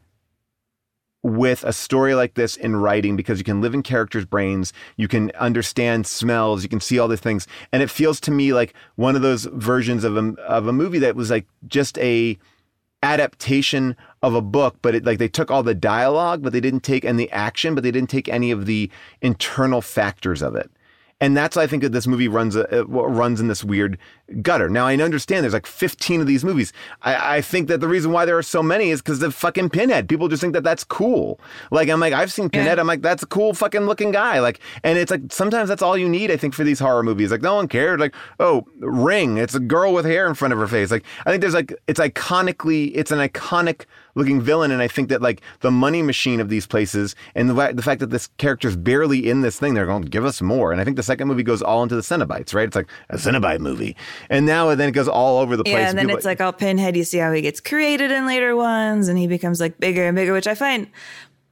with 1.23 1.63
a 1.63 1.73
story 1.73 2.15
like 2.15 2.33
this 2.33 2.57
in 2.57 2.75
writing 2.75 3.15
because 3.15 3.37
you 3.37 3.43
can 3.43 3.61
live 3.61 3.73
in 3.75 3.83
characters' 3.83 4.25
brains, 4.25 4.73
you 4.97 5.07
can 5.07 5.31
understand 5.31 6.07
smells, 6.07 6.63
you 6.63 6.69
can 6.69 6.79
see 6.79 6.97
all 6.97 7.07
these 7.07 7.19
things, 7.19 7.47
and 7.71 7.83
it 7.83 7.89
feels 7.89 8.19
to 8.21 8.31
me 8.31 8.53
like 8.53 8.73
one 8.95 9.15
of 9.15 9.21
those 9.21 9.45
versions 9.45 10.03
of 10.03 10.17
a 10.17 10.33
of 10.41 10.67
a 10.67 10.73
movie 10.73 10.99
that 10.99 11.15
was 11.15 11.29
like 11.29 11.45
just 11.67 11.97
a 11.99 12.37
adaptation 13.03 13.95
of 14.21 14.33
a 14.35 14.41
book, 14.41 14.77
but 14.81 14.95
it 14.95 15.05
like 15.05 15.19
they 15.19 15.27
took 15.27 15.51
all 15.51 15.63
the 15.63 15.75
dialogue, 15.75 16.41
but 16.41 16.53
they 16.53 16.59
didn't 16.59 16.81
take 16.81 17.05
and 17.05 17.19
the 17.19 17.31
action, 17.31 17.75
but 17.75 17.83
they 17.83 17.91
didn't 17.91 18.09
take 18.09 18.29
any 18.29 18.51
of 18.51 18.65
the 18.65 18.89
internal 19.21 19.81
factors 19.81 20.41
of 20.41 20.55
it. 20.55 20.71
And 21.21 21.37
that's 21.37 21.55
why 21.55 21.63
I 21.63 21.67
think 21.67 21.83
that 21.83 21.91
this 21.91 22.07
movie 22.07 22.27
runs 22.27 22.55
a, 22.55 22.81
uh, 22.81 22.83
runs 22.83 23.39
in 23.39 23.47
this 23.47 23.63
weird 23.63 23.97
gutter. 24.41 24.69
Now 24.69 24.87
I 24.87 24.95
understand 24.95 25.43
there's 25.43 25.53
like 25.53 25.67
15 25.67 26.19
of 26.19 26.27
these 26.27 26.43
movies. 26.43 26.73
I, 27.03 27.37
I 27.37 27.41
think 27.41 27.67
that 27.67 27.79
the 27.79 27.87
reason 27.87 28.11
why 28.11 28.25
there 28.25 28.37
are 28.37 28.43
so 28.43 28.63
many 28.63 28.89
is 28.89 29.01
because 29.01 29.19
the 29.19 29.31
fucking 29.31 29.69
Pinhead. 29.69 30.09
People 30.09 30.27
just 30.27 30.41
think 30.41 30.53
that 30.53 30.63
that's 30.63 30.83
cool. 30.83 31.39
Like 31.69 31.89
I'm 31.89 31.99
like 31.99 32.13
I've 32.13 32.31
seen 32.31 32.49
Pinhead. 32.49 32.79
I'm 32.79 32.87
like 32.87 33.03
that's 33.03 33.21
a 33.21 33.27
cool 33.27 33.53
fucking 33.53 33.81
looking 33.81 34.11
guy. 34.11 34.39
Like 34.39 34.59
and 34.83 34.97
it's 34.97 35.11
like 35.11 35.31
sometimes 35.31 35.69
that's 35.69 35.83
all 35.83 35.95
you 35.95 36.09
need. 36.09 36.31
I 36.31 36.37
think 36.37 36.55
for 36.55 36.63
these 36.63 36.79
horror 36.79 37.03
movies. 37.03 37.31
Like 37.31 37.43
no 37.43 37.55
one 37.55 37.67
cared. 37.67 37.99
Like 37.99 38.15
oh 38.39 38.65
Ring. 38.79 39.37
It's 39.37 39.53
a 39.53 39.59
girl 39.59 39.93
with 39.93 40.05
hair 40.05 40.27
in 40.27 40.33
front 40.33 40.53
of 40.53 40.59
her 40.59 40.67
face. 40.67 40.89
Like 40.89 41.05
I 41.25 41.29
think 41.29 41.41
there's 41.41 41.53
like 41.53 41.79
it's 41.87 41.99
iconically 41.99 42.91
it's 42.95 43.11
an 43.11 43.19
iconic 43.19 43.85
looking 44.15 44.41
villain. 44.41 44.71
And 44.71 44.81
I 44.81 44.87
think 44.87 45.09
that 45.09 45.21
like 45.21 45.41
the 45.61 45.71
money 45.71 46.01
machine 46.01 46.39
of 46.39 46.49
these 46.49 46.67
places 46.67 47.15
and 47.35 47.49
the, 47.49 47.71
the 47.73 47.81
fact 47.81 47.99
that 47.99 48.09
this 48.09 48.27
character's 48.37 48.75
barely 48.75 49.29
in 49.29 49.41
this 49.41 49.59
thing, 49.59 49.73
they're 49.73 49.85
going 49.85 50.03
to 50.03 50.09
give 50.09 50.25
us 50.25 50.41
more. 50.41 50.71
And 50.71 50.81
I 50.81 50.83
think 50.83 50.97
the 50.97 51.03
second 51.03 51.27
movie 51.27 51.43
goes 51.43 51.61
all 51.61 51.83
into 51.83 51.95
the 51.95 52.01
Cenobites, 52.01 52.53
right? 52.53 52.67
It's 52.67 52.75
like 52.75 52.89
a 53.09 53.17
Cenobite 53.17 53.59
movie. 53.59 53.95
And 54.29 54.45
now 54.45 54.69
and 54.69 54.79
then 54.79 54.89
it 54.89 54.93
goes 54.93 55.07
all 55.07 55.39
over 55.39 55.55
the 55.55 55.63
place. 55.63 55.73
Yeah, 55.75 55.89
and 55.89 55.97
then 55.97 56.05
People- 56.05 56.17
it's 56.17 56.25
like 56.25 56.41
all 56.41 56.53
Pinhead. 56.53 56.95
You 56.95 57.03
see 57.03 57.17
how 57.17 57.31
he 57.31 57.41
gets 57.41 57.59
created 57.59 58.11
in 58.11 58.25
later 58.25 58.55
ones, 58.55 59.07
and 59.07 59.17
he 59.17 59.27
becomes 59.27 59.59
like 59.59 59.79
bigger 59.79 60.05
and 60.05 60.15
bigger, 60.15 60.33
which 60.33 60.47
I 60.47 60.55
find. 60.55 60.87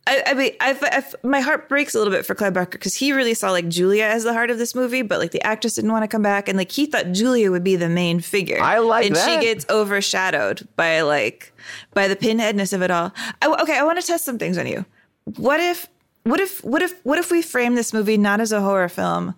I, 0.10 0.24
I 0.26 0.34
mean, 0.34 0.52
I've, 0.60 0.84
I've, 0.84 1.16
my 1.24 1.40
heart 1.40 1.70
breaks 1.70 1.94
a 1.94 2.00
little 2.00 2.12
bit 2.12 2.26
for 2.26 2.34
Clive 2.34 2.56
Barker 2.56 2.80
because 2.80 2.96
he 2.96 3.14
really 3.14 3.36
saw 3.36 3.52
like 3.52 3.68
Julia 3.68 4.06
as 4.06 4.24
the 4.24 4.34
heart 4.34 4.50
of 4.50 4.58
this 4.58 4.74
movie, 4.74 5.04
but 5.04 5.20
like 5.20 5.30
the 5.30 5.42
actress 5.44 5.76
didn't 5.76 5.92
want 5.92 6.04
to 6.04 6.08
come 6.08 6.24
back, 6.24 6.50
and 6.50 6.58
like 6.58 6.72
he 6.72 6.88
thought 6.88 7.12
Julia 7.12 7.52
would 7.52 7.64
be 7.64 7.76
the 7.76 7.90
main 7.90 8.20
figure. 8.20 8.60
I 8.60 8.80
like 8.80 9.06
and 9.06 9.16
that. 9.16 9.40
she 9.40 9.46
gets 9.46 9.68
overshadowed 9.70 10.68
by 10.76 11.02
like 11.02 11.54
by 11.94 12.08
the 12.08 12.16
pinheadness 12.16 12.74
of 12.74 12.82
it 12.82 12.90
all. 12.90 13.14
I, 13.40 13.56
okay, 13.62 13.78
I 13.78 13.84
want 13.84 14.02
to 14.02 14.06
test 14.06 14.26
some 14.26 14.40
things 14.40 14.58
on 14.58 14.66
you. 14.66 14.84
What 15.26 15.60
if, 15.60 15.88
what 16.24 16.40
if, 16.40 16.64
what 16.64 16.82
if, 16.82 17.00
what 17.06 17.20
if 17.20 17.30
we 17.30 17.44
frame 17.44 17.76
this 17.76 17.94
movie 17.94 18.18
not 18.18 18.42
as 18.42 18.52
a 18.52 18.62
horror 18.62 18.90
film, 18.90 19.36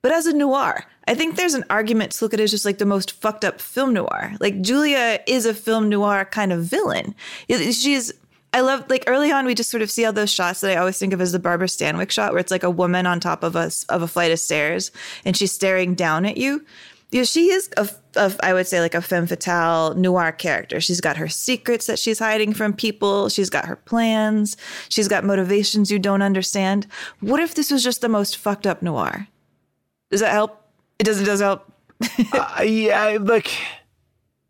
but 0.00 0.10
as 0.10 0.26
a 0.26 0.32
noir? 0.32 0.86
I 1.06 1.14
think 1.14 1.36
there's 1.36 1.54
an 1.54 1.64
argument 1.68 2.12
to 2.12 2.24
look 2.24 2.32
at 2.32 2.40
it 2.40 2.44
as 2.44 2.50
just 2.50 2.64
like 2.64 2.78
the 2.78 2.86
most 2.86 3.12
fucked 3.12 3.44
up 3.44 3.60
film 3.60 3.92
noir. 3.92 4.34
Like 4.40 4.62
Julia 4.62 5.20
is 5.26 5.44
a 5.44 5.52
film 5.52 5.90
noir 5.90 6.24
kind 6.24 6.50
of 6.50 6.64
villain. 6.64 7.14
She's 7.48 8.12
I 8.52 8.60
love 8.60 8.88
like 8.88 9.04
early 9.06 9.30
on 9.30 9.44
we 9.46 9.54
just 9.54 9.70
sort 9.70 9.82
of 9.82 9.90
see 9.90 10.04
all 10.04 10.12
those 10.12 10.32
shots 10.32 10.60
that 10.62 10.70
I 10.70 10.76
always 10.76 10.98
think 10.98 11.12
of 11.12 11.20
as 11.20 11.32
the 11.32 11.38
Barbara 11.38 11.68
Stanwyck 11.68 12.10
shot 12.10 12.32
where 12.32 12.40
it's 12.40 12.50
like 12.50 12.62
a 12.62 12.70
woman 12.70 13.06
on 13.06 13.20
top 13.20 13.42
of 13.42 13.56
us 13.56 13.84
of 13.84 14.00
a 14.02 14.08
flight 14.08 14.32
of 14.32 14.38
stairs 14.38 14.90
and 15.24 15.36
she's 15.36 15.52
staring 15.52 15.94
down 15.94 16.24
at 16.24 16.38
you. 16.38 16.64
You 17.10 17.20
know, 17.20 17.24
she 17.24 17.50
is 17.50 17.70
a, 17.76 17.88
a 18.16 18.32
I 18.42 18.52
would 18.52 18.66
say 18.66 18.80
like 18.80 18.94
a 18.94 19.02
femme 19.02 19.26
fatale 19.26 19.94
noir 19.94 20.32
character. 20.32 20.80
She's 20.80 21.00
got 21.00 21.16
her 21.16 21.28
secrets 21.28 21.86
that 21.86 21.98
she's 21.98 22.18
hiding 22.18 22.52
from 22.54 22.72
people. 22.72 23.28
She's 23.28 23.50
got 23.50 23.66
her 23.66 23.76
plans. 23.76 24.56
She's 24.88 25.08
got 25.08 25.24
motivations 25.24 25.90
you 25.90 25.98
don't 25.98 26.22
understand. 26.22 26.86
What 27.20 27.40
if 27.40 27.54
this 27.54 27.70
was 27.70 27.82
just 27.82 28.00
the 28.00 28.08
most 28.08 28.36
fucked 28.36 28.66
up 28.66 28.82
noir? 28.82 29.26
Does 30.10 30.20
that 30.20 30.32
help? 30.32 30.62
It 30.98 31.04
doesn't 31.04 31.26
does 31.26 31.40
help. 31.40 31.70
uh, 32.32 32.62
yeah, 32.62 33.18
like 33.20 33.50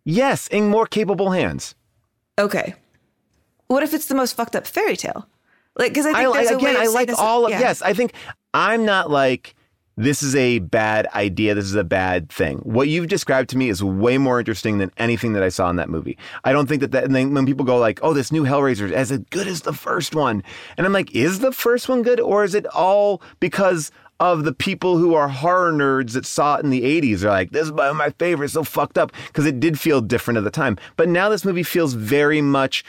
yes, 0.05 0.47
in 0.49 0.69
more 0.69 0.87
capable 0.87 1.31
hands. 1.31 1.75
Okay. 2.39 2.75
What 3.69 3.83
if 3.83 3.95
it's 3.95 4.07
the 4.07 4.15
most 4.15 4.35
fucked 4.37 4.57
up 4.57 4.67
fairy 4.67 4.97
tale? 4.97 5.29
Like, 5.77 5.93
because 5.93 6.07
I 6.07 6.13
think 6.13 6.35
I, 6.35 6.39
there's 6.39 6.51
a 6.51 6.57
again, 6.57 6.75
way 6.75 6.81
I 6.81 6.87
like 6.87 7.09
this- 7.09 7.19
all 7.19 7.45
of 7.45 7.51
yeah. 7.53 7.61
yes. 7.61 7.83
I 7.83 7.95
think 7.95 8.13
I'm 8.53 8.85
not 8.85 9.11
like 9.11 9.55
this 9.97 10.23
is 10.23 10.37
a 10.37 10.61
bad 10.61 11.09
idea. 11.15 11.55
This 11.55 11.65
is 11.65 11.75
a 11.75 11.83
bad 11.85 12.31
thing. 12.31 12.59
What 12.59 12.89
you've 12.89 13.09
described 13.09 13.51
to 13.51 13.59
me 13.59 13.69
is 13.69 13.83
way 13.83 14.17
more 14.17 14.39
interesting 14.39 14.79
than 14.79 14.93
anything 14.97 15.33
that 15.33 15.43
I 15.43 15.49
saw 15.49 15.69
in 15.71 15.77
that 15.77 15.89
movie. 15.89 16.17
I 16.45 16.53
don't 16.53 16.69
think 16.69 16.81
that 16.83 16.93
that 16.93 17.05
and 17.05 17.15
then 17.15 17.35
when 17.35 17.47
people 17.47 17.65
go 17.65 17.79
like, 17.79 17.99
"Oh, 18.03 18.15
this 18.15 18.33
new 18.33 18.45
Hellraiser 18.45 18.91
is 18.91 19.11
as 19.11 19.19
good 19.31 19.47
as 19.49 19.63
the 19.63 19.73
first 19.73 20.15
one," 20.15 20.43
and 20.77 20.87
I'm 20.87 20.93
like, 20.93 21.15
"Is 21.15 21.41
the 21.41 21.53
first 21.53 21.89
one 21.89 22.03
good, 22.03 22.21
or 22.21 22.45
is 22.45 22.55
it 22.55 22.67
all 22.67 23.23
because?" 23.39 23.91
Of 24.21 24.43
the 24.43 24.53
people 24.53 24.99
who 24.99 25.15
are 25.15 25.29
horror 25.29 25.71
nerds 25.71 26.15
that 26.15 26.27
saw 26.27 26.57
it 26.57 26.65
in 26.65 26.71
the 26.71 26.83
80s 26.83 27.23
are 27.23 27.29
like, 27.29 27.53
this 27.53 27.67
is 27.67 27.71
one 27.71 27.87
of 27.87 27.95
my 27.95 28.11
favorites, 28.11 28.55
so 28.55 28.65
fucked 28.65 28.99
up, 28.99 29.13
because 29.29 29.47
it 29.47 29.61
did 29.61 29.79
feel 29.79 30.01
different 30.01 30.39
at 30.39 30.43
the 30.43 30.51
time. 30.51 30.77
But 30.97 31.09
now 31.09 31.29
this 31.29 31.45
movie 31.45 31.63
feels 31.63 31.95
very 31.95 32.41
much 32.43 32.85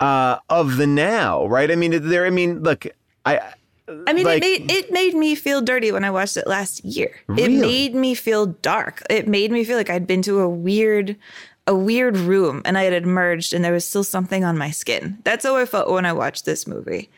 uh, 0.00 0.38
of 0.48 0.76
the 0.76 0.86
now, 0.86 1.46
right? 1.46 1.70
I 1.70 1.76
mean, 1.76 2.08
there. 2.08 2.26
I 2.26 2.30
mean, 2.30 2.62
look, 2.62 2.86
I. 3.24 3.52
I 4.06 4.14
mean, 4.14 4.24
like- 4.24 4.42
it 4.42 4.62
made 4.62 4.70
it 4.70 4.92
made 4.92 5.14
me 5.14 5.34
feel 5.34 5.60
dirty 5.60 5.92
when 5.92 6.04
I 6.04 6.10
watched 6.10 6.36
it 6.36 6.46
last 6.46 6.84
year. 6.84 7.20
Really? 7.26 7.54
It 7.54 7.60
made 7.60 7.94
me 7.94 8.14
feel 8.14 8.46
dark. 8.46 9.02
It 9.10 9.28
made 9.28 9.52
me 9.52 9.62
feel 9.64 9.76
like 9.76 9.90
I'd 9.90 10.06
been 10.06 10.22
to 10.22 10.40
a 10.40 10.48
weird, 10.48 11.16
a 11.66 11.74
weird 11.74 12.16
room, 12.16 12.62
and 12.64 12.78
I 12.78 12.84
had 12.84 12.94
emerged, 12.94 13.52
and 13.52 13.62
there 13.62 13.72
was 13.72 13.86
still 13.86 14.04
something 14.04 14.42
on 14.42 14.56
my 14.56 14.70
skin. 14.70 15.18
That's 15.24 15.44
how 15.44 15.56
I 15.56 15.66
felt 15.66 15.90
when 15.90 16.06
I 16.06 16.14
watched 16.14 16.46
this 16.46 16.66
movie. 16.66 17.10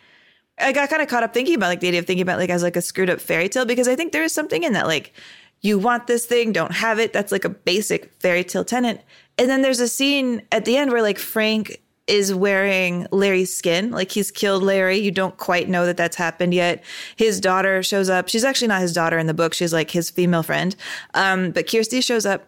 I 0.59 0.73
got 0.73 0.89
kind 0.89 1.03
of 1.03 1.09
caught 1.09 1.23
up 1.23 1.35
thinking 1.35 1.55
about 1.55 1.69
like 1.69 1.81
the 1.81 1.89
idea 1.89 2.01
of 2.01 2.07
thinking 2.07 2.23
about 2.23 2.39
like 2.39 2.51
as 2.51 2.63
like 2.63 2.77
a 2.77 2.83
screwed 2.83 3.11
up 3.11 3.21
fairy 3.21 3.49
tale 3.49 3.65
because 3.67 3.89
I 3.89 3.95
think 3.95 4.13
there 4.13 4.25
is 4.25 4.33
something 4.33 4.63
in 4.63 4.73
that 4.73 4.87
like 4.87 5.13
you 5.61 5.79
want 5.79 6.07
this 6.07 6.25
thing, 6.27 6.53
don't 6.53 6.73
have 6.73 6.99
it. 6.99 7.13
That's 7.13 7.33
like 7.33 7.45
a 7.45 7.49
basic 7.51 8.13
fairy 8.21 8.45
tale 8.45 8.65
tenant. 8.65 9.01
And 9.39 9.49
then 9.51 9.63
there's 9.63 9.81
a 9.81 9.89
scene 9.89 10.43
at 10.51 10.65
the 10.65 10.77
end 10.77 10.91
where 10.91 11.03
like 11.03 11.19
Frank 11.19 11.81
is 12.07 12.33
wearing 12.33 13.07
Larry's 13.11 13.57
skin. 13.57 13.91
Like 13.91 14.13
he's 14.13 14.31
killed 14.31 14.63
Larry. 14.63 14.99
You 14.99 15.11
don't 15.11 15.37
quite 15.37 15.69
know 15.69 15.87
that 15.87 15.97
that's 15.97 16.17
happened 16.17 16.55
yet. 16.55 16.85
His 17.17 17.41
daughter 17.41 17.83
shows 17.83 18.09
up. 18.09 18.29
She's 18.29 18.45
actually 18.45 18.69
not 18.69 18.81
his 18.81 18.93
daughter 18.93 19.19
in 19.19 19.27
the 19.27 19.35
book. 19.35 19.55
She's 19.55 19.73
like 19.73 19.91
his 19.91 20.11
female 20.11 20.43
friend. 20.43 20.77
Um, 21.15 21.51
but 21.51 21.69
Kirsty 21.69 22.01
shows 22.01 22.27
up 22.27 22.47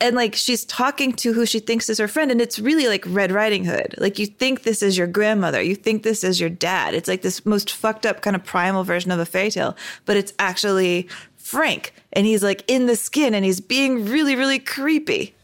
and 0.00 0.16
like 0.16 0.34
she's 0.34 0.64
talking 0.64 1.12
to 1.14 1.32
who 1.32 1.46
she 1.46 1.58
thinks 1.58 1.88
is 1.88 1.98
her 1.98 2.08
friend. 2.08 2.30
And 2.30 2.40
it's 2.40 2.58
really 2.58 2.88
like 2.88 3.04
Red 3.06 3.32
Riding 3.32 3.64
Hood. 3.64 3.94
Like 3.98 4.18
you 4.18 4.26
think 4.26 4.62
this 4.62 4.82
is 4.82 4.96
your 4.96 5.06
grandmother. 5.06 5.62
You 5.62 5.74
think 5.74 6.02
this 6.02 6.24
is 6.24 6.40
your 6.40 6.50
dad. 6.50 6.94
It's 6.94 7.08
like 7.08 7.22
this 7.22 7.44
most 7.44 7.70
fucked 7.70 8.06
up 8.06 8.22
kind 8.22 8.36
of 8.36 8.44
primal 8.44 8.84
version 8.84 9.10
of 9.10 9.18
a 9.18 9.26
fairy 9.26 9.50
tale, 9.50 9.76
but 10.04 10.16
it's 10.16 10.32
actually 10.38 11.08
Frank. 11.36 11.92
And 12.12 12.26
he's 12.26 12.42
like 12.42 12.64
in 12.68 12.86
the 12.86 12.96
skin 12.96 13.34
and 13.34 13.44
he's 13.44 13.60
being 13.60 14.06
really, 14.06 14.36
really 14.36 14.58
creepy. 14.58 15.34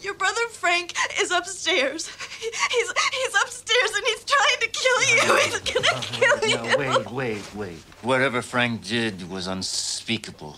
Your 0.00 0.14
brother 0.14 0.40
Frank 0.50 0.94
is 1.20 1.30
upstairs. 1.30 2.08
He's 2.40 2.58
he's 2.70 3.34
upstairs 3.42 3.90
and 3.96 4.04
he's 4.06 4.24
trying 4.24 4.60
to 4.60 4.68
kill 4.68 5.00
you. 5.10 5.20
Uh, 5.22 5.36
he's 5.36 5.58
gonna 5.60 5.88
uh, 5.94 6.00
kill 6.00 6.48
you. 6.48 6.56
No, 6.56 6.76
wait, 6.78 7.10
wait, 7.10 7.54
wait. 7.54 7.78
Whatever 8.02 8.42
Frank 8.42 8.84
did 8.86 9.28
was 9.28 9.46
unspeakable. 9.46 10.56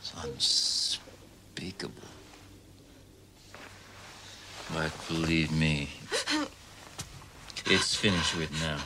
It's 0.00 0.12
unspeakable. 0.24 1.94
But 4.74 4.92
believe 5.08 5.50
me, 5.52 5.88
it's 7.66 7.94
finished 7.94 8.36
with 8.36 8.50
now. 8.60 8.78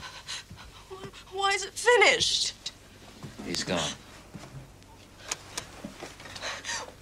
Why 1.33 1.51
is 1.51 1.65
it 1.65 1.73
finished? 1.73 2.55
He's 3.45 3.65
gone. 3.65 3.81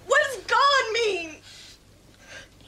What 0.07 0.21
does 0.25 0.37
gone 0.45 0.93
mean? 0.93 1.35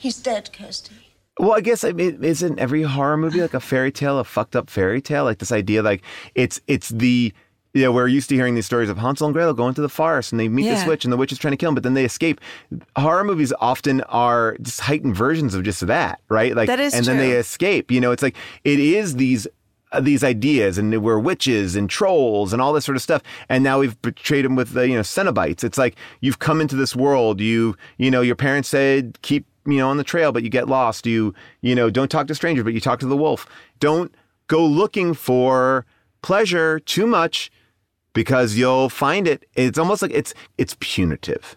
He's 0.04 0.18
dead, 0.18 0.52
Kirsty. 0.52 0.96
Well, 1.40 1.54
I 1.54 1.62
guess 1.62 1.86
I 1.86 1.94
mean, 1.94 2.22
isn't 2.22 2.60
every 2.60 2.84
horror 2.84 3.16
movie 3.16 3.40
like 3.42 3.54
a 3.54 3.62
fairy 3.62 3.90
tale, 3.90 4.20
a 4.20 4.26
fucked 4.26 4.54
up 4.54 4.70
fairy 4.70 5.02
tale? 5.02 5.24
Like 5.24 5.40
this 5.40 5.54
idea, 5.54 5.82
like 5.82 6.02
it's 6.36 6.60
it's 6.68 6.90
the 6.90 7.34
you 7.74 7.82
know, 7.84 7.92
we're 7.94 8.08
used 8.10 8.28
to 8.30 8.36
hearing 8.36 8.54
these 8.54 8.66
stories 8.66 8.90
of 8.90 8.98
Hansel 8.98 9.28
and 9.28 9.34
Gretel 9.34 9.54
going 9.54 9.74
to 9.76 9.82
the 9.82 9.88
forest 9.90 10.34
and 10.34 10.40
they 10.42 10.50
meet 10.50 10.66
Yeah. 10.66 10.76
this 10.76 10.86
witch 10.86 11.06
and 11.06 11.14
the 11.14 11.18
witch 11.18 11.32
is 11.32 11.40
trying 11.40 11.54
to 11.54 11.58
kill 11.58 11.70
them, 11.70 11.76
but 11.76 11.84
then 11.84 11.94
they 11.94 12.04
escape. 12.04 12.42
Horror 12.98 13.24
movies 13.24 13.54
often 13.62 14.02
are 14.02 14.58
just 14.62 14.82
heightened 14.82 15.16
versions 15.16 15.56
of 15.56 15.64
just 15.64 15.88
that, 15.88 16.20
right? 16.30 16.54
Like, 16.54 16.68
That 16.68 16.82
is 16.82 16.94
and 16.94 17.06
then 17.06 17.18
they 17.18 17.32
escape. 17.32 17.90
You 17.90 18.02
know, 18.02 18.12
it's 18.12 18.22
like 18.22 18.36
it 18.66 18.80
is 18.82 19.16
these 19.16 19.48
uh, 19.94 20.02
these 20.02 20.24
ideas, 20.24 20.78
and 20.78 21.02
we're 21.02 21.20
witches 21.20 21.76
and 21.76 21.90
trolls 21.90 22.52
and 22.52 22.62
all 22.62 22.74
this 22.74 22.84
sort 22.84 22.98
of 22.98 23.02
stuff. 23.02 23.22
And 23.48 23.64
now 23.64 23.80
we've 23.80 24.00
betrayed 24.02 24.44
them 24.44 24.56
with 24.56 24.74
the 24.74 24.88
you 24.90 24.96
know 24.96 25.02
Cenobites. 25.02 25.64
It's 25.64 25.78
like 25.78 25.96
you've 26.20 26.40
come 26.40 26.60
into 26.60 26.76
this 26.76 26.96
world. 26.96 27.40
You 27.40 27.76
you 27.98 28.12
know 28.12 28.22
your 28.22 28.36
parents 28.36 28.68
said 28.70 29.18
keep 29.22 29.46
you 29.66 29.78
know 29.78 29.90
on 29.90 29.98
the 29.98 30.04
trail, 30.04 30.32
but 30.32 30.44
you 30.44 30.50
get 30.50 30.68
lost. 30.68 31.06
You 31.06 31.34
you 31.62 31.76
know 31.76 31.90
don't 31.90 32.10
talk 32.10 32.28
to 32.28 32.36
strangers, 32.36 32.64
but 32.64 32.74
you 32.74 32.80
talk 32.82 33.00
to 33.00 33.08
the 33.08 33.18
wolf. 33.18 33.48
Don't 33.80 34.14
go 34.48 34.66
looking 34.66 35.14
for 35.14 35.86
pleasure 36.22 36.80
too 36.80 37.08
much 37.08 37.52
because 38.14 38.56
you'll 38.56 38.90
find 38.90 39.28
it. 39.28 39.46
It's 39.56 39.78
almost 39.78 40.02
like 40.02 40.12
it's 40.12 40.34
it's 40.58 40.76
punitive. 40.80 41.56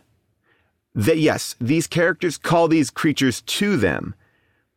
That 0.94 1.18
yes, 1.18 1.54
these 1.60 1.86
characters 1.86 2.38
call 2.38 2.68
these 2.68 2.90
creatures 2.90 3.42
to 3.42 3.76
them, 3.76 4.14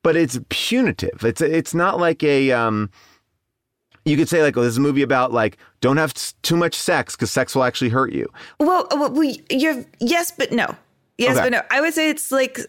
but 0.03 0.15
it's 0.15 0.39
punitive. 0.49 1.23
It's 1.23 1.41
it's 1.41 1.73
not 1.73 1.99
like 1.99 2.23
a 2.23 2.51
um. 2.51 2.89
You 4.05 4.17
could 4.17 4.29
say 4.29 4.41
like, 4.41 4.57
oh, 4.57 4.61
this 4.61 4.71
is 4.71 4.77
a 4.77 4.81
movie 4.81 5.01
about 5.03 5.31
like 5.33 5.57
don't 5.81 5.97
have 5.97 6.13
too 6.41 6.57
much 6.57 6.73
sex 6.73 7.15
because 7.15 7.31
sex 7.31 7.53
will 7.53 7.63
actually 7.63 7.89
hurt 7.89 8.11
you. 8.11 8.27
Well, 8.59 8.87
well, 8.91 9.11
we, 9.11 9.43
you're 9.51 9.85
yes, 9.99 10.31
but 10.31 10.51
no. 10.51 10.75
Yes, 11.17 11.37
Okay. 11.37 11.45
but 11.45 11.51
no. 11.51 11.61
I 11.69 11.81
would 11.81 11.93
say 11.93 12.09
it's 12.09 12.31
like 12.31 12.59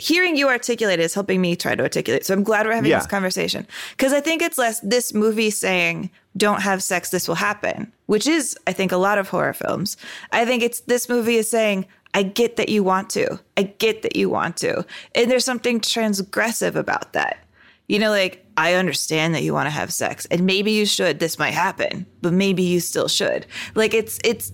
hearing 0.00 0.36
you 0.36 0.48
articulate 0.48 0.98
is 1.00 1.14
helping 1.14 1.40
me 1.40 1.54
try 1.56 1.74
to 1.74 1.82
articulate. 1.82 2.24
So 2.26 2.34
I'm 2.34 2.42
glad 2.42 2.66
we're 2.66 2.72
having 2.74 2.90
Yeah. 2.90 2.98
this 2.98 3.06
conversation 3.06 3.66
because 3.92 4.12
I 4.12 4.20
think 4.20 4.42
it's 4.42 4.58
less 4.58 4.80
this 4.80 5.12
movie 5.14 5.50
saying 5.50 6.10
"Don't 6.36 6.62
have 6.62 6.82
sex, 6.82 7.10
this 7.10 7.28
will 7.28 7.36
happen," 7.36 7.92
which 8.06 8.26
is 8.26 8.56
I 8.66 8.72
think 8.72 8.92
a 8.92 8.96
lot 8.96 9.18
of 9.18 9.28
horror 9.28 9.52
films. 9.52 9.96
I 10.32 10.44
think 10.44 10.62
it's 10.62 10.80
this 10.80 11.08
movie 11.08 11.36
is 11.36 11.48
saying. 11.50 11.86
I 12.12 12.24
get 12.24 12.56
that 12.56 12.68
you 12.68 12.82
want 12.82 13.08
to. 13.10 13.38
I 13.56 13.62
get 13.62 14.02
that 14.02 14.16
you 14.16 14.28
want 14.28 14.56
to. 14.56 14.84
And 15.14 15.30
there's 15.30 15.44
something 15.44 15.78
transgressive 15.78 16.74
about 16.74 17.12
that. 17.12 17.38
You 17.86 18.00
know, 18.00 18.10
like, 18.10 18.44
I 18.56 18.74
understand 18.74 19.32
that 19.36 19.44
you 19.44 19.52
want 19.52 19.66
to 19.66 19.70
have 19.70 19.92
sex 19.92 20.26
and 20.26 20.44
maybe 20.44 20.72
you 20.72 20.86
should. 20.86 21.20
This 21.20 21.38
might 21.38 21.54
happen, 21.54 22.06
but 22.20 22.32
maybe 22.32 22.64
you 22.64 22.80
still 22.80 23.06
should. 23.06 23.46
Like, 23.76 23.94
it's, 23.94 24.18
it's, 24.24 24.50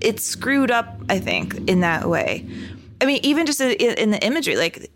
it's 0.00 0.24
screwed 0.24 0.72
up, 0.72 1.00
I 1.08 1.20
think, 1.20 1.54
in 1.70 1.78
that 1.82 2.08
way. 2.08 2.44
I 3.00 3.06
mean, 3.06 3.20
even 3.22 3.46
just 3.46 3.60
in, 3.60 4.10
the 4.10 4.24
imagery, 4.24 4.56
like, 4.56 4.90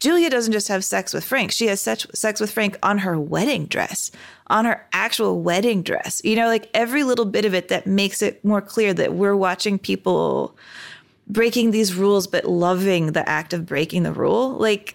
Julia 0.00 0.30
doesn't 0.30 0.52
just 0.52 0.68
have 0.68 0.84
sex 0.84 1.12
with 1.12 1.24
Frank. 1.24 1.50
She 1.50 1.66
has 1.66 1.80
sex, 1.80 2.06
sex 2.14 2.40
with 2.40 2.52
Frank 2.52 2.78
on 2.82 2.98
her 2.98 3.18
wedding 3.18 3.66
dress, 3.66 4.12
on 4.46 4.64
her 4.64 4.86
actual 4.92 5.40
wedding 5.40 5.82
dress. 5.82 6.20
You 6.22 6.36
know, 6.36 6.46
like 6.46 6.70
every 6.72 7.02
little 7.02 7.24
bit 7.24 7.44
of 7.44 7.52
it 7.52 7.68
that 7.68 7.86
makes 7.86 8.22
it 8.22 8.44
more 8.44 8.60
clear 8.60 8.94
that 8.94 9.14
we're 9.14 9.34
watching 9.34 9.78
people 9.78 10.56
breaking 11.26 11.72
these 11.72 11.94
rules, 11.94 12.26
but 12.26 12.44
loving 12.44 13.12
the 13.12 13.28
act 13.28 13.52
of 13.52 13.66
breaking 13.66 14.04
the 14.04 14.12
rule. 14.12 14.50
Like 14.50 14.94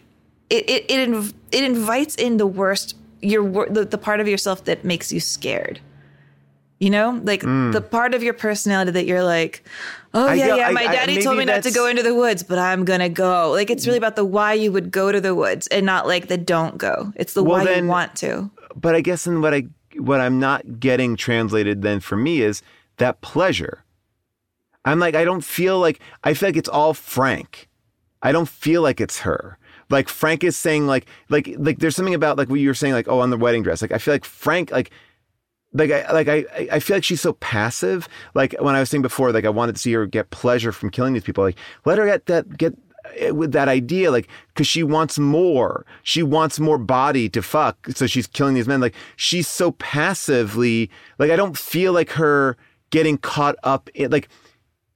it, 0.49 0.69
it, 0.69 0.85
it, 0.89 1.09
inv- 1.09 1.33
it 1.51 1.63
invites 1.65 2.15
in 2.15 2.37
the 2.37 2.47
worst, 2.47 2.95
your 3.21 3.69
the, 3.69 3.83
the 3.83 3.97
part 3.97 4.21
of 4.21 4.27
yourself 4.27 4.63
that 4.65 4.85
makes 4.85 5.11
you 5.11 5.19
scared. 5.19 5.81
You 6.83 6.89
know, 6.89 7.21
like 7.23 7.43
Mm. 7.43 7.71
the 7.71 7.79
part 7.81 8.13
of 8.13 8.21
your 8.23 8.33
personality 8.33 8.91
that 8.91 9.05
you're 9.05 9.23
like, 9.23 9.63
oh 10.13 10.27
I 10.27 10.33
yeah, 10.33 10.55
yeah, 10.57 10.69
my 10.71 10.81
I- 10.83 10.91
daddy 10.93 11.21
told 11.23 11.37
maybe 11.37 11.47
me 11.47 11.53
not 11.53 11.63
to 11.63 11.71
go 11.71 11.87
into 11.87 12.03
the 12.03 12.13
woods, 12.13 12.43
but 12.43 12.59
I'm 12.59 12.83
gonna 12.83 13.07
go. 13.07 13.51
Like 13.51 13.69
it's 13.69 13.85
really 13.87 13.97
about 13.97 14.17
the 14.17 14.25
why 14.25 14.51
you 14.53 14.69
would 14.73 14.91
go 14.91 15.09
to 15.11 15.21
the 15.21 15.33
woods 15.33 15.65
and 15.67 15.85
not 15.85 16.07
like 16.07 16.27
the 16.27 16.37
don't 16.37 16.77
go. 16.77 17.13
It's 17.15 17.33
the 17.33 17.43
Well, 17.43 17.59
why 17.59 17.65
then- 17.65 17.83
you 17.85 17.89
want 17.89 18.15
to. 18.17 18.49
But 18.75 18.95
I 18.95 19.01
guess 19.01 19.25
in 19.25 19.39
what 19.41 19.53
I 19.53 19.67
what 19.97 20.19
I'm 20.19 20.39
not 20.39 20.79
getting 20.81 21.15
translated 21.15 21.83
then 21.83 22.01
for 22.01 22.17
me 22.17 22.41
is 22.41 22.61
that 22.97 23.21
pleasure. 23.21 23.85
I'm 24.83 24.99
like 24.99 25.15
I 25.15 25.23
don't 25.23 25.43
feel 25.45 25.79
like 25.79 26.01
I 26.25 26.33
feel 26.33 26.49
like 26.49 26.57
it's 26.57 26.67
all 26.69 26.93
Frank. 26.93 27.69
I 28.21 28.31
don't 28.33 28.49
feel 28.49 28.81
like 28.81 28.99
it's 28.99 29.19
her. 29.19 29.57
Like 29.89 30.09
Frank 30.09 30.43
is 30.43 30.57
saying 30.57 30.87
like 30.87 31.05
like 31.29 31.49
like 31.57 31.79
there's 31.79 31.95
something 31.95 32.13
about 32.15 32.37
like 32.37 32.49
what 32.49 32.59
you 32.59 32.67
were 32.67 32.73
saying 32.73 32.93
like 32.93 33.07
oh 33.07 33.19
on 33.19 33.29
the 33.29 33.37
wedding 33.37 33.63
dress. 33.63 33.81
Like 33.81 33.93
I 33.93 33.99
feel 33.99 34.13
like 34.13 34.25
Frank 34.25 34.69
like 34.71 34.91
like 35.73 35.91
I 35.91 36.11
like 36.11 36.27
I 36.27 36.45
I 36.71 36.79
feel 36.79 36.97
like 36.97 37.03
she's 37.03 37.21
so 37.21 37.33
passive. 37.33 38.07
Like 38.33 38.55
when 38.59 38.75
I 38.75 38.79
was 38.79 38.89
saying 38.89 39.01
before, 39.01 39.31
like 39.31 39.45
I 39.45 39.49
wanted 39.49 39.75
to 39.75 39.81
see 39.81 39.93
her 39.93 40.05
get 40.05 40.29
pleasure 40.29 40.71
from 40.71 40.89
killing 40.89 41.13
these 41.13 41.23
people. 41.23 41.43
Like 41.43 41.57
let 41.85 41.97
her 41.97 42.05
get 42.05 42.25
that 42.27 42.57
get 42.57 42.77
eh, 43.17 43.31
with 43.31 43.51
that 43.53 43.67
idea, 43.67 44.11
like 44.11 44.27
because 44.49 44.67
she 44.67 44.83
wants 44.83 45.17
more. 45.17 45.85
She 46.03 46.21
wants 46.23 46.59
more 46.59 46.77
body 46.77 47.27
to 47.29 47.41
fuck, 47.41 47.87
so 47.95 48.07
she's 48.07 48.27
killing 48.27 48.53
these 48.53 48.67
men. 48.67 48.81
Like 48.81 48.95
she's 49.15 49.47
so 49.47 49.71
passively. 49.73 50.89
Like 51.17 51.31
I 51.31 51.35
don't 51.35 51.57
feel 51.57 51.93
like 51.93 52.11
her 52.11 52.55
getting 52.91 53.17
caught 53.17 53.55
up 53.63 53.89
in 53.95 54.11
like 54.11 54.29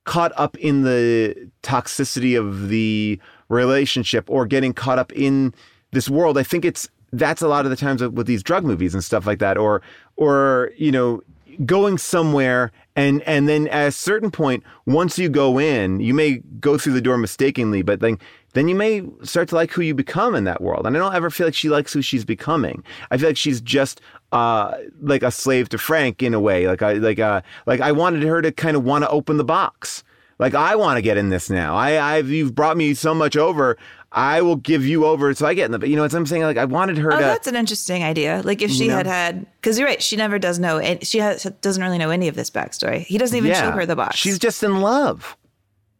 caught 0.04 0.32
up 0.38 0.56
in 0.58 0.84
the 0.84 1.50
toxicity 1.64 2.40
of 2.40 2.70
the 2.70 3.20
relationship 3.50 4.30
or 4.30 4.46
getting 4.46 4.74
caught 4.74 5.00
up 5.00 5.12
in 5.14 5.54
this 5.92 6.10
world. 6.10 6.38
I 6.38 6.44
think 6.44 6.66
it's 6.66 6.88
that's 7.14 7.42
a 7.42 7.48
lot 7.48 7.66
of 7.66 7.72
the 7.72 7.78
times 7.78 8.02
with 8.02 8.28
these 8.28 8.44
drug 8.44 8.64
movies 8.64 8.94
and 8.94 9.04
stuff 9.04 9.26
like 9.26 9.40
that, 9.40 9.58
or 9.58 9.82
or 10.16 10.72
you 10.78 10.92
know 10.92 11.22
going 11.66 11.98
somewhere 11.98 12.72
and 12.96 13.22
and 13.24 13.50
then 13.50 13.68
at 13.70 13.88
a 13.88 13.92
certain 13.92 14.30
point 14.30 14.64
once 14.86 15.18
you 15.18 15.28
go 15.28 15.60
in 15.60 16.00
you 16.00 16.14
may 16.14 16.38
go 16.60 16.78
through 16.78 16.94
the 16.94 17.02
door 17.02 17.18
mistakenly 17.18 17.82
but 17.82 18.00
then 18.00 18.20
then 18.54 18.68
you 18.68 18.76
may 18.76 19.02
start 19.24 19.50
to 19.50 19.56
like 19.56 19.72
who 19.72 19.82
you 19.82 19.96
become 19.96 20.36
in 20.36 20.44
that 20.44 20.62
world 20.62 20.86
and 20.86 20.96
i 20.96 21.00
don't 21.00 21.16
ever 21.16 21.32
feel 21.32 21.48
like 21.48 21.56
she 21.56 21.70
likes 21.70 21.94
who 21.94 22.02
she's 22.02 22.24
becoming 22.24 22.84
i 23.10 23.18
feel 23.18 23.30
like 23.30 23.38
she's 23.38 23.60
just 23.60 24.02
uh 24.34 24.76
like 25.02 25.24
a 25.24 25.32
slave 25.32 25.68
to 25.68 25.80
frank 25.80 26.22
in 26.22 26.34
a 26.34 26.40
way 26.40 26.68
like 26.68 26.84
i 26.84 26.94
like 26.94 27.18
uh 27.18 27.42
like 27.66 27.82
i 27.82 27.92
wanted 27.92 28.22
her 28.22 28.42
to 28.42 28.52
kind 28.52 28.78
of 28.78 28.84
want 28.84 29.04
to 29.04 29.10
open 29.10 29.38
the 29.38 29.44
box 29.44 30.04
like 30.40 30.54
I 30.54 30.76
want 30.76 30.98
to 30.98 31.02
get 31.02 31.18
in 31.18 31.30
this 31.30 31.50
now. 31.50 31.76
I, 31.76 32.00
I've 32.00 32.30
you've 32.30 32.54
brought 32.54 32.78
me 32.78 32.94
so 32.94 33.14
much 33.14 33.36
over. 33.36 33.78
I 34.12 34.42
will 34.42 34.56
give 34.56 34.86
you 34.86 35.06
over 35.06 35.34
so 35.34 35.46
I 35.46 35.54
get 35.54 35.72
in 35.72 35.80
the. 35.80 35.88
You 35.88 35.96
know 35.96 36.02
what 36.04 36.14
I'm 36.14 36.26
saying? 36.26 36.44
Like 36.44 36.58
I 36.58 36.66
wanted 36.66 36.98
her 36.98 37.12
oh, 37.12 37.18
to. 37.18 37.22
that's 37.22 37.48
an 37.48 37.56
interesting 37.56 38.04
idea. 38.04 38.42
Like 38.44 38.62
if 38.62 38.72
she 38.72 38.84
You 38.86 38.90
know? 38.92 38.98
had 38.98 39.08
had, 39.08 39.46
because 39.60 39.78
you're 39.78 39.88
right, 39.88 40.02
she 40.02 40.16
never 40.16 40.40
does 40.40 40.60
know, 40.60 40.80
and 40.80 41.06
she 41.06 41.20
has, 41.20 41.44
doesn't 41.62 41.84
really 41.84 41.98
know 41.98 42.10
any 42.10 42.28
of 42.28 42.36
this 42.36 42.50
backstory. 42.50 43.00
He 43.02 43.18
doesn't 43.18 43.38
even 43.38 43.54
show 43.54 43.72
her 43.72 43.86
the 43.86 43.96
box. 43.98 44.18
She's 44.18 44.40
just 44.40 44.64
in 44.64 44.80
love. 44.82 45.36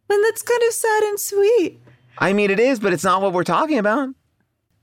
and 0.10 0.24
that's 0.24 0.42
kind 0.42 0.62
of 0.68 0.74
sad 0.74 1.04
and 1.04 1.20
sweet. 1.20 1.80
I 2.18 2.34
mean, 2.34 2.50
it 2.50 2.60
is, 2.60 2.80
but 2.80 2.94
it's 2.94 3.04
not 3.04 3.22
what 3.22 3.34
we're 3.34 3.44
talking 3.44 3.78
about. 3.78 4.10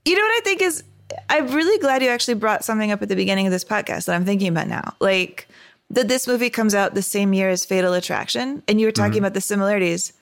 You 0.05 0.15
know 0.15 0.21
what 0.21 0.37
I 0.37 0.41
think 0.43 0.61
is, 0.61 0.83
I'm 1.29 1.47
really 1.47 1.79
glad 1.79 2.03
you 2.03 2.09
actually 2.09 2.35
brought 2.35 2.63
something 2.63 2.91
up 2.91 3.01
at 3.01 3.09
the 3.09 3.15
beginning 3.15 3.47
of 3.47 3.51
this 3.51 3.65
podcast 3.65 4.05
that 4.05 4.15
I'm 4.15 4.23
thinking 4.25 4.47
about 4.49 4.67
now. 4.67 4.93
Like 4.99 5.47
that 5.89 6.07
this 6.07 6.27
movie 6.27 6.49
comes 6.51 6.73
out 6.75 6.93
the 6.93 7.01
same 7.01 7.33
year 7.33 7.49
as 7.49 7.65
Fatal 7.65 7.93
Attraction, 7.93 8.61
and 8.67 8.79
you 8.79 8.85
were 8.87 8.91
talking 8.91 9.15
Mhm. 9.15 9.17
about 9.19 9.33
the 9.33 9.41
similarities. 9.41 10.13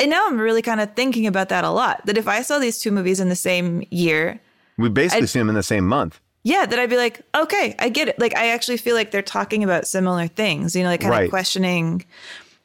And 0.00 0.10
now 0.10 0.26
I'm 0.26 0.38
really 0.38 0.62
kind 0.62 0.80
of 0.80 0.94
thinking 0.94 1.26
about 1.26 1.48
that 1.48 1.64
a 1.64 1.70
lot. 1.70 2.04
That 2.06 2.16
if 2.16 2.28
I 2.28 2.42
saw 2.42 2.58
these 2.58 2.78
two 2.78 2.90
movies 2.92 3.18
in 3.20 3.28
the 3.28 3.36
same 3.36 3.84
year, 3.90 4.40
We 4.76 4.88
basically 4.88 5.18
I'd- 5.18 5.26
see 5.28 5.38
them 5.40 5.48
in 5.48 5.54
the 5.56 5.62
same 5.62 5.86
month. 5.86 6.20
yeah, 6.44 6.66
that 6.66 6.78
I'd 6.78 6.88
be 6.90 6.96
like, 6.96 7.20
okay, 7.34 7.74
I 7.78 7.88
get 7.88 8.08
it. 8.08 8.18
Like, 8.18 8.36
I 8.36 8.48
actually 8.50 8.76
feel 8.76 8.94
like 8.94 9.10
they're 9.10 9.22
talking 9.22 9.64
about 9.64 9.86
similar 9.88 10.28
things, 10.28 10.76
you 10.76 10.82
know, 10.84 10.88
like 10.90 11.00
kind 11.00 11.10
Right. 11.10 11.24
of 11.24 11.30
questioning 11.30 12.04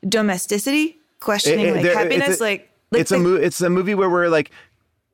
domesticity, 0.07 0.97
questioning 1.19 1.65
It- 1.65 1.69
it- 1.69 1.73
like 1.76 1.84
there- 1.84 1.95
eh, 1.95 1.97
happiness, 1.97 2.30
it's 2.30 2.39
a, 2.41 2.43
like, 2.43 2.69
like 2.91 3.01
it's 3.01 3.11
a 3.11 3.15
the- 3.15 3.19
mo- 3.19 3.35
it's 3.35 3.61
a 3.61 3.69
movie 3.69 3.95
where 3.95 4.10
we're 4.10 4.27
like 4.30 4.51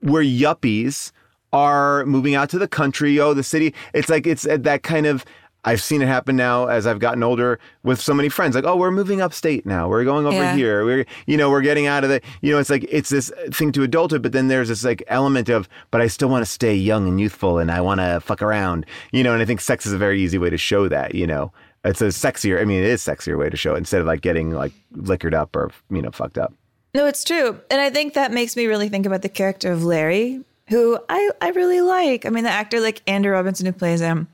where 0.01 0.23
yuppies 0.23 1.11
are 1.51 2.05
moving 2.05 2.35
out 2.35 2.49
to 2.49 2.59
the 2.59 2.67
country. 2.67 3.19
Oh, 3.19 3.33
the 3.33 3.43
city. 3.43 3.73
It's 3.93 4.09
like 4.09 4.27
it's 4.27 4.43
that 4.49 4.83
kind 4.83 5.05
of. 5.05 5.25
I've 5.65 5.81
seen 5.81 6.01
it 6.01 6.07
happen 6.07 6.35
now 6.37 6.67
as 6.67 6.87
I've 6.87 6.99
gotten 6.99 7.21
older 7.21 7.59
with 7.83 7.99
so 7.99 8.13
many 8.13 8.29
friends. 8.29 8.55
Like, 8.55 8.63
oh, 8.63 8.77
we're 8.77 8.91
moving 8.91 9.21
upstate 9.21 9.65
now. 9.65 9.89
We're 9.89 10.05
going 10.05 10.25
over 10.25 10.35
Yeah. 10.35 10.55
here. 10.55 10.85
We're, 10.85 11.05
you 11.27 11.35
know, 11.35 11.49
we're 11.49 11.61
getting 11.61 11.85
out 11.85 12.03
of 12.05 12.09
the, 12.09 12.21
you 12.41 12.51
know, 12.53 12.59
it's 12.59 12.69
like, 12.69 12.85
it's 12.89 13.09
this 13.09 13.29
thing 13.51 13.71
to 13.73 13.83
adulthood, 13.83 14.21
but 14.21 14.31
then 14.31 14.47
there's 14.47 14.69
this 14.69 14.85
like 14.85 15.03
element 15.07 15.49
of, 15.49 15.67
but 15.91 15.99
I 15.99 16.07
still 16.07 16.29
want 16.29 16.45
to 16.45 16.49
stay 16.51 16.73
young 16.73 17.07
and 17.09 17.19
youthful 17.19 17.57
and 17.59 17.69
I 17.71 17.81
want 17.81 17.99
to 17.99 18.21
fuck 18.21 18.41
around, 18.41 18.85
you 19.11 19.21
know, 19.23 19.33
and 19.33 19.41
I 19.41 19.45
think 19.45 19.59
sex 19.59 19.85
is 19.85 19.91
a 19.91 19.97
very 19.97 20.21
easy 20.21 20.37
way 20.37 20.49
to 20.49 20.57
show 20.57 20.87
that, 20.87 21.13
you 21.13 21.27
know. 21.27 21.51
It's 21.85 22.01
a 22.01 22.05
sexier, 22.05 22.61
I 22.61 22.65
mean, 22.65 22.79
it 22.83 22.87
is 22.87 23.05
a 23.07 23.11
sexier 23.11 23.37
way 23.37 23.49
to 23.49 23.55
show 23.57 23.73
it 23.75 23.77
instead 23.79 24.01
of 24.01 24.07
like 24.07 24.21
getting 24.21 24.51
like 24.51 24.73
liquored 24.93 25.33
up 25.33 25.55
or, 25.55 25.71
you 25.89 26.01
know, 26.01 26.11
fucked 26.11 26.37
up. 26.37 26.53
No, 26.93 27.05
it's 27.05 27.23
true. 27.23 27.59
And 27.69 27.79
I 27.79 27.89
think 27.89 28.15
that 28.15 28.31
makes 28.31 28.55
me 28.55 28.65
really 28.65 28.89
think 28.89 29.05
about 29.05 29.21
the 29.21 29.29
character 29.29 29.71
of 29.71 29.83
Larry, 29.85 30.41
who 30.69 30.99
I, 31.09 31.31
I 31.41 31.49
really 31.49 31.81
like. 31.81 32.25
I 32.25 32.29
mean, 32.29 32.43
the 32.43 32.49
actor 32.49 32.79
like 32.79 33.01
Andrew 33.07 33.33
Robinson 33.33 33.65
who 33.65 33.71
plays 33.71 33.99
him 33.99 34.27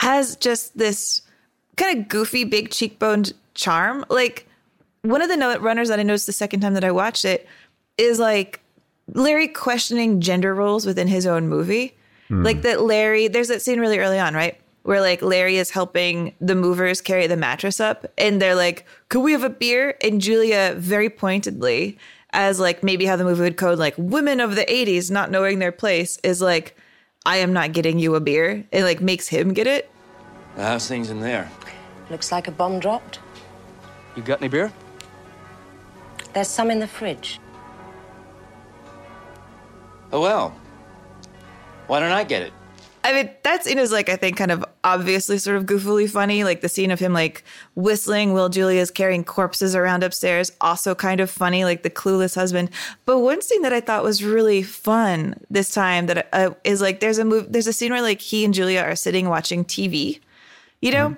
has 0.00 0.36
just 0.36 0.76
this 0.76 1.22
kind 1.76 1.98
of 1.98 2.08
goofy, 2.08 2.44
big 2.44 2.70
cheekboned 2.70 3.32
charm. 3.54 4.04
Like 4.08 4.46
one 5.02 5.22
of 5.22 5.28
the 5.28 5.58
runners 5.60 5.88
that 5.88 5.98
I 5.98 6.02
noticed 6.02 6.26
the 6.26 6.32
second 6.32 6.60
time 6.60 6.74
that 6.74 6.84
I 6.84 6.90
watched 6.90 7.24
it 7.24 7.48
is 7.96 8.18
like 8.18 8.60
Larry 9.14 9.48
questioning 9.48 10.20
gender 10.20 10.54
roles 10.54 10.86
within 10.86 11.08
his 11.08 11.26
own 11.26 11.48
movie. 11.48 11.96
Hmm. 12.28 12.42
Like 12.42 12.62
that 12.62 12.82
Larry, 12.82 13.28
there's 13.28 13.48
that 13.48 13.62
scene 13.62 13.80
really 13.80 13.98
early 13.98 14.18
on, 14.18 14.34
right? 14.34 14.60
Where 14.82 15.00
like 15.00 15.22
Larry 15.22 15.56
is 15.56 15.70
helping 15.70 16.34
the 16.40 16.54
movers 16.54 17.00
carry 17.00 17.26
the 17.26 17.36
mattress 17.36 17.80
up 17.80 18.06
and 18.16 18.40
they're 18.40 18.54
like, 18.54 18.84
could 19.08 19.20
we 19.20 19.32
have 19.32 19.44
a 19.44 19.50
beer? 19.50 19.96
And 20.02 20.20
Julia 20.20 20.74
very 20.76 21.10
pointedly, 21.10 21.98
as 22.32 22.60
like 22.60 22.82
maybe 22.82 23.06
how 23.06 23.16
the 23.16 23.24
movie 23.24 23.42
would 23.42 23.56
code 23.56 23.78
like 23.78 23.94
women 23.96 24.40
of 24.40 24.54
the 24.56 24.64
80s 24.64 25.10
not 25.10 25.30
knowing 25.30 25.58
their 25.58 25.72
place 25.72 26.18
is 26.22 26.40
like, 26.40 26.76
I 27.26 27.38
am 27.38 27.52
not 27.52 27.72
getting 27.72 27.98
you 27.98 28.14
a 28.14 28.20
beer. 28.20 28.64
It 28.72 28.84
like 28.84 29.00
makes 29.00 29.28
him 29.28 29.52
get 29.52 29.66
it. 29.66 29.90
How's 30.56 30.86
things 30.88 31.10
in 31.10 31.20
there? 31.20 31.50
Looks 32.10 32.32
like 32.32 32.48
a 32.48 32.50
bomb 32.52 32.80
dropped. 32.80 33.20
You 34.16 34.22
got 34.22 34.40
any 34.40 34.48
beer? 34.48 34.72
There's 36.32 36.48
some 36.48 36.70
in 36.70 36.78
the 36.78 36.86
fridge. 36.86 37.40
Oh 40.12 40.20
well. 40.20 40.54
Why 41.86 42.00
don't 42.00 42.12
I 42.12 42.24
get 42.24 42.42
it? 42.42 42.52
I 43.02 43.12
mean, 43.14 43.30
that 43.44 43.64
scene 43.64 43.78
is 43.78 43.92
like, 43.92 44.08
I 44.08 44.16
think, 44.16 44.36
kind 44.36 44.50
of 44.50 44.64
obviously 44.84 45.38
sort 45.38 45.56
of 45.56 45.64
goofily 45.64 46.08
funny. 46.08 46.44
Like 46.44 46.60
the 46.60 46.68
scene 46.68 46.90
of 46.90 47.00
him 47.00 47.12
like 47.12 47.44
whistling 47.74 48.34
while 48.34 48.48
Julia's 48.48 48.90
carrying 48.90 49.24
corpses 49.24 49.74
around 49.74 50.02
upstairs, 50.02 50.52
also 50.60 50.94
kind 50.94 51.20
of 51.20 51.30
funny, 51.30 51.64
like 51.64 51.82
the 51.82 51.90
clueless 51.90 52.34
husband. 52.34 52.70
But 53.06 53.20
one 53.20 53.40
scene 53.40 53.62
that 53.62 53.72
I 53.72 53.80
thought 53.80 54.04
was 54.04 54.22
really 54.22 54.62
fun 54.62 55.34
this 55.50 55.72
time 55.72 56.06
that 56.06 56.28
uh, 56.32 56.50
is 56.64 56.80
like, 56.80 57.00
there's 57.00 57.18
a 57.18 57.24
move, 57.24 57.50
there's 57.50 57.66
a 57.66 57.72
scene 57.72 57.92
where 57.92 58.02
like 58.02 58.20
he 58.20 58.44
and 58.44 58.52
Julia 58.52 58.80
are 58.80 58.96
sitting 58.96 59.28
watching 59.28 59.64
TV, 59.64 60.20
you 60.82 60.92
know? 60.92 61.16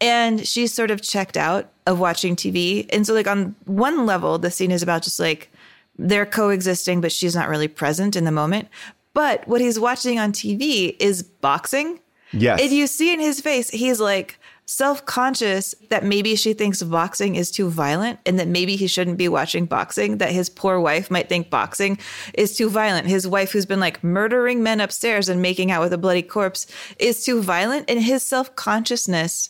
And 0.00 0.46
she's 0.46 0.72
sort 0.72 0.90
of 0.90 1.02
checked 1.02 1.36
out 1.36 1.70
of 1.86 1.98
watching 1.98 2.36
TV. 2.36 2.86
And 2.90 3.04
so, 3.04 3.14
like, 3.14 3.26
on 3.26 3.56
one 3.64 4.06
level, 4.06 4.38
the 4.38 4.50
scene 4.50 4.70
is 4.70 4.80
about 4.80 5.02
just 5.02 5.18
like 5.18 5.50
they're 5.98 6.24
coexisting, 6.24 7.00
but 7.00 7.10
she's 7.10 7.34
not 7.34 7.48
really 7.48 7.66
present 7.66 8.14
in 8.14 8.24
the 8.24 8.30
moment. 8.30 8.68
But 9.14 9.46
what 9.48 9.60
he's 9.60 9.78
watching 9.80 10.18
on 10.18 10.32
TV 10.32 10.96
is 11.00 11.22
boxing. 11.22 12.00
Yes. 12.32 12.60
And 12.60 12.70
you 12.70 12.86
see 12.86 13.12
in 13.12 13.20
his 13.20 13.40
face, 13.40 13.70
he's 13.70 14.00
like 14.00 14.38
self 14.68 15.06
conscious 15.06 15.74
that 15.88 16.04
maybe 16.04 16.36
she 16.36 16.52
thinks 16.52 16.82
boxing 16.82 17.36
is 17.36 17.50
too 17.50 17.70
violent 17.70 18.18
and 18.26 18.38
that 18.38 18.46
maybe 18.46 18.76
he 18.76 18.86
shouldn't 18.86 19.16
be 19.16 19.26
watching 19.26 19.64
boxing, 19.64 20.18
that 20.18 20.30
his 20.30 20.50
poor 20.50 20.78
wife 20.78 21.10
might 21.10 21.28
think 21.28 21.48
boxing 21.48 21.98
is 22.34 22.54
too 22.54 22.68
violent. 22.68 23.06
His 23.06 23.26
wife, 23.26 23.50
who's 23.52 23.64
been 23.64 23.80
like 23.80 24.04
murdering 24.04 24.62
men 24.62 24.80
upstairs 24.80 25.30
and 25.30 25.40
making 25.40 25.70
out 25.70 25.80
with 25.80 25.94
a 25.94 25.98
bloody 25.98 26.22
corpse, 26.22 26.66
is 26.98 27.24
too 27.24 27.42
violent. 27.42 27.88
And 27.88 28.02
his 28.02 28.22
self 28.22 28.54
consciousness 28.56 29.48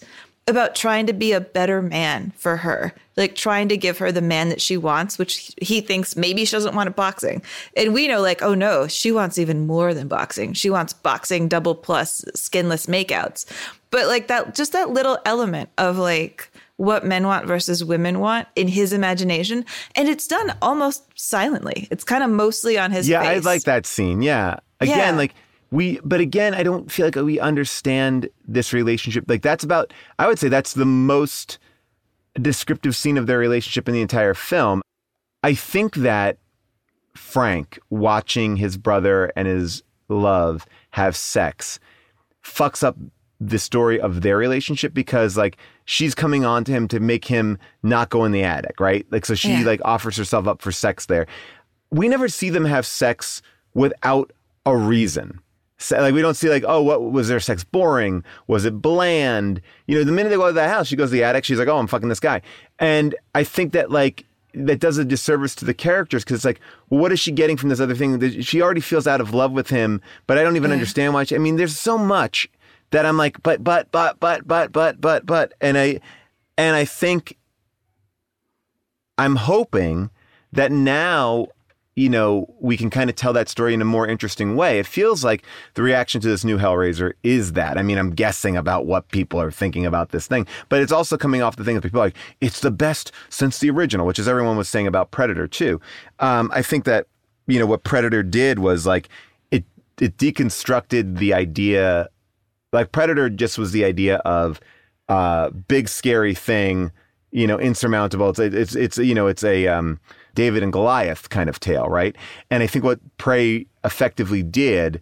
about 0.49 0.75
trying 0.75 1.07
to 1.07 1.13
be 1.13 1.33
a 1.33 1.41
better 1.41 1.83
man 1.83 2.33
for 2.37 2.57
her, 2.57 2.93
like 3.17 3.35
trying 3.35 3.69
to 3.69 3.77
give 3.77 3.99
her 3.99 4.11
the 4.11 4.23
man 4.23 4.49
that 4.49 4.61
she 4.61 4.77
wants, 4.77 5.19
which 5.19 5.55
he 5.61 5.81
thinks 5.81 6.17
maybe 6.17 6.45
she 6.45 6.53
doesn't 6.57 6.75
want 6.75 6.95
boxing. 6.97 7.43
And 7.77 7.93
we 7.95 8.09
know, 8.09 8.21
like, 8.21 8.43
oh 8.43 8.55
no, 8.55 8.89
she 8.89 9.13
wants 9.13 9.39
even 9.39 9.67
more 9.67 9.95
than 9.95 10.09
boxing. 10.09 10.55
She 10.55 10.71
wants 10.71 10.93
boxing 10.93 11.49
double 11.49 11.75
plus 11.75 12.25
skinless 12.35 12.87
makeouts. 12.87 13.45
But 13.91 14.07
like 14.07 14.29
that, 14.29 14.55
just 14.55 14.73
that 14.73 14.91
little 14.91 15.19
element 15.25 15.71
of 15.79 15.99
like 15.99 16.51
what 16.77 17.05
men 17.05 17.27
want 17.27 17.47
versus 17.47 17.85
women 17.85 18.21
want 18.21 18.49
in 18.55 18.69
his 18.69 18.93
imagination. 18.93 19.65
And 19.95 20.09
it's 20.09 20.27
done 20.27 20.57
almost 20.63 21.05
silently. 21.15 21.89
It's 21.91 22.05
kind 22.05 22.23
of 22.23 22.31
mostly 22.31 22.79
on 22.79 22.91
his 22.93 23.09
yeah, 23.09 23.23
face. 23.23 23.45
I 23.45 23.51
like 23.51 23.63
that 23.65 23.85
scene. 23.87 24.23
Yeah. 24.23 24.61
Again, 24.81 24.99
Yeah. 24.99 25.11
like 25.19 25.35
we, 25.71 26.01
but 26.05 26.21
again, 26.21 26.55
I 26.55 26.63
don't 26.63 26.91
feel 26.91 27.07
like 27.07 27.17
we 27.17 27.39
understand 27.41 28.29
this 28.47 28.73
relationship. 28.73 29.25
Like 29.29 29.43
that's 29.43 29.65
about, 29.65 29.93
I 30.19 30.27
would 30.27 30.39
say 30.39 30.49
that's 30.49 30.75
the 30.75 30.85
most 30.87 31.59
descriptive 32.41 32.97
scene 32.97 33.19
of 33.19 33.27
their 33.27 33.39
relationship 33.39 33.89
in 33.89 33.95
the 33.95 34.01
entire 34.01 34.35
film. 34.35 34.81
I 35.43 35.55
think 35.55 35.97
that 35.97 36.39
Frank 37.15 37.79
watching 37.91 38.57
his 38.57 38.77
brother 38.77 39.33
and 39.37 39.47
his 39.49 39.83
love 40.09 40.67
have 40.91 41.17
sex 41.17 41.79
fucks 42.43 42.83
up 42.83 42.97
the 43.41 43.59
story 43.59 44.01
of 44.01 44.23
their 44.23 44.37
relationship 44.37 44.93
because 44.95 45.37
like 45.37 45.57
she's 45.85 46.15
coming 46.15 46.45
on 46.45 46.65
to 46.65 46.73
him 46.73 46.89
to 46.89 46.99
make 46.99 47.25
him 47.25 47.57
not 47.83 48.09
go 48.11 48.25
in 48.25 48.33
the 48.33 48.43
attic, 48.43 48.81
right? 48.81 49.07
Like 49.11 49.27
so 49.27 49.35
she 49.35 49.53
Yeah. 49.53 49.65
like 49.65 49.81
offers 49.85 50.17
herself 50.17 50.49
up 50.49 50.61
for 50.63 50.73
sex 50.73 51.07
there. 51.07 51.27
We 51.91 52.09
never 52.09 52.29
see 52.29 52.51
them 52.51 52.65
have 52.65 52.85
sex 52.87 53.43
without 53.75 54.33
a 54.67 54.77
reason. 54.77 55.41
Like 55.91 56.15
we 56.15 56.23
don't 56.23 56.35
see 56.35 56.49
like 56.49 56.65
oh 56.67 56.83
what 56.83 57.13
was 57.13 57.29
their 57.29 57.41
sex 57.41 57.65
boring? 57.65 58.25
Was 58.47 58.65
it 58.65 58.83
bland? 58.83 59.61
You 59.87 59.99
know 59.99 60.05
the 60.05 60.13
minute 60.13 60.31
they 60.31 60.37
go 60.37 60.47
to 60.47 60.53
that 60.53 60.71
house 60.71 60.89
she 60.89 60.97
goes 60.97 61.11
to 61.11 61.13
the 61.17 61.25
attic 61.25 61.45
she's 61.45 61.59
like 61.59 61.69
oh 61.69 61.79
i'm 61.79 61.87
fucking 61.87 62.09
this 62.09 62.21
guy. 62.21 62.43
And 62.79 63.15
i 63.35 63.45
think 63.45 63.73
that 63.73 63.91
like 63.91 64.25
that 64.55 64.81
does 64.81 64.99
a 64.99 65.05
disservice 65.05 65.55
to 65.57 65.65
the 65.65 65.75
characters 65.75 66.25
because 66.25 66.37
it's 66.37 66.45
like 66.45 66.61
well, 66.91 67.01
what 67.01 67.13
is 67.13 67.21
she 67.21 67.31
getting 67.31 67.57
from 67.57 67.69
this 67.69 67.81
other 67.81 67.95
thing? 67.95 68.41
She 68.41 68.63
already 68.63 68.81
feels 68.81 69.07
out 69.07 69.21
of 69.21 69.35
love 69.35 69.53
with 69.53 69.69
him 69.69 70.01
but 70.27 70.39
i 70.39 70.43
don't 70.43 70.57
even 70.57 70.73
understand 70.73 71.15
why 71.15 71.25
she, 71.25 71.35
i 71.35 71.39
mean 71.39 71.57
there's 71.57 71.79
so 71.79 71.97
much 71.99 72.49
that 72.91 73.07
i'm 73.07 73.17
like 73.17 73.41
but 73.43 73.63
but 73.63 73.91
but 73.93 74.19
but 74.19 74.47
but 74.47 74.73
but 74.73 75.01
but 75.01 75.27
but 75.27 75.53
and 75.61 75.77
i 75.79 76.01
and 76.57 76.75
i 76.75 76.85
think 76.85 77.37
i'm 79.19 79.37
hoping 79.37 80.11
that 80.53 80.73
now 80.73 81.47
you 81.99 82.09
know, 82.09 82.47
we 82.61 82.77
can 82.77 82.91
kind 82.91 83.11
of 83.11 83.17
tell 83.17 83.33
that 83.33 83.49
story 83.49 83.75
in 83.75 83.83
a 83.83 83.85
more 83.85 84.07
interesting 84.07 84.55
way. 84.55 84.79
It 84.79 84.87
feels 84.87 85.25
like 85.25 85.45
the 85.75 85.83
reaction 85.83 86.21
to 86.21 86.29
this 86.29 86.45
new 86.45 86.57
Hellraiser 86.57 87.15
is 87.25 87.55
that. 87.55 87.77
I 87.77 87.83
mean, 87.83 87.99
I'm 87.99 88.15
guessing 88.15 88.57
about 88.57 88.87
what 88.87 89.09
people 89.09 89.41
are 89.41 89.51
thinking 89.51 89.85
about 89.85 90.11
this 90.11 90.29
thing, 90.29 90.47
but 90.69 90.81
it's 90.81 90.93
also 90.93 91.17
coming 91.17 91.43
off 91.43 91.57
the 91.57 91.65
thing 91.65 91.75
that 91.75 91.83
people 91.83 92.01
are 92.01 92.05
like, 92.05 92.17
it's 92.41 92.61
the 92.61 92.71
best 92.71 93.11
since 93.31 93.59
the 93.59 93.69
original, 93.69 94.07
which 94.07 94.21
is 94.21 94.29
everyone 94.29 94.57
was 94.57 94.69
saying 94.69 94.87
about 94.87 95.11
Predator 95.11 95.49
too. 95.49 95.81
Um, 96.21 96.53
I 96.55 96.63
think 96.63 96.85
that, 96.85 97.09
you 97.49 97.59
know, 97.59 97.67
what 97.67 97.83
Predator 97.83 98.23
did 98.23 98.61
was 98.61 98.87
like, 98.87 99.09
it, 99.51 99.65
it 100.01 100.17
deconstructed 100.19 101.19
the 101.19 101.35
idea, 101.35 102.09
like 102.73 102.93
Predator 102.93 103.29
just 103.29 103.59
was 103.59 103.73
the 103.73 103.85
idea 103.85 104.19
of, 104.19 104.61
uh, 105.09 105.51
big 105.51 105.89
scary 105.89 106.35
thing, 106.35 106.93
you 107.33 107.49
know, 107.49 107.59
insurmountable. 107.59 108.31
It's, 108.31 108.39
it's, 108.39 108.77
it's, 108.77 108.99
you 108.99 109.17
know, 109.17 109.27
it's 109.27 109.43
a, 109.43 109.67
um, 109.67 109.99
David 110.39 110.63
and 110.63 110.73
Goliath 110.73 111.31
kind 111.31 111.49
of 111.49 111.59
tale, 111.59 111.89
right? 111.89 112.15
And 112.49 112.63
I 112.63 112.69
think 112.69 112.85
what 112.85 113.01
Prey 113.19 113.67
effectively 113.83 114.45
did 114.45 115.01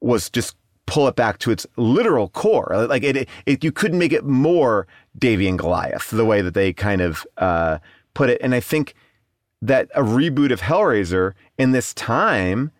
was 0.00 0.30
just 0.30 0.56
pull 0.86 1.06
it 1.06 1.16
back 1.16 1.36
to 1.40 1.50
its 1.50 1.66
literal 1.76 2.30
core. 2.30 2.86
Like 2.88 3.02
it, 3.02 3.28
it 3.44 3.62
you 3.62 3.72
couldn't 3.72 3.98
make 3.98 4.14
it 4.14 4.24
more 4.24 4.86
Davy 5.18 5.48
and 5.48 5.58
Goliath 5.58 6.08
the 6.08 6.24
way 6.24 6.40
that 6.40 6.54
they 6.54 6.72
kind 6.72 7.02
of 7.02 7.26
uh, 7.36 7.76
put 8.14 8.30
it. 8.30 8.40
And 8.40 8.54
I 8.54 8.60
think 8.60 8.94
that 9.60 9.90
a 9.94 10.00
reboot 10.00 10.50
of 10.50 10.62
Hellraiser 10.62 11.34
in 11.58 11.72
this 11.72 11.92
time 11.92 12.70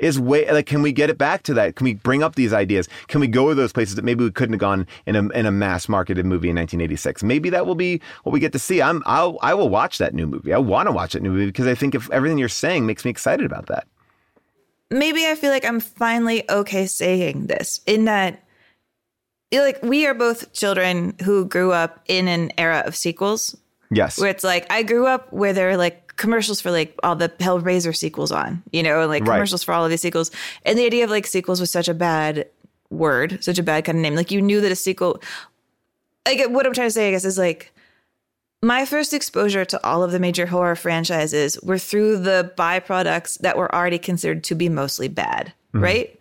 is 0.00 0.18
way 0.18 0.50
like 0.50 0.66
can 0.66 0.82
we 0.82 0.92
get 0.92 1.10
it 1.10 1.18
back 1.18 1.42
to 1.44 1.54
that? 1.54 1.76
Can 1.76 1.84
we 1.84 1.94
bring 1.94 2.22
up 2.22 2.34
these 2.34 2.52
ideas? 2.52 2.88
Can 3.08 3.20
we 3.20 3.28
go 3.28 3.48
to 3.48 3.54
those 3.54 3.72
places 3.72 3.94
that 3.94 4.04
maybe 4.04 4.24
we 4.24 4.30
couldn't 4.30 4.54
have 4.54 4.60
gone 4.60 4.86
in 5.06 5.16
a, 5.16 5.28
in 5.28 5.46
a 5.46 5.52
mass 5.52 5.88
marketed 5.88 6.26
movie 6.26 6.48
in 6.48 6.56
1986 6.56 7.22
maybe 7.22 7.50
that 7.50 7.66
will 7.66 7.74
be 7.74 8.00
what 8.24 8.32
we 8.32 8.40
get 8.40 8.52
to 8.52 8.58
see. 8.58 8.82
I'm 8.82 9.02
I'll, 9.06 9.38
i 9.42 9.54
will 9.54 9.68
watch 9.68 9.98
that 9.98 10.14
new 10.14 10.26
movie. 10.26 10.52
I 10.52 10.58
want 10.58 10.88
to 10.88 10.92
watch 10.92 11.12
that 11.12 11.22
new 11.22 11.30
movie 11.30 11.46
because 11.46 11.66
i 11.66 11.74
think 11.74 11.94
if 11.94 12.10
everything 12.10 12.38
you're 12.38 12.48
saying 12.48 12.86
makes 12.86 13.04
me 13.04 13.10
excited 13.10 13.46
about 13.46 13.66
that. 13.66 13.86
Maybe 14.90 15.24
I 15.24 15.36
feel 15.36 15.50
like 15.50 15.64
I'm 15.64 15.78
finally 15.78 16.50
okay 16.50 16.86
saying 16.86 17.46
this 17.46 17.80
in 17.86 18.06
that 18.06 18.42
like 19.52 19.82
we 19.82 20.06
are 20.06 20.14
both 20.14 20.52
children 20.52 21.14
who 21.24 21.44
grew 21.44 21.72
up 21.72 22.00
in 22.06 22.28
an 22.28 22.52
era 22.56 22.82
of 22.86 22.94
sequels. 22.94 23.56
Yes. 23.90 24.18
Where 24.18 24.30
it's 24.30 24.44
like 24.44 24.70
I 24.70 24.82
grew 24.82 25.06
up 25.06 25.32
where 25.32 25.52
there 25.52 25.70
are 25.70 25.76
like 25.76 26.09
commercials 26.20 26.60
for 26.60 26.70
like 26.70 26.94
all 27.02 27.16
the 27.16 27.28
Hellraiser 27.40 27.96
sequels 27.96 28.30
on, 28.30 28.62
you 28.72 28.82
know, 28.82 29.00
and 29.00 29.10
like 29.10 29.24
Right. 29.24 29.34
commercials 29.36 29.64
for 29.64 29.72
all 29.74 29.84
of 29.84 29.90
these 29.90 30.02
sequels. 30.02 30.30
And 30.64 30.78
the 30.78 30.84
idea 30.86 31.02
of 31.04 31.10
like 31.10 31.26
sequels 31.26 31.60
was 31.60 31.70
such 31.70 31.88
a 31.88 31.94
bad 31.94 32.46
word, 32.90 33.42
such 33.42 33.58
a 33.58 33.62
bad 33.62 33.84
kind 33.84 33.98
of 33.98 34.02
name. 34.02 34.14
Like 34.14 34.30
you 34.30 34.40
knew 34.42 34.60
that 34.60 34.70
a 34.70 34.76
sequel 34.76 35.20
like 36.28 36.48
what 36.50 36.66
I'm 36.66 36.74
trying 36.74 36.86
to 36.88 36.92
say, 36.92 37.08
I 37.08 37.10
guess, 37.12 37.24
is 37.24 37.38
like 37.38 37.72
my 38.62 38.84
first 38.84 39.14
exposure 39.14 39.64
to 39.64 39.84
all 39.86 40.02
of 40.02 40.12
the 40.12 40.18
major 40.20 40.46
horror 40.46 40.76
franchises 40.76 41.58
were 41.62 41.78
through 41.78 42.18
the 42.18 42.52
byproducts 42.58 43.38
that 43.40 43.56
were 43.56 43.74
already 43.74 43.98
considered 43.98 44.44
to 44.44 44.54
be 44.54 44.68
mostly 44.68 45.08
bad, 45.08 45.52
Mhm. 45.74 45.82
right? 45.82 46.18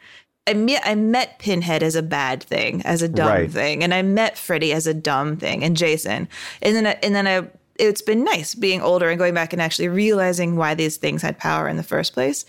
I 0.47 0.53
met 0.53 0.81
I 0.85 0.95
met 0.95 1.37
Pinhead 1.39 1.83
as 1.83 1.95
a 1.95 2.01
bad 2.01 2.41
thing, 2.41 2.81
as 2.85 3.01
a 3.01 3.07
dumb 3.09 3.27
Right. 3.27 3.51
thing, 3.51 3.83
and 3.83 3.93
I 3.93 4.01
met 4.01 4.37
Freddy 4.37 4.71
as 4.73 4.87
a 4.87 4.93
dumb 4.93 5.35
thing, 5.37 5.63
and 5.63 5.75
Jason, 5.77 6.27
and 6.61 6.75
then 6.75 6.87
I, 6.87 6.97
and 7.03 7.13
then 7.13 7.27
I. 7.27 7.43
It's 7.79 8.01
been 8.01 8.23
nice 8.23 8.55
being 8.55 8.81
older 8.81 9.09
and 9.09 9.17
going 9.17 9.33
back 9.33 9.53
and 9.53 9.61
actually 9.61 9.87
realizing 9.87 10.55
why 10.55 10.75
these 10.75 10.97
things 10.97 11.21
had 11.21 11.37
power 11.37 11.67
in 11.67 11.77
the 11.77 11.83
first 11.83 12.13
place, 12.13 12.45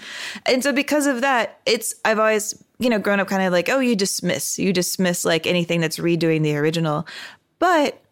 and 0.46 0.62
so 0.62 0.72
because 0.72 1.06
of 1.06 1.20
that, 1.20 1.60
it's 1.66 1.94
I've 2.04 2.18
always 2.18 2.62
you 2.78 2.90
know 2.90 2.98
grown 2.98 3.20
up 3.20 3.28
kind 3.28 3.42
of 3.42 3.52
like 3.52 3.68
oh 3.68 3.78
you 3.78 3.94
dismiss 3.94 4.58
you 4.58 4.72
dismiss 4.72 5.24
like 5.24 5.46
anything 5.46 5.80
that's 5.80 5.98
redoing 5.98 6.42
the 6.42 6.56
original, 6.56 7.06
but 7.58 8.02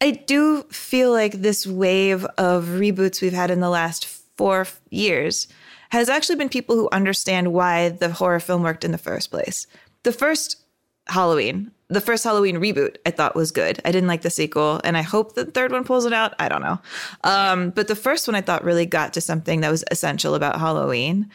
I 0.00 0.10
do 0.10 0.64
feel 0.64 1.12
like 1.12 1.32
this 1.32 1.64
wave 1.64 2.24
of 2.36 2.64
reboots 2.64 3.22
we've 3.22 3.32
had 3.32 3.52
in 3.52 3.60
the 3.60 3.70
last 3.70 4.04
four 4.36 4.66
years 4.90 5.46
has 5.90 6.08
actually 6.08 6.36
been 6.36 6.48
people 6.48 6.74
who 6.74 6.88
understand 6.90 7.52
why 7.52 7.90
the 7.90 8.10
horror 8.10 8.40
film 8.40 8.62
worked 8.62 8.84
in 8.84 8.90
the 8.90 8.98
first 8.98 9.30
place. 9.30 9.66
The 10.02 10.10
first 10.10 10.61
Halloween, 11.08 11.70
the 11.88 12.00
first 12.00 12.24
Halloween 12.24 12.56
reboot, 12.56 12.96
I 13.04 13.10
thought 13.10 13.36
was 13.36 13.50
good. 13.50 13.80
I 13.84 13.92
didn't 13.92 14.08
like 14.08 14.22
the 14.22 14.30
sequel, 14.30 14.80
and 14.82 14.96
I 14.96 15.02
hope 15.02 15.34
the 15.34 15.44
third 15.44 15.72
one 15.72 15.84
pulls 15.84 16.06
it 16.06 16.12
out. 16.12 16.34
I 16.38 16.48
don't 16.48 16.62
know. 16.62 16.80
Um, 17.24 17.70
but 17.70 17.88
the 17.88 17.96
first 17.96 18.26
one 18.26 18.34
I 18.34 18.40
thought 18.40 18.64
really 18.64 18.86
got 18.86 19.12
to 19.14 19.20
something 19.20 19.60
that 19.60 19.70
was 19.70 19.84
essential 19.90 20.34
about 20.34 20.58
Halloween. 20.58 21.28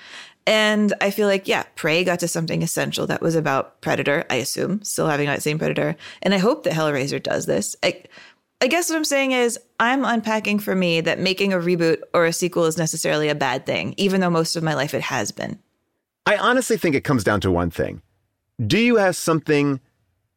And 0.47 0.93
I 1.01 1.11
feel 1.11 1.27
like, 1.27 1.47
yeah, 1.47 1.63
Prey 1.75 2.03
got 2.03 2.19
to 2.21 2.27
something 2.27 2.63
essential 2.63 3.05
that 3.07 3.21
was 3.21 3.35
about 3.35 3.81
Predator, 3.81 4.25
I 4.29 4.35
assume, 4.35 4.81
still 4.81 5.07
having 5.07 5.27
that 5.27 5.43
same 5.43 5.59
Predator. 5.59 5.95
And 6.21 6.33
I 6.33 6.37
hope 6.37 6.63
that 6.63 6.73
Hellraiser 6.73 7.21
does 7.21 7.45
this. 7.45 7.75
I, 7.83 8.03
I 8.61 8.67
guess 8.67 8.89
what 8.89 8.95
I'm 8.95 9.05
saying 9.05 9.33
is 9.33 9.59
I'm 9.79 10.05
unpacking 10.05 10.59
for 10.59 10.73
me 10.73 11.01
that 11.01 11.19
making 11.19 11.53
a 11.53 11.57
reboot 11.57 12.01
or 12.13 12.25
a 12.25 12.33
sequel 12.33 12.65
is 12.65 12.77
necessarily 12.77 13.27
a 13.29 13.35
bad 13.35 13.65
thing, 13.65 13.93
even 13.97 14.21
though 14.21 14.29
most 14.29 14.55
of 14.55 14.63
my 14.63 14.73
life 14.73 14.93
it 14.93 15.01
has 15.01 15.31
been. 15.31 15.59
I 16.25 16.37
honestly 16.37 16.77
think 16.77 16.95
it 16.95 17.03
comes 17.03 17.23
down 17.23 17.41
to 17.41 17.51
one 17.51 17.69
thing. 17.69 18.01
Do 18.65 18.79
you 18.79 18.95
have 18.95 19.15
something 19.15 19.79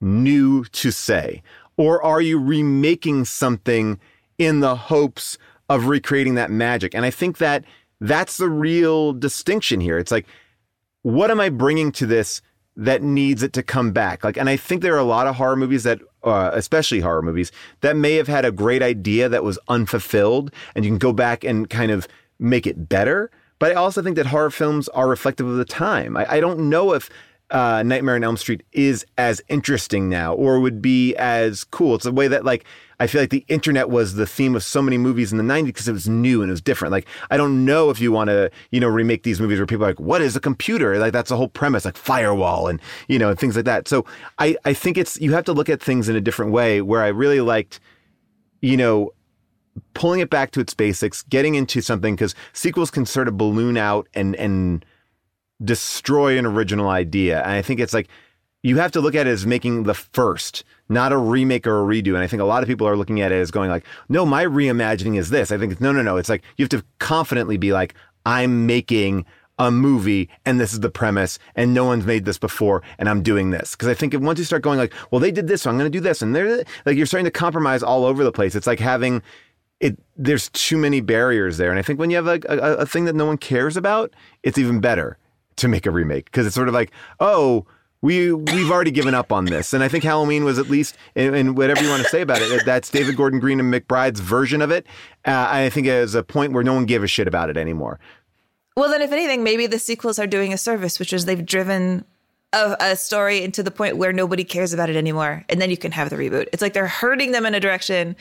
new 0.01 0.65
to 0.65 0.91
say? 0.91 1.43
Or 1.77 2.03
are 2.03 2.21
you 2.21 2.39
remaking 2.39 3.25
something 3.25 3.99
in 4.39 4.61
the 4.61 4.77
hopes 4.77 5.39
of 5.69 5.87
recreating 5.87 6.35
that 6.35 6.51
magic? 6.51 6.95
And 6.95 7.07
I 7.07 7.11
think 7.11 7.39
that 7.39 7.65
that's 8.01 8.37
the 8.37 8.51
real 8.51 9.13
distinction 9.13 9.81
here. 9.81 9.99
It's 9.99 10.11
like, 10.11 10.27
what 11.03 11.31
am 11.31 11.41
I 11.41 11.49
bringing 11.49 11.93
to 11.93 12.07
this 12.07 12.43
that 12.77 13.03
needs 13.03 13.43
it 13.43 13.55
to 13.55 13.63
come 13.63 13.93
back? 13.93 14.23
Like, 14.23 14.37
and 14.37 14.51
I 14.51 14.57
think 14.57 14.83
there 14.83 14.95
are 14.95 14.99
a 14.99 15.05
lot 15.05 15.27
of 15.27 15.37
horror 15.37 15.57
movies 15.57 15.85
that, 15.85 16.01
uh, 16.23 16.51
especially 16.53 17.01
horror 17.01 17.23
movies, 17.23 17.53
that 17.81 17.97
may 17.97 18.17
have 18.17 18.29
had 18.29 18.45
a 18.45 18.53
great 18.53 18.83
idea 18.83 19.29
that 19.31 19.45
was 19.45 19.59
unfulfilled, 19.69 20.53
and 20.75 20.85
you 20.85 20.91
can 20.91 20.99
go 20.99 21.15
back 21.15 21.45
and 21.45 21.71
kind 21.71 21.91
of 21.91 22.07
make 22.39 22.67
it 22.67 22.89
better. 22.89 23.31
But 23.59 23.73
I 23.73 23.75
also 23.75 24.03
think 24.03 24.17
that 24.17 24.27
horror 24.27 24.51
films 24.51 24.89
are 24.91 25.09
reflective 25.09 25.47
of 25.47 25.57
the 25.57 25.65
time. 25.65 26.17
I, 26.17 26.35
I 26.35 26.41
don't 26.41 26.71
know 26.71 26.93
if 26.93 27.11
uh, 27.51 27.83
Nightmare 27.83 28.15
on 28.15 28.25
Elm 28.25 28.37
Street 28.37 28.63
is 28.73 29.05
as 29.19 29.43
interesting 29.49 30.09
now 30.09 30.35
or 30.35 30.61
would 30.61 30.81
be 30.81 31.15
as 31.17 31.65
cool. 31.65 31.95
It's 31.97 32.07
a 32.07 32.13
way 32.13 32.29
that 32.29 32.45
like 32.45 32.65
I 33.01 33.07
feel 33.07 33.21
like 33.21 33.31
the 33.31 33.45
internet 33.49 33.89
was 33.89 34.15
the 34.15 34.27
theme 34.27 34.55
of 34.55 34.63
so 34.63 34.83
many 34.83 34.99
movies 34.99 35.33
in 35.33 35.39
the 35.39 35.45
90s 35.45 35.67
because 35.67 35.89
it 35.89 35.93
was 35.93 36.09
new 36.09 36.43
and 36.43 36.51
it 36.51 36.53
was 36.53 36.61
different. 36.61 36.93
Like 36.93 37.09
I 37.31 37.37
don't 37.37 37.65
know 37.65 37.91
if 37.91 38.01
you 38.01 38.13
want 38.13 38.29
to, 38.29 38.51
you 38.71 38.79
know, 38.79 38.89
remake 38.89 39.23
these 39.23 39.41
movies 39.41 39.59
where 39.59 39.67
people 39.67 39.85
are 39.85 39.89
like, 39.89 40.01
what 40.01 40.23
is 40.23 40.37
a 40.37 40.41
computer? 40.41 40.99
Like 40.99 41.13
that's 41.13 41.31
the 41.31 41.37
whole 41.37 41.49
premise, 41.49 41.85
like 41.85 41.97
firewall 41.97 42.69
and, 42.69 42.81
you 43.09 43.19
know, 43.19 43.31
and 43.31 43.39
things 43.39 43.57
like 43.57 43.65
that. 43.65 43.89
So 43.89 44.05
I, 44.39 44.57
I 44.65 44.73
think 44.73 44.99
it's, 44.99 45.21
you 45.21 45.33
have 45.33 45.45
to 45.45 45.53
look 45.53 45.69
at 45.69 45.83
things 45.83 46.09
in 46.09 46.17
a 46.17 46.21
different 46.21 46.53
way 46.53 46.81
where 46.81 47.03
I 47.03 47.09
really 47.09 47.41
liked, 47.41 47.81
you 48.61 48.77
know, 48.77 49.13
pulling 49.95 50.21
it 50.21 50.31
back 50.31 50.51
to 50.53 50.61
its 50.61 50.75
basics, 50.75 51.23
getting 51.23 51.55
into 51.55 51.81
something 51.81 52.15
because 52.15 52.35
sequels 52.53 52.91
can 52.91 53.07
sort 53.07 53.29
of 53.29 53.37
balloon 53.37 53.77
out 53.77 54.09
and 54.15 54.37
and 54.37 54.85
destroy 55.63 56.39
an 56.39 56.47
original 56.47 56.89
idea. 56.89 57.43
And 57.43 57.53
I 57.53 57.63
think 57.63 57.81
it's 57.81 57.95
like 57.95 58.09
you 58.63 58.79
have 58.79 58.93
to 58.93 59.01
look 59.01 59.15
at 59.15 59.27
it 59.27 59.31
as 59.31 59.47
making 59.47 59.85
the 59.85 59.95
first, 59.95 60.65
not 60.89 61.13
a 61.13 61.17
remake 61.17 61.67
or 61.67 61.81
a 61.81 61.85
redo. 61.85 62.09
And 62.09 62.19
I 62.19 62.27
think 62.27 62.43
a 62.43 62.47
lot 62.47 62.63
of 62.63 62.69
people 62.69 62.87
are 62.87 62.97
looking 62.97 63.21
at 63.21 63.33
it 63.33 63.37
as 63.37 63.51
going 63.51 63.71
like, 63.71 63.85
no, 64.09 64.27
my 64.27 64.45
reimagining 64.45 65.19
is 65.19 65.31
this. 65.31 65.51
I 65.51 65.59
think 65.59 65.81
no, 65.81 65.93
no, 65.93 66.03
no. 66.03 66.17
It's 66.17 66.29
like 66.29 66.43
you 66.57 66.65
have 66.65 66.71
to 66.71 66.85
confidently 66.99 67.57
be 67.57 67.73
like, 67.73 67.95
I'm 68.27 68.67
making 68.67 69.25
a 69.59 69.71
movie 69.71 70.29
and 70.47 70.59
this 70.59 70.73
is 70.73 70.81
the 70.81 70.91
premise 70.91 71.39
and 71.55 71.75
no 71.75 71.85
one's 71.85 72.07
made 72.07 72.25
this 72.25 72.39
before 72.39 72.83
and 72.99 73.09
I'm 73.09 73.23
doing 73.23 73.51
this. 73.51 73.77
Cause 73.77 73.89
I 73.89 73.95
think 73.95 74.15
once 74.19 74.39
you 74.39 74.45
start 74.45 74.63
going 74.63 74.79
like, 74.79 74.93
well, 75.11 75.21
they 75.21 75.31
did 75.31 75.49
this, 75.49 75.63
so 75.63 75.71
I'm 75.71 75.79
going 75.79 75.91
to 75.91 75.99
do 75.99 76.03
this. 76.03 76.23
And 76.23 76.35
they're 76.35 76.65
like, 76.87 76.97
you're 76.97 77.07
starting 77.07 77.27
to 77.27 77.31
compromise 77.31 77.83
all 77.83 78.05
over 78.05 78.25
the 78.25 78.33
place. 78.33 78.55
It's 78.55 78.67
like 78.67 78.81
having 78.81 79.23
it, 79.79 79.99
there's 80.17 80.51
too 80.51 80.77
many 80.77 81.01
barriers 81.01 81.57
there. 81.57 81.71
And 81.71 81.79
I 81.79 81.83
think 81.83 81.99
when 81.99 82.11
you 82.11 82.17
have 82.17 82.27
a, 82.27 82.41
a, 82.49 82.77
a 82.79 82.87
thing 82.87 83.07
that 83.07 83.15
no 83.15 83.25
one 83.25 83.39
cares 83.39 83.79
about, 83.79 84.13
it's 84.43 84.59
even 84.59 84.81
better 84.81 85.19
to 85.57 85.69
make 85.69 85.87
a 85.87 85.91
remake 85.91 86.27
because 86.27 86.47
it's 86.47 86.55
sort 86.55 86.69
of 86.69 86.75
like, 86.75 86.91
oh, 87.21 87.67
we 88.03 88.33
we've 88.33 88.71
already 88.71 88.91
given 88.91 89.15
up 89.15 89.31
on 89.33 89.45
this. 89.45 89.73
And 89.73 89.85
I 89.85 89.89
think 89.89 90.05
Halloween 90.05 90.45
was 90.45 90.59
at 90.59 90.71
least, 90.71 90.97
and, 91.15 91.57
whatever 91.57 91.83
you 91.83 91.91
want 91.91 92.03
to 92.03 92.09
say 92.09 92.23
about 92.23 92.41
it, 92.41 92.65
that's 92.65 92.89
David 92.91 93.17
Gordon 93.17 93.41
Green 93.41 93.61
and 93.61 93.73
McBride's 93.73 94.21
version 94.21 94.63
of 94.63 94.71
it. 94.71 94.87
Uh, 95.27 95.47
I 95.51 95.71
think 95.71 95.87
it 95.87 95.91
is 95.91 96.15
a 96.15 96.23
point 96.23 96.53
where 96.53 96.65
no 96.65 96.75
one 96.75 96.87
gave 96.87 97.03
a 97.03 97.07
shit 97.07 97.29
about 97.29 97.51
it 97.51 97.57
anymore. 97.57 98.01
Well, 98.77 98.89
then, 98.89 99.03
if 99.03 99.13
anything, 99.13 99.45
maybe 99.45 99.67
the 99.67 99.79
sequels 99.79 100.19
are 100.19 100.27
doing 100.27 100.53
a 100.53 100.59
service, 100.59 100.99
which 100.99 101.13
is 101.13 101.27
they've 101.27 101.45
driven 101.45 102.05
a, 102.53 102.77
a 102.81 102.97
story 102.97 103.43
into 103.43 103.63
the 103.63 103.71
point 103.71 103.97
where 103.97 104.13
nobody 104.13 104.45
cares 104.45 104.73
about 104.73 104.89
it 104.89 104.97
anymore, 104.97 105.45
and 105.49 105.61
then 105.61 105.71
you 105.71 105.77
can 105.77 105.93
have 105.93 106.09
the 106.09 106.17
reboot. 106.17 106.49
It's 106.53 106.63
like 106.63 106.73
they're 106.73 106.87
hurting 106.87 107.33
them 107.33 107.45
in 107.45 107.55
a 107.55 107.61
direction 107.61 108.17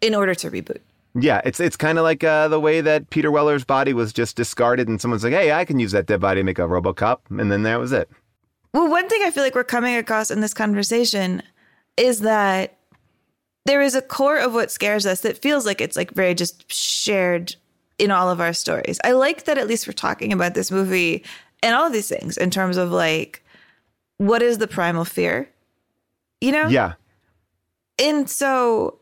in 0.00 0.14
order 0.14 0.34
to 0.34 0.50
reboot. 0.50 0.80
Yeah, 1.14 1.42
it's 1.44 1.60
it's 1.60 1.76
kind 1.76 1.98
of 1.98 2.04
like 2.04 2.24
uh, 2.24 2.48
the 2.48 2.60
way 2.60 2.80
that 2.80 3.10
Peter 3.10 3.30
Weller's 3.30 3.64
body 3.64 3.92
was 3.92 4.12
just 4.12 4.36
discarded, 4.36 4.88
and 4.88 5.00
someone's 5.00 5.24
like, 5.24 5.34
"Hey, 5.34 5.52
I 5.52 5.64
can 5.64 5.78
use 5.78 5.92
that 5.92 6.06
dead 6.06 6.20
body 6.20 6.40
to 6.40 6.44
make 6.44 6.58
a 6.58 6.62
RoboCop," 6.62 7.18
and 7.38 7.52
then 7.52 7.64
that 7.64 7.78
was 7.78 7.92
it. 7.92 8.10
Well, 8.72 8.88
one 8.88 9.08
thing 9.08 9.22
I 9.22 9.30
feel 9.30 9.42
like 9.42 9.54
we're 9.54 9.64
coming 9.64 9.96
across 9.96 10.30
in 10.30 10.40
this 10.40 10.54
conversation 10.54 11.42
is 11.98 12.20
that 12.20 12.78
there 13.66 13.82
is 13.82 13.94
a 13.94 14.02
core 14.02 14.38
of 14.38 14.54
what 14.54 14.70
scares 14.70 15.04
us 15.04 15.20
that 15.20 15.38
feels 15.38 15.66
like 15.66 15.80
it's 15.80 15.96
like 15.96 16.12
very 16.12 16.34
just 16.34 16.72
shared 16.72 17.54
in 17.98 18.10
all 18.10 18.30
of 18.30 18.40
our 18.40 18.52
stories. 18.52 18.98
I 19.04 19.12
like 19.12 19.44
that 19.44 19.58
at 19.58 19.68
least 19.68 19.86
we're 19.86 19.92
talking 19.92 20.32
about 20.32 20.54
this 20.54 20.70
movie 20.70 21.22
and 21.62 21.74
all 21.74 21.86
of 21.86 21.92
these 21.92 22.08
things 22.08 22.36
in 22.36 22.50
terms 22.50 22.76
of 22.76 22.90
like 22.90 23.44
what 24.16 24.42
is 24.42 24.58
the 24.58 24.66
primal 24.66 25.04
fear? 25.04 25.48
You 26.40 26.52
know? 26.52 26.68
Yeah. 26.68 26.94
And 27.98 28.28
so 28.28 28.98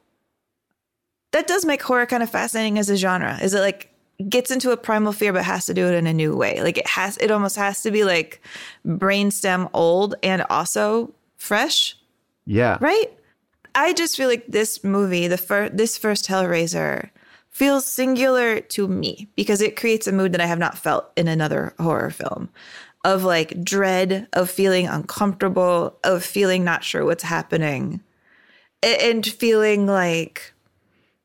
that 1.33 1.47
does 1.47 1.65
make 1.65 1.83
horror 1.83 2.07
kind 2.07 2.23
of 2.23 2.31
fascinating 2.31 2.79
as 2.79 2.91
a 2.91 2.97
genre. 2.97 3.39
Is 3.43 3.55
it 3.55 3.61
like 3.61 3.93
gets 4.29 4.51
into 4.51 4.71
a 4.71 4.77
primal 4.77 5.13
fear 5.13 5.33
but 5.33 5.45
has 5.45 5.67
to 5.67 5.75
do 5.75 5.87
it 5.87 5.95
in 5.95 6.07
a 6.07 6.13
new 6.13 6.37
way? 6.37 6.63
Like 6.63 6.79
it 6.79 6.87
has 6.87 7.17
it 7.19 7.31
almost 7.31 7.57
has 7.57 7.83
to 7.83 7.91
be 7.91 8.05
like 8.05 8.43
brainstem 8.87 9.71
old 9.73 10.15
and 10.23 10.43
also 10.51 11.13
fresh, 11.37 11.97
Yeah. 12.47 12.79
right? 12.81 13.07
I 13.75 13.93
just 13.93 14.17
feel 14.17 14.29
like 14.29 14.47
this 14.49 14.83
movie, 14.83 15.29
the 15.29 15.39
first 15.39 15.77
this 15.77 15.97
first 15.97 16.27
Hellraiser 16.27 17.11
feels 17.51 17.85
singular 17.87 18.61
to 18.61 18.89
me 18.89 19.29
because 19.37 19.61
it 19.61 19.77
creates 19.77 20.07
a 20.07 20.13
mood 20.13 20.33
that 20.33 20.41
I 20.41 20.47
have 20.47 20.59
not 20.59 20.79
felt 20.79 21.11
in 21.17 21.29
another 21.29 21.75
horror 21.79 22.11
film 22.11 22.49
of 23.05 23.25
like 23.25 23.63
dread, 23.65 24.29
of 24.35 24.51
feeling 24.51 24.87
uncomfortable, 24.87 25.97
of 26.05 26.23
feeling 26.25 26.65
not 26.65 26.85
sure 26.85 27.05
what's 27.05 27.23
happening, 27.23 28.01
and 28.83 29.25
feeling 29.27 29.87
like 29.87 30.53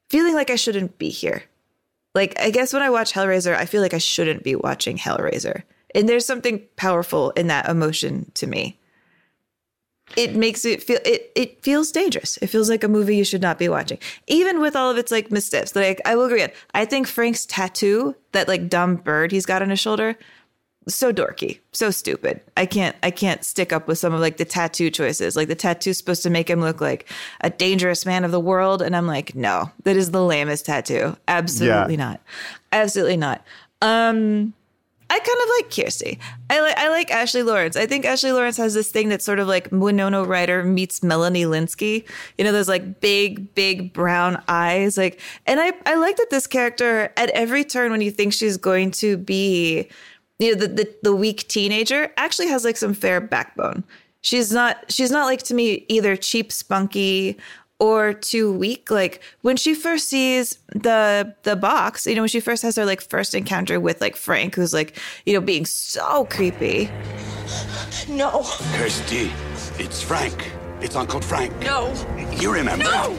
feeling 0.10 0.34
like 0.34 0.49
I 0.49 0.56
shouldn't 0.56 0.98
be 0.98 1.10
here. 1.10 1.44
Like 2.14 2.40
I 2.40 2.49
guess 2.49 2.73
when 2.73 2.82
I 2.82 2.90
watch 2.90 3.14
Hellraiser, 3.14 3.56
I 3.56 3.65
feel 3.65 3.82
like 3.82 3.94
I 3.94 3.99
shouldn't 3.99 4.44
be 4.44 4.56
watching 4.56 4.98
Hellraiser. 4.98 5.64
And 5.94 6.10
there's 6.10 6.26
something 6.26 6.64
powerful 6.76 7.32
in 7.32 7.48
that 7.48 7.69
emotion 7.69 8.32
to 8.36 8.48
me. 8.48 8.80
It 10.15 10.36
makes 10.36 10.65
it 10.65 10.84
feel 10.84 10.99
it 11.03 11.32
it 11.36 11.64
feels 11.64 11.91
dangerous. 11.91 12.38
It 12.38 12.48
feels 12.48 12.69
like 12.69 12.84
a 12.84 12.88
movie 12.88 13.18
you 13.18 13.23
should 13.23 13.41
not 13.41 13.57
be 13.57 13.68
watching. 13.68 13.98
Even 14.27 14.61
with 14.61 14.76
all 14.76 14.91
of 14.91 14.98
its 14.98 15.11
like 15.11 15.32
missteps. 15.32 15.76
Like 15.76 15.99
I 16.06 16.15
will 16.15 16.26
agree 16.26 16.44
on. 16.44 16.52
I 16.73 16.86
think 16.86 17.07
Frank's 17.07 17.45
tattoo, 17.45 18.15
that 18.32 18.48
like 18.48 18.69
dumb 18.69 18.98
bird 18.98 19.32
he's 19.32 19.45
got 19.45 19.61
on 19.61 19.72
his 19.72 19.80
shoulder, 19.80 20.18
so 20.88 21.12
dorky, 21.12 21.60
so 21.72 21.90
stupid. 21.91 22.41
I 22.56 22.66
can't 22.66 22.95
I 23.02 23.12
can't 23.12 23.44
stick 23.44 23.74
up 23.74 23.88
with 23.88 23.98
some 23.98 24.14
of 24.14 24.20
like 24.20 24.38
the 24.38 24.45
tattoo 24.45 24.90
choices. 24.91 25.36
Like 25.36 25.48
the 25.48 25.56
tattoo's 25.56 25.98
supposed 25.98 26.24
to 26.24 26.30
make 26.30 26.49
him 26.49 26.62
look 26.62 26.80
like 26.82 27.10
a 27.41 27.49
dangerous 27.49 28.06
man 28.06 28.24
of 28.24 28.32
the 28.32 28.40
world 28.40 28.82
and 28.82 28.95
I'm 28.95 29.07
like, 29.07 29.34
"No, 29.36 29.72
that 29.84 29.95
is 29.98 30.12
the 30.12 30.24
lamest 30.24 30.66
tattoo. 30.66 31.18
Absolutely 31.28 31.95
Yeah. 31.95 32.06
not. 32.06 32.22
Absolutely 32.72 33.18
not." 33.18 33.44
Um 33.82 34.53
I 35.07 35.20
kind 35.20 35.38
of 35.44 35.49
like 35.60 35.70
Kirsty. 35.76 36.20
I 36.49 36.62
like 36.62 36.78
I 36.78 36.90
like 36.90 37.12
Ashley 37.12 37.44
Lawrence. 37.44 37.78
I 37.78 37.86
think 37.86 38.06
Ashley 38.06 38.32
Lawrence 38.32 38.57
has 38.57 38.74
this 38.74 38.90
thing 38.90 39.07
that's 39.10 39.24
sort 39.24 39.38
of 39.38 39.48
like 39.48 39.68
Winona 39.72 40.24
Ryder 40.24 40.64
meets 40.64 41.03
Melanie 41.03 41.44
Lynskey. 41.45 42.06
You 42.40 42.44
know, 42.44 42.52
those 42.52 42.68
like 42.68 43.02
big, 43.02 43.53
big 43.53 43.94
brown 43.94 44.41
eyes. 44.48 44.98
Like, 44.98 45.22
and 45.45 45.60
I 45.60 45.74
I 45.86 45.94
like 45.95 46.18
that 46.18 46.32
this 46.32 46.48
character 46.48 47.14
at 47.18 47.30
every 47.30 47.64
turn 47.64 47.91
when 47.91 48.02
you 48.02 48.10
think 48.10 48.34
she's 48.34 48.57
going 48.57 48.90
to 48.91 49.16
be, 49.16 49.90
you 50.40 50.53
know, 50.53 50.60
the 50.60 50.68
the, 50.68 50.95
the 51.03 51.16
weak 51.16 51.48
teenager 51.48 52.12
actually 52.18 52.48
has 52.48 52.64
like 52.64 52.78
some 52.78 52.94
fair 52.94 53.22
backbone. 53.22 53.84
She's 54.22 54.52
not 54.52 54.91
she's 54.91 55.12
not 55.12 55.26
like 55.26 55.44
to 55.44 55.53
me 55.53 55.86
either 55.88 56.16
cheap 56.16 56.52
spunky 56.52 57.38
or 57.80 58.14
too 58.14 58.52
weak. 58.52 58.90
Like 58.90 59.22
when 59.41 59.57
she 59.57 59.74
first 59.74 60.10
sees 60.10 60.60
the 60.70 61.36
the 61.44 61.56
box, 61.56 62.06
you 62.06 62.16
know, 62.16 62.22
when 62.22 62.30
she 62.30 62.40
first 62.40 62.64
has 62.64 62.76
her 62.76 62.86
like 62.86 63.02
first 63.02 63.34
encounter 63.34 63.80
with 63.80 64.02
like 64.02 64.16
Frank, 64.16 64.56
who's 64.56 64.74
like, 64.74 64.98
you 65.26 65.34
know, 65.34 65.41
being 65.41 65.66
so 65.66 66.26
creepy. 66.26 66.90
No. 68.10 68.44
Kirsty, 68.74 69.32
it's 69.78 70.02
Frank. 70.02 70.52
It's 70.82 70.95
Uncle 70.95 71.22
Frank. 71.22 71.57
No. 71.62 71.94
You 72.32 72.53
remember? 72.53 72.84
No. 72.86 73.18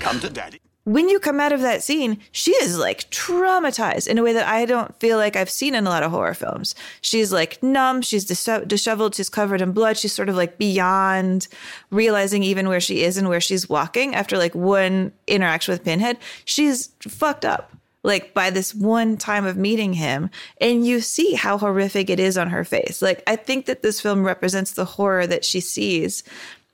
Come 0.00 0.20
to 0.20 0.30
Daddy. 0.30 0.60
When 0.86 1.08
you 1.08 1.18
come 1.18 1.40
out 1.40 1.52
of 1.52 1.62
that 1.62 1.82
scene, 1.82 2.18
she 2.30 2.52
is 2.52 2.78
like 2.78 3.10
traumatized 3.10 4.06
in 4.06 4.18
a 4.18 4.22
way 4.22 4.32
that 4.32 4.46
I 4.46 4.64
don't 4.66 4.94
feel 5.00 5.16
like 5.16 5.34
I've 5.34 5.50
seen 5.50 5.74
in 5.74 5.84
a 5.84 5.90
lot 5.90 6.04
of 6.04 6.12
horror 6.12 6.32
films. 6.32 6.76
She's 7.00 7.32
like 7.32 7.60
numb, 7.60 8.02
she's 8.02 8.24
dis- 8.24 8.48
disheveled, 8.68 9.16
she's 9.16 9.28
covered 9.28 9.60
in 9.60 9.72
blood, 9.72 9.96
she's 9.96 10.12
sort 10.12 10.28
of 10.28 10.36
like 10.36 10.58
beyond 10.58 11.48
realizing 11.90 12.44
even 12.44 12.68
where 12.68 12.78
she 12.78 13.02
is 13.02 13.16
and 13.16 13.28
where 13.28 13.40
she's 13.40 13.68
walking 13.68 14.14
after 14.14 14.38
like 14.38 14.54
one 14.54 15.10
interaction 15.26 15.72
with 15.72 15.82
Pinhead. 15.82 16.18
She's 16.44 16.90
fucked 17.00 17.44
up 17.44 17.72
like 18.06 18.32
by 18.32 18.50
this 18.50 18.72
one 18.72 19.16
time 19.16 19.44
of 19.44 19.56
meeting 19.56 19.94
him 19.94 20.30
and 20.60 20.86
you 20.86 21.00
see 21.00 21.34
how 21.34 21.58
horrific 21.58 22.08
it 22.08 22.20
is 22.20 22.38
on 22.38 22.48
her 22.50 22.62
face 22.62 23.02
like 23.02 23.22
i 23.26 23.34
think 23.34 23.66
that 23.66 23.82
this 23.82 24.00
film 24.00 24.24
represents 24.24 24.72
the 24.72 24.84
horror 24.84 25.26
that 25.26 25.44
she 25.44 25.60
sees 25.60 26.22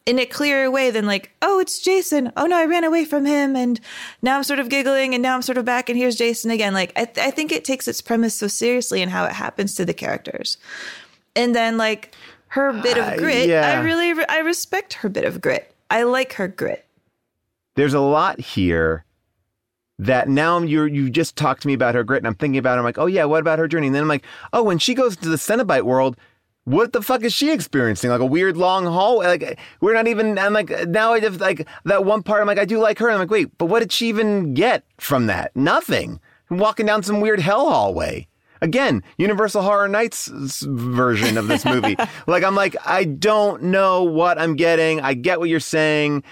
in 0.07 0.19
a 0.19 0.27
clearer 0.27 0.71
way 0.71 0.91
than 0.91 1.07
like 1.07 1.31
oh 1.43 1.61
it's 1.61 1.79
jason 1.79 2.33
oh 2.37 2.47
no 2.47 2.57
i 2.57 2.65
ran 2.65 2.85
away 2.85 3.05
from 3.05 3.25
him 3.25 3.55
and 3.55 3.81
now 4.21 4.37
i'm 4.37 4.43
sort 4.43 4.59
of 4.59 4.69
giggling 4.69 5.15
and 5.15 5.23
now 5.23 5.35
i'm 5.35 5.43
sort 5.43 5.57
of 5.59 5.65
back 5.65 5.89
and 5.89 5.99
here's 5.99 6.17
jason 6.17 6.51
again 6.51 6.75
like 6.75 6.93
i, 6.97 7.03
I 7.17 7.31
think 7.31 7.53
it 7.53 7.65
takes 7.65 7.87
its 7.87 8.01
premise 8.01 8.35
so 8.35 8.49
seriously 8.49 9.01
and 9.01 9.11
how 9.11 9.25
it 9.25 9.33
happens 9.33 9.75
to 9.77 9.85
the 9.85 9.95
characters 9.95 10.59
and 11.37 11.55
then 11.55 11.77
like 11.77 12.15
her 12.49 12.73
bit 12.83 12.99
of 12.99 13.05
Uh, 13.05 13.17
grit 13.17 13.49
yeah. 13.49 13.79
i 13.79 13.83
really 13.83 14.13
re- 14.13 14.27
i 14.29 14.39
respect 14.41 14.95
her 14.95 15.09
bit 15.09 15.25
of 15.25 15.41
grit 15.41 15.73
i 15.91 16.03
like 16.03 16.33
her 16.35 16.49
grit 16.49 16.85
there's 17.77 17.95
a 17.95 18.01
lot 18.01 18.41
here 18.41 19.05
that 19.99 20.29
now 20.29 20.59
you're 20.59 20.89
you 20.89 21.09
just 21.11 21.37
talked 21.37 21.63
to 21.63 21.69
me 21.69 21.75
about 21.75 21.95
her 21.95 22.03
grit 22.03 22.19
and 22.19 22.27
I'm 22.27 22.35
thinking 22.35 22.59
about 22.59 22.75
it. 22.77 22.79
I'm 22.79 22.85
like, 22.85 22.99
oh 22.99 23.07
yeah, 23.07 23.25
what 23.25 23.41
about 23.41 23.61
her 23.61 23.69
journey? 23.69 23.87
And 23.87 23.95
then 23.95 24.03
I'm 24.03 24.09
like, 24.09 24.25
oh, 24.53 24.63
when 24.65 24.79
she 24.79 24.95
goes 24.95 25.17
to 25.17 25.29
the 25.29 25.37
Cenobite 25.37 25.85
world, 25.85 26.17
what 26.65 26.93
the 26.93 27.03
fuck 27.03 27.23
is 27.23 27.33
she 27.33 27.51
experiencing? 27.51 28.11
Like 28.11 28.21
a 28.21 28.27
weird 28.27 28.57
long 28.57 28.85
hallway. 28.85 29.27
Like 29.27 29.59
we're 29.81 29.95
not 29.95 30.07
even. 30.07 30.39
I'm 30.39 30.53
like 30.53 30.89
now 30.89 31.13
I 31.13 31.21
just 31.21 31.41
like 31.41 31.67
that 31.85 32.05
one 32.05 32.23
part. 32.23 32.41
I'm 32.41 32.47
like 32.47 32.59
I 32.59 32.65
do 32.65 32.79
like 32.79 32.99
her. 32.99 33.11
I'm 33.11 33.19
like 33.19 33.31
wait, 33.31 33.57
but 33.59 33.67
what 33.67 33.81
did 33.81 33.93
she 33.93 34.09
even 34.09 34.55
get 34.55 34.85
from 34.99 35.27
that? 35.27 35.55
Nothing. 35.57 36.21
Walking 36.51 36.87
down 36.87 37.03
some 37.03 37.21
weird 37.21 37.41
hell 37.41 37.69
hallway. 37.69 38.29
Again, 38.61 39.03
Universal 39.17 39.63
Horror 39.63 39.89
Nights 39.89 40.29
version 40.29 41.37
of 41.37 41.49
this 41.49 41.65
movie. 41.65 41.97
like 42.27 42.45
I'm 42.45 42.55
like 42.55 42.77
I 42.87 43.05
don't 43.05 43.65
know 43.65 44.05
what 44.05 44.39
I'm 44.41 44.55
getting. 44.55 45.01
I 45.01 45.15
get 45.15 45.41
what 45.41 45.49
you're 45.49 45.61
saying 45.61 46.23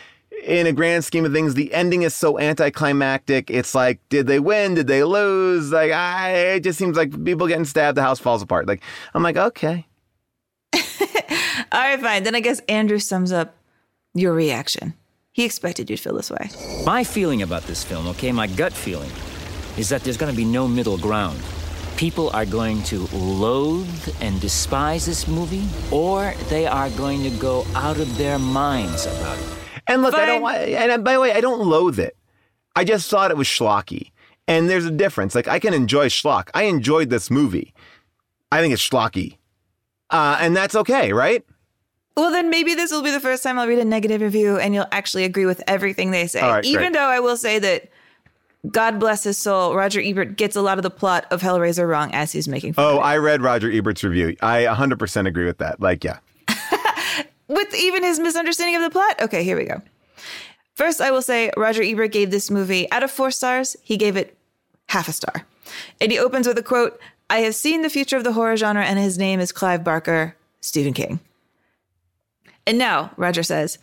in 0.44 0.66
a 0.66 0.73
grand 0.73 1.05
scheme 1.05 1.24
of 1.24 1.32
things, 1.32 1.55
the 1.55 1.73
ending 1.74 2.02
is 2.02 2.15
so 2.15 2.39
anticlimactic. 2.39 3.51
It's 3.51 3.74
like, 3.74 4.01
did 4.09 4.27
they 4.27 4.39
win? 4.39 4.74
Did 4.74 4.86
they 4.86 5.05
lose? 5.05 5.70
Like, 5.70 5.93
I, 5.93 6.31
it 6.31 6.61
just 6.61 6.78
seems 6.78 6.97
like 6.97 7.24
people 7.24 7.47
getting 7.47 7.65
stabbed, 7.65 7.98
the 7.98 8.02
house 8.02 8.19
falls 8.19 8.40
apart. 8.40 8.66
Like, 8.66 8.82
I'm 9.12 9.23
like, 9.23 9.36
okay. 9.36 9.86
All 11.73 11.81
right 11.81 12.01
fine 12.01 12.23
then 12.23 12.35
i 12.35 12.41
guess 12.41 12.61
andrew 12.69 12.99
sums 12.99 13.32
up 13.32 13.55
your 14.15 14.32
reaction 14.32 14.95
he 15.32 15.45
expected 15.45 15.89
you'd 15.89 16.01
feel 16.01 16.15
this 16.15 16.31
way 16.31 16.51
My 16.85 17.05
feeling 17.05 17.43
about 17.43 17.62
this 17.62 17.85
film, 17.85 18.09
okay, 18.09 18.32
my 18.32 18.47
gut 18.49 18.73
feeling, 18.73 19.11
is 19.78 19.89
that 19.91 20.03
there's 20.03 20.16
going 20.16 20.32
to 20.32 20.37
be 20.37 20.45
no 20.45 20.66
middle 20.66 20.99
ground. 20.99 21.39
People 21.97 22.31
are 22.31 22.45
going 22.45 22.82
to 22.85 23.07
loathe 23.15 24.09
and 24.20 24.41
despise 24.41 25.07
this 25.07 25.28
movie, 25.28 25.65
or 25.93 26.35
they 26.49 26.66
are 26.66 26.91
going 26.91 27.23
to 27.23 27.31
go 27.31 27.65
out 27.74 27.99
of 28.01 28.19
their 28.19 28.39
minds 28.39 29.07
about 29.07 29.39
it. 29.39 29.45
And 29.87 30.03
look, 30.03 30.15
I 30.15 30.27
don't 30.27 30.43
want, 30.43 30.59
and 30.59 30.91
uh, 30.93 30.99
by 30.99 31.12
the 31.15 31.20
way, 31.20 31.32
I 31.32 31.41
don't 31.41 31.61
loathe 31.61 32.01
it. 32.01 32.16
I 32.74 32.85
just 32.85 33.09
thought 33.09 33.31
it 33.31 33.37
was 33.37 33.47
schlocky. 33.47 34.11
And 34.49 34.69
there's 34.69 34.85
a 34.85 34.91
difference. 34.91 35.35
Like, 35.37 35.47
I 35.47 35.61
can 35.61 35.74
enjoy 35.74 36.07
schlock. 36.09 36.51
I 36.55 36.65
enjoyed 36.65 37.09
this 37.09 37.31
movie. 37.31 37.73
I 38.51 38.61
think 38.61 38.74
it's 38.74 38.87
schlocky. 38.87 39.37
Uh, 40.11 40.39
and 40.41 40.57
that's 40.57 40.74
okay, 40.74 41.12
right? 41.12 41.45
Well, 42.16 42.31
then 42.31 42.51
maybe 42.51 42.74
this 42.74 42.91
will 42.91 43.03
be 43.03 43.11
the 43.11 43.20
first 43.20 43.43
time 43.43 43.59
I'll 43.59 43.66
read 43.69 43.78
a 43.78 43.85
negative 43.85 44.20
review 44.20 44.59
and 44.59 44.74
you'll 44.74 44.89
actually 44.93 45.24
agree 45.24 45.47
with 45.47 45.62
everything 45.66 46.11
they 46.11 46.27
say. 46.27 46.43
Right, 46.43 46.65
Even 46.65 46.82
great. 46.82 46.93
though 46.95 47.07
I 47.07 47.20
will 47.20 47.37
say 47.37 47.59
that, 47.61 47.89
God 48.70 48.99
bless 49.01 49.24
his 49.24 49.39
soul, 49.39 49.74
Roger 49.74 50.01
Ebert 50.03 50.37
gets 50.37 50.55
a 50.55 50.61
lot 50.61 50.77
of 50.78 50.82
the 50.82 50.91
plot 50.91 51.27
of 51.31 51.41
Hellraiser 51.41 51.89
wrong 51.89 52.12
as 52.12 52.31
he's 52.32 52.47
making 52.47 52.74
fun. 52.74 52.85
Oh, 52.85 52.99
I 52.99 53.16
read 53.16 53.41
Roger 53.41 53.70
Ebert's 53.70 54.05
review. 54.05 54.37
I 54.43 54.65
100% 54.65 55.27
agree 55.27 55.47
with 55.47 55.59
that. 55.59 55.81
Like, 55.81 56.05
yeah. 56.05 56.19
With 57.49 57.74
even 57.74 58.03
his 58.05 58.20
misunderstanding 58.20 58.77
of 58.77 58.82
the 58.82 58.91
plot. 58.91 59.20
Okay, 59.23 59.43
here 59.43 59.57
we 59.57 59.65
go. 59.65 59.81
First, 60.74 61.01
I 61.01 61.11
will 61.11 61.23
say 61.23 61.51
Roger 61.57 61.82
Ebert 61.82 62.12
gave 62.12 62.31
this 62.31 62.51
movie, 62.51 62.91
out 62.93 63.03
of 63.03 63.11
four 63.11 63.31
stars, 63.31 63.77
he 63.82 63.97
gave 63.97 64.16
it 64.16 64.37
half 64.89 65.09
a 65.09 65.12
star. 65.12 65.47
And 66.01 66.12
he 66.12 66.19
opens 66.19 66.47
with 66.47 66.59
a 66.59 66.62
quote 66.62 67.01
I 67.31 67.39
have 67.43 67.55
seen 67.55 67.82
the 67.82 67.89
future 67.89 68.16
of 68.16 68.24
the 68.24 68.32
horror 68.32 68.57
genre, 68.57 68.85
and 68.85 68.98
his 68.98 69.16
name 69.16 69.39
is 69.39 69.52
Clive 69.52 69.85
Barker, 69.85 70.36
Stephen 70.61 70.93
King. 70.93 71.20
And 72.66 72.77
now, 72.77 73.12
Roger 73.16 73.44
says, 73.44 73.78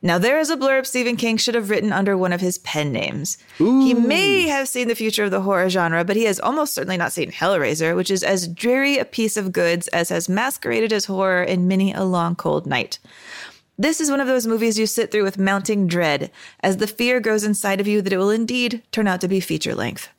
now 0.00 0.16
there 0.18 0.38
is 0.38 0.48
a 0.48 0.56
blurb 0.56 0.86
Stephen 0.86 1.16
King 1.16 1.36
should 1.36 1.56
have 1.56 1.70
written 1.70 1.92
under 1.92 2.16
one 2.16 2.32
of 2.32 2.40
his 2.40 2.58
pen 2.58 2.92
names. 2.92 3.36
He 3.58 3.94
may 3.94 4.42
have 4.42 4.68
seen 4.68 4.86
the 4.86 4.94
future 4.94 5.24
of 5.24 5.32
the 5.32 5.40
horror 5.40 5.68
genre, 5.70 6.04
but 6.04 6.14
he 6.14 6.24
has 6.24 6.38
almost 6.38 6.72
certainly 6.74 6.96
not 6.96 7.10
seen 7.10 7.32
Hellraiser, 7.32 7.96
which 7.96 8.12
is 8.12 8.22
as 8.22 8.46
dreary 8.46 8.98
a 8.98 9.04
piece 9.04 9.36
of 9.36 9.50
goods 9.50 9.88
as 9.88 10.10
has 10.10 10.28
masqueraded 10.28 10.92
as 10.92 11.06
horror 11.06 11.42
in 11.42 11.66
many 11.66 11.92
a 11.92 12.04
long 12.04 12.36
cold 12.36 12.64
night. 12.64 13.00
This 13.76 14.00
is 14.00 14.10
one 14.10 14.20
of 14.20 14.28
those 14.28 14.46
movies 14.46 14.78
you 14.78 14.86
sit 14.86 15.10
through 15.10 15.24
with 15.24 15.38
mounting 15.38 15.88
dread 15.88 16.30
as 16.60 16.76
the 16.76 16.86
fear 16.86 17.18
grows 17.18 17.42
inside 17.42 17.80
of 17.80 17.88
you 17.88 18.02
that 18.02 18.12
it 18.12 18.18
will 18.18 18.30
indeed 18.30 18.82
turn 18.92 19.08
out 19.08 19.20
to 19.22 19.28
be 19.28 19.40
feature 19.40 19.74
length. 19.74 20.10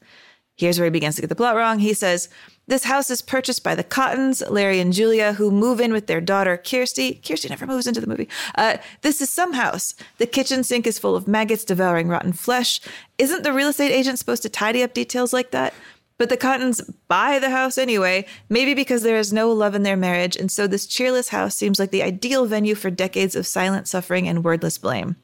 Here's 0.58 0.80
where 0.80 0.86
he 0.86 0.92
begins 0.92 1.16
to 1.16 1.22
get 1.22 1.28
the 1.28 1.36
plot 1.36 1.56
wrong. 1.56 1.80
He 1.80 1.94
says, 1.94 2.30
This 2.68 2.86
house 2.86 3.12
is 3.12 3.22
purchased 3.22 3.64
by 3.64 3.76
the 3.76 3.84
Cottons, 3.84 4.42
Larry 4.50 4.80
and 4.80 4.92
Julia, 4.92 5.34
who 5.34 5.52
move 5.52 5.80
in 5.80 5.94
with 5.94 6.08
their 6.08 6.22
daughter, 6.22 6.58
Kirsty. 6.58 7.22
Kirsty 7.24 7.48
never 7.48 7.68
moves 7.68 7.86
into 7.86 8.02
the 8.02 8.08
movie. 8.08 8.28
Uh, 8.56 8.78
this 9.02 9.22
is 9.22 9.30
some 9.30 9.54
house. 9.54 9.94
The 10.18 10.26
kitchen 10.26 10.64
sink 10.64 10.88
is 10.88 10.98
full 10.98 11.16
of 11.16 11.28
maggots 11.28 11.64
devouring 11.64 12.08
rotten 12.08 12.34
flesh. 12.34 12.82
Isn't 13.20 13.44
the 13.44 13.54
real 13.54 13.68
estate 13.68 13.92
agent 13.92 14.18
supposed 14.18 14.42
to 14.44 14.50
tidy 14.50 14.82
up 14.82 14.96
details 14.96 15.32
like 15.32 15.52
that? 15.52 15.76
But 16.18 16.30
the 16.30 16.38
Cottons 16.38 16.82
buy 17.08 17.40
the 17.40 17.50
house 17.50 17.78
anyway, 17.78 18.26
maybe 18.50 18.74
because 18.74 19.04
there 19.04 19.18
is 19.18 19.34
no 19.34 19.52
love 19.52 19.76
in 19.76 19.84
their 19.84 19.98
marriage, 19.98 20.38
and 20.38 20.50
so 20.50 20.66
this 20.66 20.88
cheerless 20.88 21.30
house 21.30 21.56
seems 21.56 21.78
like 21.78 21.92
the 21.92 22.04
ideal 22.04 22.46
venue 22.46 22.74
for 22.74 22.90
decades 22.90 23.36
of 23.36 23.46
silent 23.46 23.88
suffering 23.88 24.28
and 24.28 24.44
wordless 24.44 24.78
blame. 24.78 25.18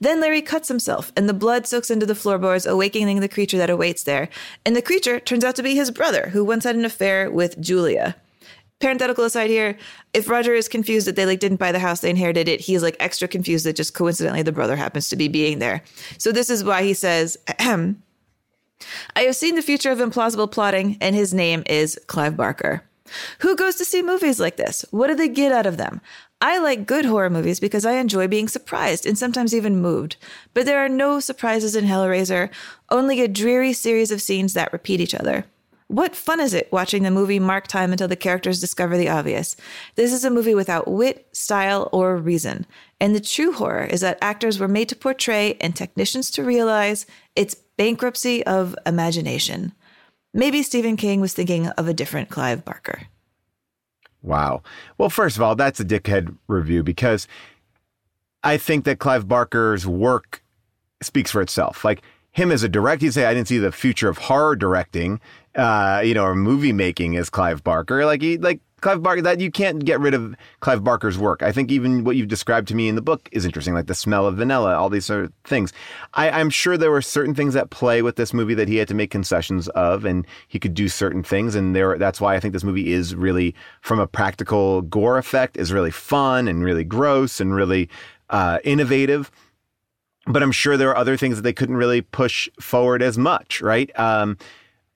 Then 0.00 0.20
Larry 0.20 0.42
cuts 0.42 0.68
himself, 0.68 1.12
and 1.16 1.28
the 1.28 1.34
blood 1.34 1.66
soaks 1.66 1.90
into 1.90 2.06
the 2.06 2.14
floorboards, 2.14 2.66
awakening 2.66 3.20
the 3.20 3.28
creature 3.28 3.58
that 3.58 3.70
awaits 3.70 4.02
there. 4.02 4.28
And 4.64 4.74
the 4.74 4.82
creature 4.82 5.20
turns 5.20 5.44
out 5.44 5.56
to 5.56 5.62
be 5.62 5.74
his 5.74 5.90
brother, 5.90 6.30
who 6.30 6.44
once 6.44 6.64
had 6.64 6.76
an 6.76 6.84
affair 6.84 7.30
with 7.30 7.60
Julia. 7.60 8.16
Parenthetical 8.80 9.24
aside 9.24 9.50
here, 9.50 9.76
if 10.14 10.28
Roger 10.28 10.54
is 10.54 10.68
confused 10.68 11.06
that 11.08 11.16
they 11.16 11.26
like 11.26 11.40
didn't 11.40 11.58
buy 11.58 11.72
the 11.72 11.80
house, 11.80 12.00
they 12.00 12.10
inherited 12.10 12.48
it, 12.48 12.60
he's 12.60 12.82
like 12.82 12.96
extra 13.00 13.26
confused 13.26 13.66
that 13.66 13.76
just 13.76 13.92
coincidentally 13.92 14.42
the 14.42 14.52
brother 14.52 14.76
happens 14.76 15.08
to 15.08 15.16
be 15.16 15.26
being 15.26 15.58
there. 15.58 15.82
So 16.16 16.30
this 16.30 16.48
is 16.48 16.62
why 16.62 16.84
he 16.84 16.94
says, 16.94 17.36
Ahem. 17.58 18.02
I 19.16 19.22
have 19.22 19.34
seen 19.34 19.56
the 19.56 19.62
future 19.62 19.90
of 19.90 19.98
implausible 19.98 20.50
plotting, 20.50 20.96
and 21.00 21.16
his 21.16 21.34
name 21.34 21.64
is 21.66 21.98
Clive 22.06 22.36
Barker. 22.36 22.84
Who 23.40 23.56
goes 23.56 23.76
to 23.76 23.84
see 23.84 24.02
movies 24.02 24.38
like 24.38 24.56
this? 24.56 24.84
What 24.90 25.08
do 25.08 25.14
they 25.14 25.28
get 25.28 25.50
out 25.50 25.66
of 25.66 25.76
them? 25.76 26.00
I 26.40 26.58
like 26.58 26.86
good 26.86 27.04
horror 27.04 27.30
movies 27.30 27.58
because 27.58 27.84
I 27.84 27.94
enjoy 27.94 28.28
being 28.28 28.46
surprised 28.46 29.06
and 29.06 29.18
sometimes 29.18 29.52
even 29.52 29.82
moved. 29.82 30.16
But 30.54 30.66
there 30.66 30.78
are 30.78 30.88
no 30.88 31.18
surprises 31.18 31.74
in 31.74 31.84
Hellraiser, 31.84 32.50
only 32.90 33.20
a 33.20 33.28
dreary 33.28 33.72
series 33.72 34.12
of 34.12 34.22
scenes 34.22 34.54
that 34.54 34.72
repeat 34.72 35.00
each 35.00 35.16
other. 35.16 35.46
What 35.88 36.14
fun 36.14 36.38
is 36.38 36.54
it 36.54 36.70
watching 36.70 37.02
the 37.02 37.10
movie 37.10 37.40
mark 37.40 37.66
time 37.66 37.92
until 37.92 38.08
the 38.08 38.14
characters 38.14 38.60
discover 38.60 38.96
the 38.96 39.08
obvious? 39.08 39.56
This 39.96 40.12
is 40.12 40.24
a 40.24 40.30
movie 40.30 40.54
without 40.54 40.86
wit, 40.86 41.26
style, 41.32 41.88
or 41.92 42.16
reason. 42.16 42.66
And 43.00 43.16
the 43.16 43.20
true 43.20 43.52
horror 43.52 43.84
is 43.84 44.02
that 44.02 44.18
actors 44.20 44.60
were 44.60 44.68
made 44.68 44.90
to 44.90 44.96
portray 44.96 45.56
and 45.60 45.74
technicians 45.74 46.30
to 46.32 46.44
realize 46.44 47.06
its 47.34 47.54
bankruptcy 47.54 48.44
of 48.44 48.76
imagination. 48.84 49.72
Maybe 50.34 50.62
Stephen 50.62 50.96
King 50.96 51.20
was 51.20 51.32
thinking 51.32 51.68
of 51.68 51.88
a 51.88 51.94
different 51.94 52.28
Clive 52.28 52.64
Barker. 52.64 53.08
Wow. 54.22 54.62
Well, 54.96 55.10
first 55.10 55.36
of 55.36 55.42
all, 55.42 55.54
that's 55.54 55.80
a 55.80 55.84
dickhead 55.84 56.36
review 56.48 56.82
because 56.82 57.26
I 58.42 58.56
think 58.56 58.84
that 58.84 58.98
Clive 58.98 59.28
Barker's 59.28 59.86
work 59.86 60.42
speaks 61.02 61.30
for 61.30 61.40
itself. 61.40 61.84
Like 61.84 62.02
him 62.32 62.50
as 62.50 62.62
a 62.62 62.68
director, 62.68 63.06
you 63.06 63.12
say 63.12 63.26
I 63.26 63.34
didn't 63.34 63.48
see 63.48 63.58
the 63.58 63.72
future 63.72 64.08
of 64.08 64.18
horror 64.18 64.56
directing, 64.56 65.20
uh, 65.54 66.02
you 66.04 66.14
know, 66.14 66.24
or 66.24 66.34
movie 66.34 66.72
making 66.72 67.16
as 67.16 67.30
Clive 67.30 67.62
Barker. 67.62 68.04
Like 68.04 68.22
he, 68.22 68.38
like 68.38 68.60
Clive 68.80 69.02
Barker, 69.02 69.22
that 69.22 69.40
you 69.40 69.50
can't 69.50 69.84
get 69.84 69.98
rid 70.00 70.14
of 70.14 70.34
Clive 70.60 70.84
Barker's 70.84 71.18
work. 71.18 71.42
I 71.42 71.52
think 71.52 71.70
even 71.70 72.04
what 72.04 72.16
you've 72.16 72.28
described 72.28 72.68
to 72.68 72.74
me 72.74 72.88
in 72.88 72.94
the 72.94 73.02
book 73.02 73.28
is 73.32 73.44
interesting, 73.44 73.74
like 73.74 73.86
the 73.86 73.94
smell 73.94 74.26
of 74.26 74.36
vanilla, 74.36 74.74
all 74.74 74.88
these 74.88 75.04
sort 75.04 75.24
of 75.24 75.32
things. 75.44 75.72
I, 76.14 76.30
I'm 76.30 76.50
sure 76.50 76.76
there 76.76 76.90
were 76.90 77.02
certain 77.02 77.34
things 77.34 77.56
at 77.56 77.70
play 77.70 78.02
with 78.02 78.16
this 78.16 78.32
movie 78.32 78.54
that 78.54 78.68
he 78.68 78.76
had 78.76 78.88
to 78.88 78.94
make 78.94 79.10
concessions 79.10 79.68
of, 79.70 80.04
and 80.04 80.26
he 80.46 80.58
could 80.58 80.74
do 80.74 80.88
certain 80.88 81.22
things, 81.22 81.54
and 81.54 81.74
there. 81.74 81.98
That's 81.98 82.20
why 82.20 82.34
I 82.34 82.40
think 82.40 82.52
this 82.52 82.64
movie 82.64 82.92
is 82.92 83.14
really, 83.14 83.54
from 83.80 83.98
a 83.98 84.06
practical 84.06 84.82
gore 84.82 85.18
effect, 85.18 85.56
is 85.56 85.72
really 85.72 85.90
fun 85.90 86.48
and 86.48 86.64
really 86.64 86.84
gross 86.84 87.40
and 87.40 87.54
really 87.54 87.88
uh, 88.30 88.58
innovative. 88.64 89.30
But 90.26 90.42
I'm 90.42 90.52
sure 90.52 90.76
there 90.76 90.90
are 90.90 90.96
other 90.96 91.16
things 91.16 91.36
that 91.36 91.42
they 91.42 91.54
couldn't 91.54 91.76
really 91.76 92.02
push 92.02 92.48
forward 92.60 93.02
as 93.02 93.16
much, 93.16 93.62
right? 93.62 93.90
Um, 93.98 94.36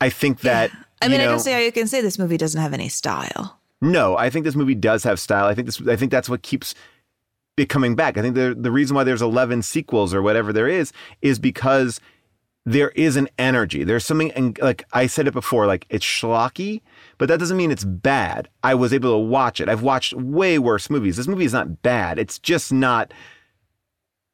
I 0.00 0.10
think 0.10 0.40
that. 0.40 0.70
I 1.02 1.08
mean, 1.08 1.18
you 1.18 1.22
I 1.22 1.28
know, 1.30 1.32
can 1.32 1.40
say 1.40 1.64
you 1.64 1.72
can 1.72 1.88
say 1.88 2.00
this 2.00 2.18
movie 2.18 2.36
doesn't 2.36 2.60
have 2.60 2.72
any 2.74 2.88
style. 2.88 3.58
No, 3.82 4.16
I 4.16 4.30
think 4.30 4.44
this 4.44 4.54
movie 4.54 4.76
does 4.76 5.02
have 5.04 5.20
style. 5.20 5.46
I 5.46 5.54
think 5.54 5.66
this. 5.66 5.86
I 5.86 5.96
think 5.96 6.12
that's 6.12 6.28
what 6.28 6.42
keeps 6.42 6.74
it 7.56 7.68
coming 7.68 7.96
back. 7.96 8.16
I 8.16 8.22
think 8.22 8.36
the 8.36 8.56
the 8.58 8.70
reason 8.70 8.94
why 8.94 9.04
there's 9.04 9.20
11 9.20 9.62
sequels 9.62 10.14
or 10.14 10.22
whatever 10.22 10.52
there 10.52 10.68
is 10.68 10.92
is 11.20 11.38
because 11.38 12.00
there 12.64 12.90
is 12.90 13.16
an 13.16 13.28
energy. 13.38 13.82
There's 13.82 14.04
something, 14.04 14.30
and 14.32 14.56
like 14.60 14.84
I 14.92 15.06
said 15.06 15.26
it 15.26 15.32
before, 15.32 15.66
like 15.66 15.84
it's 15.90 16.06
schlocky, 16.06 16.80
but 17.18 17.26
that 17.28 17.40
doesn't 17.40 17.56
mean 17.56 17.72
it's 17.72 17.84
bad. 17.84 18.48
I 18.62 18.74
was 18.74 18.92
able 18.92 19.12
to 19.12 19.18
watch 19.18 19.60
it. 19.60 19.68
I've 19.68 19.82
watched 19.82 20.14
way 20.14 20.60
worse 20.60 20.88
movies. 20.88 21.16
This 21.16 21.26
movie 21.26 21.44
is 21.44 21.52
not 21.52 21.82
bad. 21.82 22.18
It's 22.18 22.38
just 22.38 22.72
not. 22.72 23.12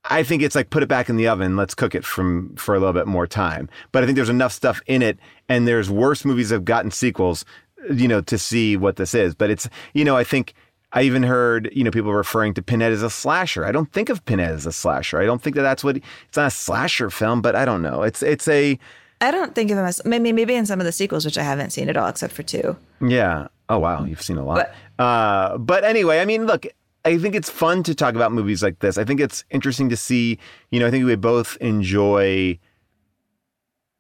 I 0.04 0.22
think 0.22 0.42
it's 0.42 0.54
like 0.54 0.70
put 0.70 0.82
it 0.82 0.88
back 0.88 1.08
in 1.08 1.16
the 1.16 1.28
oven. 1.28 1.56
Let's 1.56 1.74
cook 1.74 1.94
it 1.94 2.04
from 2.04 2.54
for 2.56 2.74
a 2.74 2.78
little 2.78 2.92
bit 2.92 3.06
more 3.06 3.26
time. 3.26 3.68
But 3.92 4.02
I 4.02 4.06
think 4.06 4.16
there's 4.16 4.28
enough 4.28 4.52
stuff 4.52 4.82
in 4.86 5.00
it, 5.00 5.18
and 5.48 5.66
there's 5.66 5.90
worse 5.90 6.26
movies 6.26 6.50
that 6.50 6.56
have 6.56 6.64
gotten 6.66 6.90
sequels, 6.90 7.46
you 7.92 8.08
know, 8.08 8.20
to 8.22 8.38
see 8.38 8.76
what 8.76 8.96
this 8.96 9.14
is. 9.14 9.34
But 9.34 9.50
it's 9.50 9.68
you 9.94 10.04
know, 10.04 10.16
I 10.16 10.24
think 10.24 10.54
I 10.92 11.02
even 11.02 11.22
heard 11.22 11.70
you 11.72 11.84
know 11.84 11.90
people 11.90 12.12
referring 12.12 12.54
to 12.54 12.62
Pinhead 12.62 12.92
as 12.92 13.02
a 13.02 13.10
slasher. 13.10 13.64
I 13.64 13.72
don't 13.72 13.92
think 13.92 14.08
of 14.08 14.24
Pinhead 14.24 14.52
as 14.52 14.66
a 14.66 14.72
slasher. 14.72 15.20
I 15.20 15.26
don't 15.26 15.42
think 15.42 15.56
that 15.56 15.62
that's 15.62 15.84
what 15.84 15.96
it's 15.96 16.36
not 16.36 16.46
a 16.46 16.50
slasher 16.50 17.10
film. 17.10 17.42
But 17.42 17.54
I 17.56 17.64
don't 17.64 17.82
know. 17.82 18.02
It's 18.02 18.22
it's 18.22 18.48
a 18.48 18.78
I 19.20 19.30
don't 19.30 19.54
think 19.54 19.70
of 19.70 19.78
him 19.78 19.84
as 19.84 20.04
maybe 20.04 20.32
maybe 20.32 20.54
in 20.54 20.66
some 20.66 20.80
of 20.80 20.86
the 20.86 20.92
sequels, 20.92 21.24
which 21.24 21.38
I 21.38 21.42
haven't 21.42 21.70
seen 21.70 21.88
at 21.88 21.96
all 21.96 22.08
except 22.08 22.32
for 22.32 22.42
two. 22.42 22.76
Yeah. 23.00 23.48
Oh 23.68 23.78
wow, 23.78 24.04
you've 24.04 24.22
seen 24.22 24.38
a 24.38 24.44
lot. 24.44 24.70
But, 24.96 25.04
uh, 25.04 25.58
but 25.58 25.84
anyway, 25.84 26.20
I 26.20 26.24
mean, 26.24 26.46
look, 26.46 26.66
I 27.04 27.18
think 27.18 27.34
it's 27.34 27.50
fun 27.50 27.82
to 27.84 27.94
talk 27.94 28.14
about 28.14 28.32
movies 28.32 28.62
like 28.62 28.78
this. 28.78 28.96
I 28.96 29.04
think 29.04 29.20
it's 29.20 29.44
interesting 29.50 29.88
to 29.90 29.96
see. 29.96 30.38
You 30.70 30.80
know, 30.80 30.86
I 30.86 30.90
think 30.90 31.04
we 31.04 31.14
both 31.16 31.56
enjoy 31.60 32.58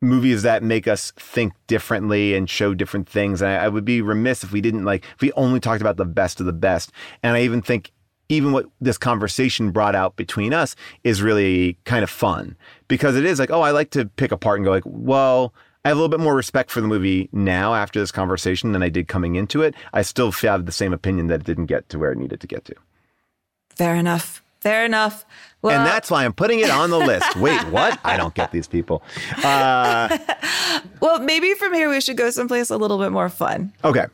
movies 0.00 0.42
that 0.42 0.62
make 0.62 0.86
us 0.86 1.12
think 1.16 1.52
differently 1.66 2.34
and 2.34 2.48
show 2.48 2.74
different 2.74 3.08
things. 3.08 3.42
And 3.42 3.50
I, 3.50 3.64
I 3.64 3.68
would 3.68 3.84
be 3.84 4.00
remiss 4.00 4.44
if 4.44 4.52
we 4.52 4.60
didn't 4.60 4.84
like 4.84 5.04
if 5.14 5.20
we 5.20 5.32
only 5.32 5.60
talked 5.60 5.80
about 5.80 5.96
the 5.96 6.04
best 6.04 6.40
of 6.40 6.46
the 6.46 6.52
best. 6.52 6.92
And 7.22 7.36
I 7.36 7.42
even 7.42 7.62
think 7.62 7.92
even 8.28 8.52
what 8.52 8.66
this 8.80 8.98
conversation 8.98 9.70
brought 9.70 9.94
out 9.94 10.16
between 10.16 10.52
us 10.52 10.76
is 11.02 11.22
really 11.22 11.78
kind 11.84 12.02
of 12.02 12.10
fun 12.10 12.56
because 12.86 13.16
it 13.16 13.24
is 13.24 13.38
like, 13.38 13.50
oh, 13.50 13.62
I 13.62 13.70
like 13.70 13.90
to 13.90 14.04
pick 14.04 14.32
apart 14.32 14.58
and 14.58 14.64
go 14.64 14.70
like, 14.70 14.84
well, 14.86 15.54
I 15.84 15.88
have 15.88 15.96
a 15.96 16.00
little 16.00 16.10
bit 16.10 16.22
more 16.22 16.34
respect 16.34 16.70
for 16.70 16.80
the 16.80 16.88
movie 16.88 17.28
now 17.32 17.74
after 17.74 17.98
this 17.98 18.12
conversation 18.12 18.72
than 18.72 18.82
I 18.82 18.90
did 18.90 19.08
coming 19.08 19.36
into 19.36 19.62
it. 19.62 19.74
I 19.94 20.02
still 20.02 20.30
have 20.32 20.66
the 20.66 20.72
same 20.72 20.92
opinion 20.92 21.28
that 21.28 21.40
it 21.40 21.46
didn't 21.46 21.66
get 21.66 21.88
to 21.88 21.98
where 21.98 22.12
it 22.12 22.18
needed 22.18 22.40
to 22.40 22.46
get 22.46 22.64
to. 22.66 22.74
Fair 23.70 23.94
enough. 23.94 24.42
Fair 24.60 24.84
enough. 24.84 25.24
Well, 25.62 25.76
and 25.76 25.86
that's 25.86 26.10
why 26.10 26.24
I'm 26.24 26.32
putting 26.32 26.60
it 26.60 26.70
on 26.70 26.90
the 26.90 26.98
list. 26.98 27.36
Wait, 27.40 27.60
what? 27.68 27.98
I 28.04 28.16
don't 28.16 28.34
get 28.34 28.52
these 28.52 28.66
people. 28.68 29.02
Uh, 29.44 30.18
well, 31.00 31.18
maybe 31.20 31.54
from 31.54 31.74
here 31.74 31.88
we 31.88 32.00
should 32.00 32.16
go 32.16 32.30
someplace 32.30 32.70
a 32.70 32.76
little 32.76 32.98
bit 32.98 33.10
more 33.12 33.28
fun. 33.28 33.72
okay. 33.84 34.06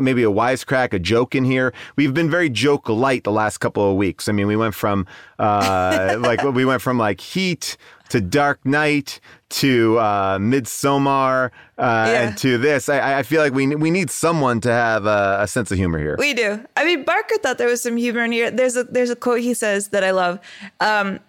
Maybe 0.00 0.22
a 0.22 0.30
wisecrack, 0.30 0.92
a 0.92 0.98
joke 0.98 1.34
in 1.34 1.44
here. 1.44 1.72
We've 1.96 2.14
been 2.14 2.30
very 2.30 2.50
joke 2.50 2.88
light 2.88 3.24
the 3.24 3.32
last 3.32 3.58
couple 3.58 3.90
of 3.90 3.96
weeks. 3.96 4.28
I 4.28 4.32
mean, 4.32 4.46
we 4.46 4.56
went 4.56 4.74
from 4.74 5.06
uh, 5.38 6.16
like 6.20 6.42
we 6.42 6.64
went 6.64 6.82
from 6.82 6.98
like 6.98 7.20
Heat 7.20 7.76
to 8.10 8.20
Dark 8.20 8.64
Knight 8.64 9.20
to 9.48 9.98
uh, 9.98 10.38
Midsommar 10.38 11.50
uh, 11.78 12.06
and 12.08 12.38
to 12.38 12.58
this. 12.58 12.88
I, 12.88 13.18
I 13.18 13.22
feel 13.22 13.40
like 13.40 13.52
we 13.52 13.74
we 13.74 13.90
need 13.90 14.10
someone 14.10 14.60
to 14.62 14.72
have 14.72 15.06
a, 15.06 15.38
a 15.40 15.46
sense 15.46 15.70
of 15.70 15.78
humor 15.78 15.98
here. 15.98 16.16
We 16.18 16.34
do. 16.34 16.64
I 16.76 16.84
mean, 16.84 17.04
Barker 17.04 17.36
thought 17.38 17.58
there 17.58 17.68
was 17.68 17.82
some 17.82 17.96
humor 17.96 18.24
in 18.24 18.32
here. 18.32 18.50
There's 18.50 18.76
a 18.76 18.84
there's 18.84 19.10
a 19.10 19.16
quote 19.16 19.40
he 19.40 19.54
says 19.54 19.88
that 19.88 20.04
I 20.04 20.10
love, 20.10 20.40
um, 20.80 21.20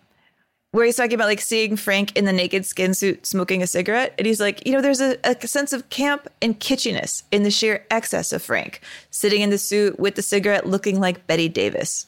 where 0.72 0.85
he's 0.85 0.95
talking 0.95 1.14
about 1.14 1.27
like 1.27 1.41
seeing 1.41 1.76
Frank 1.76 2.15
in 2.18 2.26
the 2.26 2.34
naked 2.34 2.65
skin 2.65 2.94
suit 2.94 3.26
smoking 3.26 3.64
a 3.64 3.68
cigarette, 3.68 4.14
and 4.18 4.27
he's 4.27 4.39
like, 4.39 4.65
you 4.65 4.73
know, 4.73 4.81
there's 4.81 5.02
a, 5.02 5.18
a 5.23 5.48
sense 5.48 5.73
of 5.73 5.89
camp 5.89 6.27
and 6.41 6.60
kitschiness 6.60 7.23
in 7.31 7.44
the 7.44 7.52
sheer 7.52 7.85
excess 7.89 8.31
of 8.31 8.41
Frank 8.41 8.81
sitting 9.10 9.41
in 9.41 9.49
the 9.49 9.57
suit 9.57 9.99
with 9.99 10.15
the 10.15 10.22
cigarette, 10.22 10.65
looking 10.65 10.99
like 10.99 11.26
Bette 11.27 11.49
Davis. 11.49 12.07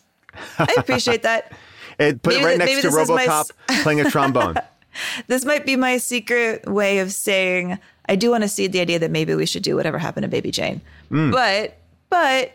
I 0.57 0.73
appreciate 0.77 1.23
that. 1.23 1.52
It 1.99 2.22
put 2.22 2.31
Maybe 2.31 2.41
it 2.41 2.45
right 2.45 2.57
th- 2.57 2.69
next 2.69 2.81
to 2.84 2.88
is 2.88 3.10
my 3.10 3.26
RoboCop 3.26 3.52
playing 3.84 3.99
a 3.99 4.10
trombone. 4.10 4.56
This 5.27 5.44
might 5.44 5.65
be 5.65 5.76
my 5.76 5.98
secret 5.98 6.65
way 6.65 6.99
of 6.99 7.11
saying 7.11 7.77
I 8.07 8.15
do 8.15 8.31
want 8.31 8.44
to 8.44 8.48
see 8.48 8.68
the 8.68 8.80
idea 8.80 8.99
that 8.99 9.11
maybe 9.11 9.36
we 9.36 9.45
should 9.45 9.64
do 9.64 9.76
whatever 9.76 9.98
happened 9.98 10.23
to 10.23 10.30
Baby 10.30 10.49
Jane. 10.49 10.80
Mm. 11.11 11.31
But 11.34 11.77
but 12.10 12.53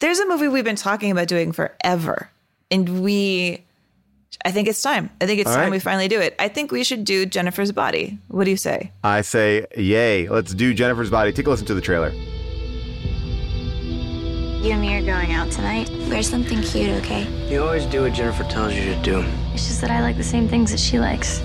there's 0.00 0.18
a 0.18 0.26
movie 0.26 0.48
we've 0.48 0.64
been 0.64 0.76
talking 0.76 1.10
about 1.10 1.26
doing 1.26 1.52
forever. 1.52 2.30
And 2.70 3.02
we 3.02 3.63
I 4.44 4.50
think 4.52 4.68
it's 4.68 4.82
time. 4.82 5.10
I 5.20 5.26
think 5.26 5.40
it's 5.40 5.48
All 5.50 5.54
time 5.56 5.64
right. 5.64 5.70
we 5.72 5.78
finally 5.78 6.08
do 6.08 6.20
it. 6.20 6.34
I 6.38 6.48
think 6.48 6.70
we 6.72 6.84
should 6.84 7.04
do 7.04 7.26
Jennifer's 7.26 7.72
body. 7.72 8.18
What 8.28 8.44
do 8.44 8.50
you 8.50 8.56
say? 8.56 8.92
I 9.02 9.20
say, 9.22 9.66
yay! 9.76 10.28
Let's 10.28 10.54
do 10.54 10.74
Jennifer's 10.74 11.10
Body. 11.10 11.32
Take 11.32 11.46
a 11.46 11.50
listen 11.50 11.66
to 11.66 11.74
the 11.74 11.80
trailer. 11.80 12.10
You 14.64 14.72
and 14.72 14.80
me 14.80 14.96
are 14.96 15.02
going 15.04 15.32
out 15.32 15.50
tonight. 15.52 15.90
Wear 16.08 16.22
something 16.22 16.62
cute, 16.62 16.88
okay? 17.02 17.26
You 17.50 17.62
always 17.62 17.84
do 17.86 18.00
what 18.02 18.14
Jennifer 18.14 18.44
tells 18.44 18.72
you 18.72 18.94
to 18.94 19.02
do. 19.02 19.24
It's 19.52 19.66
just 19.66 19.80
that 19.82 19.90
I 19.90 20.00
like 20.00 20.16
the 20.16 20.24
same 20.24 20.48
things 20.48 20.70
that 20.70 20.80
she 20.80 20.98
likes. 20.98 21.38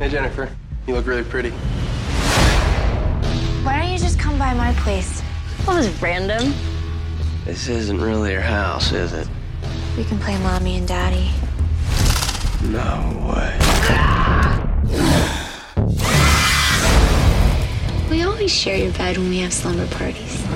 Hey, 0.00 0.08
Jennifer. 0.08 0.50
You 0.88 0.94
look 0.94 1.06
really 1.06 1.22
pretty. 1.22 1.50
Why 3.64 3.80
don't 3.80 3.92
you 3.92 3.98
just 3.98 4.18
come 4.18 4.38
by 4.38 4.54
my 4.54 4.72
place? 4.74 5.22
Well, 5.66 5.76
this 5.76 5.86
is 5.86 6.02
random. 6.02 6.52
This 7.44 7.68
isn't 7.68 8.00
really 8.00 8.32
your 8.32 8.40
house, 8.40 8.90
is 8.92 9.12
it? 9.12 9.28
We 9.98 10.04
can 10.04 10.20
play 10.20 10.38
mommy 10.38 10.76
and 10.76 10.86
daddy. 10.86 11.28
No 12.62 13.18
way. 13.26 13.58
We 18.08 18.22
always 18.22 18.52
share 18.52 18.76
your 18.76 18.92
bed 18.92 19.18
when 19.18 19.28
we 19.28 19.38
have 19.40 19.52
slumber 19.52 19.88
parties. 19.88 20.46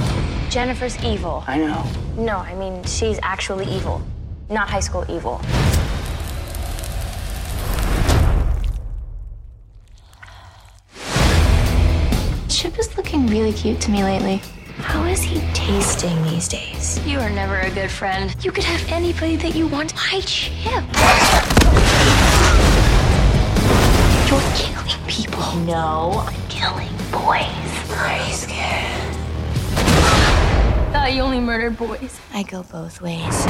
Jennifer's 0.48 0.96
evil. 1.02 1.42
I 1.48 1.58
know. 1.58 1.84
No, 2.16 2.36
I 2.36 2.54
mean, 2.54 2.84
she's 2.84 3.18
actually 3.24 3.66
evil, 3.66 4.00
not 4.48 4.70
high 4.70 4.78
school 4.78 5.04
evil. 5.08 5.40
Chip 12.48 12.78
is 12.78 12.96
looking 12.96 13.26
really 13.26 13.52
cute 13.52 13.80
to 13.80 13.90
me 13.90 14.04
lately. 14.04 14.40
How 14.82 15.04
is 15.04 15.22
he 15.22 15.40
tasting 15.54 16.22
these 16.24 16.48
days? 16.48 16.98
You 17.06 17.18
are 17.20 17.30
never 17.30 17.56
a 17.56 17.70
good 17.70 17.90
friend. 17.90 18.34
You 18.44 18.52
could 18.52 18.64
have 18.64 18.86
anybody 18.90 19.36
that 19.36 19.54
you 19.54 19.66
want. 19.66 19.92
Why 19.92 20.20
Chip? 20.20 20.84
You're 24.28 24.40
killing 24.54 25.06
people. 25.06 25.56
No, 25.64 26.24
I'm 26.26 26.48
killing 26.48 26.88
boys. 27.10 27.90
Are 27.96 28.26
you 28.26 28.34
scared? 28.34 29.14
Thought 30.92 31.12
you 31.14 31.22
only 31.22 31.40
murdered 31.40 31.76
boys. 31.76 32.20
I 32.34 32.42
go 32.42 32.62
both 32.64 33.00
ways. 33.00 33.46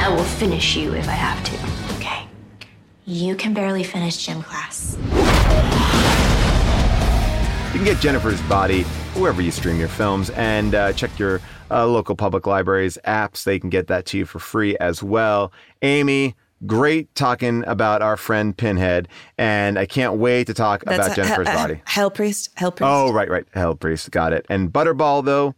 I 0.00 0.08
will 0.14 0.22
finish 0.24 0.76
you 0.76 0.94
if 0.94 1.08
I 1.08 1.12
have 1.12 1.42
to. 1.44 1.96
Okay. 1.96 2.28
You 3.04 3.34
can 3.34 3.54
barely 3.54 3.82
finish 3.84 4.16
gym 4.24 4.42
class. 4.42 4.96
You 7.68 7.74
can 7.74 7.84
get 7.84 8.00
Jennifer's 8.00 8.40
Body 8.42 8.82
wherever 9.14 9.42
you 9.42 9.50
stream 9.50 9.78
your 9.78 9.88
films 9.88 10.30
and 10.30 10.74
uh, 10.74 10.94
check 10.94 11.18
your 11.18 11.42
uh, 11.70 11.86
local 11.86 12.16
public 12.16 12.46
libraries 12.46 12.96
apps. 13.06 13.44
They 13.44 13.58
can 13.58 13.68
get 13.68 13.88
that 13.88 14.06
to 14.06 14.18
you 14.18 14.24
for 14.24 14.38
free 14.38 14.74
as 14.78 15.02
well. 15.02 15.52
Amy, 15.82 16.34
great 16.66 17.14
talking 17.14 17.64
about 17.66 18.00
our 18.00 18.16
friend 18.16 18.56
Pinhead, 18.56 19.06
and 19.36 19.78
I 19.78 19.84
can't 19.84 20.14
wait 20.14 20.46
to 20.46 20.54
talk 20.54 20.82
about 20.82 21.14
Jennifer's 21.14 21.46
Body. 21.46 21.82
Hell 21.84 22.10
Priest. 22.10 22.48
Hell 22.54 22.72
Priest. 22.72 22.88
Oh, 22.88 23.12
right, 23.12 23.28
right. 23.28 23.44
Hell 23.52 23.74
Priest. 23.74 24.10
Got 24.10 24.32
it. 24.32 24.46
And 24.48 24.72
Butterball, 24.72 25.22
though, 25.22 25.54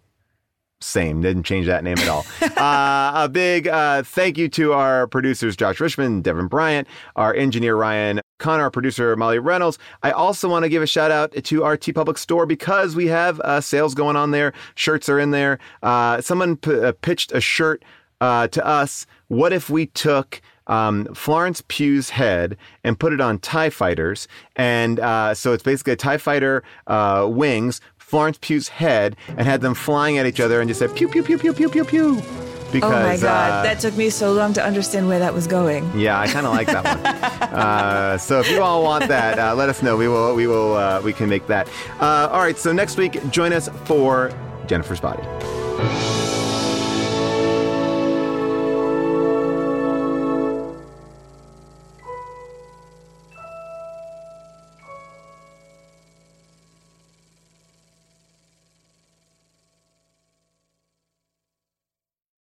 same. 0.81 1.20
Didn't 1.20 1.45
change 1.45 1.66
that 1.66 1.85
name 1.85 1.99
at 1.99 2.09
all. 2.09 2.27
uh, 2.57 3.24
a 3.24 3.28
big 3.31 3.69
uh, 3.69 4.03
thank 4.03 4.37
you 4.37 4.49
to 4.49 4.73
our 4.73 5.07
producers, 5.07 5.55
Josh 5.55 5.78
Richmond, 5.78 6.24
Devin 6.24 6.49
Bryant, 6.49 6.89
our 7.15 7.32
engineer, 7.35 7.77
Ryan 7.77 8.20
Connor, 8.40 8.64
our 8.64 8.70
producer, 8.70 9.14
Molly 9.14 9.38
Reynolds. 9.38 9.78
I 10.02 10.10
also 10.10 10.48
want 10.48 10.64
to 10.64 10.68
give 10.68 10.82
a 10.82 10.86
shout 10.86 11.10
out 11.10 11.32
to 11.44 11.62
our 11.64 11.76
TeePublic 11.76 12.18
store 12.18 12.46
because 12.46 12.96
we 12.96 13.06
have 13.06 13.38
uh, 13.40 13.60
sales 13.60 13.94
going 13.94 14.16
on 14.16 14.32
there. 14.32 14.52
Shirts 14.74 15.08
are 15.08 15.20
in 15.20 15.30
there. 15.30 15.58
Uh, 15.82 16.20
someone 16.20 16.56
p- 16.56 16.80
uh, 16.80 16.92
pitched 17.00 17.30
a 17.32 17.40
shirt 17.40 17.84
uh, 18.20 18.48
to 18.48 18.66
us. 18.66 19.06
What 19.28 19.52
if 19.52 19.70
we 19.70 19.86
took 19.86 20.42
um, 20.66 21.06
Florence 21.14 21.62
Pugh's 21.68 22.10
head 22.10 22.56
and 22.82 22.98
put 22.98 23.12
it 23.12 23.20
on 23.20 23.38
TIE 23.38 23.70
fighters? 23.70 24.26
And 24.56 24.98
uh, 25.00 25.34
so 25.34 25.52
it's 25.52 25.62
basically 25.62 25.92
a 25.92 25.96
TIE 25.96 26.18
fighter 26.18 26.62
uh, 26.86 27.28
wings, 27.30 27.80
Florence 27.98 28.38
Pugh's 28.40 28.68
head, 28.68 29.16
and 29.28 29.46
had 29.46 29.60
them 29.60 29.74
flying 29.74 30.18
at 30.18 30.26
each 30.26 30.40
other 30.40 30.60
and 30.60 30.68
just 30.68 30.80
said 30.80 30.94
pew, 30.96 31.08
pew, 31.08 31.22
pew, 31.22 31.38
pew, 31.38 31.52
pew, 31.52 31.68
pew, 31.68 31.84
pew. 31.84 32.60
Because, 32.72 32.92
oh 32.92 33.02
my 33.02 33.16
god, 33.16 33.51
uh, 33.51 33.62
that 33.62 33.80
took 33.80 33.97
me 33.97 34.10
so 34.10 34.32
long 34.32 34.52
to 34.55 34.64
understand 34.64 35.09
where 35.09 35.18
that 35.18 35.34
was 35.34 35.47
going. 35.47 35.98
yeah, 35.98 36.18
I 36.20 36.26
kind 36.28 36.47
of 36.47 36.52
like 36.52 36.66
that 36.68 36.84
one. 36.84 37.06
uh, 37.59 38.18
so 38.18 38.40
if 38.40 38.51
you 38.51 38.62
all 38.62 38.82
want 38.82 39.09
that, 39.09 39.38
uh, 39.38 39.55
let 39.55 39.68
us 39.68 39.82
know. 39.82 39.97
We 39.97 40.09
will. 40.09 40.34
We 40.34 40.47
will. 40.47 40.74
Uh, 40.76 41.01
we 41.02 41.12
can 41.12 41.28
make 41.28 41.47
that. 41.48 41.68
Uh, 42.01 42.28
all 42.30 42.40
right. 42.40 42.59
So 42.59 42.72
next 42.72 42.97
week, 42.97 43.18
join 43.30 43.52
us 43.52 43.68
for 43.84 44.32
Jennifer's 44.66 45.01
Body. 45.01 46.19